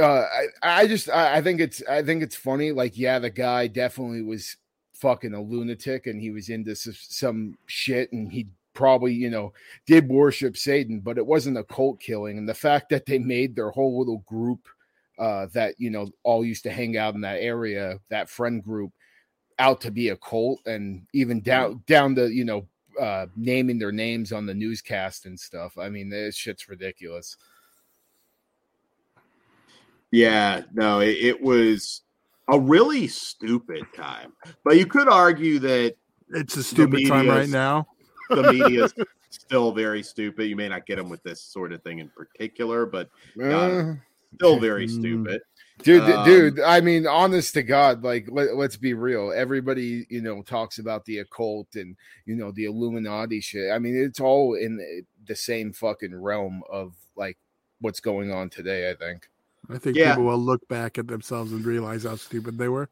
uh 0.00 0.26
i 0.62 0.82
i 0.82 0.86
just 0.86 1.08
I, 1.08 1.36
I 1.36 1.42
think 1.42 1.60
it's 1.60 1.82
i 1.88 2.02
think 2.02 2.22
it's 2.22 2.36
funny 2.36 2.72
like 2.72 2.98
yeah 2.98 3.18
the 3.18 3.30
guy 3.30 3.66
definitely 3.66 4.22
was 4.22 4.56
fucking 4.94 5.34
a 5.34 5.40
lunatic 5.40 6.06
and 6.06 6.20
he 6.20 6.30
was 6.30 6.48
into 6.48 6.72
s- 6.72 7.06
some 7.08 7.56
shit 7.66 8.12
and 8.12 8.30
he 8.30 8.48
probably 8.74 9.12
you 9.12 9.30
know 9.30 9.52
did 9.86 10.08
worship 10.08 10.56
satan 10.56 11.00
but 11.00 11.18
it 11.18 11.26
wasn't 11.26 11.56
a 11.58 11.64
cult 11.64 12.00
killing. 12.00 12.38
And 12.38 12.48
the 12.48 12.54
fact 12.54 12.88
that 12.90 13.06
they 13.06 13.18
made 13.18 13.56
their 13.56 13.70
whole 13.70 13.98
little 13.98 14.18
group 14.26 14.66
uh 15.18 15.46
that 15.52 15.74
you 15.78 15.90
know 15.90 16.08
all 16.22 16.44
used 16.44 16.62
to 16.64 16.70
hang 16.70 16.96
out 16.96 17.14
in 17.14 17.20
that 17.22 17.40
area 17.40 17.98
that 18.10 18.30
friend 18.30 18.62
group 18.62 18.92
out 19.58 19.80
to 19.80 19.90
be 19.90 20.08
a 20.08 20.16
cult 20.16 20.60
and 20.66 21.06
even 21.12 21.40
down 21.40 21.82
down 21.86 22.14
to 22.14 22.28
you 22.28 22.44
know 22.44 22.66
uh 23.00 23.26
naming 23.36 23.78
their 23.78 23.92
names 23.92 24.32
on 24.32 24.46
the 24.46 24.54
newscast 24.54 25.26
and 25.26 25.38
stuff. 25.38 25.76
I 25.78 25.88
mean 25.88 26.08
this 26.08 26.36
shit's 26.36 26.68
ridiculous 26.68 27.36
Yeah, 30.10 30.62
no, 30.72 31.00
it, 31.00 31.16
it 31.20 31.40
was 31.40 32.02
a 32.50 32.58
really 32.58 33.06
stupid 33.06 33.84
time. 33.94 34.32
But 34.64 34.76
you 34.76 34.86
could 34.86 35.08
argue 35.08 35.58
that 35.60 35.96
It's 36.30 36.56
a 36.56 36.62
stupid 36.62 37.06
time 37.06 37.28
right 37.28 37.48
now. 37.48 37.86
the 38.30 38.42
media 38.42 38.84
is 38.84 38.94
still 39.30 39.72
very 39.72 40.02
stupid. 40.02 40.44
You 40.46 40.56
may 40.56 40.68
not 40.68 40.86
get 40.86 40.96
them 40.96 41.08
with 41.08 41.22
this 41.22 41.42
sort 41.42 41.72
of 41.72 41.82
thing 41.82 42.00
in 42.00 42.10
particular, 42.10 42.86
but 42.86 43.08
Uh, 43.40 43.94
still 44.34 44.58
very 44.58 44.86
Mm. 44.86 44.98
stupid. 44.98 45.40
dude 45.82 46.02
Um, 46.02 46.24
dude 46.24 46.60
i 46.60 46.78
mean 46.78 47.06
honest 47.06 47.54
to 47.54 47.62
god 47.62 48.04
like 48.04 48.26
let, 48.30 48.54
let's 48.54 48.76
be 48.76 48.92
real 48.92 49.32
everybody 49.32 50.06
you 50.10 50.20
know 50.20 50.42
talks 50.42 50.78
about 50.78 51.02
the 51.06 51.20
occult 51.20 51.74
and 51.74 51.96
you 52.26 52.36
know 52.36 52.50
the 52.52 52.66
illuminati 52.66 53.40
shit 53.40 53.72
i 53.72 53.78
mean 53.78 53.96
it's 53.96 54.20
all 54.20 54.52
in 54.52 54.76
the, 54.76 55.02
the 55.26 55.34
same 55.34 55.72
fucking 55.72 56.14
realm 56.14 56.62
of 56.70 56.94
like 57.16 57.38
what's 57.80 58.00
going 58.00 58.30
on 58.30 58.50
today 58.50 58.90
i 58.90 58.94
think 58.94 59.29
I 59.70 59.78
think 59.78 59.96
Yeah. 59.96 60.10
people 60.10 60.24
will 60.24 60.38
look 60.38 60.66
back 60.68 60.98
at 60.98 61.06
themselves 61.06 61.52
and 61.52 61.64
realize 61.64 62.04
how 62.04 62.16
stupid 62.16 62.58
they 62.58 62.68
were. 62.68 62.88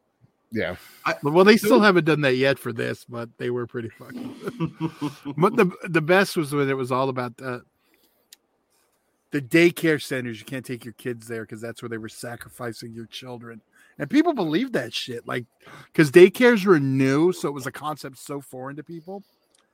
yeah 0.51 0.77
Well, 1.23 1.45
they 1.45 1.57
still 1.59 1.81
haven't 1.81 2.05
done 2.07 2.23
that 2.23 2.37
yet 2.37 2.59
for 2.59 2.73
this, 2.73 3.05
but 3.05 3.29
they 3.39 3.51
were 3.51 3.67
pretty 3.67 3.91
fucking. 3.91 4.35
But 5.37 5.57
the 5.57 5.71
the 5.89 6.01
best 6.01 6.37
was 6.37 6.55
when 6.55 6.69
it 6.71 6.77
was 6.77 6.91
all 6.93 7.09
about 7.09 7.37
the 7.37 7.63
the 9.31 9.43
daycare 9.43 10.01
centers. 10.03 10.39
You 10.39 10.47
can't 10.47 10.65
take 10.65 10.85
your 10.87 10.95
kids 10.95 11.27
there 11.29 11.43
because 11.43 11.61
that's 11.61 11.83
where 11.83 11.89
they 11.91 11.99
were 11.99 12.09
sacrificing 12.09 12.95
your 12.95 13.05
children, 13.07 13.61
and 13.99 14.09
people 14.09 14.33
believed 14.33 14.73
that 14.73 14.95
shit. 14.95 15.27
Like, 15.27 15.45
because 15.93 16.11
daycares 16.11 16.65
were 16.65 16.81
new, 16.81 17.33
so 17.33 17.47
it 17.49 17.53
was 17.53 17.67
a 17.67 17.73
concept 17.73 18.17
so 18.19 18.41
foreign 18.41 18.77
to 18.77 18.83
people. 18.83 19.23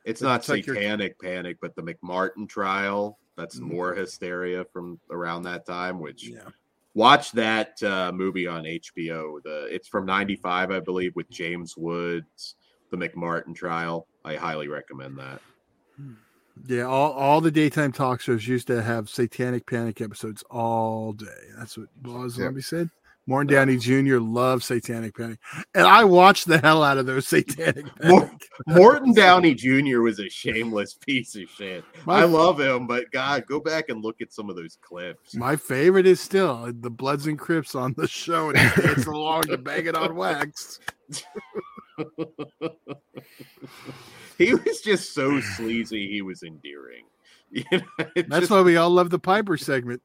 It's 0.04 0.20
not 0.20 0.40
it's 0.40 0.48
like 0.48 0.64
satanic 0.64 1.20
panic, 1.20 1.58
but 1.60 1.76
the 1.76 1.82
McMartin 1.82 2.48
trial. 2.48 3.16
That's 3.36 3.58
Mhm. 3.60 3.72
more 3.72 3.94
hysteria 3.94 4.64
from 4.72 4.98
around 5.10 5.42
that 5.44 5.66
time. 5.66 5.98
Which 6.00 6.28
Yeah, 6.28 6.48
watch 6.94 7.32
that 7.32 7.82
uh, 7.82 8.12
movie 8.12 8.46
on 8.46 8.64
HBO. 8.64 9.42
The 9.42 9.68
it's 9.70 9.88
from 9.88 10.06
'95, 10.06 10.70
I 10.70 10.80
believe, 10.80 11.14
with 11.14 11.28
James 11.30 11.76
Woods. 11.76 12.56
The 12.90 12.96
McMartin 12.96 13.54
trial. 13.54 14.06
I 14.24 14.36
highly 14.36 14.68
recommend 14.68 15.18
that. 15.18 15.40
yeah. 16.66 16.82
All 16.82 17.12
all 17.12 17.40
the 17.40 17.50
daytime 17.50 17.92
talk 17.92 18.20
shows 18.20 18.46
used 18.46 18.68
to 18.68 18.82
have 18.82 19.08
satanic 19.08 19.66
panic 19.66 20.00
episodes 20.00 20.44
all 20.50 21.12
day. 21.12 21.26
That's 21.58 21.76
what 21.76 21.88
Boz. 22.02 22.34
Zombie 22.34 22.62
said. 22.62 22.90
Morton 23.26 23.52
Downey 23.54 23.78
Jr. 23.78 24.18
loves 24.18 24.66
satanic 24.66 25.16
panic, 25.16 25.38
and 25.74 25.86
I 25.86 26.04
watched 26.04 26.46
the 26.46 26.58
hell 26.58 26.82
out 26.82 26.98
of 26.98 27.06
those 27.06 27.26
satanic 27.26 27.86
panic. 28.00 28.30
Morton 28.66 29.12
Downey 29.16 29.54
Jr. 29.54 30.00
was 30.00 30.20
a 30.20 30.28
shameless 30.28 30.94
piece 30.94 31.34
of 31.36 31.48
shit. 31.48 31.84
My- 32.04 32.20
I 32.20 32.24
love 32.24 32.60
him, 32.60 32.86
but 32.86 33.10
God, 33.12 33.46
go 33.46 33.60
back 33.60 33.88
and 33.88 34.02
look 34.02 34.20
at 34.20 34.32
some 34.32 34.50
of 34.50 34.56
those 34.56 34.76
clips. 34.82 35.34
My 35.34 35.56
favorite 35.56 36.06
is 36.06 36.20
still 36.20 36.50
uh, 36.66 36.72
the 36.78 36.90
Bloods 36.90 37.26
and 37.26 37.38
Crips 37.38 37.74
on 37.74 37.94
the 37.96 38.06
show, 38.06 38.50
and 38.50 38.58
he 38.58 38.82
dancing 38.82 39.12
along 39.12 39.44
to 39.44 39.56
bang 39.58 39.86
it 39.86 39.94
on 39.96 40.14
wax. 40.16 40.80
he 44.38 44.52
was 44.54 44.80
just 44.80 45.14
so 45.14 45.40
sleazy. 45.40 46.08
He 46.10 46.20
was 46.22 46.42
endearing. 46.42 47.04
You 47.50 47.62
know, 47.72 47.80
That's 48.16 48.40
just- 48.40 48.50
why 48.50 48.62
we 48.62 48.76
all 48.76 48.90
love 48.90 49.10
the 49.10 49.18
Piper 49.18 49.56
segment. 49.56 50.02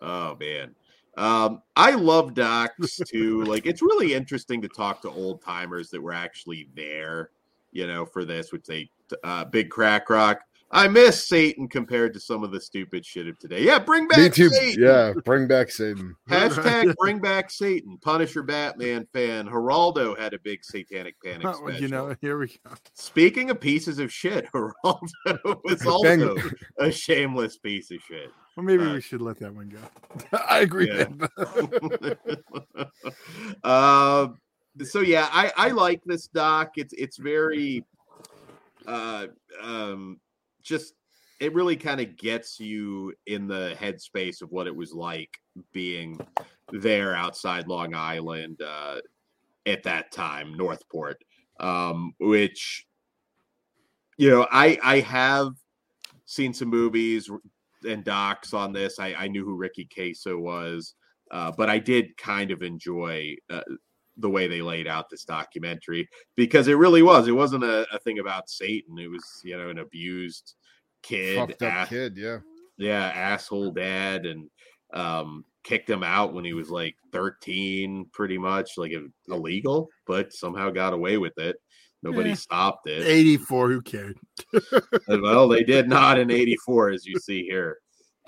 Oh 0.00 0.36
man. 0.40 0.74
Um, 1.16 1.62
I 1.76 1.92
love 1.92 2.34
docs 2.34 3.00
too. 3.08 3.42
like 3.44 3.66
it's 3.66 3.82
really 3.82 4.14
interesting 4.14 4.60
to 4.62 4.68
talk 4.68 5.00
to 5.02 5.10
old 5.10 5.42
timers 5.42 5.90
that 5.90 6.00
were 6.02 6.12
actually 6.12 6.68
there, 6.74 7.30
you 7.72 7.86
know, 7.86 8.04
for 8.04 8.24
this, 8.24 8.52
which 8.52 8.64
they 8.64 8.88
uh 9.22 9.44
big 9.44 9.70
crack 9.70 10.10
rock. 10.10 10.40
I 10.70 10.88
miss 10.88 11.28
Satan 11.28 11.68
compared 11.68 12.12
to 12.14 12.20
some 12.20 12.42
of 12.42 12.50
the 12.50 12.60
stupid 12.60 13.06
shit 13.06 13.28
of 13.28 13.38
today. 13.38 13.62
Yeah, 13.62 13.78
bring 13.78 14.08
back 14.08 14.18
me 14.18 14.28
too 14.28 14.48
Satan. 14.48 14.82
yeah 14.82 15.12
bring 15.24 15.46
back 15.46 15.70
satan 15.70 16.16
Hashtag 16.28 16.92
bring 16.98 17.20
back 17.20 17.48
Satan. 17.52 17.96
Punisher 17.98 18.42
Batman 18.42 19.06
fan. 19.12 19.46
Geraldo 19.46 20.18
had 20.18 20.34
a 20.34 20.38
big 20.40 20.64
satanic 20.64 21.14
panic 21.22 21.44
Well, 21.44 21.54
special. 21.58 21.80
you 21.80 21.88
know, 21.88 22.16
here 22.20 22.38
we 22.38 22.48
go. 22.48 22.74
Speaking 22.94 23.50
of 23.50 23.60
pieces 23.60 24.00
of 24.00 24.12
shit, 24.12 24.48
Geraldo 24.54 25.60
was 25.62 25.86
also 25.86 26.34
a 26.78 26.90
shameless 26.90 27.56
piece 27.58 27.92
of 27.92 28.00
shit. 28.00 28.32
Well, 28.56 28.64
maybe 28.64 28.84
Uh, 28.84 28.94
we 28.94 29.00
should 29.00 29.20
let 29.20 29.38
that 29.40 29.54
one 29.54 29.68
go. 29.68 30.38
I 30.48 30.60
agree. 30.60 30.88
yeah. 30.88 31.08
uh, 33.64 34.28
so 34.84 35.00
yeah, 35.00 35.28
I, 35.32 35.52
I 35.56 35.68
like 35.70 36.02
this 36.04 36.28
doc. 36.28 36.72
It's 36.76 36.92
it's 36.94 37.16
very 37.16 37.84
uh 38.86 39.28
um 39.62 40.20
just 40.62 40.94
it 41.40 41.54
really 41.54 41.76
kind 41.76 42.00
of 42.00 42.16
gets 42.16 42.60
you 42.60 43.12
in 43.26 43.48
the 43.48 43.74
headspace 43.80 44.40
of 44.42 44.52
what 44.52 44.66
it 44.66 44.76
was 44.76 44.92
like 44.92 45.30
being 45.72 46.20
there 46.70 47.14
outside 47.14 47.66
Long 47.66 47.94
Island 47.94 48.60
uh 48.62 49.00
at 49.66 49.82
that 49.84 50.12
time, 50.12 50.56
Northport. 50.56 51.22
Um, 51.60 52.14
which 52.20 52.86
you 54.16 54.30
know, 54.30 54.46
I 54.50 54.78
I 54.82 55.00
have 55.00 55.54
seen 56.26 56.54
some 56.54 56.68
movies 56.68 57.28
and 57.84 58.04
docs 58.04 58.54
on 58.54 58.72
this. 58.72 58.98
I, 58.98 59.14
I 59.14 59.28
knew 59.28 59.44
who 59.44 59.56
Ricky 59.56 59.86
Kasso 59.86 60.38
was, 60.38 60.94
uh, 61.30 61.52
but 61.56 61.70
I 61.70 61.78
did 61.78 62.16
kind 62.16 62.50
of 62.50 62.62
enjoy 62.62 63.36
uh, 63.50 63.62
the 64.16 64.30
way 64.30 64.46
they 64.46 64.62
laid 64.62 64.86
out 64.86 65.10
this 65.10 65.24
documentary 65.24 66.08
because 66.36 66.68
it 66.68 66.78
really 66.78 67.02
was. 67.02 67.28
It 67.28 67.32
wasn't 67.32 67.64
a, 67.64 67.86
a 67.92 67.98
thing 67.98 68.18
about 68.18 68.48
Satan. 68.48 68.98
It 68.98 69.10
was, 69.10 69.24
you 69.44 69.56
know, 69.56 69.70
an 69.70 69.78
abused 69.78 70.54
kid, 71.02 71.56
ass- 71.60 71.88
kid 71.88 72.16
yeah 72.16 72.38
yeah, 72.76 73.12
asshole 73.14 73.72
dad, 73.72 74.26
and 74.26 74.48
um, 74.92 75.44
kicked 75.62 75.88
him 75.88 76.02
out 76.02 76.34
when 76.34 76.44
he 76.44 76.52
was 76.52 76.70
like 76.70 76.96
13, 77.12 78.06
pretty 78.12 78.38
much 78.38 78.72
like 78.76 78.92
illegal, 79.28 79.88
but 80.06 80.32
somehow 80.32 80.70
got 80.70 80.92
away 80.92 81.18
with 81.18 81.36
it. 81.38 81.56
Nobody 82.04 82.30
Eh. 82.32 82.34
stopped 82.34 82.86
it. 82.88 83.06
84, 83.06 83.70
who 83.70 83.80
cared? 83.82 84.18
well, 85.08 85.48
they 85.48 85.64
did 85.64 85.88
not 85.88 86.18
in 86.18 86.30
84, 86.30 86.90
as 86.90 87.06
you 87.06 87.18
see 87.18 87.42
here. 87.44 87.78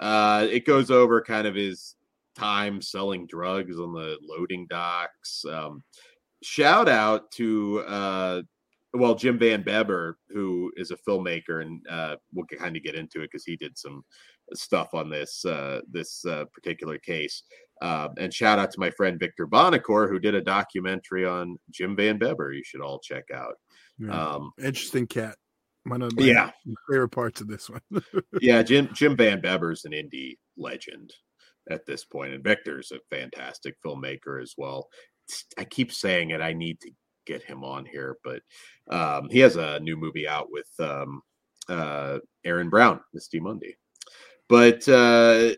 Uh, 0.01 0.47
it 0.51 0.65
goes 0.67 0.91
over 0.91 1.21
kind 1.23 1.47
of 1.47 1.55
his 1.55 1.95
time 2.35 2.81
selling 2.83 3.27
drugs 3.27 3.79
on 3.79 3.93
the 3.93 4.17
loading 4.23 4.67
docks. 4.69 5.45
Um, 5.45 5.83
shout 6.43 6.89
out 6.89 7.31
to, 7.33 7.81
uh, 7.87 8.43
well, 8.95 9.15
Jim 9.15 9.39
Van 9.39 9.63
Bebber, 9.63 10.17
who 10.31 10.73
is 10.77 10.91
a 10.91 10.97
filmmaker, 11.09 11.63
and 11.63 11.85
uh, 11.89 12.17
we'll 12.33 12.47
kind 12.47 12.77
of 12.77 12.83
get 12.83 12.95
into 12.95 13.21
it 13.21 13.31
because 13.31 13.45
he 13.45 13.57
did 13.57 13.77
some 13.77 14.03
stuff 14.55 14.95
on 14.95 15.11
this 15.11 15.45
uh, 15.45 15.81
this 15.91 16.25
uh, 16.25 16.45
particular 16.55 16.99
case. 16.99 17.43
Uh, 17.83 18.09
and 18.19 18.33
shout 18.33 18.59
out 18.59 18.71
to 18.71 18.81
my 18.81 18.91
friend 18.91 19.19
Victor 19.19 19.47
Bonacore, 19.47 20.09
who 20.09 20.19
did 20.19 20.35
a 20.35 20.41
documentary 20.41 21.27
on 21.27 21.59
Jim 21.71 21.95
Van 21.97 22.19
Bebber. 22.19 22.53
You 22.53 22.63
should 22.65 22.81
all 22.81 22.99
check 23.01 23.25
out. 23.35 23.55
Yeah. 23.99 24.35
Um, 24.35 24.53
Interesting 24.59 25.07
cat. 25.07 25.37
One 25.85 26.03
of 26.03 26.17
my 26.17 26.25
yeah, 26.25 26.51
favorite 26.91 27.11
parts 27.11 27.41
of 27.41 27.47
this 27.47 27.71
one. 27.71 27.81
yeah, 28.41 28.63
Jim 28.63 28.89
Jim 28.93 29.17
Van 29.17 29.41
Bebber's 29.41 29.85
an 29.85 29.93
indie 29.93 30.37
legend 30.57 31.13
at 31.71 31.87
this 31.87 32.05
point, 32.05 32.35
and 32.35 32.43
Victor's 32.43 32.91
a 32.91 32.99
fantastic 33.09 33.77
filmmaker 33.85 34.43
as 34.43 34.55
well. 34.59 34.89
I 35.57 35.65
keep 35.65 35.93
saying 35.93 36.31
it. 36.31 36.41
I 36.41 36.55
need 36.55 36.81
to 36.81 36.91
get 37.25 37.43
him 37.43 37.63
on 37.63 37.85
here, 37.85 38.17
but 38.25 38.43
um, 38.91 39.29
he 39.31 39.39
has 39.41 39.57
a 39.57 39.79
new 39.81 39.97
movie 39.97 40.27
out 40.27 40.49
with 40.51 40.69
um, 40.81 41.23
uh, 41.69 42.19
Aaron 42.45 42.69
Brown, 42.69 43.01
Misty 43.13 43.41
Monday. 43.41 43.77
But 44.49 44.89
uh, 44.89 45.55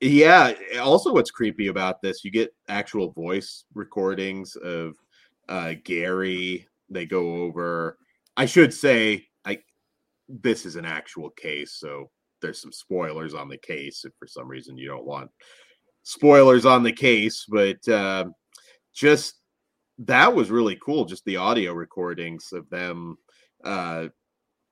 yeah, 0.00 0.52
also 0.80 1.12
what's 1.12 1.30
creepy 1.30 1.68
about 1.68 2.02
this, 2.02 2.24
you 2.24 2.30
get 2.30 2.54
actual 2.68 3.12
voice 3.12 3.64
recordings 3.74 4.56
of 4.56 4.94
uh, 5.48 5.74
Gary. 5.84 6.66
They 6.90 7.06
go 7.06 7.42
over. 7.42 7.98
I 8.36 8.46
should 8.46 8.72
say, 8.72 9.26
I 9.44 9.58
this 10.28 10.66
is 10.66 10.76
an 10.76 10.84
actual 10.84 11.30
case, 11.30 11.72
so 11.72 12.10
there's 12.42 12.60
some 12.60 12.72
spoilers 12.72 13.34
on 13.34 13.48
the 13.48 13.58
case 13.58 14.04
if 14.04 14.12
for 14.18 14.26
some 14.26 14.48
reason 14.48 14.76
you 14.76 14.88
don't 14.88 15.06
want 15.06 15.30
spoilers 16.06 16.64
on 16.64 16.82
the 16.82 16.92
case, 16.92 17.44
but 17.48 17.86
uh, 17.88 18.24
just 18.94 19.40
that 19.98 20.34
was 20.34 20.50
really 20.50 20.78
cool. 20.82 21.04
Just 21.04 21.24
the 21.24 21.36
audio 21.36 21.72
recordings 21.72 22.52
of 22.52 22.68
them, 22.70 23.18
uh, 23.64 24.06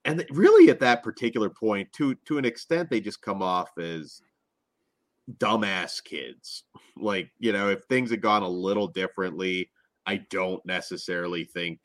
and 0.05 0.25
really 0.31 0.71
at 0.71 0.81
that 0.81 1.03
particular 1.03 1.51
point, 1.51 1.93
to 1.95 2.15
to 2.27 2.39
an 2.39 2.45
extent, 2.45 2.89
they 2.89 3.01
just 3.01 3.23
come 3.23 3.43
off 3.43 3.77
as 3.79 4.23
dumbass 5.39 6.03
kids. 6.03 6.65
Like 6.97 7.33
you 7.41 7.53
know, 7.53 7.71
if 7.71 7.83
things 7.89 8.13
had 8.13 8.21
gone 8.21 8.45
a 8.45 8.49
little 8.49 8.87
differently, 8.87 9.69
I 10.07 10.19
don't 10.31 10.65
necessarily 10.65 11.43
think 11.43 11.81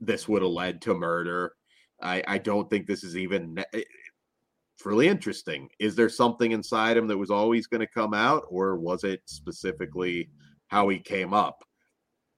this 0.00 0.28
would 0.28 0.42
have 0.42 0.50
led 0.50 0.82
to 0.82 0.94
murder. 0.94 1.54
I, 2.02 2.22
I 2.26 2.38
don't 2.38 2.68
think 2.70 2.86
this 2.86 3.04
is 3.04 3.16
even 3.16 3.64
it's 3.72 4.84
really 4.84 5.08
interesting. 5.08 5.68
Is 5.78 5.96
there 5.96 6.08
something 6.08 6.52
inside 6.52 6.96
him 6.96 7.06
that 7.08 7.16
was 7.18 7.30
always 7.30 7.66
going 7.66 7.80
to 7.80 7.86
come 7.86 8.14
out, 8.14 8.44
or 8.50 8.76
was 8.76 9.04
it 9.04 9.22
specifically 9.26 10.30
how 10.68 10.88
he 10.88 10.98
came 10.98 11.32
up? 11.32 11.62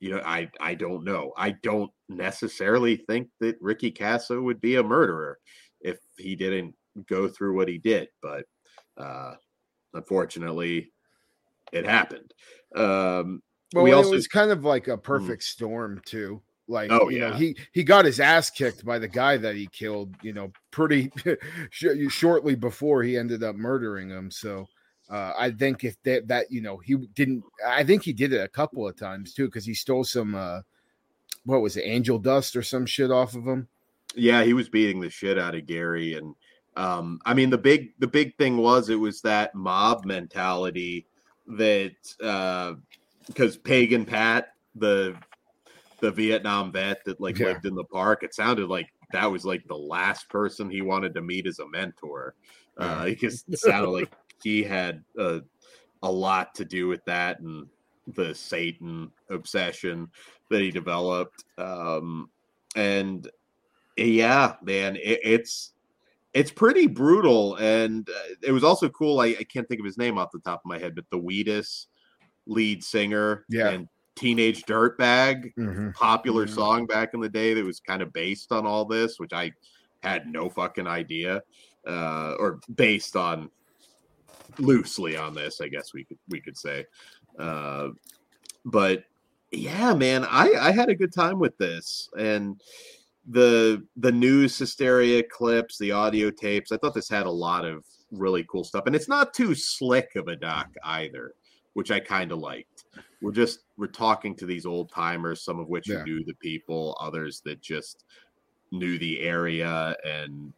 You 0.00 0.12
know, 0.12 0.22
I 0.24 0.50
I 0.60 0.74
don't 0.74 1.04
know. 1.04 1.32
I 1.36 1.52
don't 1.62 1.90
necessarily 2.08 2.96
think 3.08 3.30
that 3.40 3.56
Ricky 3.60 3.92
Kasso 3.92 4.42
would 4.42 4.60
be 4.60 4.76
a 4.76 4.82
murderer 4.82 5.38
if 5.80 5.98
he 6.18 6.36
didn't 6.36 6.74
go 7.08 7.28
through 7.28 7.56
what 7.56 7.68
he 7.68 7.78
did, 7.78 8.08
but 8.22 8.44
uh 8.98 9.34
unfortunately 9.94 10.92
it 11.72 11.84
happened. 11.86 12.32
Um 12.76 13.42
well, 13.74 13.84
we 13.84 13.90
it 13.90 13.94
also 13.94 14.10
was 14.12 14.26
kind 14.28 14.50
of 14.50 14.64
like 14.64 14.88
a 14.88 14.96
Mm. 14.96 15.00
perfect 15.04 15.42
storm 15.42 16.00
too. 16.04 16.42
Like, 16.68 16.90
Oh, 16.92 17.08
you 17.08 17.18
know, 17.18 17.32
he 17.32 17.56
he 17.72 17.82
got 17.82 18.04
his 18.04 18.20
ass 18.20 18.50
kicked 18.50 18.84
by 18.84 18.98
the 18.98 19.08
guy 19.08 19.38
that 19.38 19.56
he 19.56 19.66
killed. 19.68 20.14
You 20.22 20.34
know, 20.34 20.52
pretty 20.70 21.10
sh- 21.70 21.86
shortly 22.08 22.54
before 22.54 23.02
he 23.02 23.16
ended 23.16 23.42
up 23.42 23.56
murdering 23.56 24.10
him. 24.10 24.30
So, 24.30 24.66
uh, 25.10 25.32
I 25.38 25.50
think 25.50 25.84
if 25.84 25.96
that 26.02 26.28
that 26.28 26.50
you 26.50 26.60
know 26.60 26.76
he 26.76 26.96
didn't, 27.14 27.42
I 27.66 27.84
think 27.84 28.02
he 28.02 28.12
did 28.12 28.32
it 28.34 28.42
a 28.44 28.48
couple 28.48 28.86
of 28.86 28.96
times 28.96 29.32
too 29.32 29.46
because 29.46 29.64
he 29.64 29.74
stole 29.74 30.04
some. 30.04 30.34
uh 30.34 30.60
What 31.44 31.62
was 31.62 31.76
it, 31.78 31.84
angel 31.86 32.18
dust 32.18 32.54
or 32.56 32.62
some 32.62 32.84
shit 32.84 33.10
off 33.10 33.34
of 33.34 33.46
him? 33.46 33.68
Yeah, 34.14 34.42
he 34.44 34.52
was 34.52 34.68
beating 34.68 35.00
the 35.00 35.08
shit 35.10 35.38
out 35.38 35.54
of 35.54 35.66
Gary, 35.66 36.14
and 36.14 36.34
um, 36.76 37.18
I 37.24 37.32
mean 37.32 37.48
the 37.48 37.58
big 37.58 37.94
the 37.98 38.06
big 38.06 38.36
thing 38.36 38.58
was 38.58 38.90
it 38.90 38.96
was 39.00 39.22
that 39.22 39.54
mob 39.54 40.04
mentality 40.04 41.06
that 41.46 41.94
uh 42.22 42.74
because 43.26 43.56
Pagan 43.56 44.04
Pat 44.04 44.52
the 44.74 45.16
the 46.00 46.10
Vietnam 46.10 46.72
vet 46.72 47.04
that 47.04 47.20
like 47.20 47.38
Yeah. 47.38 47.46
lived 47.46 47.66
in 47.66 47.74
the 47.74 47.84
park, 47.84 48.22
it 48.22 48.34
sounded 48.34 48.68
like 48.68 48.88
that 49.12 49.30
was 49.30 49.44
like 49.44 49.66
the 49.66 49.76
last 49.76 50.28
person 50.28 50.70
he 50.70 50.82
wanted 50.82 51.14
to 51.14 51.22
meet 51.22 51.46
as 51.46 51.58
a 51.58 51.68
mentor. 51.68 52.34
Uh, 52.76 53.06
because 53.06 53.44
it 53.48 53.58
sounded 53.58 53.90
like 53.90 54.12
he 54.42 54.62
had 54.62 55.02
a, 55.18 55.40
a 56.02 56.10
lot 56.10 56.54
to 56.54 56.64
do 56.64 56.86
with 56.86 57.04
that 57.06 57.40
and 57.40 57.66
the 58.14 58.32
Satan 58.34 59.10
obsession 59.30 60.08
that 60.48 60.60
he 60.60 60.70
developed. 60.70 61.44
Um, 61.58 62.30
and 62.76 63.28
yeah, 63.96 64.54
man, 64.62 64.94
it, 64.96 65.20
it's 65.24 65.72
it's 66.34 66.50
pretty 66.52 66.86
brutal, 66.86 67.56
and 67.56 68.08
uh, 68.08 68.34
it 68.42 68.52
was 68.52 68.62
also 68.62 68.88
cool. 68.90 69.18
I, 69.18 69.28
I 69.40 69.44
can't 69.44 69.66
think 69.66 69.80
of 69.80 69.86
his 69.86 69.98
name 69.98 70.18
off 70.18 70.30
the 70.30 70.38
top 70.38 70.60
of 70.64 70.68
my 70.68 70.78
head, 70.78 70.94
but 70.94 71.06
the 71.10 71.18
Wheatus 71.18 71.88
lead 72.46 72.84
singer, 72.84 73.44
Yeah. 73.48 73.70
and 73.70 73.88
Teenage 74.18 74.64
Dirtbag, 74.64 75.54
Mhm. 75.56 75.94
popular 75.94 76.46
Yeah. 76.46 76.54
song 76.54 76.86
back 76.86 77.14
in 77.14 77.20
the 77.20 77.28
day 77.28 77.54
that 77.54 77.64
was 77.64 77.80
kind 77.80 78.02
of 78.02 78.12
based 78.12 78.52
on 78.52 78.66
all 78.66 78.84
this, 78.84 79.18
which 79.18 79.32
I 79.32 79.52
had 80.02 80.26
no 80.26 80.50
fucking 80.50 80.86
idea, 80.86 81.42
uh, 81.86 82.34
or 82.38 82.60
based 82.74 83.16
on 83.16 83.50
loosely 84.58 85.16
on 85.16 85.34
this, 85.34 85.60
I 85.60 85.68
guess 85.68 85.94
we 85.94 86.04
could 86.04 86.18
we 86.28 86.40
could 86.40 86.56
say. 86.56 86.84
Uh, 87.38 87.90
but 88.64 89.04
yeah, 89.52 89.94
man, 89.94 90.24
I 90.24 90.52
I 90.58 90.72
had 90.72 90.88
a 90.88 90.94
good 90.94 91.12
time 91.12 91.38
with 91.38 91.56
this, 91.58 92.08
and 92.18 92.60
the 93.30 93.86
the 93.96 94.12
news 94.12 94.58
hysteria 94.58 95.22
clips, 95.22 95.78
the 95.78 95.92
audio 95.92 96.30
tapes. 96.30 96.72
I 96.72 96.76
thought 96.78 96.94
this 96.94 97.08
had 97.08 97.26
a 97.26 97.30
lot 97.30 97.64
of 97.64 97.84
really 98.10 98.44
cool 98.44 98.64
stuff, 98.64 98.84
and 98.86 98.96
it's 98.96 99.08
not 99.08 99.34
too 99.34 99.54
slick 99.54 100.16
of 100.16 100.28
a 100.28 100.36
doc 100.36 100.68
either, 100.82 101.34
which 101.74 101.90
I 101.90 102.00
kind 102.00 102.32
of 102.32 102.38
liked. 102.38 102.77
We're 103.20 103.32
just 103.32 103.60
we're 103.76 103.86
talking 103.88 104.34
to 104.36 104.46
these 104.46 104.66
old 104.66 104.90
timers, 104.90 105.42
some 105.42 105.58
of 105.58 105.68
which 105.68 105.88
Yeah. 105.88 106.02
knew 106.04 106.24
the 106.24 106.34
people, 106.34 106.96
others 107.00 107.40
that 107.44 107.60
just 107.60 108.04
knew 108.70 108.98
the 108.98 109.20
area 109.20 109.96
and 110.04 110.52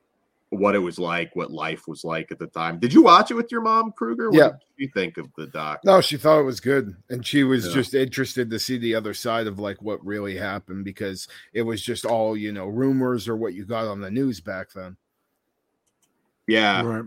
what 0.51 0.75
it 0.75 0.81
was 0.81 0.99
like, 0.99 1.35
what 1.37 1.53
life 1.53 1.87
was 1.87 2.03
like 2.03 2.33
at 2.33 2.39
the 2.41 2.49
time. 2.49 2.79
Did 2.81 2.93
you 2.93 3.03
watch 3.03 3.31
it 3.31 3.35
with 3.35 3.53
your 3.53 3.61
mom, 3.61 3.93
Kruger? 3.93 4.31
What 4.31 4.37
Yeah. 4.37 4.49
did 4.49 4.59
you 4.77 4.89
think 4.93 5.17
of 5.17 5.29
the 5.37 5.47
doc? 5.47 5.81
No, 5.85 6.01
she 6.01 6.17
thought 6.17 6.41
it 6.41 6.45
was 6.45 6.59
good, 6.59 6.97
and 7.09 7.25
she 7.25 7.45
was 7.45 7.67
Yeah. 7.69 7.75
just 7.75 7.95
interested 7.95 8.51
to 8.51 8.59
see 8.59 8.77
the 8.77 8.95
other 8.97 9.15
side 9.15 9.47
of 9.47 9.61
like 9.61 9.81
what 9.81 10.05
really 10.05 10.37
happened 10.37 10.85
because 10.85 11.29
it 11.53 11.63
was 11.63 11.81
just 11.81 12.05
all 12.05 12.37
you 12.37 12.53
know 12.53 12.67
rumors 12.67 13.29
or 13.29 13.37
what 13.37 13.55
you 13.55 13.65
got 13.65 13.87
on 13.87 14.01
the 14.01 14.11
news 14.11 14.41
back 14.41 14.73
then. 14.73 14.97
Yeah, 16.49 16.83
Right. 16.83 17.05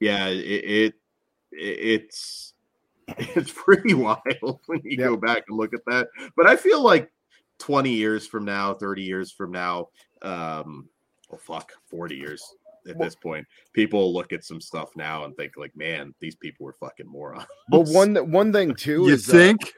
yeah, 0.00 0.28
it, 0.28 0.64
it 0.64 0.94
it's 1.52 2.54
it's 3.18 3.50
pretty 3.52 3.94
wild 3.94 4.60
when 4.66 4.80
you 4.84 4.96
go 4.96 5.16
back 5.16 5.44
and 5.48 5.56
look 5.56 5.74
at 5.74 5.84
that. 5.86 6.08
But 6.36 6.46
I 6.46 6.56
feel 6.56 6.82
like 6.82 7.10
20 7.58 7.90
years 7.90 8.26
from 8.26 8.44
now, 8.44 8.74
30 8.74 9.02
years 9.02 9.32
from 9.32 9.50
now, 9.52 9.88
um, 10.22 10.88
well, 11.30 11.40
fuck, 11.42 11.72
40 11.90 12.16
years 12.16 12.42
at 12.88 12.96
Well- 12.96 13.06
this 13.06 13.14
point, 13.16 13.46
people 13.72 14.12
look 14.12 14.32
at 14.32 14.44
some 14.44 14.60
stuff 14.60 14.90
now 14.96 15.24
and 15.24 15.36
think 15.36 15.52
like, 15.56 15.76
man, 15.76 16.14
these 16.20 16.36
people 16.36 16.64
were 16.66 16.74
fucking 16.78 17.06
morons. 17.08 17.44
But 17.70 17.80
one 17.88 18.14
one 18.30 18.52
thing 18.52 18.74
too 18.74 19.04
You 19.06 19.14
is 19.14 19.28
uh, 19.28 19.32
think? 19.32 19.72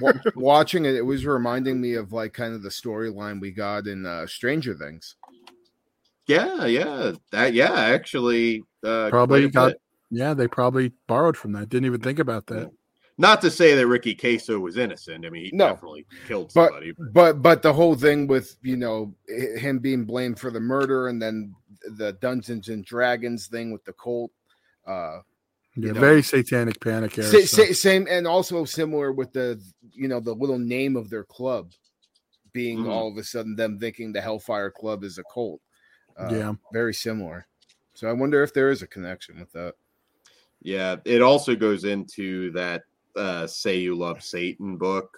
wa- 0.00 0.12
watching 0.34 0.84
it, 0.86 0.94
it 0.94 1.02
was 1.02 1.26
reminding 1.26 1.80
me 1.80 1.94
of 1.94 2.12
like 2.12 2.32
kind 2.32 2.54
of 2.54 2.62
the 2.62 2.70
storyline 2.70 3.40
we 3.40 3.50
got 3.50 3.86
in 3.86 4.06
uh, 4.06 4.26
Stranger 4.26 4.74
Things. 4.74 5.16
Yeah, 6.26 6.66
yeah, 6.66 7.12
that, 7.32 7.54
yeah, 7.54 7.72
actually, 7.72 8.62
uh, 8.84 9.08
Probably 9.10 9.48
got- 9.48 9.68
bit. 9.72 9.80
Yeah, 10.10 10.34
they 10.34 10.48
probably 10.48 10.92
borrowed 11.06 11.36
from 11.36 11.52
that. 11.52 11.68
Didn't 11.68 11.86
even 11.86 12.00
think 12.00 12.18
about 12.18 12.46
that. 12.46 12.70
Not 13.20 13.40
to 13.42 13.50
say 13.50 13.74
that 13.74 13.86
Ricky 13.86 14.14
Kasso 14.14 14.60
was 14.60 14.76
innocent. 14.76 15.26
I 15.26 15.30
mean, 15.30 15.44
he 15.46 15.50
No. 15.52 15.70
definitely 15.70 16.06
killed 16.28 16.52
somebody. 16.52 16.92
But 17.12 17.42
but 17.42 17.62
the 17.62 17.72
whole 17.72 17.96
thing 17.96 18.26
with 18.28 18.56
you 18.62 18.76
know 18.76 19.14
him 19.28 19.80
being 19.80 20.04
blamed 20.04 20.38
for 20.38 20.50
the 20.52 20.60
murder 20.60 21.08
and 21.08 21.20
then 21.20 21.54
the 21.96 22.12
Dungeons 22.14 22.68
and 22.68 22.84
Dragons 22.84 23.48
thing 23.48 23.72
with 23.72 23.84
the 23.84 23.92
cult. 23.94 24.30
Uh, 24.86 25.20
Yeah, 25.76 25.92
know, 25.92 26.00
very 26.00 26.22
satanic 26.22 26.80
panic 26.80 27.18
era. 27.18 27.26
Sa- 27.28 27.38
stuff. 27.40 27.66
sa- 27.68 27.72
same 27.72 28.06
and 28.08 28.26
also 28.26 28.64
similar 28.64 29.12
with 29.12 29.32
the 29.32 29.60
you 29.92 30.06
know 30.08 30.20
the 30.20 30.34
little 30.34 30.58
name 30.58 30.96
of 30.96 31.10
their 31.10 31.24
club 31.24 31.72
being 32.52 32.78
Mhm. 32.84 32.88
all 32.88 33.08
of 33.10 33.16
a 33.18 33.24
sudden 33.24 33.56
them 33.56 33.78
thinking 33.78 34.12
the 34.12 34.20
Hellfire 34.20 34.70
Club 34.70 35.02
is 35.04 35.18
a 35.18 35.24
cult. 35.34 35.60
Uh, 36.16 36.30
Yeah. 36.32 36.54
very 36.72 36.94
similar. 36.94 37.46
So 37.94 38.08
I 38.08 38.12
wonder 38.12 38.42
if 38.44 38.54
there 38.54 38.70
is 38.70 38.80
a 38.80 38.86
connection 38.86 39.38
with 39.40 39.50
that. 39.52 39.74
Yeah, 40.62 40.96
it 41.04 41.22
also 41.22 41.54
goes 41.54 41.84
into 41.84 42.50
that 42.52 42.82
uh, 43.16 43.46
"Say 43.46 43.78
You 43.78 43.94
Love 43.96 44.22
Satan" 44.22 44.76
book, 44.76 45.16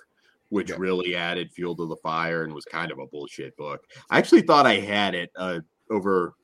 which 0.50 0.70
Yeah. 0.70 0.76
really 0.78 1.14
added 1.16 1.50
fuel 1.52 1.74
to 1.76 1.86
the 1.86 1.96
fire 1.96 2.44
and 2.44 2.52
was 2.54 2.64
kind 2.64 2.90
of 2.92 2.98
a 2.98 3.06
bullshit 3.06 3.56
book. 3.56 3.80
I 4.10 4.18
actually 4.18 4.42
thought 4.42 4.66
I 4.66 4.74
had 4.76 5.14
it 5.14 5.30
uh, 5.36 5.60
over 5.90 6.34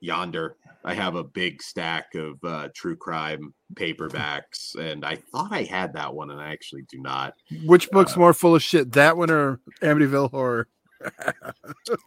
yonder. 0.00 0.56
I 0.84 0.94
have 0.94 1.14
a 1.14 1.22
big 1.22 1.62
stack 1.62 2.14
of 2.16 2.42
uh, 2.42 2.68
true 2.74 2.96
crime 2.96 3.54
paperbacks, 3.74 4.74
and 4.76 5.04
I 5.04 5.14
thought 5.16 5.52
I 5.52 5.62
had 5.62 5.92
that 5.94 6.12
one, 6.12 6.30
and 6.32 6.40
I 6.40 6.50
actually 6.52 6.82
do 6.90 6.98
not. 6.98 7.34
Which 7.64 7.88
book's 7.90 8.16
more 8.16 8.34
full 8.34 8.56
of 8.56 8.62
shit, 8.64 8.90
that 8.92 9.16
one 9.16 9.30
or 9.30 9.60
Amityville 9.80 10.30
Horror? 10.32 10.66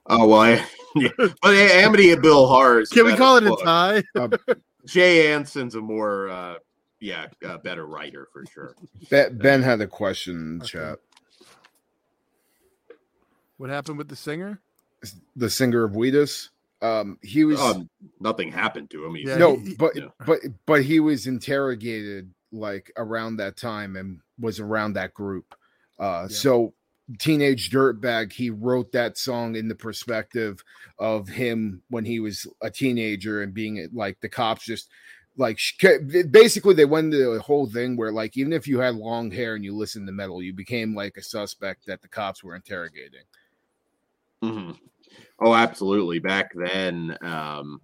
Oh 0.08 0.28
well, 0.28 0.42
I, 0.42 0.66
yeah. 0.96 1.10
but 1.18 1.32
Amityville 1.44 2.48
Horror. 2.50 2.82
is 2.82 2.90
Can 2.90 3.06
we 3.06 3.16
call 3.16 3.38
it 3.38 3.44
a 3.46 3.50
book. 3.50 3.64
tie? 3.64 4.04
Jay 4.86 5.32
Anson's 5.34 5.76
a 5.76 5.82
more, 5.82 6.30
uh, 6.30 6.56
yeah, 7.00 7.28
uh, 7.46 7.58
better 7.58 7.86
writer 7.86 8.28
for 8.32 8.46
sure. 8.46 8.76
Ben, 9.10 9.38
ben 9.38 9.62
had 9.62 9.82
a 9.82 9.88
question 9.88 10.36
in 10.36 10.58
the 10.60 10.66
Okay. 10.66 10.72
chat. 10.80 11.00
What 13.58 13.70
happened 13.70 13.98
with 13.98 14.10
the 14.10 14.16
singer? 14.16 14.62
The 15.36 15.50
singer 15.50 15.84
of 15.84 15.96
Wheatus. 15.96 16.50
Um, 16.82 17.18
he 17.22 17.46
was 17.46 17.60
Um, 17.60 17.90
nothing 18.20 18.52
happened 18.52 18.90
to 18.92 19.06
him. 19.06 19.16
He's, 19.16 19.28
Yeah, 19.30 19.38
no, 19.38 19.56
he- 19.58 19.76
but 19.76 19.96
yeah. 19.96 20.10
but 20.26 20.40
but 20.66 20.84
he 20.84 21.00
was 21.00 21.26
interrogated 21.26 22.34
like 22.52 22.92
around 22.98 23.38
that 23.38 23.56
time 23.58 23.96
and 23.96 24.20
was 24.40 24.60
around 24.60 24.94
that 24.94 25.14
group. 25.14 25.56
Uh, 26.00 26.28
Yeah. 26.30 26.36
so 26.36 26.74
teenage 27.20 27.70
dirtbag 27.70 28.34
he 28.34 28.50
wrote 28.50 28.92
that 28.92 29.18
song 29.18 29.56
in 29.56 29.68
the 29.68 29.76
perspective 29.76 30.64
of 30.98 31.28
him 31.28 31.82
when 31.90 32.04
he 32.04 32.20
was 32.20 32.48
a 32.62 32.70
teenager 32.70 33.44
and 33.44 33.54
being 33.54 33.88
like 33.94 34.20
the 34.22 34.30
cops 34.30 34.66
just 34.66 34.90
like 35.38 35.60
basically 36.32 36.74
they 36.74 36.86
went 36.86 37.14
into 37.14 37.34
the 37.34 37.42
whole 37.42 37.68
thing 37.68 37.96
where 37.96 38.12
like 38.12 38.36
even 38.38 38.52
if 38.52 38.68
you 38.68 38.80
had 38.80 38.96
long 38.96 39.30
hair 39.30 39.54
and 39.54 39.64
you 39.64 39.76
listened 39.76 40.08
to 40.08 40.14
metal 40.14 40.42
you 40.42 40.52
became 40.52 40.96
like 40.96 41.16
a 41.18 41.22
suspect 41.22 41.86
that 41.86 42.02
the 42.02 42.08
cops 42.08 42.44
were 42.44 42.56
interrogating 42.56 43.22
Mhm. 44.44 44.78
Oh, 45.40 45.54
absolutely. 45.54 46.20
Back 46.20 46.52
then, 46.54 47.18
um, 47.22 47.82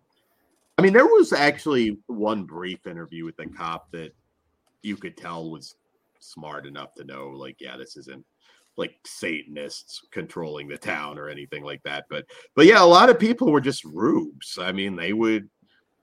I 0.78 0.82
mean, 0.82 0.94
there 0.94 1.06
was 1.06 1.34
actually 1.34 1.98
one 2.08 2.44
brief 2.44 2.86
interview 2.88 3.26
with 3.26 3.38
the 3.38 3.48
cop 3.48 3.92
that 3.92 4.14
you 4.82 4.96
could 4.96 5.18
tell 5.18 5.50
was 5.50 5.76
smart 6.20 6.66
enough 6.66 6.94
to 6.96 7.04
know, 7.04 7.30
like, 7.30 7.58
yeah, 7.60 7.78
this 7.78 7.98
isn't 7.98 8.26
like 8.78 8.96
Satanists 9.06 10.02
controlling 10.12 10.68
the 10.68 10.78
town 10.78 11.18
or 11.20 11.30
anything 11.30 11.64
like 11.64 11.82
that. 11.84 12.06
But 12.10 12.26
but 12.56 12.66
yeah, 12.66 12.82
a 12.82 12.86
lot 12.86 13.10
of 13.10 13.20
people 13.20 13.52
were 13.52 13.62
just 13.62 13.84
rubes. 13.86 14.58
I 14.60 14.72
mean, 14.72 14.96
they 14.96 15.14
would 15.14 15.50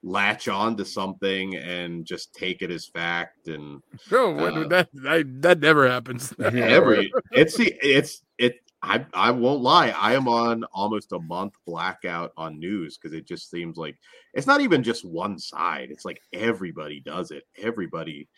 latch 0.03 0.49
on 0.49 0.77
to 0.77 0.85
something 0.85 1.57
and 1.57 2.05
just 2.07 2.32
take 2.32 2.62
it 2.62 2.70
as 2.70 2.86
fact 2.86 3.49
and 3.49 3.82
oh 4.12 4.39
uh, 4.39 4.69
that, 4.69 4.89
that 4.93 5.43
that 5.43 5.59
never 5.59 5.89
happens 5.89 6.32
every 6.40 7.12
it's 7.32 7.57
the 7.57 7.74
it's 7.82 8.23
it 8.39 8.61
I 8.82 9.05
I 9.12 9.31
won't 9.32 9.62
lie. 9.62 9.89
I 9.89 10.15
am 10.15 10.28
on 10.28 10.62
almost 10.73 11.12
a 11.12 11.19
month 11.19 11.55
blackout 11.66 12.32
on 12.36 12.61
news 12.61 12.97
because 12.97 13.16
it 13.16 13.27
just 13.27 13.51
seems 13.51 13.77
like 13.77 13.97
it's 14.35 14.47
not 14.47 14.61
even 14.61 14.82
just 14.82 15.05
one 15.05 15.39
side. 15.39 15.89
It's 15.90 16.05
like 16.05 16.20
everybody 16.32 17.01
does 17.01 17.31
it. 17.31 17.45
Everybody. 17.61 18.28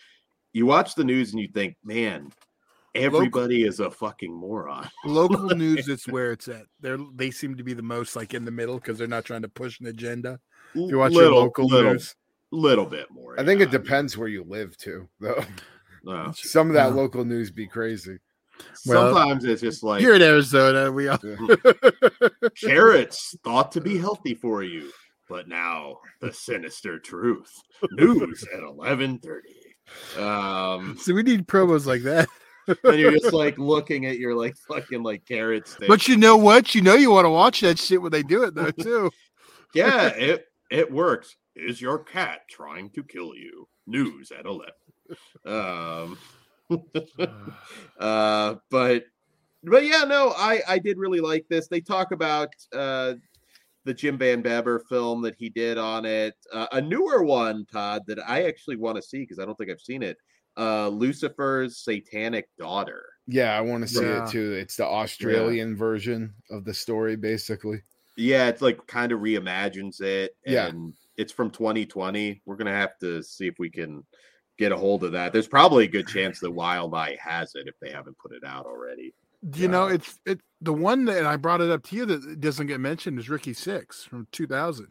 You 0.52 0.66
watch 0.66 0.94
the 0.94 1.04
news 1.04 1.32
and 1.32 1.40
you 1.40 1.48
think, 1.48 1.76
man, 1.84 2.32
everybody 2.94 3.62
local, 3.62 3.68
is 3.68 3.80
a 3.80 3.90
fucking 3.90 4.32
moron. 4.32 4.88
local 5.04 5.50
news, 5.50 5.88
it's 5.88 6.08
where 6.08 6.32
it's 6.32 6.48
at. 6.48 6.62
They 6.80 6.96
they 7.14 7.30
seem 7.30 7.56
to 7.56 7.64
be 7.64 7.74
the 7.74 7.82
most 7.82 8.16
like 8.16 8.34
in 8.34 8.44
the 8.44 8.50
middle 8.50 8.76
because 8.76 8.98
they're 8.98 9.06
not 9.06 9.24
trying 9.24 9.42
to 9.42 9.48
push 9.48 9.80
an 9.80 9.86
agenda. 9.86 10.40
If 10.74 10.90
you 10.90 10.98
watch 10.98 11.12
little, 11.12 11.32
your 11.32 11.42
local 11.42 11.66
little, 11.66 11.92
news, 11.92 12.14
little 12.50 12.86
bit 12.86 13.10
more. 13.10 13.38
I 13.38 13.44
think 13.44 13.60
it 13.60 13.70
depends 13.70 14.16
where 14.16 14.28
you 14.28 14.44
live 14.44 14.76
too, 14.76 15.08
though. 15.20 15.44
No. 16.02 16.32
Some 16.34 16.68
of 16.68 16.74
that 16.74 16.90
no. 16.90 16.96
local 16.96 17.26
news 17.26 17.50
be 17.50 17.66
crazy. 17.66 18.18
Well, 18.86 19.14
Sometimes 19.14 19.44
it's 19.44 19.60
just 19.60 19.82
like 19.82 20.02
you're 20.02 20.16
in 20.16 20.22
Arizona. 20.22 20.90
We 20.90 21.08
all 21.08 21.18
carrots 22.58 23.34
thought 23.44 23.72
to 23.72 23.80
be 23.80 23.98
healthy 23.98 24.34
for 24.34 24.62
you, 24.62 24.90
but 25.28 25.48
now 25.48 25.98
the 26.20 26.32
sinister 26.32 26.98
truth. 26.98 27.52
News 27.92 28.44
at 28.54 28.62
eleven 28.62 29.18
thirty. 29.18 29.54
Um, 30.18 30.96
so 31.00 31.14
we 31.14 31.22
need 31.22 31.46
promos 31.46 31.86
like 31.86 32.02
that. 32.02 32.28
And 32.66 32.98
you're 32.98 33.12
just 33.12 33.32
like 33.32 33.58
looking 33.58 34.06
at 34.06 34.18
your 34.18 34.34
like 34.34 34.56
fucking 34.68 35.02
like 35.02 35.24
carrots. 35.26 35.76
But 35.86 36.08
you 36.08 36.16
know 36.16 36.36
what? 36.36 36.74
You 36.74 36.82
know 36.82 36.94
you 36.94 37.10
want 37.10 37.24
to 37.24 37.30
watch 37.30 37.60
that 37.60 37.78
shit 37.78 38.00
when 38.00 38.12
they 38.12 38.22
do 38.22 38.44
it 38.44 38.54
though 38.54 38.70
too. 38.82 39.10
yeah, 39.74 40.06
it 40.16 40.46
it 40.70 40.90
works. 40.90 41.36
Is 41.56 41.80
your 41.80 41.98
cat 41.98 42.42
trying 42.48 42.90
to 42.90 43.02
kill 43.02 43.34
you? 43.34 43.68
News 43.86 44.32
at 44.36 44.46
eleven. 44.46 44.72
Um, 45.44 46.18
uh, 48.00 48.54
but 48.70 49.04
but 49.64 49.84
yeah, 49.84 50.04
no, 50.04 50.32
I 50.36 50.62
I 50.68 50.78
did 50.78 50.98
really 50.98 51.20
like 51.20 51.46
this. 51.48 51.68
They 51.68 51.80
talk 51.80 52.12
about 52.12 52.54
uh 52.72 53.14
the 53.84 53.94
Jim 53.94 54.18
Van 54.18 54.42
Bebber 54.42 54.80
film 54.88 55.22
that 55.22 55.34
he 55.38 55.48
did 55.48 55.78
on 55.78 56.04
it. 56.04 56.34
Uh, 56.52 56.66
a 56.72 56.80
newer 56.80 57.22
one, 57.22 57.64
Todd, 57.64 58.02
that 58.06 58.18
I 58.28 58.44
actually 58.44 58.76
want 58.76 58.96
to 58.96 59.02
see 59.02 59.20
because 59.20 59.38
I 59.38 59.46
don't 59.46 59.56
think 59.56 59.70
I've 59.70 59.80
seen 59.80 60.02
it. 60.02 60.18
Uh, 60.56 60.88
Lucifer's 60.88 61.78
Satanic 61.78 62.48
Daughter. 62.58 63.04
Yeah, 63.26 63.56
I 63.56 63.60
want 63.60 63.82
to 63.82 63.88
see 63.88 64.02
yeah. 64.02 64.24
it 64.24 64.30
too. 64.30 64.52
It's 64.52 64.76
the 64.76 64.86
Australian 64.86 65.70
yeah. 65.70 65.76
version 65.76 66.34
of 66.50 66.64
the 66.64 66.74
story, 66.74 67.16
basically. 67.16 67.82
Yeah, 68.16 68.48
it's 68.48 68.60
like 68.60 68.86
kind 68.86 69.12
of 69.12 69.20
reimagines 69.20 70.00
it. 70.00 70.36
And 70.44 70.54
yeah. 70.54 70.92
it's 71.16 71.32
from 71.32 71.50
2020. 71.50 72.42
We're 72.44 72.56
gonna 72.56 72.72
have 72.72 72.98
to 72.98 73.22
see 73.22 73.46
if 73.46 73.54
we 73.58 73.70
can 73.70 74.04
get 74.58 74.72
a 74.72 74.76
hold 74.76 75.04
of 75.04 75.12
that. 75.12 75.32
There's 75.32 75.48
probably 75.48 75.84
a 75.84 75.88
good 75.88 76.06
chance 76.06 76.40
that 76.40 76.50
Wild 76.50 76.94
Eye 76.94 77.16
has 77.20 77.54
it 77.54 77.66
if 77.66 77.74
they 77.80 77.90
haven't 77.90 78.18
put 78.18 78.32
it 78.32 78.44
out 78.44 78.66
already. 78.66 79.14
You 79.54 79.68
uh, 79.68 79.70
know, 79.70 79.86
it's 79.86 80.18
it 80.26 80.40
the 80.60 80.74
one 80.74 81.06
that 81.06 81.24
I 81.24 81.36
brought 81.36 81.60
it 81.62 81.70
up 81.70 81.82
to 81.84 81.96
you 81.96 82.04
that 82.06 82.40
doesn't 82.40 82.66
get 82.66 82.80
mentioned 82.80 83.18
is 83.18 83.30
Ricky 83.30 83.54
Six 83.54 84.04
from 84.04 84.26
2000. 84.32 84.88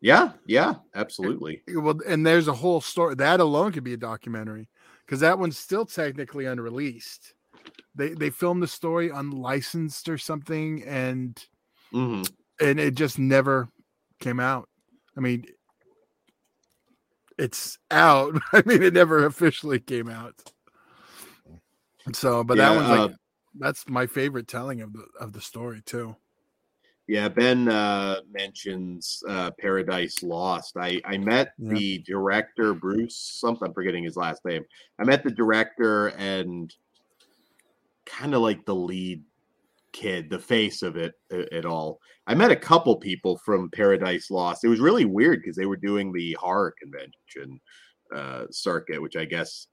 Yeah, 0.00 0.32
yeah, 0.46 0.74
absolutely. 0.96 1.62
And, 1.68 1.84
well, 1.84 2.00
and 2.04 2.26
there's 2.26 2.48
a 2.48 2.52
whole 2.52 2.80
story 2.80 3.14
that 3.14 3.38
alone 3.38 3.70
could 3.70 3.84
be 3.84 3.92
a 3.92 3.98
documentary 3.98 4.68
because 5.12 5.20
that 5.20 5.38
one's 5.38 5.58
still 5.58 5.84
technically 5.84 6.46
unreleased. 6.46 7.34
They 7.94 8.14
they 8.14 8.30
filmed 8.30 8.62
the 8.62 8.66
story 8.66 9.10
unlicensed 9.10 10.08
or 10.08 10.16
something, 10.16 10.82
and 10.84 11.36
mm-hmm. 11.92 12.22
and 12.66 12.80
it 12.80 12.94
just 12.94 13.18
never 13.18 13.68
came 14.20 14.40
out. 14.40 14.70
I 15.14 15.20
mean, 15.20 15.44
it's 17.38 17.76
out. 17.90 18.40
I 18.54 18.62
mean, 18.64 18.82
it 18.82 18.94
never 18.94 19.26
officially 19.26 19.80
came 19.80 20.08
out. 20.08 20.32
So, 22.14 22.42
but 22.42 22.56
yeah, 22.56 22.70
that 22.70 22.76
one's 22.76 22.88
like 22.88 23.10
uh, 23.10 23.14
that's 23.58 23.86
my 23.90 24.06
favorite 24.06 24.48
telling 24.48 24.80
of 24.80 24.94
the 24.94 25.04
of 25.20 25.34
the 25.34 25.42
story 25.42 25.82
too. 25.84 26.16
Yeah, 27.08 27.28
Ben 27.28 27.68
uh, 27.68 28.20
mentions 28.30 29.22
uh, 29.28 29.50
Paradise 29.58 30.22
Lost. 30.22 30.76
I 30.76 31.00
I 31.04 31.18
met 31.18 31.52
yeah. 31.58 31.74
the 31.74 31.98
director 31.98 32.74
Bruce 32.74 33.16
something. 33.16 33.68
I'm 33.68 33.74
forgetting 33.74 34.04
his 34.04 34.16
last 34.16 34.44
name. 34.44 34.64
I 35.00 35.04
met 35.04 35.24
the 35.24 35.30
director 35.30 36.08
and 36.08 36.72
kind 38.06 38.34
of 38.34 38.42
like 38.42 38.64
the 38.64 38.74
lead 38.74 39.22
kid, 39.92 40.30
the 40.30 40.38
face 40.38 40.82
of 40.82 40.96
it 40.96 41.14
at 41.52 41.66
all. 41.66 42.00
I 42.26 42.34
met 42.34 42.50
a 42.50 42.56
couple 42.56 42.96
people 42.96 43.36
from 43.38 43.70
Paradise 43.70 44.30
Lost. 44.30 44.64
It 44.64 44.68
was 44.68 44.80
really 44.80 45.04
weird 45.04 45.40
because 45.42 45.56
they 45.56 45.66
were 45.66 45.76
doing 45.76 46.12
the 46.12 46.36
horror 46.40 46.74
convention 46.80 47.60
uh, 48.14 48.44
circuit, 48.50 49.02
which 49.02 49.16
I 49.16 49.24
guess 49.24 49.66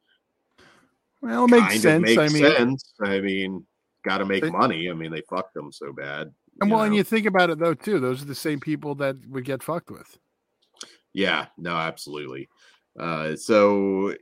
well 1.21 1.47
makes 1.47 1.81
sense. 1.81 2.01
Makes 2.01 2.17
I 2.17 2.27
mean, 2.29 2.43
sense. 2.43 2.93
I 3.01 3.19
mean, 3.19 3.65
got 4.03 4.17
to 4.19 4.25
make 4.25 4.43
it, 4.43 4.51
money. 4.51 4.89
I 4.89 4.93
mean, 4.93 5.11
they 5.11 5.21
fucked 5.29 5.53
them 5.53 5.71
so 5.71 5.93
bad. 5.93 6.31
And 6.61 6.69
well, 6.69 6.79
know? 6.79 6.85
and 6.85 6.95
you 6.95 7.03
think 7.03 7.25
about 7.25 7.49
it 7.49 7.59
though 7.59 7.73
too; 7.73 7.99
those 7.99 8.21
are 8.21 8.25
the 8.25 8.35
same 8.35 8.59
people 8.59 8.95
that 8.95 9.15
would 9.27 9.45
get 9.45 9.63
fucked 9.63 9.91
with. 9.91 10.17
Yeah, 11.13 11.47
no, 11.57 11.75
absolutely. 11.75 12.49
Uh, 12.99 13.35
so 13.35 14.15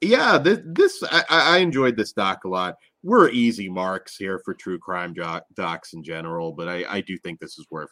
yeah, 0.00 0.38
this, 0.38 0.60
this 0.64 1.02
I, 1.10 1.24
I 1.28 1.58
enjoyed 1.58 1.96
this 1.96 2.12
doc 2.12 2.44
a 2.44 2.48
lot 2.48 2.76
we're 3.02 3.30
easy 3.30 3.68
marks 3.68 4.16
here 4.16 4.40
for 4.44 4.54
true 4.54 4.78
crime 4.78 5.14
docs 5.56 5.92
in 5.94 6.02
general, 6.02 6.52
but 6.52 6.68
I, 6.68 6.84
I 6.88 7.00
do 7.00 7.16
think 7.18 7.40
this 7.40 7.58
is 7.58 7.66
worth 7.70 7.90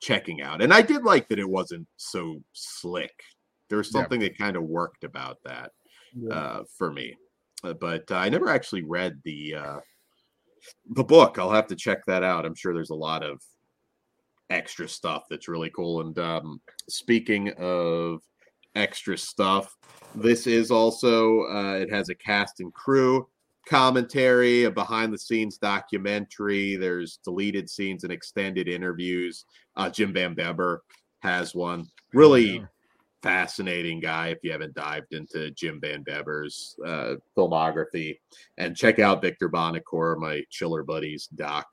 checking 0.00 0.42
out. 0.42 0.62
And 0.62 0.72
I 0.72 0.82
did 0.82 1.02
like 1.02 1.28
that 1.28 1.38
it 1.38 1.48
wasn't 1.48 1.86
so 1.96 2.42
slick. 2.52 3.12
There's 3.68 3.90
something 3.90 4.20
yeah. 4.20 4.28
that 4.28 4.38
kind 4.38 4.56
of 4.56 4.64
worked 4.64 5.04
about 5.04 5.38
that 5.44 5.72
yeah. 6.14 6.34
uh, 6.34 6.62
for 6.76 6.92
me. 6.92 7.16
Uh, 7.64 7.74
but 7.74 8.10
uh, 8.10 8.16
I 8.16 8.28
never 8.28 8.48
actually 8.48 8.82
read 8.82 9.18
the 9.24 9.54
uh, 9.54 9.78
the 10.90 11.04
book. 11.04 11.38
I'll 11.38 11.50
have 11.50 11.66
to 11.68 11.76
check 11.76 12.04
that 12.06 12.22
out. 12.22 12.44
I'm 12.44 12.54
sure 12.54 12.74
there's 12.74 12.90
a 12.90 12.94
lot 12.94 13.22
of 13.22 13.40
extra 14.50 14.88
stuff 14.88 15.24
that's 15.30 15.48
really 15.48 15.70
cool. 15.70 16.00
And 16.00 16.18
um, 16.18 16.60
speaking 16.88 17.50
of 17.58 18.20
extra 18.74 19.16
stuff, 19.16 19.76
this 20.14 20.46
is 20.46 20.70
also 20.70 21.42
uh, 21.44 21.78
it 21.80 21.90
has 21.90 22.08
a 22.08 22.14
cast 22.14 22.60
and 22.60 22.72
crew 22.74 23.28
commentary, 23.68 24.64
a 24.64 24.70
behind 24.70 25.12
the 25.12 25.18
scenes 25.18 25.58
documentary. 25.58 26.76
There's 26.76 27.18
deleted 27.24 27.70
scenes 27.70 28.04
and 28.04 28.12
extended 28.12 28.68
interviews. 28.68 29.44
Uh, 29.76 29.88
Jim 29.88 30.12
Van 30.12 30.34
Bebber 30.34 30.82
has 31.20 31.54
one. 31.54 31.86
Really 32.12 32.56
yeah. 32.56 32.64
Fascinating 33.22 34.00
guy 34.00 34.28
if 34.28 34.38
you 34.42 34.52
haven't 34.52 34.74
dived 34.74 35.12
into 35.12 35.50
Jim 35.50 35.80
Van 35.80 36.02
Bebber's 36.02 36.76
uh, 36.86 37.14
filmography. 37.36 38.18
And 38.58 38.76
check 38.76 38.98
out 38.98 39.22
Victor 39.22 39.48
Bonacore, 39.48 40.18
my 40.18 40.42
chiller 40.50 40.82
buddies 40.82 41.26
doc 41.26 41.66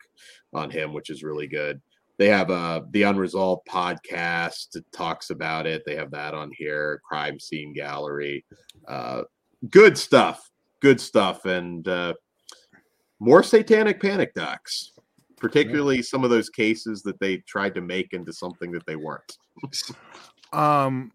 on 0.53 0.69
him, 0.69 0.93
which 0.93 1.09
is 1.09 1.23
really 1.23 1.47
good. 1.47 1.81
They 2.17 2.29
have 2.29 2.49
uh, 2.49 2.81
the 2.91 3.03
Unresolved 3.03 3.67
podcast. 3.67 4.75
It 4.75 4.85
talks 4.91 5.29
about 5.29 5.67
it. 5.67 5.83
They 5.85 5.95
have 5.95 6.11
that 6.11 6.33
on 6.33 6.51
here. 6.57 7.01
Crime 7.07 7.39
Scene 7.39 7.73
Gallery. 7.73 8.43
Uh, 8.87 9.21
good 9.69 9.97
stuff 9.97 10.49
good 10.81 11.01
stuff 11.01 11.45
and 11.45 11.87
uh, 11.87 12.13
more 13.19 13.43
satanic 13.43 14.01
panic 14.01 14.33
docs 14.33 14.91
particularly 15.37 16.01
some 16.01 16.23
of 16.23 16.29
those 16.29 16.49
cases 16.49 17.03
that 17.03 17.19
they 17.19 17.37
tried 17.37 17.73
to 17.75 17.81
make 17.81 18.13
into 18.13 18.33
something 18.33 18.71
that 18.71 18.85
they 18.85 18.95
weren't 18.95 19.37
um 20.53 21.11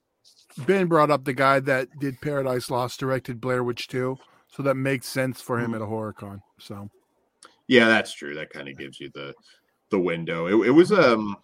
ben 0.58 0.86
brought 0.86 1.10
up 1.10 1.24
the 1.24 1.32
guy 1.32 1.60
that 1.60 1.88
did 1.98 2.20
paradise 2.20 2.70
lost 2.70 3.00
directed 3.00 3.40
blair 3.40 3.64
witch 3.64 3.88
2 3.88 4.16
so 4.48 4.62
that 4.62 4.74
makes 4.74 5.06
sense 5.06 5.40
for 5.40 5.58
him 5.58 5.66
mm-hmm. 5.66 5.76
at 5.76 5.82
a 5.82 5.86
horror 5.86 6.12
con 6.12 6.42
so 6.58 6.88
yeah 7.68 7.86
that's 7.86 8.12
true 8.12 8.34
that 8.34 8.50
kind 8.50 8.68
of 8.68 8.76
gives 8.76 9.00
you 9.00 9.10
the 9.14 9.34
the 9.90 9.98
window 9.98 10.46
it, 10.46 10.68
it, 10.68 10.70
was 10.70 10.90
um 10.92 11.36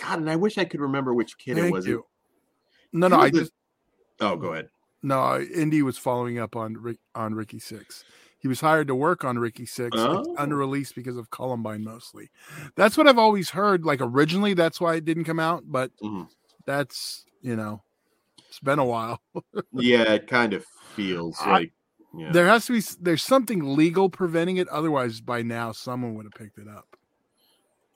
god 0.00 0.18
and 0.18 0.30
i 0.30 0.36
wish 0.36 0.58
i 0.58 0.64
could 0.64 0.80
remember 0.80 1.12
which 1.14 1.38
kid 1.38 1.56
Thank 1.56 1.68
it 1.68 1.72
was 1.72 1.86
you. 1.86 2.04
no 2.92 3.08
no 3.08 3.18
i 3.18 3.30
the... 3.30 3.40
just 3.40 3.52
oh 4.20 4.36
go 4.36 4.52
ahead 4.52 4.68
no, 5.06 5.40
Indy 5.40 5.82
was 5.82 5.98
following 5.98 6.38
up 6.40 6.56
on 6.56 6.74
Rick, 6.74 6.98
on 7.14 7.34
Ricky 7.34 7.60
Six. 7.60 8.02
He 8.38 8.48
was 8.48 8.60
hired 8.60 8.88
to 8.88 8.94
work 8.96 9.24
on 9.24 9.38
Ricky 9.38 9.64
Six, 9.64 9.96
oh. 9.96 10.34
under 10.36 10.56
release 10.56 10.92
because 10.92 11.16
of 11.16 11.30
Columbine 11.30 11.84
mostly. 11.84 12.30
That's 12.74 12.96
what 12.96 13.06
I've 13.06 13.18
always 13.18 13.50
heard. 13.50 13.84
Like 13.84 14.00
originally, 14.00 14.54
that's 14.54 14.80
why 14.80 14.96
it 14.96 15.04
didn't 15.04 15.22
come 15.22 15.38
out, 15.38 15.62
but 15.66 15.92
mm-hmm. 16.02 16.24
that's 16.64 17.24
you 17.40 17.54
know, 17.54 17.82
it's 18.48 18.60
been 18.60 18.78
a 18.78 18.84
while. 18.84 19.20
yeah, 19.72 20.14
it 20.14 20.26
kind 20.26 20.52
of 20.52 20.64
feels 20.94 21.36
I, 21.40 21.50
like 21.50 21.72
yeah. 22.14 22.32
there 22.32 22.46
has 22.46 22.66
to 22.66 22.72
be 22.72 22.82
there's 23.00 23.22
something 23.22 23.76
legal 23.76 24.08
preventing 24.08 24.56
it. 24.56 24.68
Otherwise, 24.68 25.20
by 25.20 25.42
now, 25.42 25.72
someone 25.72 26.14
would 26.14 26.26
have 26.26 26.32
picked 26.32 26.58
it 26.58 26.68
up. 26.68 26.96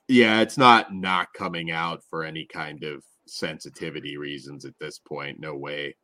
Yeah, 0.07 0.41
it's 0.41 0.57
not 0.57 0.93
not 0.93 1.33
coming 1.33 1.71
out 1.71 2.03
for 2.09 2.23
any 2.23 2.45
kind 2.45 2.83
of 2.83 3.03
sensitivity 3.25 4.17
reasons 4.17 4.65
at 4.65 4.77
this 4.79 4.99
point. 4.99 5.39
No 5.39 5.55
way. 5.55 5.95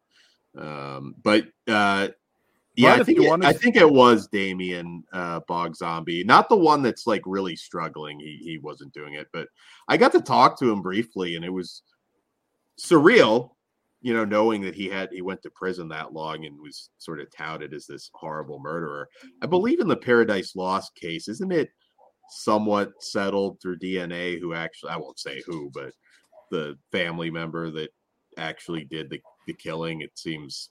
Um, 0.58 1.16
but 1.24 1.46
uh, 1.68 2.10
Yeah, 2.76 2.94
But 2.94 3.02
I 3.02 3.04
think 3.04 3.20
it, 3.20 3.46
I 3.46 3.54
think 3.54 3.76
it 3.76 3.90
was 3.90 4.28
Damien 4.28 5.04
uh, 5.12 5.42
Bog 5.48 5.76
Zombie, 5.76 6.24
not 6.24 6.48
the 6.48 6.56
one 6.56 6.82
that's 6.82 7.08
like 7.08 7.24
really 7.26 7.56
struggling. 7.56 8.20
He 8.20 8.40
he 8.42 8.58
wasn't 8.60 8.94
doing 8.94 9.16
it, 9.16 9.28
but 9.34 9.48
I 9.88 9.98
got 9.98 10.12
to 10.14 10.22
talk 10.22 10.58
to 10.60 10.72
him 10.72 10.82
briefly, 10.82 11.36
and 11.36 11.44
it 11.44 11.52
was 11.52 11.82
surreal. 12.80 13.52
You 14.08 14.14
know, 14.14 14.24
knowing 14.24 14.62
that 14.62 14.74
he 14.74 14.88
had 14.88 15.10
he 15.12 15.22
went 15.22 15.42
to 15.42 15.50
prison 15.50 15.90
that 15.90 16.14
long 16.14 16.46
and 16.46 16.58
was 16.62 16.92
sort 16.98 17.20
of 17.20 17.28
touted 17.36 17.74
as 17.74 17.86
this 17.86 18.10
horrible 18.14 18.58
murderer. 18.58 19.10
I 19.22 19.26
mm-hmm. 19.26 19.50
believe 19.50 19.82
in 19.82 19.90
the 19.90 19.98
Paradise 19.98 20.56
Lost 20.56 20.96
case, 20.96 21.28
isn't 21.28 21.52
it? 21.52 21.68
Somewhat 22.30 22.92
settled 23.02 23.60
through 23.62 23.80
DNA. 23.80 24.40
Who 24.40 24.54
actually, 24.54 24.92
I 24.92 24.96
won't 24.96 25.20
say 25.20 25.42
who, 25.46 25.70
but 25.74 25.92
the 26.52 26.78
family 26.90 27.30
member 27.30 27.70
that 27.72 27.90
actually 28.38 28.86
did 28.86 29.10
the, 29.10 29.20
the 29.46 29.54
killing. 29.54 30.00
It 30.00 30.12
seems 30.16 30.70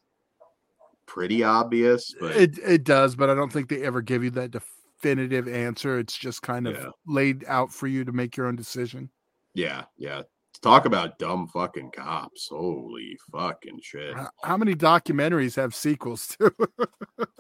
pretty 1.05 1.43
obvious, 1.43 2.15
but 2.19 2.37
It 2.37 2.59
it 2.61 2.85
does, 2.85 3.17
but 3.17 3.29
I 3.29 3.35
don't 3.35 3.53
think 3.53 3.69
they 3.69 3.83
ever 3.83 4.01
give 4.01 4.25
you 4.25 4.31
that 4.31 4.51
definitive 4.51 5.47
answer. 5.47 5.99
It's 5.99 6.17
just 6.17 6.41
kind 6.41 6.67
of 6.67 6.75
Yeah. 6.75 6.89
laid 7.07 7.45
out 7.49 7.71
for 7.71 7.87
you 7.87 8.03
to 8.07 8.13
make 8.13 8.35
your 8.39 8.47
own 8.47 8.57
decision. 8.57 9.11
yeah, 9.53 9.85
yeah. 9.99 10.23
Talk 10.63 10.87
about 10.87 11.19
dumb 11.19 11.49
fucking 11.49 11.91
cops. 11.93 12.49
Holy 12.49 13.19
fucking 13.33 13.81
shit. 13.83 14.15
How 14.43 14.57
many 14.57 14.75
documentaries 14.75 15.57
have 15.57 15.75
sequels 15.75 16.27
to? 16.39 16.53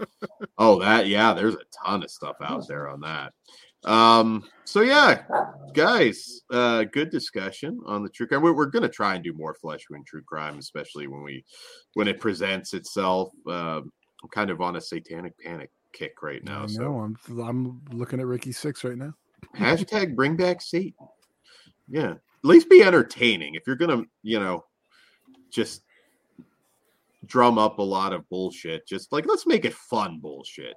Oh, 0.58 0.80
that 0.80 1.06
yeah, 1.06 1.34
there's 1.34 1.54
a 1.54 1.84
ton 1.84 2.02
of 2.02 2.10
stuff 2.10 2.36
out 2.40 2.66
there 2.66 2.88
on 2.88 3.00
that. 3.00 3.32
Um, 3.84 4.44
so 4.64 4.80
yeah, 4.80 5.22
guys, 5.74 6.42
uh, 6.50 6.84
good 6.84 7.10
discussion 7.10 7.78
on 7.86 8.02
the 8.02 8.08
true 8.08 8.26
crime. 8.26 8.42
We're, 8.42 8.54
we're 8.54 8.66
gonna 8.66 8.88
try 8.88 9.14
and 9.14 9.22
do 9.24 9.32
more 9.34 9.54
flesh 9.54 9.82
wound 9.90 10.06
true 10.06 10.22
crime, 10.22 10.58
especially 10.58 11.08
when 11.08 11.22
we 11.22 11.44
when 11.94 12.08
it 12.08 12.20
presents 12.20 12.74
itself. 12.74 13.32
Um, 13.46 13.92
I'm 14.22 14.28
kind 14.30 14.50
of 14.50 14.60
on 14.60 14.76
a 14.76 14.80
satanic 14.80 15.38
panic 15.38 15.70
kick 15.92 16.22
right 16.22 16.42
now. 16.42 16.64
I 16.64 16.66
so. 16.66 17.00
I'm 17.00 17.16
I'm 17.38 17.82
looking 17.92 18.18
at 18.18 18.26
Ricky 18.26 18.52
Six 18.52 18.82
right 18.82 18.96
now. 18.96 19.12
hashtag 19.56 20.16
bring 20.16 20.36
back 20.36 20.62
Satan. 20.62 20.94
Yeah, 21.88 22.14
least 22.46 22.70
be 22.70 22.82
entertaining. 22.82 23.54
If 23.54 23.66
you're 23.66 23.76
gonna, 23.76 24.02
you 24.22 24.38
know, 24.40 24.64
just 25.50 25.82
drum 27.24 27.58
up 27.58 27.78
a 27.78 27.82
lot 27.82 28.12
of 28.12 28.28
bullshit, 28.28 28.86
just 28.86 29.12
like 29.12 29.26
let's 29.26 29.46
make 29.46 29.64
it 29.64 29.74
fun 29.74 30.20
bullshit. 30.20 30.76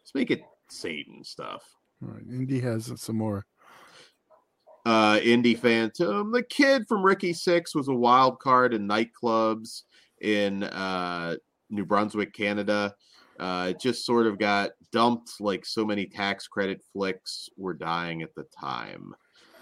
Let's 0.00 0.14
make 0.14 0.30
it 0.30 0.42
Satan 0.68 1.24
stuff. 1.24 1.64
All 2.02 2.12
right, 2.12 2.22
Indy 2.28 2.60
has 2.60 2.92
some 3.00 3.16
more. 3.16 3.46
Uh 4.84 5.18
Indie 5.18 5.58
Phantom, 5.58 6.30
the 6.30 6.42
kid 6.42 6.86
from 6.88 7.02
Ricky 7.04 7.32
Six 7.32 7.74
was 7.74 7.88
a 7.88 7.94
wild 7.94 8.38
card 8.38 8.72
in 8.72 8.86
nightclubs 8.86 9.82
in 10.20 10.62
uh 10.62 11.36
New 11.70 11.84
Brunswick, 11.84 12.32
Canada. 12.32 12.94
Uh, 13.38 13.68
it 13.70 13.80
just 13.80 14.06
sort 14.06 14.26
of 14.26 14.38
got 14.38 14.70
dumped 14.92 15.40
like 15.40 15.66
so 15.66 15.84
many 15.84 16.06
tax 16.06 16.46
credit 16.46 16.80
flicks 16.92 17.48
were 17.56 17.74
dying 17.74 18.22
at 18.22 18.34
the 18.34 18.44
time. 18.58 19.14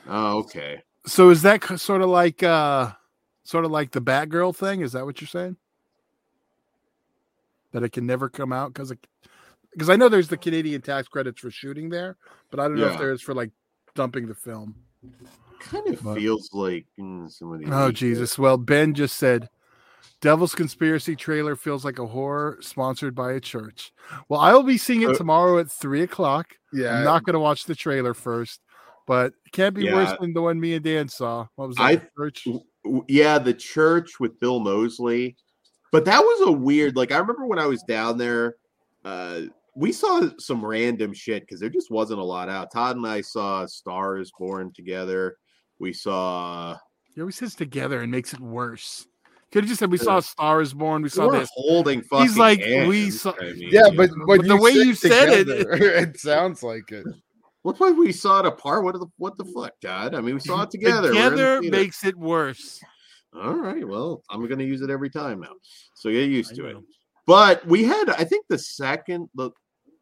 Oh, 0.07 0.39
okay. 0.39 0.83
So 1.07 1.31
is 1.31 1.43
that 1.43 1.63
sort 1.79 2.03
of 2.03 2.09
like 2.09 2.43
uh 2.43 2.93
sort 3.45 3.65
of 3.65 3.71
like 3.71 3.91
the 3.91 4.01
Batgirl 4.01 4.57
thing? 4.57 4.81
Is 4.81 4.93
that 4.93 5.05
what 5.05 5.21
you're 5.21 5.29
saying? 5.29 5.57
That 7.73 7.83
it 7.83 7.91
can 7.93 8.07
never 8.07 8.29
come 8.29 8.53
out 8.53 8.73
because 8.73 8.93
because 9.73 9.91
I 9.91 9.97
know 9.97 10.09
there's 10.09 10.29
the 10.29 10.37
Canadian 10.37 10.81
tax 10.81 11.09
credits 11.09 11.41
for 11.41 11.51
shooting 11.51 11.89
there, 11.91 12.17
but 12.51 12.61
I 12.61 12.69
don't 12.69 12.77
know 12.77 12.87
if 12.87 12.99
there 12.99 13.13
is 13.13 13.21
for 13.21 13.35
like 13.35 13.51
dumping 13.95 14.29
the 14.29 14.35
film. 14.35 14.77
Kind 15.61 15.89
of 15.89 16.03
But- 16.03 16.17
feels 16.17 16.51
like 16.53 16.87
mm, 16.99 17.31
some. 17.31 17.49
Oh 17.73 17.87
leaks 17.87 17.99
Jesus! 17.99 18.39
Well, 18.39 18.57
Ben 18.59 18.95
just 18.95 19.17
said, 19.17 19.49
"Devil's 20.21 20.55
Conspiracy 20.55 21.17
trailer 21.17 21.57
feels 21.57 21.85
like 21.85 21.99
a 21.99 22.07
horror 22.07 22.59
sponsored 22.61 23.15
by 23.15 23.33
a 23.33 23.41
church." 23.41 23.93
Well, 24.29 24.41
I 24.41 24.53
will 24.53 24.63
be 24.63 24.79
seeing 24.79 25.03
it 25.03 25.11
Uh, 25.11 25.15
tomorrow 25.15 25.59
at 25.59 25.71
three 25.71 26.03
o'clock. 26.03 26.55
Yeah, 26.73 26.99
I'm 26.99 27.05
not 27.05 27.25
going 27.25 27.35
to 27.35 27.41
watch 27.41 27.65
the 27.65 27.75
trailer 27.75 28.15
first, 28.15 28.61
but 29.07 29.33
it 29.47 29.53
can't 29.53 29.75
be 29.75 29.91
worse 29.93 30.13
than 30.21 30.33
the 30.33 30.43
one 30.43 30.59
me 30.61 30.75
and 30.75 30.85
Dan 30.85 31.09
saw. 31.09 31.47
What 31.57 31.69
was 31.69 31.77
that? 31.77 31.83
I- 31.83 31.97
the 31.97 32.09
church? 32.17 32.45
w- 32.85 33.05
yeah, 33.09 33.39
the 33.39 33.55
church 33.55 34.19
with 34.21 34.39
Bill 34.41 34.61
Moseley. 34.61 35.37
But 35.93 36.05
that 36.07 36.21
was 36.21 36.49
a 36.49 36.53
weird, 36.53 36.97
like 36.97 37.13
I 37.13 37.19
remember 37.19 37.47
when 37.47 37.59
I 37.59 37.67
was 37.67 37.83
down 37.85 38.19
there, 38.19 38.57
uh, 39.05 39.43
we 39.77 39.93
saw 39.93 40.23
some 40.39 40.65
random 40.65 41.13
shit 41.13 41.43
because 41.43 41.61
there 41.61 41.69
just 41.69 41.91
wasn't 41.91 42.21
a 42.21 42.25
lot 42.25 42.49
out. 42.49 42.73
Todd 42.73 42.97
and 42.97 43.07
I 43.07 43.21
saw 43.21 43.67
Stars 43.67 44.33
Born 44.39 44.73
together. 44.73 45.37
We 45.79 45.93
saw 45.93 46.77
He 47.15 47.21
always 47.21 47.37
says 47.37 47.55
together 47.55 48.01
and 48.01 48.11
makes 48.11 48.33
it 48.33 48.41
worse. 48.41 49.07
Could 49.53 49.63
have 49.65 49.69
just 49.69 49.79
said 49.79 49.91
we 49.93 49.99
saw 49.99 50.19
Stars 50.19 50.73
Born. 50.75 51.03
We 51.03 51.09
saw 51.09 51.27
we're 51.29 51.41
this. 51.41 51.51
holding 51.55 52.03
fucking. 52.03 52.35
like, 52.37 52.61
hands, 52.61 52.89
we 52.89 53.11
saw- 53.11 53.35
I 53.41 53.53
mean, 53.53 53.69
yeah, 53.71 53.83
but 53.97 54.11
But 54.27 54.39
but 54.39 54.49
the 54.49 54.57
way 54.57 54.73
you 54.73 54.95
said 54.97 55.29
it- 55.29 55.45
together, 55.47 55.73
it 55.75 56.17
sounds 56.19 56.63
like 56.65 56.91
it. 56.91 57.07
What's 57.65 57.81
why 57.81 57.91
we 57.91 58.13
saw 58.13 58.41
it 58.41 58.47
apart? 58.47 58.85
What 58.85 58.95
the 58.95 59.07
what 59.17 59.37
the 59.37 59.45
fuck, 59.45 59.73
Todd? 59.81 60.15
I 60.15 60.21
mean, 60.21 60.35
we 60.35 60.41
saw 60.41 60.63
it 60.63 60.71
together. 60.71 61.09
Together 61.09 61.61
makes 61.63 62.05
it 62.05 62.17
worse. 62.17 62.81
All 63.35 63.57
right. 63.57 63.87
Well, 63.87 64.23
I'm 64.31 64.47
going 64.47 64.61
to 64.61 64.65
use 64.65 64.81
it 64.83 64.91
every 64.91 65.11
time 65.11 65.41
now. 65.41 65.55
So 65.97 66.11
get 66.11 66.31
used 66.31 66.53
I 66.53 66.57
to 66.57 66.67
it. 66.67 66.77
But 67.27 67.67
we 67.67 67.83
had, 67.83 68.11
I 68.11 68.23
think, 68.23 68.47
the 68.49 68.59
second, 68.59 69.29
the 69.35 69.51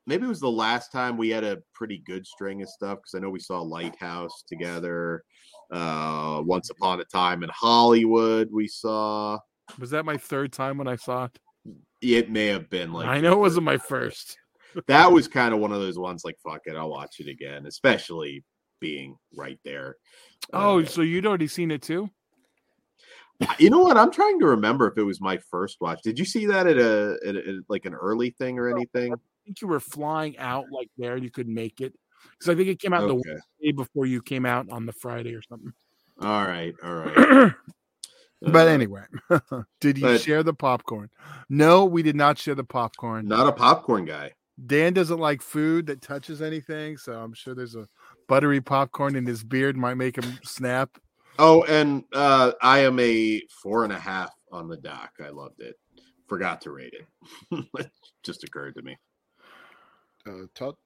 maybe 0.06 0.26
it 0.26 0.28
was 0.28 0.40
the 0.40 0.51
last 0.51 0.93
time 0.93 1.16
we 1.16 1.30
had 1.30 1.44
a 1.44 1.62
pretty 1.72 2.02
good 2.05 2.26
string 2.26 2.60
of 2.60 2.68
stuff 2.68 2.98
because 2.98 3.14
I 3.14 3.20
know 3.20 3.30
we 3.30 3.39
saw 3.39 3.62
Lighthouse 3.62 4.43
together. 4.47 5.22
Uh, 5.70 6.43
Once 6.44 6.68
Upon 6.68 7.01
a 7.01 7.05
Time 7.05 7.43
in 7.43 7.51
Hollywood, 7.55 8.51
we 8.52 8.68
saw. 8.68 9.39
Was 9.78 9.90
that 9.90 10.05
my 10.05 10.18
third 10.18 10.52
time 10.52 10.76
when 10.76 10.89
I 10.89 10.97
saw 10.97 11.24
it? 11.24 11.39
It 12.02 12.30
may 12.30 12.48
have 12.48 12.68
been 12.68 12.93
like 12.93 13.06
I 13.06 13.20
know 13.20 13.32
it 13.32 13.39
wasn't 13.39 13.64
my 13.64 13.78
first. 13.78 14.36
That 14.86 15.10
was 15.10 15.28
kind 15.28 15.52
of 15.54 15.60
one 15.60 15.72
of 15.72 15.80
those 15.80 15.98
ones 15.98 16.24
like 16.24 16.38
fuck 16.42 16.62
it, 16.66 16.76
I'll 16.76 16.90
watch 16.90 17.20
it 17.20 17.28
again, 17.28 17.66
especially 17.66 18.44
being 18.80 19.16
right 19.36 19.58
there. 19.64 19.96
Oh, 20.52 20.80
Uh, 20.80 20.84
so 20.86 21.02
you'd 21.02 21.26
already 21.26 21.46
seen 21.48 21.70
it 21.70 21.82
too? 21.82 22.10
you 23.58 23.70
know 23.70 23.80
what? 23.80 23.96
I'm 23.96 24.12
trying 24.12 24.38
to 24.40 24.46
remember 24.46 24.86
if 24.88 24.96
it 24.98 25.02
was 25.02 25.20
my 25.20 25.36
first 25.50 25.78
watch. 25.80 26.00
Did 26.02 26.18
you 26.18 26.24
see 26.24 26.46
that 26.46 26.66
at 26.66 26.78
a, 26.78 27.18
at 27.26 27.34
a 27.36 27.60
like 27.68 27.86
an 27.86 27.94
early 27.94 28.30
thing 28.38 28.58
or 28.58 28.68
anything? 28.70 29.12
I 29.12 29.16
think 29.44 29.60
you 29.60 29.68
were 29.68 29.80
flying 29.80 30.38
out 30.38 30.66
like 30.70 30.90
there. 30.96 31.16
You 31.16 31.30
could 31.30 31.48
make 31.48 31.80
it 31.80 31.92
because 32.38 32.48
I 32.48 32.54
think 32.54 32.68
it 32.68 32.78
came 32.80 32.92
out 32.92 33.08
the 33.08 33.14
Okay. 33.14 33.36
day 33.60 33.72
before 33.72 34.06
you 34.06 34.22
came 34.22 34.46
out 34.46 34.70
on 34.70 34.86
the 34.86 34.92
Friday 34.92 35.34
or 35.34 35.42
something. 35.42 35.72
All 36.20 36.44
right. 36.46 36.74
All 36.84 36.94
right. 36.94 37.52
but 38.42 38.68
Uh, 38.68 38.70
anyway, 38.70 39.02
did 39.80 39.98
you 39.98 40.04
but- 40.04 40.20
share 40.20 40.42
the 40.44 40.54
popcorn? 40.54 41.10
No, 41.48 41.84
we 41.84 42.02
did 42.02 42.14
not 42.16 42.38
share 42.38 42.54
the 42.54 42.62
popcorn. 42.64 43.26
not 43.26 43.48
a 43.48 43.52
popcorn 43.52 44.04
guy. 44.04 44.32
Dan 44.66 44.93
doesn't 44.93 45.18
like 45.18 45.43
food 45.43 45.86
that 45.86 46.02
touches 46.02 46.43
anything, 46.43 46.97
so 46.97 47.12
I'm 47.14 47.32
sure 47.32 47.55
there's 47.55 47.74
a 47.74 47.89
buttery 48.28 48.60
popcorn 48.60 49.16
in 49.16 49.26
his 49.26 49.43
beard 49.43 49.76
might 49.76 49.94
make 49.94 50.16
him 50.16 50.39
snap. 50.44 50.98
Oh, 51.39 51.64
and 51.64 52.05
uh, 52.12 52.52
I 52.60 52.80
am 52.80 52.98
a 53.01 53.40
four 53.62 53.84
and 53.84 53.93
a 53.93 53.98
half 53.98 54.30
on 54.52 54.68
the 54.68 54.76
dock. 54.76 55.12
I 55.24 55.30
loved 55.30 55.60
it. 55.60 55.76
Forgot 56.28 56.60
to 56.62 56.70
rate 56.70 56.93
it. 56.93 57.64
it 57.78 57.90
just 58.22 58.44
occurred 58.44 58.74
to 58.76 58.82
me. 58.82 58.97
Uh, 60.26 60.47
Todd? 60.55 60.76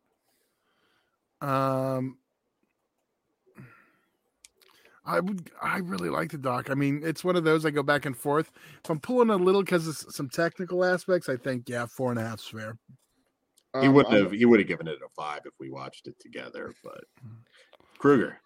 Um, 1.42 2.16
I 5.04 5.20
would, 5.20 5.50
I 5.62 5.78
really 5.78 6.08
like 6.08 6.30
the 6.30 6.38
doc. 6.38 6.70
I 6.70 6.74
mean, 6.74 7.02
it's 7.04 7.22
one 7.22 7.36
of 7.36 7.44
those 7.44 7.64
I 7.64 7.70
go 7.70 7.82
back 7.82 8.06
and 8.06 8.16
forth. 8.16 8.50
If 8.82 8.90
I'm 8.90 8.98
pulling 8.98 9.30
a 9.30 9.36
little 9.36 9.62
because 9.62 9.86
of 9.86 9.96
some 9.96 10.28
technical 10.28 10.84
aspects, 10.84 11.28
I 11.28 11.36
think 11.36 11.68
yeah, 11.68 11.86
four 11.86 12.10
and 12.10 12.18
a 12.18 12.22
half's 12.22 12.48
fair. 12.48 12.78
He 13.80 13.88
Um, 13.88 13.94
wouldn't 13.94 14.14
I'm- 14.14 14.24
have. 14.24 14.32
He 14.32 14.44
would 14.44 14.60
have 14.60 14.68
given 14.68 14.88
it 14.88 14.98
a 15.04 15.08
five 15.10 15.42
if 15.44 15.52
we 15.58 15.70
watched 15.70 16.06
it 16.06 16.18
together. 16.20 16.72
But 16.84 17.04
Kruger. 17.98 18.40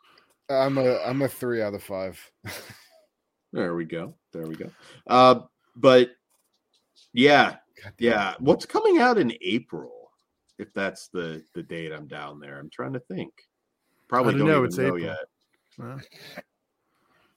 I'm 0.49 0.79
a 0.79 0.99
I'm 1.05 1.23
a 1.23 1.29
three 1.29 1.63
out 1.63 1.75
of 1.75 1.83
five. 1.83 2.19
There 3.53 3.75
we 3.75 3.85
go. 3.85 4.15
There 4.33 4.47
we 4.47 4.55
go. 4.55 4.71
Uh, 5.09 5.41
but 5.75 6.11
yeah, 7.13 7.57
yeah. 7.99 8.35
What's 8.39 8.65
coming 8.65 8.99
out 8.99 9.19
in 9.19 9.33
April? 9.41 10.13
If 10.59 10.73
that's 10.73 11.09
the 11.09 11.43
the 11.55 11.63
date 11.65 11.93
I'm 11.93 12.07
down 12.07 12.39
there, 12.39 12.61
I'm 12.61 12.71
trying 12.71 12.93
to 12.93 13.01
think. 13.01 13.33
Probably 14.09 14.35
I 14.35 14.39
don't, 14.39 14.47
don't 14.47 14.49
know, 14.49 14.59
even 14.59 14.67
it's 14.67 14.79
know 14.79 14.85
April. 14.87 15.01
yet. 15.01 15.19
Well, 15.79 16.01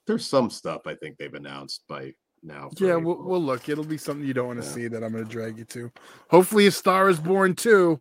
There's 0.05 0.27
some 0.27 0.51
stuff 0.51 0.85
I 0.85 0.93
think 0.93 1.17
they've 1.17 1.33
announced 1.33 1.83
by 1.87 2.13
now. 2.43 2.69
yeah, 2.77 2.95
we'll, 2.95 3.21
we'll 3.23 3.41
look. 3.41 3.69
It'll 3.69 3.83
be 3.83 3.97
something 3.97 4.25
you 4.27 4.33
don't 4.33 4.47
want 4.47 4.61
to 4.61 4.67
Yeah. 4.67 4.73
see 4.73 4.87
that 4.87 5.03
I'm 5.03 5.11
going 5.11 5.23
to 5.25 5.29
drag 5.29 5.57
you 5.57 5.65
to. 5.65 5.91
Hopefully, 6.29 6.67
a 6.67 6.71
star 6.71 7.09
is 7.09 7.19
born 7.19 7.55
too. 7.55 7.99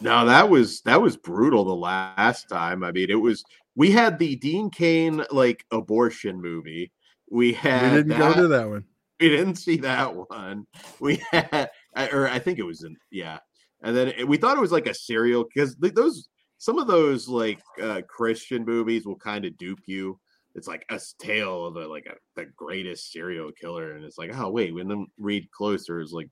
No, 0.00 0.24
that 0.26 0.48
was 0.48 0.80
that 0.82 1.00
was 1.00 1.16
brutal 1.16 1.64
the 1.64 1.74
last 1.74 2.48
time. 2.48 2.82
I 2.82 2.90
mean, 2.92 3.10
it 3.10 3.14
was 3.20 3.44
we 3.76 3.90
had 3.90 4.18
the 4.18 4.36
Dean 4.36 4.68
Cain 4.70 5.24
like 5.30 5.64
abortion 5.70 6.40
movie. 6.40 6.90
We 7.30 7.48
We 7.48 7.52
had 7.54 7.90
didn't 7.94 8.18
go 8.18 8.34
to 8.34 8.48
that 8.48 8.68
one. 8.68 8.84
we 9.20 9.28
didn't 9.28 9.56
see 9.56 9.76
that 9.78 10.14
one. 10.14 10.66
We 11.00 11.22
had, 11.30 11.70
or 12.12 12.28
I 12.28 12.38
think 12.38 12.58
it 12.58 12.64
was 12.64 12.82
in, 12.82 12.96
yeah. 13.10 13.38
And 13.82 13.96
then 13.96 14.08
it- 14.08 14.26
we 14.28 14.36
thought 14.36 14.56
it 14.56 14.60
was 14.60 14.72
like 14.72 14.86
a 14.88 14.94
serial 14.94 15.44
because 15.44 15.76
those 15.76 16.28
some 16.58 16.78
of 16.78 16.86
those 16.88 17.28
like 17.28 17.60
uh, 17.80 18.02
Christian 18.08 18.64
movies 18.64 19.06
will 19.06 19.16
kind 19.16 19.44
of 19.44 19.56
dupe 19.56 19.80
you. 19.86 20.18
It's 20.54 20.68
like 20.68 20.84
a 20.90 21.00
tale 21.18 21.66
of 21.66 21.76
a, 21.76 21.86
like 21.86 22.06
a, 22.06 22.14
the 22.36 22.46
greatest 22.56 23.12
serial 23.12 23.52
killer, 23.52 23.92
and 23.92 24.04
it's 24.04 24.18
like, 24.18 24.30
oh 24.34 24.50
wait, 24.50 24.74
when 24.74 24.88
then 24.88 25.06
read 25.18 25.50
closer, 25.50 26.00
it's 26.00 26.12
like 26.12 26.28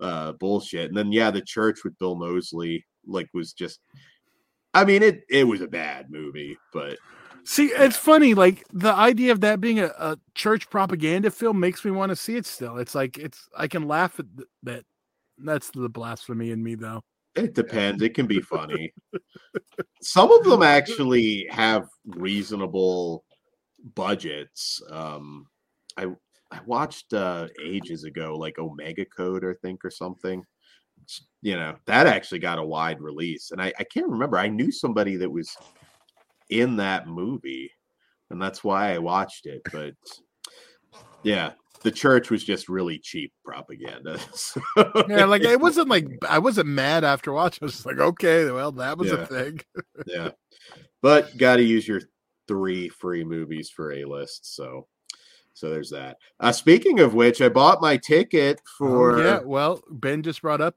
uh 0.00 0.32
bullshit. 0.32 0.88
And 0.88 0.96
then 0.96 1.12
yeah, 1.12 1.30
the 1.30 1.42
church 1.42 1.84
with 1.84 1.98
Bill 1.98 2.16
Moseley 2.16 2.84
like 3.06 3.28
was 3.34 3.52
just 3.52 3.80
I 4.72 4.84
mean 4.84 5.02
it 5.02 5.22
it 5.28 5.44
was 5.44 5.60
a 5.60 5.68
bad 5.68 6.10
movie, 6.10 6.56
but 6.72 6.98
See, 7.46 7.66
it's 7.66 7.96
funny. 7.96 8.32
Like 8.32 8.64
the 8.72 8.92
idea 8.92 9.30
of 9.30 9.42
that 9.42 9.60
being 9.60 9.78
a, 9.78 9.92
a 9.98 10.18
church 10.34 10.70
propaganda 10.70 11.30
film 11.30 11.60
makes 11.60 11.84
me 11.84 11.90
want 11.90 12.08
to 12.08 12.16
see 12.16 12.36
it. 12.36 12.46
Still, 12.46 12.78
it's 12.78 12.94
like 12.94 13.18
it's. 13.18 13.48
I 13.56 13.68
can 13.68 13.86
laugh 13.86 14.18
at 14.18 14.26
that. 14.62 14.84
That's 15.36 15.70
the 15.70 15.90
blasphemy 15.90 16.50
in 16.52 16.62
me, 16.62 16.74
though. 16.74 17.02
it 17.34 17.54
depends. 17.54 18.02
It 18.02 18.14
can 18.14 18.26
be 18.26 18.40
funny. 18.40 18.94
Some 20.00 20.32
of 20.32 20.44
them 20.44 20.62
actually 20.62 21.46
have 21.50 21.86
reasonable 22.06 23.24
budgets. 23.94 24.82
Um 24.90 25.46
I 25.96 26.06
I 26.50 26.60
watched 26.66 27.12
uh 27.12 27.48
ages 27.62 28.04
ago 28.04 28.36
like 28.36 28.58
Omega 28.58 29.04
Code, 29.04 29.44
I 29.44 29.54
think, 29.62 29.84
or 29.84 29.90
something. 29.90 30.44
You 31.42 31.56
know, 31.56 31.76
that 31.86 32.06
actually 32.06 32.38
got 32.38 32.58
a 32.58 32.64
wide 32.64 33.00
release. 33.00 33.50
And 33.50 33.60
I, 33.60 33.72
I 33.78 33.84
can't 33.84 34.08
remember. 34.08 34.38
I 34.38 34.48
knew 34.48 34.70
somebody 34.72 35.16
that 35.16 35.30
was 35.30 35.54
in 36.50 36.76
that 36.76 37.08
movie, 37.08 37.70
and 38.30 38.40
that's 38.40 38.62
why 38.64 38.94
I 38.94 38.98
watched 38.98 39.46
it. 39.46 39.62
But 39.72 39.94
yeah, 41.22 41.52
the 41.82 41.90
church 41.90 42.30
was 42.30 42.44
just 42.44 42.68
really 42.68 42.98
cheap 42.98 43.32
propaganda. 43.44 44.18
So, 44.34 44.60
Yeah, 45.08 45.26
like 45.26 45.42
it 45.42 45.60
wasn't 45.60 45.88
like 45.88 46.06
I 46.28 46.38
wasn't 46.38 46.68
mad 46.68 47.04
after 47.04 47.32
watching. 47.32 47.60
I 47.62 47.66
was 47.66 47.74
just 47.74 47.86
like, 47.86 47.98
okay, 47.98 48.50
well, 48.50 48.72
that 48.72 48.96
was 48.98 49.10
Yeah. 49.10 49.14
a 49.16 49.26
thing. 49.26 49.60
yeah, 50.06 50.30
but 51.02 51.36
got 51.36 51.56
to 51.56 51.62
use 51.62 51.86
your 51.86 52.00
three 52.48 52.88
free 52.88 53.24
movies 53.24 53.70
for 53.70 53.92
a 53.92 54.04
list. 54.04 54.54
So, 54.54 54.86
so 55.54 55.70
there's 55.70 55.90
that. 55.90 56.16
Uh, 56.40 56.52
speaking 56.52 57.00
of 57.00 57.14
which, 57.14 57.40
I 57.40 57.48
bought 57.48 57.80
my 57.80 57.96
ticket 57.96 58.60
for. 58.78 59.16
Oh, 59.18 59.24
yeah, 59.24 59.40
well, 59.44 59.82
Ben 59.90 60.22
just 60.22 60.42
brought 60.42 60.60
up 60.60 60.76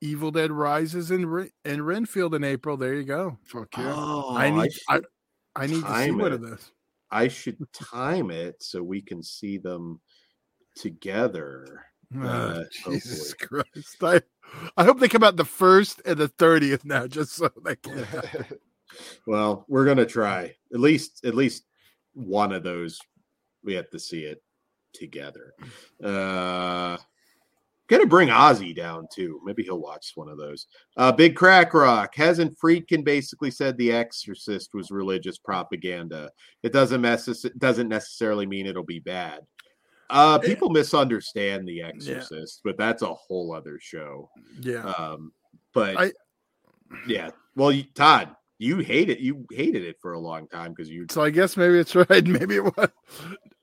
Evil 0.00 0.30
Dead 0.30 0.50
Rises 0.52 1.10
in 1.10 1.26
Re- 1.26 1.52
in 1.64 1.82
Renfield 1.82 2.34
in 2.34 2.44
April. 2.44 2.76
There 2.76 2.94
you 2.94 3.04
go. 3.04 3.38
Fuck 3.44 3.68
yeah. 3.78 3.92
Oh, 3.96 4.36
I 4.36 4.50
need 4.50 4.70
I, 4.88 4.94
should- 4.96 5.06
I 5.56 5.66
need 5.66 5.72
to 5.74 5.80
see 5.80 5.82
time 5.86 6.18
one 6.18 6.32
it. 6.32 6.34
of 6.34 6.40
this. 6.42 6.70
I 7.10 7.28
should 7.28 7.58
time 7.72 8.30
it 8.30 8.62
so 8.62 8.82
we 8.82 9.00
can 9.00 9.22
see 9.22 9.58
them 9.58 10.00
together. 10.74 11.84
Oh, 12.16 12.22
Uh, 12.22 12.64
Jesus 12.84 13.32
Christ! 13.34 13.96
I 14.02 14.20
I 14.76 14.84
hope 14.84 15.00
they 15.00 15.08
come 15.08 15.24
out 15.24 15.36
the 15.36 15.44
first 15.44 16.00
and 16.04 16.18
the 16.18 16.28
thirtieth 16.28 16.84
now, 16.84 17.06
just 17.06 17.32
so 17.32 17.48
they 17.64 17.76
can. 17.82 18.06
Well, 19.26 19.64
we're 19.68 19.84
gonna 19.86 20.06
try 20.06 20.54
at 20.72 20.80
least 20.80 21.24
at 21.24 21.34
least 21.34 21.64
one 22.14 22.52
of 22.52 22.62
those. 22.62 22.98
We 23.64 23.74
have 23.74 23.90
to 23.90 23.98
see 23.98 24.24
it 24.24 24.42
together. 24.92 25.54
Uh, 26.02 26.96
gonna 27.88 28.06
bring 28.06 28.28
Ozzy 28.28 28.74
down 28.74 29.06
too. 29.14 29.40
Maybe 29.44 29.62
he'll 29.62 29.80
watch 29.80 30.12
one 30.14 30.28
of 30.28 30.38
those. 30.38 30.66
Uh, 30.96 31.12
Big 31.12 31.36
Crack 31.36 31.74
Rock 31.74 32.14
hasn't 32.14 32.56
Friedkin 32.58 33.04
basically 33.04 33.50
said 33.50 33.76
The 33.76 33.92
Exorcist 33.92 34.70
was 34.74 34.90
religious 34.90 35.38
propaganda. 35.38 36.30
It 36.62 36.72
doesn't 36.72 37.02
necess- 37.02 37.56
doesn't 37.58 37.88
necessarily 37.88 38.46
mean 38.46 38.66
it'll 38.66 38.82
be 38.84 38.98
bad. 39.00 39.40
Uh, 40.08 40.38
people 40.38 40.70
misunderstand 40.70 41.66
The 41.66 41.82
Exorcist, 41.82 42.60
but 42.64 42.76
that's 42.78 43.02
a 43.02 43.12
whole 43.12 43.52
other 43.52 43.78
show. 43.80 44.30
Yeah, 44.60 44.84
Um, 44.92 45.32
but 45.72 45.96
I- 45.96 46.12
yeah, 47.08 47.30
well, 47.56 47.72
you, 47.72 47.82
Todd, 47.94 48.34
you 48.58 48.78
hate 48.78 49.10
it. 49.10 49.18
You 49.18 49.46
hated 49.50 49.84
it 49.84 49.96
for 50.00 50.12
a 50.12 50.18
long 50.18 50.48
time 50.48 50.72
because 50.72 50.88
you. 50.88 51.06
so 51.10 51.22
I 51.22 51.30
guess 51.30 51.56
maybe 51.56 51.78
it's 51.78 51.94
right. 52.10 52.26
Maybe 52.26 52.56
it 52.56 52.64
was. 52.64 52.88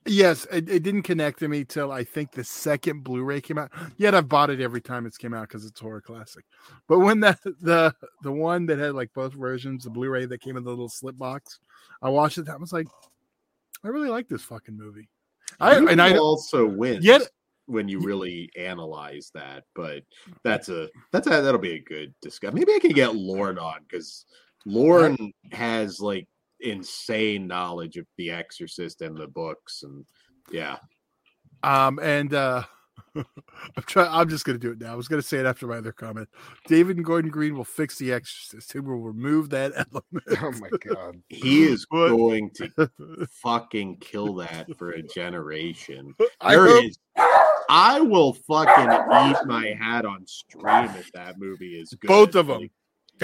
Yes, 0.06 0.46
it, 0.52 0.70
it 0.70 0.84
didn't 0.84 1.04
connect 1.04 1.40
to 1.40 1.48
me 1.48 1.64
till 1.64 1.92
I 1.92 2.04
think 2.04 2.34
the 2.34 2.44
second 2.44 3.04
Blu-ray 3.04 3.40
came 3.40 3.58
out. 3.58 3.72
Yet 3.96 4.14
I've 4.14 4.28
bought 4.28 4.50
it 4.50 4.60
every 4.60 4.82
time 4.82 5.06
it's 5.06 5.18
came 5.18 5.34
out 5.34 5.48
because 5.48 5.66
it's 5.66 5.80
horror 5.80 6.02
classic. 6.02 6.44
But 6.88 7.00
when 7.00 7.22
the 7.22 7.38
the 7.62 7.96
the 8.22 8.32
one 8.32 8.66
that 8.68 8.80
had 8.80 8.94
like 8.94 9.14
both 9.14 9.34
versions, 9.34 9.86
the 9.86 9.90
Blu-ray 9.90 10.26
that 10.26 10.42
came 10.42 10.58
in 10.58 10.64
the 10.64 10.70
little 10.70 10.90
slip 10.90 11.18
box, 11.18 11.60
I 12.02 12.10
watched 12.10 12.38
it. 12.38 12.50
I 12.50 12.56
was 12.58 12.74
like, 12.74 12.88
I 13.84 13.88
really 13.88 14.10
like 14.10 14.28
this 14.28 14.44
fucking 14.44 14.78
movie. 14.78 15.10
I 15.60 15.78
you 15.78 15.88
and 15.88 16.02
I 16.02 16.18
also 16.18 16.66
win 16.66 17.02
Yet- 17.02 17.30
when 17.66 17.88
you 17.88 18.00
really 18.00 18.50
analyze 18.58 19.32
that. 19.34 19.64
But 19.74 20.04
mm. 20.30 20.36
that's 20.44 20.70
a 20.70 20.90
that's 21.12 21.28
a 21.28 21.42
that'll 21.42 21.60
be 21.60 21.76
a 21.76 21.82
good 21.82 22.14
discussion. 22.22 22.56
Maybe 22.56 22.74
I 22.74 22.80
can 22.80 22.92
get 22.92 23.16
Lorne 23.16 23.58
on 23.58 23.82
because 23.88 24.26
Lauren 24.66 25.34
has 25.52 26.00
like 26.00 26.28
insane 26.60 27.48
knowledge 27.48 27.98
of 27.98 28.06
The 28.18 28.32
Exorcist 28.32 29.02
and 29.02 29.18
the 29.18 29.28
books, 29.28 29.84
and 29.84 30.06
yeah, 30.52 30.78
Um, 31.64 32.00
and 32.02 32.34
uh 32.34 32.64
I'm 33.16 33.26
trying 33.86 34.10
I'm 34.12 34.30
just 34.30 34.44
gonna 34.46 34.58
do 34.58 34.72
it 34.72 34.80
now. 34.80 34.92
I 34.94 34.96
was 34.96 35.08
gonna 35.08 35.22
say 35.22 35.38
it 35.40 35.46
after 35.46 35.68
my 35.68 35.78
other 35.78 35.92
comment. 35.92 36.28
David 36.68 36.98
and 36.98 37.06
Gordon 37.06 37.30
Green 37.32 37.56
will 37.56 37.64
fix 37.64 37.98
the 37.98 38.12
exorcist. 38.14 38.74
He 38.74 38.80
will 38.80 39.00
remove 39.02 39.50
that 39.52 39.72
element. 39.76 40.42
oh 40.42 40.52
my 40.60 40.70
god. 40.94 41.22
he 41.30 41.64
is 41.64 41.86
What? 41.90 42.10
going 42.10 42.50
to 42.56 42.90
fucking 43.42 43.98
kill 44.00 44.34
that 44.36 44.68
for 44.78 44.92
a 44.92 45.02
generation. 45.04 46.14
I 46.42 46.56
There 46.56 46.68
hope- 46.68 46.86
is- 46.86 46.98
I 47.70 48.02
will 48.02 48.34
fucking 48.34 48.92
eat 49.32 49.38
my 49.48 49.74
hat 49.80 50.06
on 50.06 50.28
stream 50.28 50.90
if 50.98 51.12
that 51.14 51.40
movie 51.40 51.80
is 51.80 51.94
good. 51.94 52.08
Both 52.10 52.36
of 52.36 52.50
'em. 52.50 52.62
Like, 52.62 52.72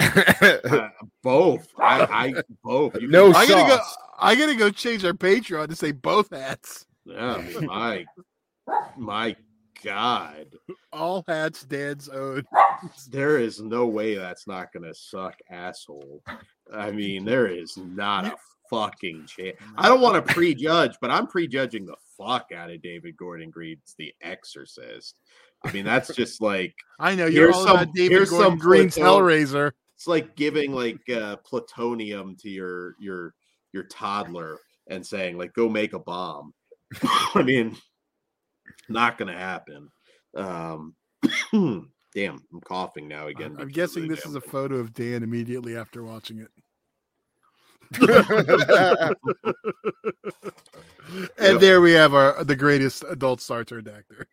uh, 0.70 0.88
both. 1.22 1.68
I, 1.78 2.02
I 2.02 2.34
both. 2.64 3.00
You 3.00 3.08
No 3.08 3.32
can- 3.32 3.36
I 3.42 3.46
gotta 3.46 3.68
go. 3.76 3.78
I 4.18 4.34
gotta 4.34 4.54
go 4.54 4.70
change 4.70 5.04
our 5.04 5.12
Patreon 5.12 5.68
to 5.68 5.76
say 5.76 5.92
both 5.92 6.30
hats. 6.30 6.86
Yeah, 7.04 7.42
my 7.62 8.04
my 8.96 9.36
God, 9.82 10.46
All 10.92 11.24
hats 11.26 11.64
Dad's 11.64 12.08
own. 12.08 12.44
there 13.10 13.38
is 13.38 13.60
no 13.60 13.86
way 13.86 14.14
that's 14.14 14.46
not 14.46 14.72
gonna 14.72 14.94
suck, 14.94 15.34
asshole. 15.50 16.22
I 16.72 16.90
mean, 16.90 17.24
there 17.24 17.46
is 17.46 17.76
not 17.78 18.26
a 18.26 18.34
fucking 18.68 19.26
chance. 19.26 19.56
I 19.76 19.88
don't 19.88 20.00
want 20.02 20.14
to 20.24 20.34
prejudge, 20.34 20.96
but 21.00 21.10
I'm 21.10 21.26
prejudging 21.26 21.86
the 21.86 21.96
fuck 22.18 22.48
out 22.54 22.70
of 22.70 22.82
David 22.82 23.16
Gordon 23.16 23.50
Green's 23.50 23.94
The 23.98 24.12
Exorcist. 24.22 25.16
I 25.64 25.72
mean, 25.72 25.84
that's 25.84 26.14
just 26.14 26.40
like 26.42 26.74
I 26.98 27.14
know 27.14 27.26
you're 27.26 27.52
all 27.52 27.64
some- 27.64 27.76
about 27.76 27.94
David 27.94 28.12
here's 28.12 28.30
Gordon 28.30 28.50
some 28.52 28.58
Green's 28.58 28.96
Hellraiser. 28.96 29.72
It's 30.00 30.06
like 30.06 30.34
giving 30.34 30.72
like 30.72 31.06
uh, 31.10 31.36
plutonium 31.44 32.34
to 32.36 32.48
your 32.48 32.94
your 32.98 33.34
your 33.74 33.82
toddler 33.82 34.56
and 34.88 35.06
saying 35.06 35.36
like 35.36 35.52
go 35.52 35.68
make 35.68 35.92
a 35.92 35.98
bomb. 35.98 36.54
I 37.34 37.42
mean, 37.42 37.76
not 38.88 39.18
gonna 39.18 39.36
happen. 39.36 39.90
Um, 40.34 40.94
damn, 41.52 42.42
I'm 42.50 42.60
coughing 42.64 43.08
now 43.08 43.26
again. 43.26 43.54
I'm 43.58 43.68
because 43.68 43.74
guessing 43.74 44.08
this 44.08 44.24
is 44.24 44.34
a 44.36 44.40
photo 44.40 44.76
of 44.76 44.94
Dan 44.94 45.22
immediately 45.22 45.76
after 45.76 46.02
watching 46.02 46.38
it. 46.38 46.48
And 51.38 51.54
Yep. 51.54 51.60
there 51.60 51.80
we 51.80 51.92
have 51.92 52.14
our 52.14 52.42
the 52.44 52.56
greatest 52.56 53.04
adult 53.08 53.40
Star 53.40 53.64
Trek 53.64 53.86
actor. 53.88 54.26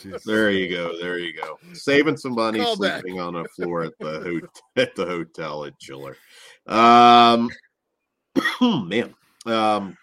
Jesus. 0.00 0.24
There 0.24 0.50
you 0.50 0.68
go. 0.68 0.98
There 1.00 1.18
you 1.18 1.32
go. 1.34 1.58
Saving 1.72 2.16
some 2.16 2.34
money, 2.34 2.60
Call 2.60 2.76
back. 2.76 3.00
sleeping 3.00 3.20
on 3.20 3.36
a 3.36 3.44
floor 3.44 3.84
at 3.84 3.92
the 4.00 4.20
ho- 4.20 4.62
at 4.82 4.94
the 4.94 5.06
hotel 5.06 5.64
at 5.64 5.78
Chiller. 5.78 6.16
Um, 6.66 7.50
man. 8.88 9.14
Um, 9.46 9.96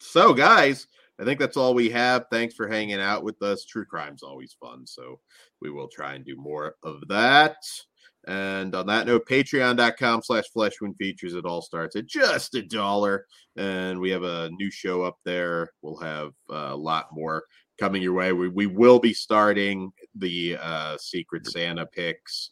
so 0.00 0.32
guys, 0.32 0.86
I 1.20 1.24
think 1.24 1.40
that's 1.40 1.56
all 1.56 1.74
we 1.74 1.90
have. 1.90 2.26
Thanks 2.30 2.54
for 2.54 2.68
hanging 2.68 3.00
out 3.00 3.24
with 3.24 3.40
us. 3.42 3.64
True 3.64 3.84
crime's 3.84 4.22
always 4.22 4.56
fun, 4.60 4.86
so 4.86 5.20
we 5.60 5.70
will 5.70 5.88
try 5.88 6.14
and 6.14 6.24
do 6.24 6.36
more 6.36 6.76
of 6.82 7.02
that. 7.08 7.56
And 8.26 8.74
on 8.74 8.86
that 8.88 9.06
note, 9.06 9.26
patreon.com 9.26 10.22
slash 10.22 10.44
fleshwound 10.54 10.96
features. 10.98 11.34
It 11.34 11.46
all 11.46 11.62
starts 11.62 11.96
at 11.96 12.06
just 12.06 12.54
a 12.54 12.62
dollar. 12.62 13.24
And 13.56 13.98
we 14.00 14.10
have 14.10 14.22
a 14.22 14.50
new 14.50 14.70
show 14.70 15.02
up 15.02 15.16
there. 15.24 15.70
We'll 15.82 15.98
have 15.98 16.32
uh, 16.50 16.68
a 16.72 16.76
lot 16.76 17.06
more 17.12 17.44
coming 17.78 18.02
your 18.02 18.12
way. 18.12 18.32
We, 18.32 18.48
we 18.48 18.66
will 18.66 18.98
be 18.98 19.12
starting 19.12 19.92
the 20.14 20.56
uh, 20.60 20.96
Secret 20.98 21.46
Santa 21.46 21.86
picks 21.86 22.50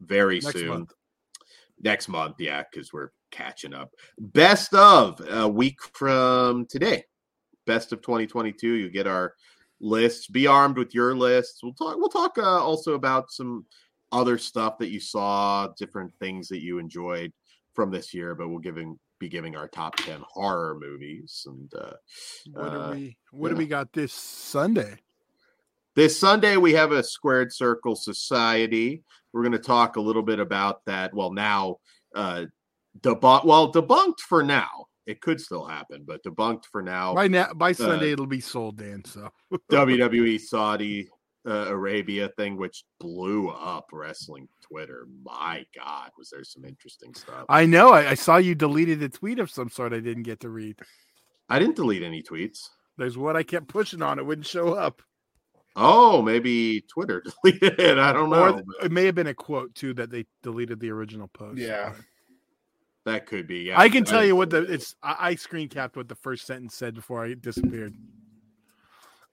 very 0.00 0.40
Next 0.40 0.52
soon. 0.52 0.68
month. 0.68 0.92
Next 1.82 2.08
month, 2.08 2.36
yeah, 2.38 2.62
because 2.70 2.92
we're 2.92 3.10
catching 3.30 3.74
up. 3.74 3.90
Best 4.18 4.74
of 4.74 5.20
a 5.28 5.48
week 5.48 5.78
from 5.94 6.66
today. 6.66 7.04
Best 7.66 7.92
of 7.92 8.02
2022. 8.02 8.74
You 8.74 8.90
get 8.90 9.06
our 9.06 9.34
lists. 9.80 10.26
Be 10.26 10.46
armed 10.46 10.76
with 10.76 10.94
your 10.94 11.14
lists. 11.14 11.62
We'll 11.62 11.72
talk. 11.72 11.96
We'll 11.96 12.08
talk 12.08 12.36
uh, 12.38 12.62
also 12.62 12.94
about 12.94 13.30
some 13.30 13.64
other 14.12 14.38
stuff 14.38 14.78
that 14.78 14.90
you 14.90 15.00
saw, 15.00 15.68
different 15.78 16.12
things 16.20 16.48
that 16.48 16.62
you 16.62 16.78
enjoyed 16.78 17.32
from 17.74 17.90
this 17.90 18.12
year. 18.12 18.34
But 18.34 18.48
we'll 18.48 18.58
giving 18.58 18.98
be 19.20 19.28
giving 19.28 19.54
our 19.54 19.68
top 19.68 19.94
10 19.96 20.22
horror 20.26 20.76
movies 20.80 21.46
and 21.46 21.72
uh, 21.74 21.92
What 22.52 22.66
Uh, 22.66 22.88
do 22.88 22.98
we 22.98 23.16
what 23.30 23.50
do 23.50 23.54
we 23.54 23.66
got 23.66 23.92
this 23.92 24.12
Sunday? 24.12 24.96
This 25.94 26.18
Sunday, 26.18 26.56
we 26.56 26.72
have 26.72 26.92
a 26.92 27.02
Squared 27.02 27.52
Circle 27.52 27.94
Society. 27.96 29.02
We're 29.32 29.42
going 29.42 29.52
to 29.52 29.58
talk 29.58 29.96
a 29.96 30.00
little 30.00 30.22
bit 30.22 30.38
about 30.40 30.84
that. 30.86 31.12
Well, 31.12 31.32
now, 31.32 31.76
uh, 32.14 32.46
debunk. 33.00 33.44
Well, 33.44 33.72
debunked 33.72 34.20
for 34.20 34.42
now. 34.42 34.86
It 35.06 35.20
could 35.20 35.40
still 35.40 35.64
happen, 35.64 36.04
but 36.06 36.22
debunked 36.22 36.64
for 36.70 36.82
now. 36.82 37.14
By 37.14 37.26
now 37.28 37.52
by 37.52 37.72
Sunday 37.72 38.12
it'll 38.12 38.26
be 38.26 38.40
sold, 38.40 38.78
Dan. 38.78 39.04
So 39.04 39.30
WWE 39.70 40.40
Saudi 40.40 41.08
uh, 41.46 41.66
Arabia 41.68 42.28
thing, 42.36 42.56
which 42.56 42.84
blew 42.98 43.48
up 43.48 43.86
wrestling 43.92 44.48
Twitter. 44.60 45.06
My 45.24 45.64
God, 45.74 46.10
was 46.18 46.30
there 46.30 46.44
some 46.44 46.64
interesting 46.64 47.14
stuff? 47.14 47.46
I 47.48 47.66
know. 47.66 47.92
I, 47.92 48.10
I 48.10 48.14
saw 48.14 48.36
you 48.36 48.54
deleted 48.54 49.02
a 49.02 49.08
tweet 49.08 49.38
of 49.38 49.50
some 49.50 49.70
sort. 49.70 49.92
I 49.92 50.00
didn't 50.00 50.24
get 50.24 50.40
to 50.40 50.48
read. 50.50 50.78
I 51.48 51.58
didn't 51.58 51.76
delete 51.76 52.02
any 52.02 52.22
tweets. 52.22 52.68
There's 52.98 53.16
what 53.16 53.36
I 53.36 53.42
kept 53.42 53.68
pushing 53.68 54.02
on. 54.02 54.18
It 54.18 54.26
wouldn't 54.26 54.46
show 54.46 54.74
up. 54.74 55.02
Oh, 55.76 56.20
maybe 56.20 56.82
Twitter 56.82 57.22
deleted 57.44 57.78
it. 57.80 57.98
I 57.98 58.12
don't 58.12 58.32
Or 58.32 58.50
know. 58.50 58.62
it 58.82 58.92
may 58.92 59.06
have 59.06 59.14
been 59.14 59.28
a 59.28 59.34
quote 59.34 59.74
too 59.74 59.94
that 59.94 60.10
they 60.10 60.26
deleted 60.42 60.80
the 60.80 60.90
original 60.90 61.28
post. 61.28 61.58
Yeah. 61.58 61.94
That 63.06 63.24
could 63.26 63.46
be. 63.46 63.60
Yeah, 63.60 63.80
I 63.80 63.88
can 63.88 64.04
tell 64.04 64.24
you 64.24 64.36
what 64.36 64.50
the 64.50 64.58
it's. 64.70 64.94
I, 65.02 65.16
I 65.30 65.34
screen 65.36 65.68
capped 65.68 65.96
what 65.96 66.08
the 66.08 66.14
first 66.14 66.46
sentence 66.46 66.74
said 66.74 66.94
before 66.94 67.24
I 67.24 67.32
disappeared. 67.32 67.94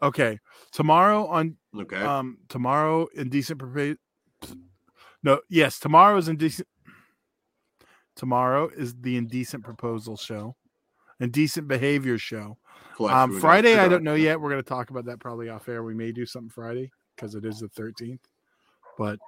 Okay, 0.01 0.39
tomorrow 0.71 1.25
on 1.27 1.57
Okay. 1.75 1.97
um 2.01 2.37
tomorrow 2.49 3.07
indecent 3.15 3.59
propa- 3.59 3.97
No, 5.23 5.41
yes, 5.49 5.79
tomorrow 5.79 6.17
is 6.17 6.27
indecent. 6.27 6.67
Tomorrow 8.15 8.69
is 8.69 8.95
the 8.99 9.15
indecent 9.17 9.63
proposal 9.63 10.17
show, 10.17 10.55
indecent 11.19 11.67
behavior 11.67 12.17
show. 12.17 12.57
Um, 12.99 13.39
Friday, 13.39 13.77
I 13.77 13.87
don't 13.87 14.03
know 14.03 14.15
yet. 14.15 14.41
We're 14.41 14.49
going 14.49 14.63
to 14.63 14.67
talk 14.67 14.89
about 14.89 15.05
that 15.05 15.19
probably 15.19 15.49
off 15.49 15.69
air. 15.69 15.83
We 15.83 15.93
may 15.93 16.11
do 16.11 16.25
something 16.25 16.49
Friday 16.49 16.91
because 17.15 17.35
it 17.35 17.45
is 17.45 17.59
the 17.59 17.67
13th, 17.69 18.21
but 18.97 19.19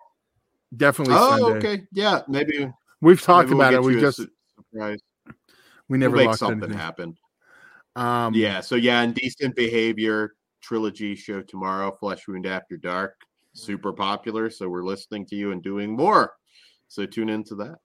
definitely 0.75 1.13
Oh, 1.17 1.37
Sunday. 1.37 1.57
okay. 1.73 1.83
Yeah, 1.91 2.21
maybe 2.27 2.71
We've 3.01 3.21
talked 3.21 3.49
maybe 3.49 3.57
we'll 3.57 3.67
about 3.67 3.73
it. 3.75 3.83
We 3.83 3.99
just 4.01 4.17
surprise. 4.55 4.99
we 5.27 5.33
We'll 5.87 5.99
never 5.99 6.15
make 6.15 6.33
something 6.35 6.63
anything. 6.63 6.77
happen. 6.77 7.17
Um, 7.95 8.33
Yeah. 8.33 8.61
So 8.61 8.73
yeah, 8.75 9.03
indecent 9.03 9.55
behavior 9.55 10.33
trilogy 10.61 11.15
show 11.15 11.41
tomorrow. 11.41 11.95
Flesh 11.99 12.27
wound 12.27 12.45
after 12.45 12.77
dark. 12.77 13.15
Super 13.53 13.93
popular. 13.93 14.49
So 14.49 14.69
we're 14.69 14.83
listening 14.83 15.25
to 15.27 15.35
you 15.35 15.51
and 15.51 15.63
doing 15.63 15.95
more. 15.95 16.33
So 16.87 17.05
tune 17.05 17.29
into 17.29 17.55
that. 17.55 17.75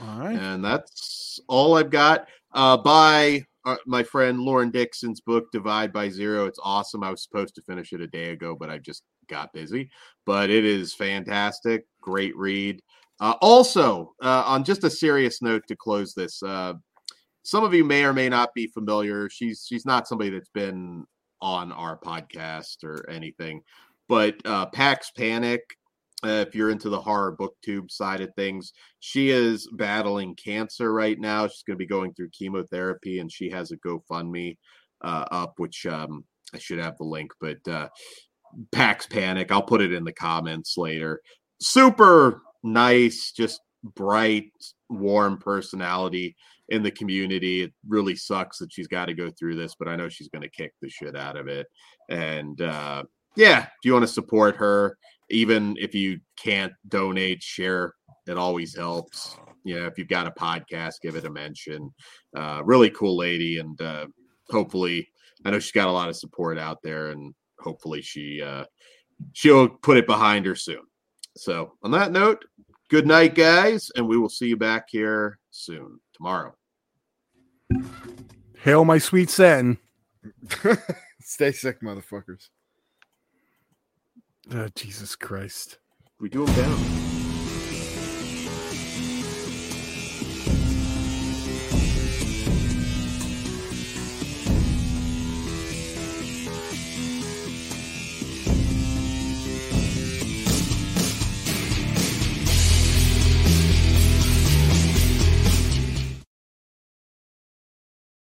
All 0.00 0.20
right. 0.20 0.38
And 0.38 0.64
that's 0.64 1.40
all 1.48 1.76
I've 1.76 1.90
got. 1.90 2.28
Uh, 2.52 2.76
by 2.76 3.44
uh, 3.64 3.76
my 3.86 4.02
friend 4.02 4.40
Lauren 4.40 4.70
Dixon's 4.70 5.20
book, 5.20 5.50
Divide 5.52 5.92
by 5.92 6.08
Zero. 6.08 6.46
It's 6.46 6.60
awesome. 6.62 7.02
I 7.02 7.10
was 7.10 7.22
supposed 7.22 7.54
to 7.56 7.62
finish 7.62 7.92
it 7.92 8.00
a 8.00 8.06
day 8.06 8.30
ago, 8.30 8.56
but 8.58 8.70
I 8.70 8.78
just 8.78 9.02
got 9.28 9.52
busy. 9.52 9.90
But 10.24 10.50
it 10.50 10.64
is 10.64 10.94
fantastic. 10.94 11.84
Great 12.00 12.36
read. 12.36 12.80
Uh, 13.20 13.34
also, 13.40 14.14
uh, 14.22 14.44
on 14.46 14.64
just 14.64 14.84
a 14.84 14.90
serious 14.90 15.42
note 15.42 15.64
to 15.68 15.76
close 15.76 16.14
this, 16.14 16.42
uh, 16.42 16.74
some 17.42 17.64
of 17.64 17.74
you 17.74 17.84
may 17.84 18.04
or 18.04 18.12
may 18.12 18.28
not 18.28 18.54
be 18.54 18.68
familiar. 18.68 19.28
She's 19.28 19.64
she's 19.68 19.84
not 19.84 20.06
somebody 20.06 20.30
that's 20.30 20.50
been 20.50 21.04
on 21.40 21.72
our 21.72 21.98
podcast 21.98 22.84
or 22.84 23.08
anything, 23.08 23.62
but 24.08 24.34
uh, 24.44 24.66
Pax 24.66 25.10
Panic. 25.10 25.62
Uh, 26.24 26.44
if 26.44 26.52
you're 26.52 26.70
into 26.70 26.88
the 26.88 27.00
horror 27.00 27.36
booktube 27.38 27.88
side 27.92 28.20
of 28.20 28.34
things, 28.34 28.72
she 28.98 29.30
is 29.30 29.68
battling 29.74 30.34
cancer 30.34 30.92
right 30.92 31.20
now. 31.20 31.46
She's 31.46 31.62
going 31.62 31.76
to 31.76 31.78
be 31.78 31.86
going 31.86 32.12
through 32.12 32.30
chemotherapy, 32.30 33.20
and 33.20 33.30
she 33.30 33.48
has 33.50 33.70
a 33.70 33.76
GoFundMe 33.76 34.56
uh, 35.02 35.24
up, 35.30 35.54
which 35.58 35.86
um, 35.86 36.24
I 36.52 36.58
should 36.58 36.80
have 36.80 36.98
the 36.98 37.04
link. 37.04 37.30
But 37.40 37.58
uh, 37.68 37.88
Pax 38.72 39.06
Panic, 39.06 39.52
I'll 39.52 39.62
put 39.62 39.80
it 39.80 39.92
in 39.92 40.02
the 40.02 40.12
comments 40.12 40.76
later. 40.76 41.20
Super 41.60 42.42
nice, 42.64 43.30
just 43.30 43.60
bright, 43.84 44.50
warm 44.88 45.38
personality 45.38 46.34
in 46.68 46.82
the 46.82 46.90
community. 46.90 47.62
It 47.62 47.72
really 47.86 48.16
sucks 48.16 48.58
that 48.58 48.72
she's 48.72 48.88
got 48.88 49.06
to 49.06 49.14
go 49.14 49.30
through 49.30 49.56
this, 49.56 49.74
but 49.78 49.88
I 49.88 49.96
know 49.96 50.08
she's 50.08 50.28
going 50.28 50.42
to 50.42 50.50
kick 50.50 50.72
the 50.80 50.88
shit 50.88 51.16
out 51.16 51.36
of 51.36 51.48
it. 51.48 51.66
And 52.08 52.60
uh, 52.60 53.04
yeah, 53.36 53.62
if 53.62 53.84
you 53.84 53.92
want 53.92 54.04
to 54.04 54.12
support 54.12 54.56
her, 54.56 54.96
even 55.30 55.76
if 55.78 55.94
you 55.94 56.20
can't 56.36 56.72
donate, 56.88 57.42
share. 57.42 57.94
It 58.26 58.36
always 58.36 58.76
helps. 58.76 59.36
You 59.64 59.80
know, 59.80 59.86
if 59.86 59.98
you've 59.98 60.08
got 60.08 60.26
a 60.26 60.30
podcast, 60.30 61.00
give 61.02 61.16
it 61.16 61.24
a 61.24 61.30
mention. 61.30 61.90
Uh, 62.36 62.62
really 62.64 62.90
cool 62.90 63.16
lady, 63.16 63.58
and 63.58 63.80
uh, 63.80 64.06
hopefully, 64.50 65.08
I 65.44 65.50
know 65.50 65.58
she's 65.58 65.72
got 65.72 65.88
a 65.88 65.92
lot 65.92 66.08
of 66.08 66.16
support 66.16 66.58
out 66.58 66.78
there, 66.82 67.08
and 67.08 67.34
hopefully 67.58 68.02
she 68.02 68.42
uh, 68.42 68.64
she'll 69.32 69.68
put 69.68 69.96
it 69.96 70.06
behind 70.06 70.46
her 70.46 70.54
soon. 70.54 70.82
So, 71.36 71.72
on 71.82 71.90
that 71.92 72.12
note, 72.12 72.44
good 72.90 73.06
night, 73.06 73.34
guys, 73.34 73.90
and 73.96 74.06
we 74.06 74.18
will 74.18 74.28
see 74.28 74.48
you 74.48 74.56
back 74.56 74.86
here 74.90 75.38
soon 75.50 76.00
tomorrow. 76.14 76.57
Hail 78.62 78.84
my 78.84 78.98
sweet 78.98 79.30
Satin. 79.30 79.78
Stay 81.20 81.52
sick, 81.52 81.80
motherfuckers. 81.82 82.48
Oh, 84.52 84.68
Jesus 84.74 85.14
Christ. 85.14 85.78
We 86.20 86.28
do 86.28 86.46
them 86.46 86.54
down. 86.54 87.07